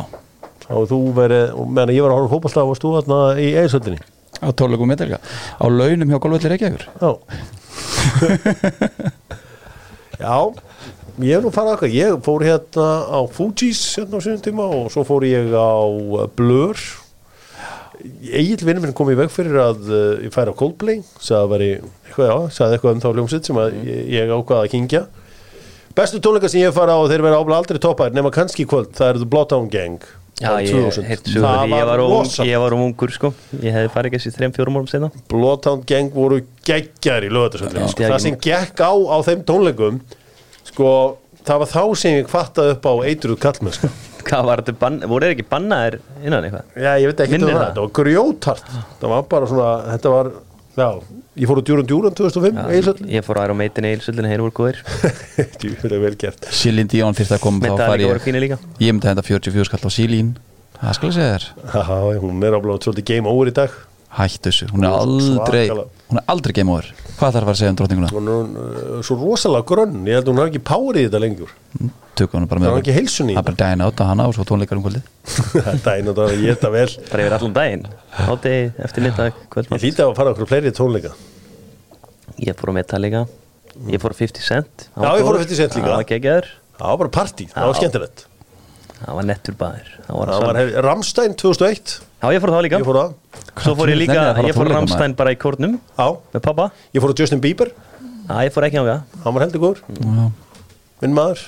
og 0.69 0.89
þú 0.91 1.01
verið, 1.17 1.45
og 1.57 1.71
meðan 1.73 1.95
ég 1.97 2.05
var 2.05 2.13
að 2.13 2.19
horfa 2.21 2.33
fótballtaf 2.35 2.73
og 2.73 2.79
stúða 2.79 3.03
þarna 3.03 3.21
í 3.41 3.49
Egilshöllinni 3.55 4.01
á 4.39 4.49
tóluleikum 4.55 4.87
Metallica 4.87 5.19
á 5.59 5.67
launum 5.67 6.13
hjá 6.13 6.19
gólvöllir 6.23 6.53
Reykjavíkur. 6.53 6.85
Já. 7.01 7.11
Já 10.19 10.37
Ég 11.19 11.35
hef 11.35 11.43
nú 11.43 11.51
farið 11.51 11.73
okkar, 11.73 11.91
ég 11.91 12.19
fór 12.23 12.45
hérna 12.47 12.85
á 13.11 13.19
Fugees 13.35 13.81
hérna 13.99 14.21
á 14.21 14.23
sinni 14.23 14.39
tíma 14.45 14.69
og 14.71 14.87
svo 14.95 15.03
fór 15.03 15.25
ég 15.27 15.51
á 15.51 15.83
uh, 15.83 16.29
Blur 16.39 16.79
Egil 17.99 18.61
vinnur 18.63 18.85
minn 18.85 18.95
kom 18.97 19.09
í 19.11 19.17
veg 19.19 19.31
fyrir 19.33 19.57
að 19.63 19.89
uh, 19.91 20.03
ég 20.23 20.35
færi 20.35 20.53
á 20.53 20.59
Coldplay 20.59 21.01
sagði 21.19 21.49
veri, 21.55 21.71
eitthvað, 22.07 22.29
já, 22.31 22.37
sagði 22.59 22.77
eitthvað 22.79 22.95
um 22.95 23.03
þá 23.03 23.09
hljómsitt 23.15 23.49
sem 23.51 23.59
að 23.59 23.75
ég, 23.89 24.05
ég 24.15 24.31
ákvaða 24.35 24.67
að 24.67 24.73
kingja 24.77 25.03
Bestu 25.99 26.21
tónleika 26.23 26.51
sem 26.53 26.63
ég 26.63 26.75
farið 26.77 26.95
á 26.95 27.11
þeir 27.11 27.25
vera 27.27 27.41
ábla 27.43 27.59
aldrei 27.59 27.81
toppar 27.83 28.15
nema 28.15 28.31
kannski 28.35 28.69
kvöld, 28.71 28.93
það 28.95 29.13
eru 29.15 29.23
The 29.25 29.31
Bloodhound 29.35 29.73
Gang 29.75 30.07
Já, 30.39 30.53
ég 30.63 30.71
2000. 30.71 31.07
heilt 31.09 31.31
Það 31.35 31.73
Ég 31.75 31.89
var 31.89 32.03
um, 32.05 32.13
ég 32.47 32.61
var 32.63 32.75
um 32.77 32.83
ungur 32.87 33.11
sko 33.11 33.33
Ég 33.59 33.75
hefði 33.75 33.91
farið 33.91 34.13
ekki 34.13 34.21
þessi 34.21 34.35
þreim 34.37 34.53
fjórum 34.55 34.79
árum 34.79 34.91
senna 34.91 35.09
Bloodhound 35.33 35.83
Gang 35.91 36.13
voru 36.15 36.39
geggjar 36.69 37.27
í 37.27 37.31
lögatarsöldinu 37.35 37.83
Já. 37.83 37.91
sko. 37.91 38.05
það 38.07 38.23
sem 38.23 38.37
gekk 38.47 38.83
á 38.87 38.93
á 38.95 39.19
þeim 39.27 39.43
tónleikum 39.49 39.99
sko, 40.69 40.93
það 41.43 41.65
var 41.65 41.73
þá 41.73 41.83
sem 41.99 42.21
ég 42.21 42.31
fattaði 42.31 42.77
upp 42.77 42.87
á 42.87 42.95
eitruð 43.11 43.41
kallmenn 43.43 43.75
sko. 43.75 43.91
Hvað 44.29 44.49
var 44.51 44.63
þetta, 44.63 44.75
bann, 44.83 44.99
voru 45.11 45.29
þeir 45.29 45.37
ekki 45.37 45.47
bannaðir 45.53 45.99
innan 46.25 46.49
eitthvað? 46.49 46.75
já, 46.77 46.91
ég 47.03 47.13
veit 47.13 47.23
ekki 47.25 47.39
um 47.39 47.39
Minnir 47.39 47.55
það, 47.55 47.63
það? 47.63 47.71
þetta 47.71 47.85
var 47.87 47.95
grjótart 48.01 48.75
það 48.75 49.15
var 49.15 49.25
bara 49.33 49.49
svona, 49.53 49.71
þetta 49.93 50.13
var 50.15 50.31
já, 50.79 50.89
ég 51.43 51.51
fór 51.51 51.61
á 51.61 51.63
Djúran 51.69 51.89
Djúran 51.89 52.19
2005 52.19 52.61
Egilshöll, 52.67 53.09
Ég 53.15 53.25
fór 53.27 53.41
á 53.41 53.45
Iron 53.49 53.59
Maiden 53.59 53.89
eilsöldinu, 53.89 54.33
þeir 54.33 54.45
voru 54.45 54.57
góðir. 54.59 54.83
Djúran 55.63 56.05
vel 56.05 56.19
gert. 56.21 56.51
Sílín 56.55 56.91
Díón 56.93 57.17
þyrfti 57.19 57.39
að 57.39 57.43
koma 57.47 57.73
þá 57.73 57.89
voru 57.89 58.07
ég 58.07 58.55
Ég 58.85 58.93
myndi 58.93 59.09
að 59.09 59.15
henda 59.15 59.27
44 59.27 59.71
skall 59.71 59.89
á 59.89 59.91
Sílín 59.91 60.37
Það 60.79 60.95
skal 60.95 61.09
ég 61.09 61.15
segja 61.17 61.31
þér. 61.35 61.47
Já, 61.75 62.19
hún 62.23 62.45
er 62.47 62.55
ábláð 62.55 62.85
svolítið 62.87 63.07
game 63.11 63.31
over 63.31 63.51
í 63.51 63.55
dag. 63.57 63.73
Hættu 64.15 64.47
þessu, 64.53 64.69
hún 64.71 64.87
er 64.87 64.95
aldrei. 64.95 65.65
Hún 66.09 66.21
er 66.23 66.25
aldrei 66.33 66.55
game 66.57 66.73
over. 66.73 66.87
Hvað 67.19 67.35
þarf 67.37 67.51
að 67.53 67.57
segja 67.61 67.73
um 67.73 67.79
drottninguna? 67.79 68.09
hún 68.15 68.29
er 68.33 68.53
uh, 68.57 69.01
svo 69.05 69.17
rosalega 69.21 69.67
grönn. 69.69 69.99
Ég 70.09 70.17
held 70.17 70.29
að 70.29 70.33
hún 70.33 70.41
har 70.41 70.53
ekki 70.53 70.63
power 70.65 70.97
í 70.97 71.03
þetta 71.05 71.21
lengur. 71.21 71.51
Tökum 72.19 72.41
hún 72.41 72.49
bara 72.49 72.63
það 72.63 72.65
með 72.65 72.77
var 72.77 72.83
ekki 72.83 72.95
heilsun 72.97 73.29
í 73.29 73.35
Það 73.37 73.43
er 73.43 73.49
bara 73.49 73.61
daginn 73.61 73.85
átt 73.85 74.01
að 74.03 74.09
hana 74.13 74.29
og 74.31 74.37
svo 74.39 74.47
tónleikar 74.49 74.81
um 74.81 74.87
kvöldið. 74.87 75.11
Þetta 75.69 75.93
er 75.93 76.07
náttúrulega 76.07 76.39
að 76.39 76.47
geta 76.47 76.71
vel. 76.75 76.87
Bara 77.11 77.27
yfir 77.27 77.37
allan 77.37 77.59
daginn. 77.59 77.85
Hátegi, 78.17 78.65
eftir 78.89 79.05
middag, 79.05 79.29
ég 79.37 79.53
kvöldmatt 79.53 79.85
hlýta 79.85 80.07
að 80.09 80.15
fara 80.19 80.33
okkur 80.33 80.51
fleiri 80.51 80.73
tónleika. 80.75 81.13
Ég 82.41 82.59
fór 82.59 82.73
á 82.73 82.75
Metallica. 82.81 83.23
Ég 83.93 84.03
fór 84.03 84.17
á 84.17 84.21
50 84.25 84.49
Cent. 84.49 84.89
Já, 84.97 85.11
ég 85.13 85.29
fór 85.29 85.37
á 85.37 85.43
50 85.45 85.61
Cent 85.61 85.77
líka. 85.77 85.93
Það 85.93 86.01
var 86.01 86.11
geggjaður. 86.15 86.51
Það 86.79 86.91
var 86.95 87.01
bara 87.05 87.15
partí, 87.21 87.51
það 87.53 87.69
var 87.69 87.79
skemmtilegt. 87.83 88.29
Það 88.99 89.19
var 89.19 89.27
nettur 89.29 89.57
baður 89.59 89.91
Það 90.09 90.31
það 90.33 90.79
Ramstein 90.83 91.35
2001 91.39 91.99
Já, 92.19 92.33
ég 92.35 92.43
fór 92.43 92.51
það 92.51 92.65
líka. 92.67 92.79
Ég 92.83 92.87
fór 92.89 92.97
það. 92.99 93.13
Svo 93.63 93.73
fór 93.79 93.91
ég 93.93 93.99
líka, 94.01 94.23
ég 94.43 94.57
fór 94.57 94.71
Ramstein 94.73 95.13
bara 95.19 95.31
í 95.35 95.37
kórnum. 95.39 95.77
Já, 95.95 96.07
Með 96.35 96.43
pappa 96.49 96.65
ég 96.95 97.05
fór 97.05 97.13
á 97.15 97.19
Justin 97.21 97.43
Bieber, 97.45 97.71
Já, 98.29 98.41
ég 98.45 98.53
fór 98.53 98.67
ekki 98.67 98.81
á 98.83 98.85
það. 98.85 99.21
Hann 99.25 99.37
var 99.37 99.45
heldur 99.47 99.63
góður. 99.63 99.85
Já, 100.03 100.25
minn 101.05 101.15
maður. 101.17 101.45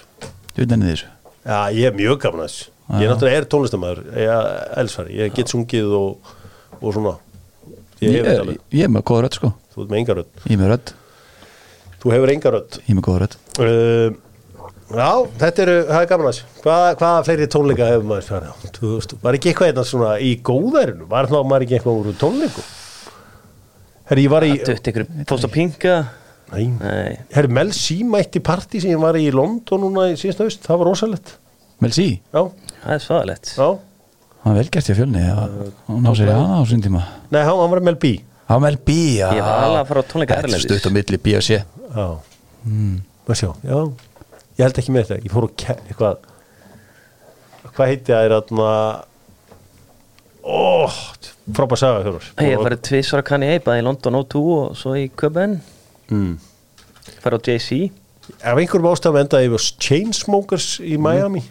Ég 0.54 0.60
veit 0.62 0.70
nenni 0.70 0.92
þessu? 0.92 1.10
Já, 1.42 1.58
ég 1.74 1.90
er 1.90 1.96
mjög 1.98 2.22
gaman 2.22 2.44
að 2.44 2.48
þessu. 2.52 2.70
Ég 2.90 3.02
er 3.04 3.12
náttúrulega 3.12 3.40
er 3.40 3.48
tónlistamæður, 3.50 3.98
ég 4.18 4.30
er 4.34 4.46
elsfari 4.80 5.18
Ég 5.18 5.34
get 5.34 5.52
sungið 5.52 5.92
og, 5.98 6.32
og 6.80 6.94
svona. 6.96 7.12
Ég 8.00 8.16
Ég 8.16 8.24
hef 8.24 8.40
er, 8.40 8.56
ég 8.72 8.86
er 8.86 8.90
með 8.94 9.04
góða 9.10 9.26
rödd 9.26 9.36
sko. 9.36 9.52
Þú 9.74 9.84
ert 9.84 9.92
með 9.92 10.00
enga 10.00 10.16
rödd. 10.20 10.32
Ég 10.46 10.54
er 10.56 10.62
með 10.62 10.72
rödd. 10.72 10.92
Þú 12.00 12.14
hefur 12.14 12.32
enga 12.32 12.52
rödd. 12.56 12.78
Ég 12.80 12.90
er 12.94 12.98
með 12.98 13.06
góða 13.10 13.22
rödd. 13.26 13.36
Uh, 13.60 14.18
Já, 14.90 15.10
þetta 15.38 15.62
eru, 15.62 15.74
það 15.86 16.00
er 16.00 16.08
gaman 16.10 16.26
að 16.26 16.32
þessu 16.34 16.62
Hvað, 16.64 16.84
Hvaða 16.98 17.24
fleiri 17.28 17.46
tónleika 17.54 17.86
hefur 17.92 18.06
maður 18.10 18.24
farið 18.26 18.48
á? 18.50 18.54
Þú 18.74 18.88
veist, 18.96 19.12
Var 19.22 19.36
ekki 19.38 19.50
eitthvað 19.52 19.68
eitthvað 19.70 19.88
svona 19.90 20.14
í 20.18 20.30
góðærinu? 20.48 21.06
Var 21.10 21.28
þá 21.30 21.36
maður 21.46 21.64
ekki 21.66 21.76
eitthvað 21.78 22.00
úr 22.00 22.16
tónleiku? 22.18 22.64
Herri, 24.10 24.24
ég 24.26 24.32
var 24.32 24.46
í 24.48 25.52
Pinka 25.54 25.94
Nei, 26.50 26.64
Nei. 26.80 27.12
Herri, 27.30 27.52
Mel 27.54 27.70
C 27.76 28.00
mætti 28.02 28.42
partí 28.42 28.80
sem 28.82 28.90
ég 28.90 28.98
var 28.98 29.14
í 29.14 29.28
í 29.28 29.34
London 29.34 29.84
núna 29.84 30.08
í 30.10 30.16
síðasta 30.18 30.48
haust, 30.48 30.64
það 30.66 30.80
var 30.80 30.88
rosalegt. 30.90 31.36
Mel 31.78 31.92
C? 31.94 32.08
Já, 32.34 32.42
Það 32.80 32.96
er 32.96 33.04
svaðalegt. 33.04 33.52
Já. 33.54 33.68
Það 34.40 34.48
var 34.48 34.58
vel 34.58 34.72
gert 34.74 34.88
í 34.90 34.92
að 34.94 34.98
fjölni 34.98 35.22
Hún 35.86 36.02
ná 36.02 36.10
sér 36.18 36.32
í 36.32 36.34
hana 36.34 36.58
á 36.58 36.62
sín 36.66 36.82
tíma. 36.82 37.04
Nei, 37.30 37.42
hann, 37.46 37.60
hann 37.60 37.70
var 37.76 37.84
Mel 37.86 37.98
B. 38.02 38.12
Það 38.48 38.56
var 38.56 38.64
Mel 38.66 38.80
B 38.82 38.98
já. 39.20 39.28
Ég 39.36 39.46
var 39.46 39.62
alveg 39.68 39.84
að 39.84 39.90
fara 39.92 40.02
á 40.02 40.06
tónleika 40.10 40.40
Þetta 40.40 40.42
er 40.42 40.50
erlendis. 40.50 40.66
stutt 40.66 40.90
á 40.90 40.96
milli 40.96 41.20
B 41.22 41.36
og 41.38 41.46
C. 41.46 41.60
Já. 41.94 42.08
Mm. 42.66 42.96
sjá, 43.30 43.50
já 43.62 44.09
Ég 44.60 44.66
held 44.66 44.80
ekki 44.82 44.92
með 44.92 45.06
þetta, 45.08 45.24
ég 45.24 45.32
fór 45.32 45.46
að 45.48 45.54
ke- 45.62 45.78
eitthvað 45.88 46.26
Hvað 47.70 47.90
heiti 47.94 48.12
það 48.12 48.26
er 48.26 48.34
aðna 48.36 48.72
Ó, 50.40 50.88
frábær 51.56 51.80
saga 51.80 52.02
Hjörvar 52.04 52.28
Ég 52.44 52.60
farið 52.64 52.82
tvisvara 52.88 53.24
kann 53.26 53.44
í 53.46 53.50
bæði 53.64 53.82
í 53.82 53.86
London 53.86 54.18
O2 54.20 54.40
og 54.56 54.76
svo 54.80 54.94
í 54.96 55.06
Köben. 55.20 55.58
Mm. 56.12 56.34
Farið 57.24 57.40
á 57.40 57.46
JC 57.50 57.80
Af 58.46 58.60
einhverjum 58.60 58.88
ástæðum 58.92 59.20
endaði 59.24 59.48
yfir 59.50 59.64
Chainsmokers 59.82 60.68
í 60.86 60.94
Miami. 61.02 61.42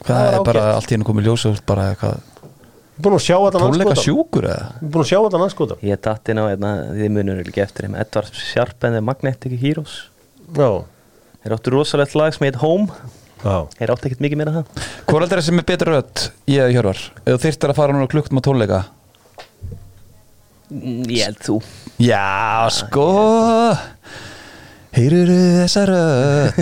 Það 0.00 0.20
var 0.24 0.34
er 0.38 0.44
bara 0.46 0.60
ágætt. 0.64 0.74
allt 0.78 0.90
í 0.90 0.96
hennu 0.96 1.08
komið 1.10 1.26
ljós 1.28 1.46
og 1.50 1.58
bara 1.68 1.90
eitthvað 1.92 2.20
Ég 2.20 3.06
er 3.06 3.06
búin 3.06 3.16
að 3.16 3.24
sjá 3.24 3.36
þetta 3.40 3.60
Tónleika 3.64 3.96
sjúkur 3.96 4.46
eða? 4.50 4.70
Ég 4.76 4.86
er 4.86 4.92
búin 4.94 5.04
að 5.06 5.10
sjá 5.10 5.18
þetta 5.24 5.42
anskotan 5.46 5.84
Ég 5.88 6.00
datt 6.04 6.30
inn 6.32 6.40
á 6.40 6.44
einna, 6.50 6.70
því 6.96 7.10
munur 7.14 7.42
ekki 7.44 7.62
eftir 7.64 7.86
Edvard 7.88 8.34
Sharp 8.36 8.84
and 8.88 8.98
the 8.98 9.00
Magnetic 9.04 9.54
Heroes. 9.62 9.94
Já, 10.52 10.84
Þeir 11.40 11.54
áttu 11.56 11.72
rosalegt 11.72 12.14
lag 12.18 12.34
sem 12.36 12.44
heit 12.48 12.58
Home. 12.60 12.86
Já. 13.40 13.54
Þeir 13.78 13.92
áttu 13.94 14.08
ekkert 14.10 14.22
mikið 14.26 14.40
meira 14.40 14.52
en 14.52 14.56
það. 14.60 14.88
Hvor 15.08 15.24
aldrei 15.24 15.42
sem 15.46 15.60
er 15.62 15.66
betur 15.70 15.88
rödd 15.94 16.24
Ég 16.50 16.60
eða 16.60 16.72
Hjörvar? 16.74 16.98
Ef 17.24 17.30
þú 17.32 17.38
þyrftir 17.46 17.72
að 17.72 17.78
fara 17.78 17.94
núna 17.96 18.10
klukkt 18.12 18.34
á 18.36 18.40
tónleika? 18.44 18.80
Mm, 20.70 21.02
Ég 21.08 21.24
held 21.30 21.40
þú. 21.46 21.56
Já 22.04 22.68
sko. 22.76 23.06
Heyruru 24.98 25.38
þessa 25.62 25.82
rödd? 25.88 26.58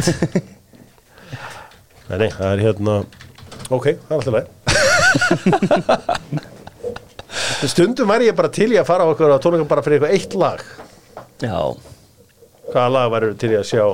Nei, 2.09 2.19
nei, 2.23 2.31
það 2.33 2.49
er 2.55 2.63
hérna 2.65 2.95
Ok, 3.75 3.91
það 4.07 4.13
er 4.15 4.17
alltaf 4.17 4.35
leið. 4.39 4.49
Stundum 7.69 8.09
væri 8.09 8.29
ég 8.31 8.37
bara 8.39 8.49
til 8.55 8.71
í 8.73 8.79
að 8.81 8.87
fara 8.89 9.05
á 9.05 9.11
okkur 9.13 9.35
á 9.35 9.43
tónleikum 9.43 9.69
bara 9.69 9.83
fyrir 9.85 9.99
eitthvað 9.99 10.15
eitt 10.17 10.33
lag. 10.39 10.63
Já. 11.43 11.59
Hvaða 12.71 12.93
lag 12.95 13.11
væri 13.13 13.35
til 13.43 13.51
í 13.53 13.59
að 13.59 13.67
sjá 13.69 13.85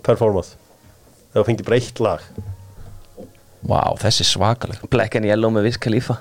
performað 0.00 0.54
það 1.32 1.46
fengi 1.48 1.64
bara 1.66 1.78
eitt 1.80 2.00
lag. 2.04 2.24
Vá, 3.62 3.80
þessi 4.02 4.24
er 4.24 4.28
svakaleg. 4.32 4.80
Black 4.90 5.14
and 5.16 5.28
Yellow 5.28 5.52
með 5.54 5.68
Wiz 5.68 5.78
Khalifa. 5.80 6.16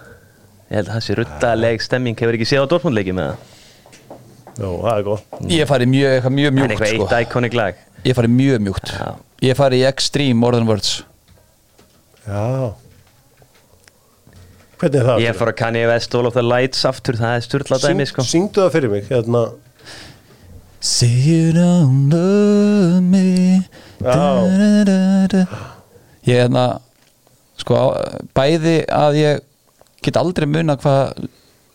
Ég 0.70 0.78
held 0.78 0.92
að 0.92 0.94
það 0.98 1.06
sé 1.08 1.16
ruttaleg 1.18 1.82
stemming. 1.84 2.20
Hefur 2.22 2.38
ekki 2.38 2.48
séð 2.48 2.64
á 2.64 2.72
Dortmund 2.72 2.96
leiki 2.96 3.16
með 3.18 3.32
það 3.32 3.50
Jó, 4.62 4.70
það 4.84 4.92
er 4.92 5.04
góð 5.08 5.50
Ég 5.52 5.68
fari 5.70 5.88
mjög, 5.88 6.12
eitthvað 6.18 6.34
mjög 6.36 6.52
En 6.52 6.56
mjúkt 6.58 6.72
eitthvað 6.76 6.92
sko. 6.92 7.08
eitt 7.08 7.28
iconic 7.28 7.56
lag. 7.58 7.82
Ég 8.06 8.18
fari 8.18 8.30
mjög 8.32 8.64
mjúkt. 8.68 8.92
Já. 8.94 9.10
ég 9.42 9.58
fari 9.58 9.80
í 9.82 9.86
extreme 9.88 10.38
more 10.38 10.58
than 10.58 10.68
words. 10.70 10.92
Já. 12.28 12.74
Hvernig 14.82 15.00
er 15.02 15.08
það? 15.08 15.24
Ég 15.24 15.38
fór 15.38 15.52
að 15.52 15.58
Kanye 15.62 15.88
West 15.90 16.16
All 16.18 16.30
of 16.30 16.34
the 16.38 16.44
Lights 16.46 16.86
aftur, 16.90 17.18
það 17.20 17.36
er 17.38 17.46
styrla 17.46 17.80
dæmi 17.84 18.08
sko. 18.10 18.26
Syngdu 18.26 18.64
það 18.64 18.72
fyrir 18.76 18.94
mig 18.94 19.10
hérna 19.10 19.44
Say 20.82 21.08
you 21.08 21.52
don't 21.54 22.10
love 22.10 23.02
me 23.06 23.62
Já. 24.02 24.16
Da-da-da-da. 24.16 25.44
Ég 26.26 26.34
er 26.40 26.48
hérna 26.48 26.64
sko 27.62 27.78
bæði 28.38 28.80
að 28.90 29.18
ég 29.20 29.44
get 30.02 30.18
aldrei 30.18 30.48
muna 30.50 30.74
hvað 30.82 31.28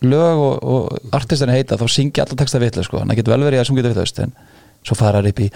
lög 0.07 0.41
og, 0.43 0.57
og 0.67 1.13
artistarinn 1.15 1.55
heita 1.55 1.79
þá 1.79 1.87
syngi 1.91 2.23
alla 2.25 2.39
texta 2.41 2.59
vitlega 2.63 2.87
sko, 2.89 2.99
þannig 2.99 3.15
að 3.15 3.21
getur 3.23 3.35
vel 3.37 3.47
verið 3.47 3.63
að 3.63 3.69
syngja 3.71 3.85
þetta 3.87 4.03
vitlega 4.03 4.27
en 4.27 4.35
svo 4.87 4.99
fara 4.99 5.23
það 5.23 5.31
upp 5.33 5.45
í 5.47 5.49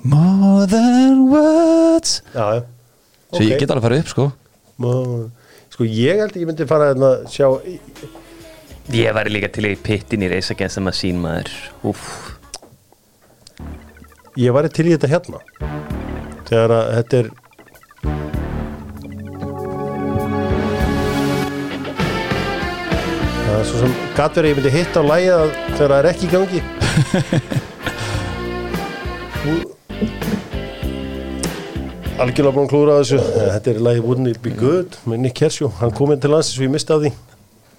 More 0.00 0.64
than 0.72 1.26
words. 1.28 2.20
Já, 2.32 2.44
já. 2.56 2.62
Svo 3.32 3.42
ég 3.44 3.58
get 3.60 3.72
alveg 3.72 3.84
farið 3.84 4.04
upp 4.04 4.12
sko. 4.14 4.28
Má- 4.80 5.28
Sko 5.70 5.84
ég 5.86 6.18
held 6.20 6.32
að 6.34 6.40
ég 6.42 6.48
myndi 6.48 6.66
fara 6.68 6.88
hérna 6.92 7.10
að 7.16 7.26
sjá 7.32 7.46
Ég 8.90 9.12
væri 9.14 9.30
líka 9.32 9.48
til 9.54 9.68
í 9.68 9.74
pittin 9.78 10.24
í 10.26 10.30
Race 10.32 10.50
Against 10.52 10.76
the 10.80 10.82
Machine 10.82 11.20
maður. 11.22 11.52
Úf, 11.86 12.00
Ég 14.40 14.54
væri 14.56 14.70
til 14.72 14.86
í 14.88 14.92
þetta 14.94 15.08
hérna. 15.10 15.38
Þegar 16.48 16.72
að 16.72 16.86
þetta 16.96 17.18
er 17.18 17.26
Það 23.44 23.56
er 23.58 23.66
svo 23.68 23.80
sem 23.82 23.92
gat 24.16 24.38
verið 24.38 24.46
að 24.46 24.48
ég 24.48 24.56
myndi 24.56 24.72
hitta 24.78 24.96
á 24.96 25.04
að 25.04 25.50
þegar 25.74 25.90
það 25.90 25.98
er 25.98 26.08
ekki 26.14 26.24
í 26.24 26.32
gangi. 26.32 26.60
Algjörlega 32.20 32.62
að 32.64 32.70
klúra 32.72 32.96
þessu. 33.02 33.18
Þetta 33.36 33.68
er 33.74 33.84
lægið 33.90 34.06
Wouldn't 34.08 34.32
It 34.32 34.40
Be 34.40 34.52
Good 34.56 34.90
með 35.04 35.16
Nick 35.26 35.36
Kershaw, 35.42 35.68
hann 35.82 35.92
kom 35.92 36.14
inn 36.14 36.22
til 36.22 36.32
landsins 36.32 36.56
og 36.56 36.64
ég 36.64 36.72
misti 36.78 36.96
af 36.96 37.04
því 37.04 37.12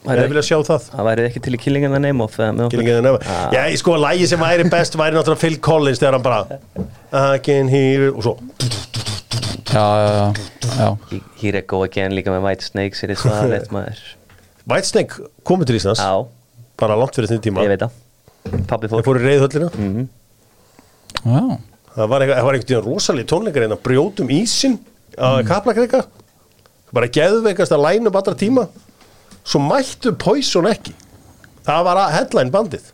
Ég 0.02 0.28
vilja 0.32 0.42
sjá 0.42 0.58
það 0.66 0.86
það 0.90 1.06
væri 1.08 1.26
ekki 1.30 1.42
til 1.46 1.54
í 1.54 1.60
Killing 1.62 1.84
in 1.86 1.92
the 1.94 2.00
Name 2.02 2.24
of 2.26 2.34
eða 2.40 2.54
með 2.58 2.64
okkur? 2.66 2.72
Killing 2.72 2.90
in 2.90 2.96
the 2.98 3.04
Name 3.06 3.20
Ah. 3.22 3.52
Já, 3.54 3.62
ég 3.70 3.78
sko, 3.78 3.98
lægi 4.02 4.28
sem 4.32 4.40
væri 4.42 4.66
best 4.72 4.96
væri 4.98 5.14
náttúrulega 5.14 5.42
Phil 5.44 5.58
Collins 5.62 6.00
þegar 6.02 6.18
hann 6.18 6.24
bara 6.26 7.38
can 7.46 7.68
hear 7.70 8.08
og 8.16 8.24
svo 8.26 8.34
já, 9.72 9.86
já, 10.02 10.10
já, 10.18 10.34
já. 10.80 10.98
He- 11.12 11.22
Here 11.42 11.58
I 11.58 11.62
go 11.62 11.84
again 11.84 12.12
líka 12.18 12.32
með 12.34 12.42
White 12.48 12.66
Snakes 12.66 13.04
er 13.04 13.14
það 13.14 13.22
svaðalegt 13.28 13.72
maður 13.76 14.02
Whitesnake 14.72 15.30
komið 15.48 15.70
til 15.72 15.80
Íslands 15.80 16.02
Já, 16.02 16.26
bara 16.82 16.98
langt 16.98 17.16
fyrir 17.18 17.30
þinn 17.32 17.44
tíma 17.46 17.64
ég 17.66 17.72
veit 17.76 17.86
það 17.86 18.00
Þeir 18.82 18.90
fór 18.90 19.06
fóru 19.06 19.22
í 19.22 19.28
reyðhöllina 19.30 19.70
Mhm. 19.78 20.08
já. 21.26 21.58
Það 21.92 22.08
var, 22.08 22.22
eitthvað- 22.24 22.38
það 22.40 22.46
var 22.48 22.56
einhvern 22.56 22.70
veginn 22.72 22.86
rosalega 22.88 23.28
tónleikar 23.30 23.64
en 23.68 23.76
að 23.78 23.82
brjótum 23.86 24.30
ísin 24.34 24.80
Mm. 25.12 25.28
að 25.28 25.48
kaplakreika 25.48 26.06
bara 26.94 27.08
geðveikast 27.08 27.72
að 27.76 27.82
line 27.86 28.08
upp 28.08 28.16
allra 28.16 28.34
tíma 28.34 28.64
svo 29.44 29.64
mættu 29.64 30.14
Poison 30.20 30.70
ekki. 30.70 30.94
Það 31.66 31.88
var 31.88 32.04
að 32.04 32.14
headline 32.18 32.54
bandið. 32.54 32.92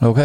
Ok. 0.00 0.22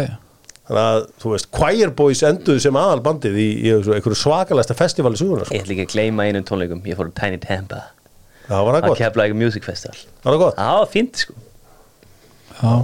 Þannig 0.66 0.82
að, 0.82 1.04
þú 1.22 1.32
veist, 1.32 1.50
Choir 1.54 1.92
Boys 1.94 2.24
enduðu 2.26 2.62
sem 2.64 2.78
aðal 2.78 3.02
bandið 3.04 3.36
í, 3.38 3.50
í 3.68 3.74
einhverju 3.76 4.18
svakalæsta 4.18 4.74
festivali 4.74 5.18
sugunar 5.20 5.46
sko. 5.46 5.54
Ég 5.54 5.62
ætla 5.62 5.76
ekki 5.76 5.86
að 5.86 5.92
gleyma 5.92 6.26
einum 6.26 6.46
tónleikum. 6.48 6.80
Ég 6.90 6.98
fór 6.98 7.12
á 7.12 7.18
Tiny 7.20 7.38
Tampa 7.42 7.84
það 8.46 8.66
var 8.66 8.76
það 8.76 8.86
á 8.86 8.88
gott, 8.88 9.00
Keflavík 9.00 9.36
Music 9.38 9.66
Festival. 9.66 9.98
Það 10.22 10.32
var 10.32 10.40
gott. 10.42 10.58
Það 10.58 10.78
var 10.80 10.90
fínt 10.92 11.22
sko. 11.22 11.36
Já. 12.56 12.74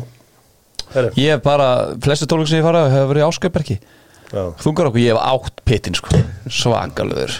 Ég 1.16 1.28
hef 1.32 1.42
bara, 1.44 1.68
flestu 2.04 2.28
tólug 2.28 2.50
sem 2.50 2.60
ég 2.60 2.66
fara 2.66 2.84
hefur 2.92 3.14
verið 3.14 3.24
áskauperki 3.30 3.78
já. 3.78 4.42
þungar 4.60 4.90
okkur, 4.90 5.00
ég 5.00 5.14
hef 5.14 5.22
átt 5.24 5.62
pittin 5.68 5.96
sko. 5.96 6.18
Svakalöður, 6.52 7.38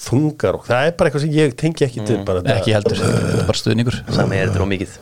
þungar 0.00 0.56
og 0.60 0.64
það 0.68 0.86
er 0.88 0.94
bara 0.98 1.10
eitthvað 1.10 1.24
sem 1.26 1.34
ég 1.36 1.56
tengi 1.60 1.84
ekki 1.86 2.06
til 2.08 2.20
bara 2.24 2.40
þetta- 2.40 2.56
ekki 2.60 2.74
heldur 2.76 2.96
þetta 3.02 3.40
er 3.42 3.46
bara 3.50 3.60
stuðningur. 3.62 3.98
Sami 4.16 4.36
er 4.40 4.48
þetta 4.48 4.64
og 4.64 4.70
mikið. 4.74 4.96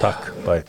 Takk, 0.00 0.30
bye 0.46 0.62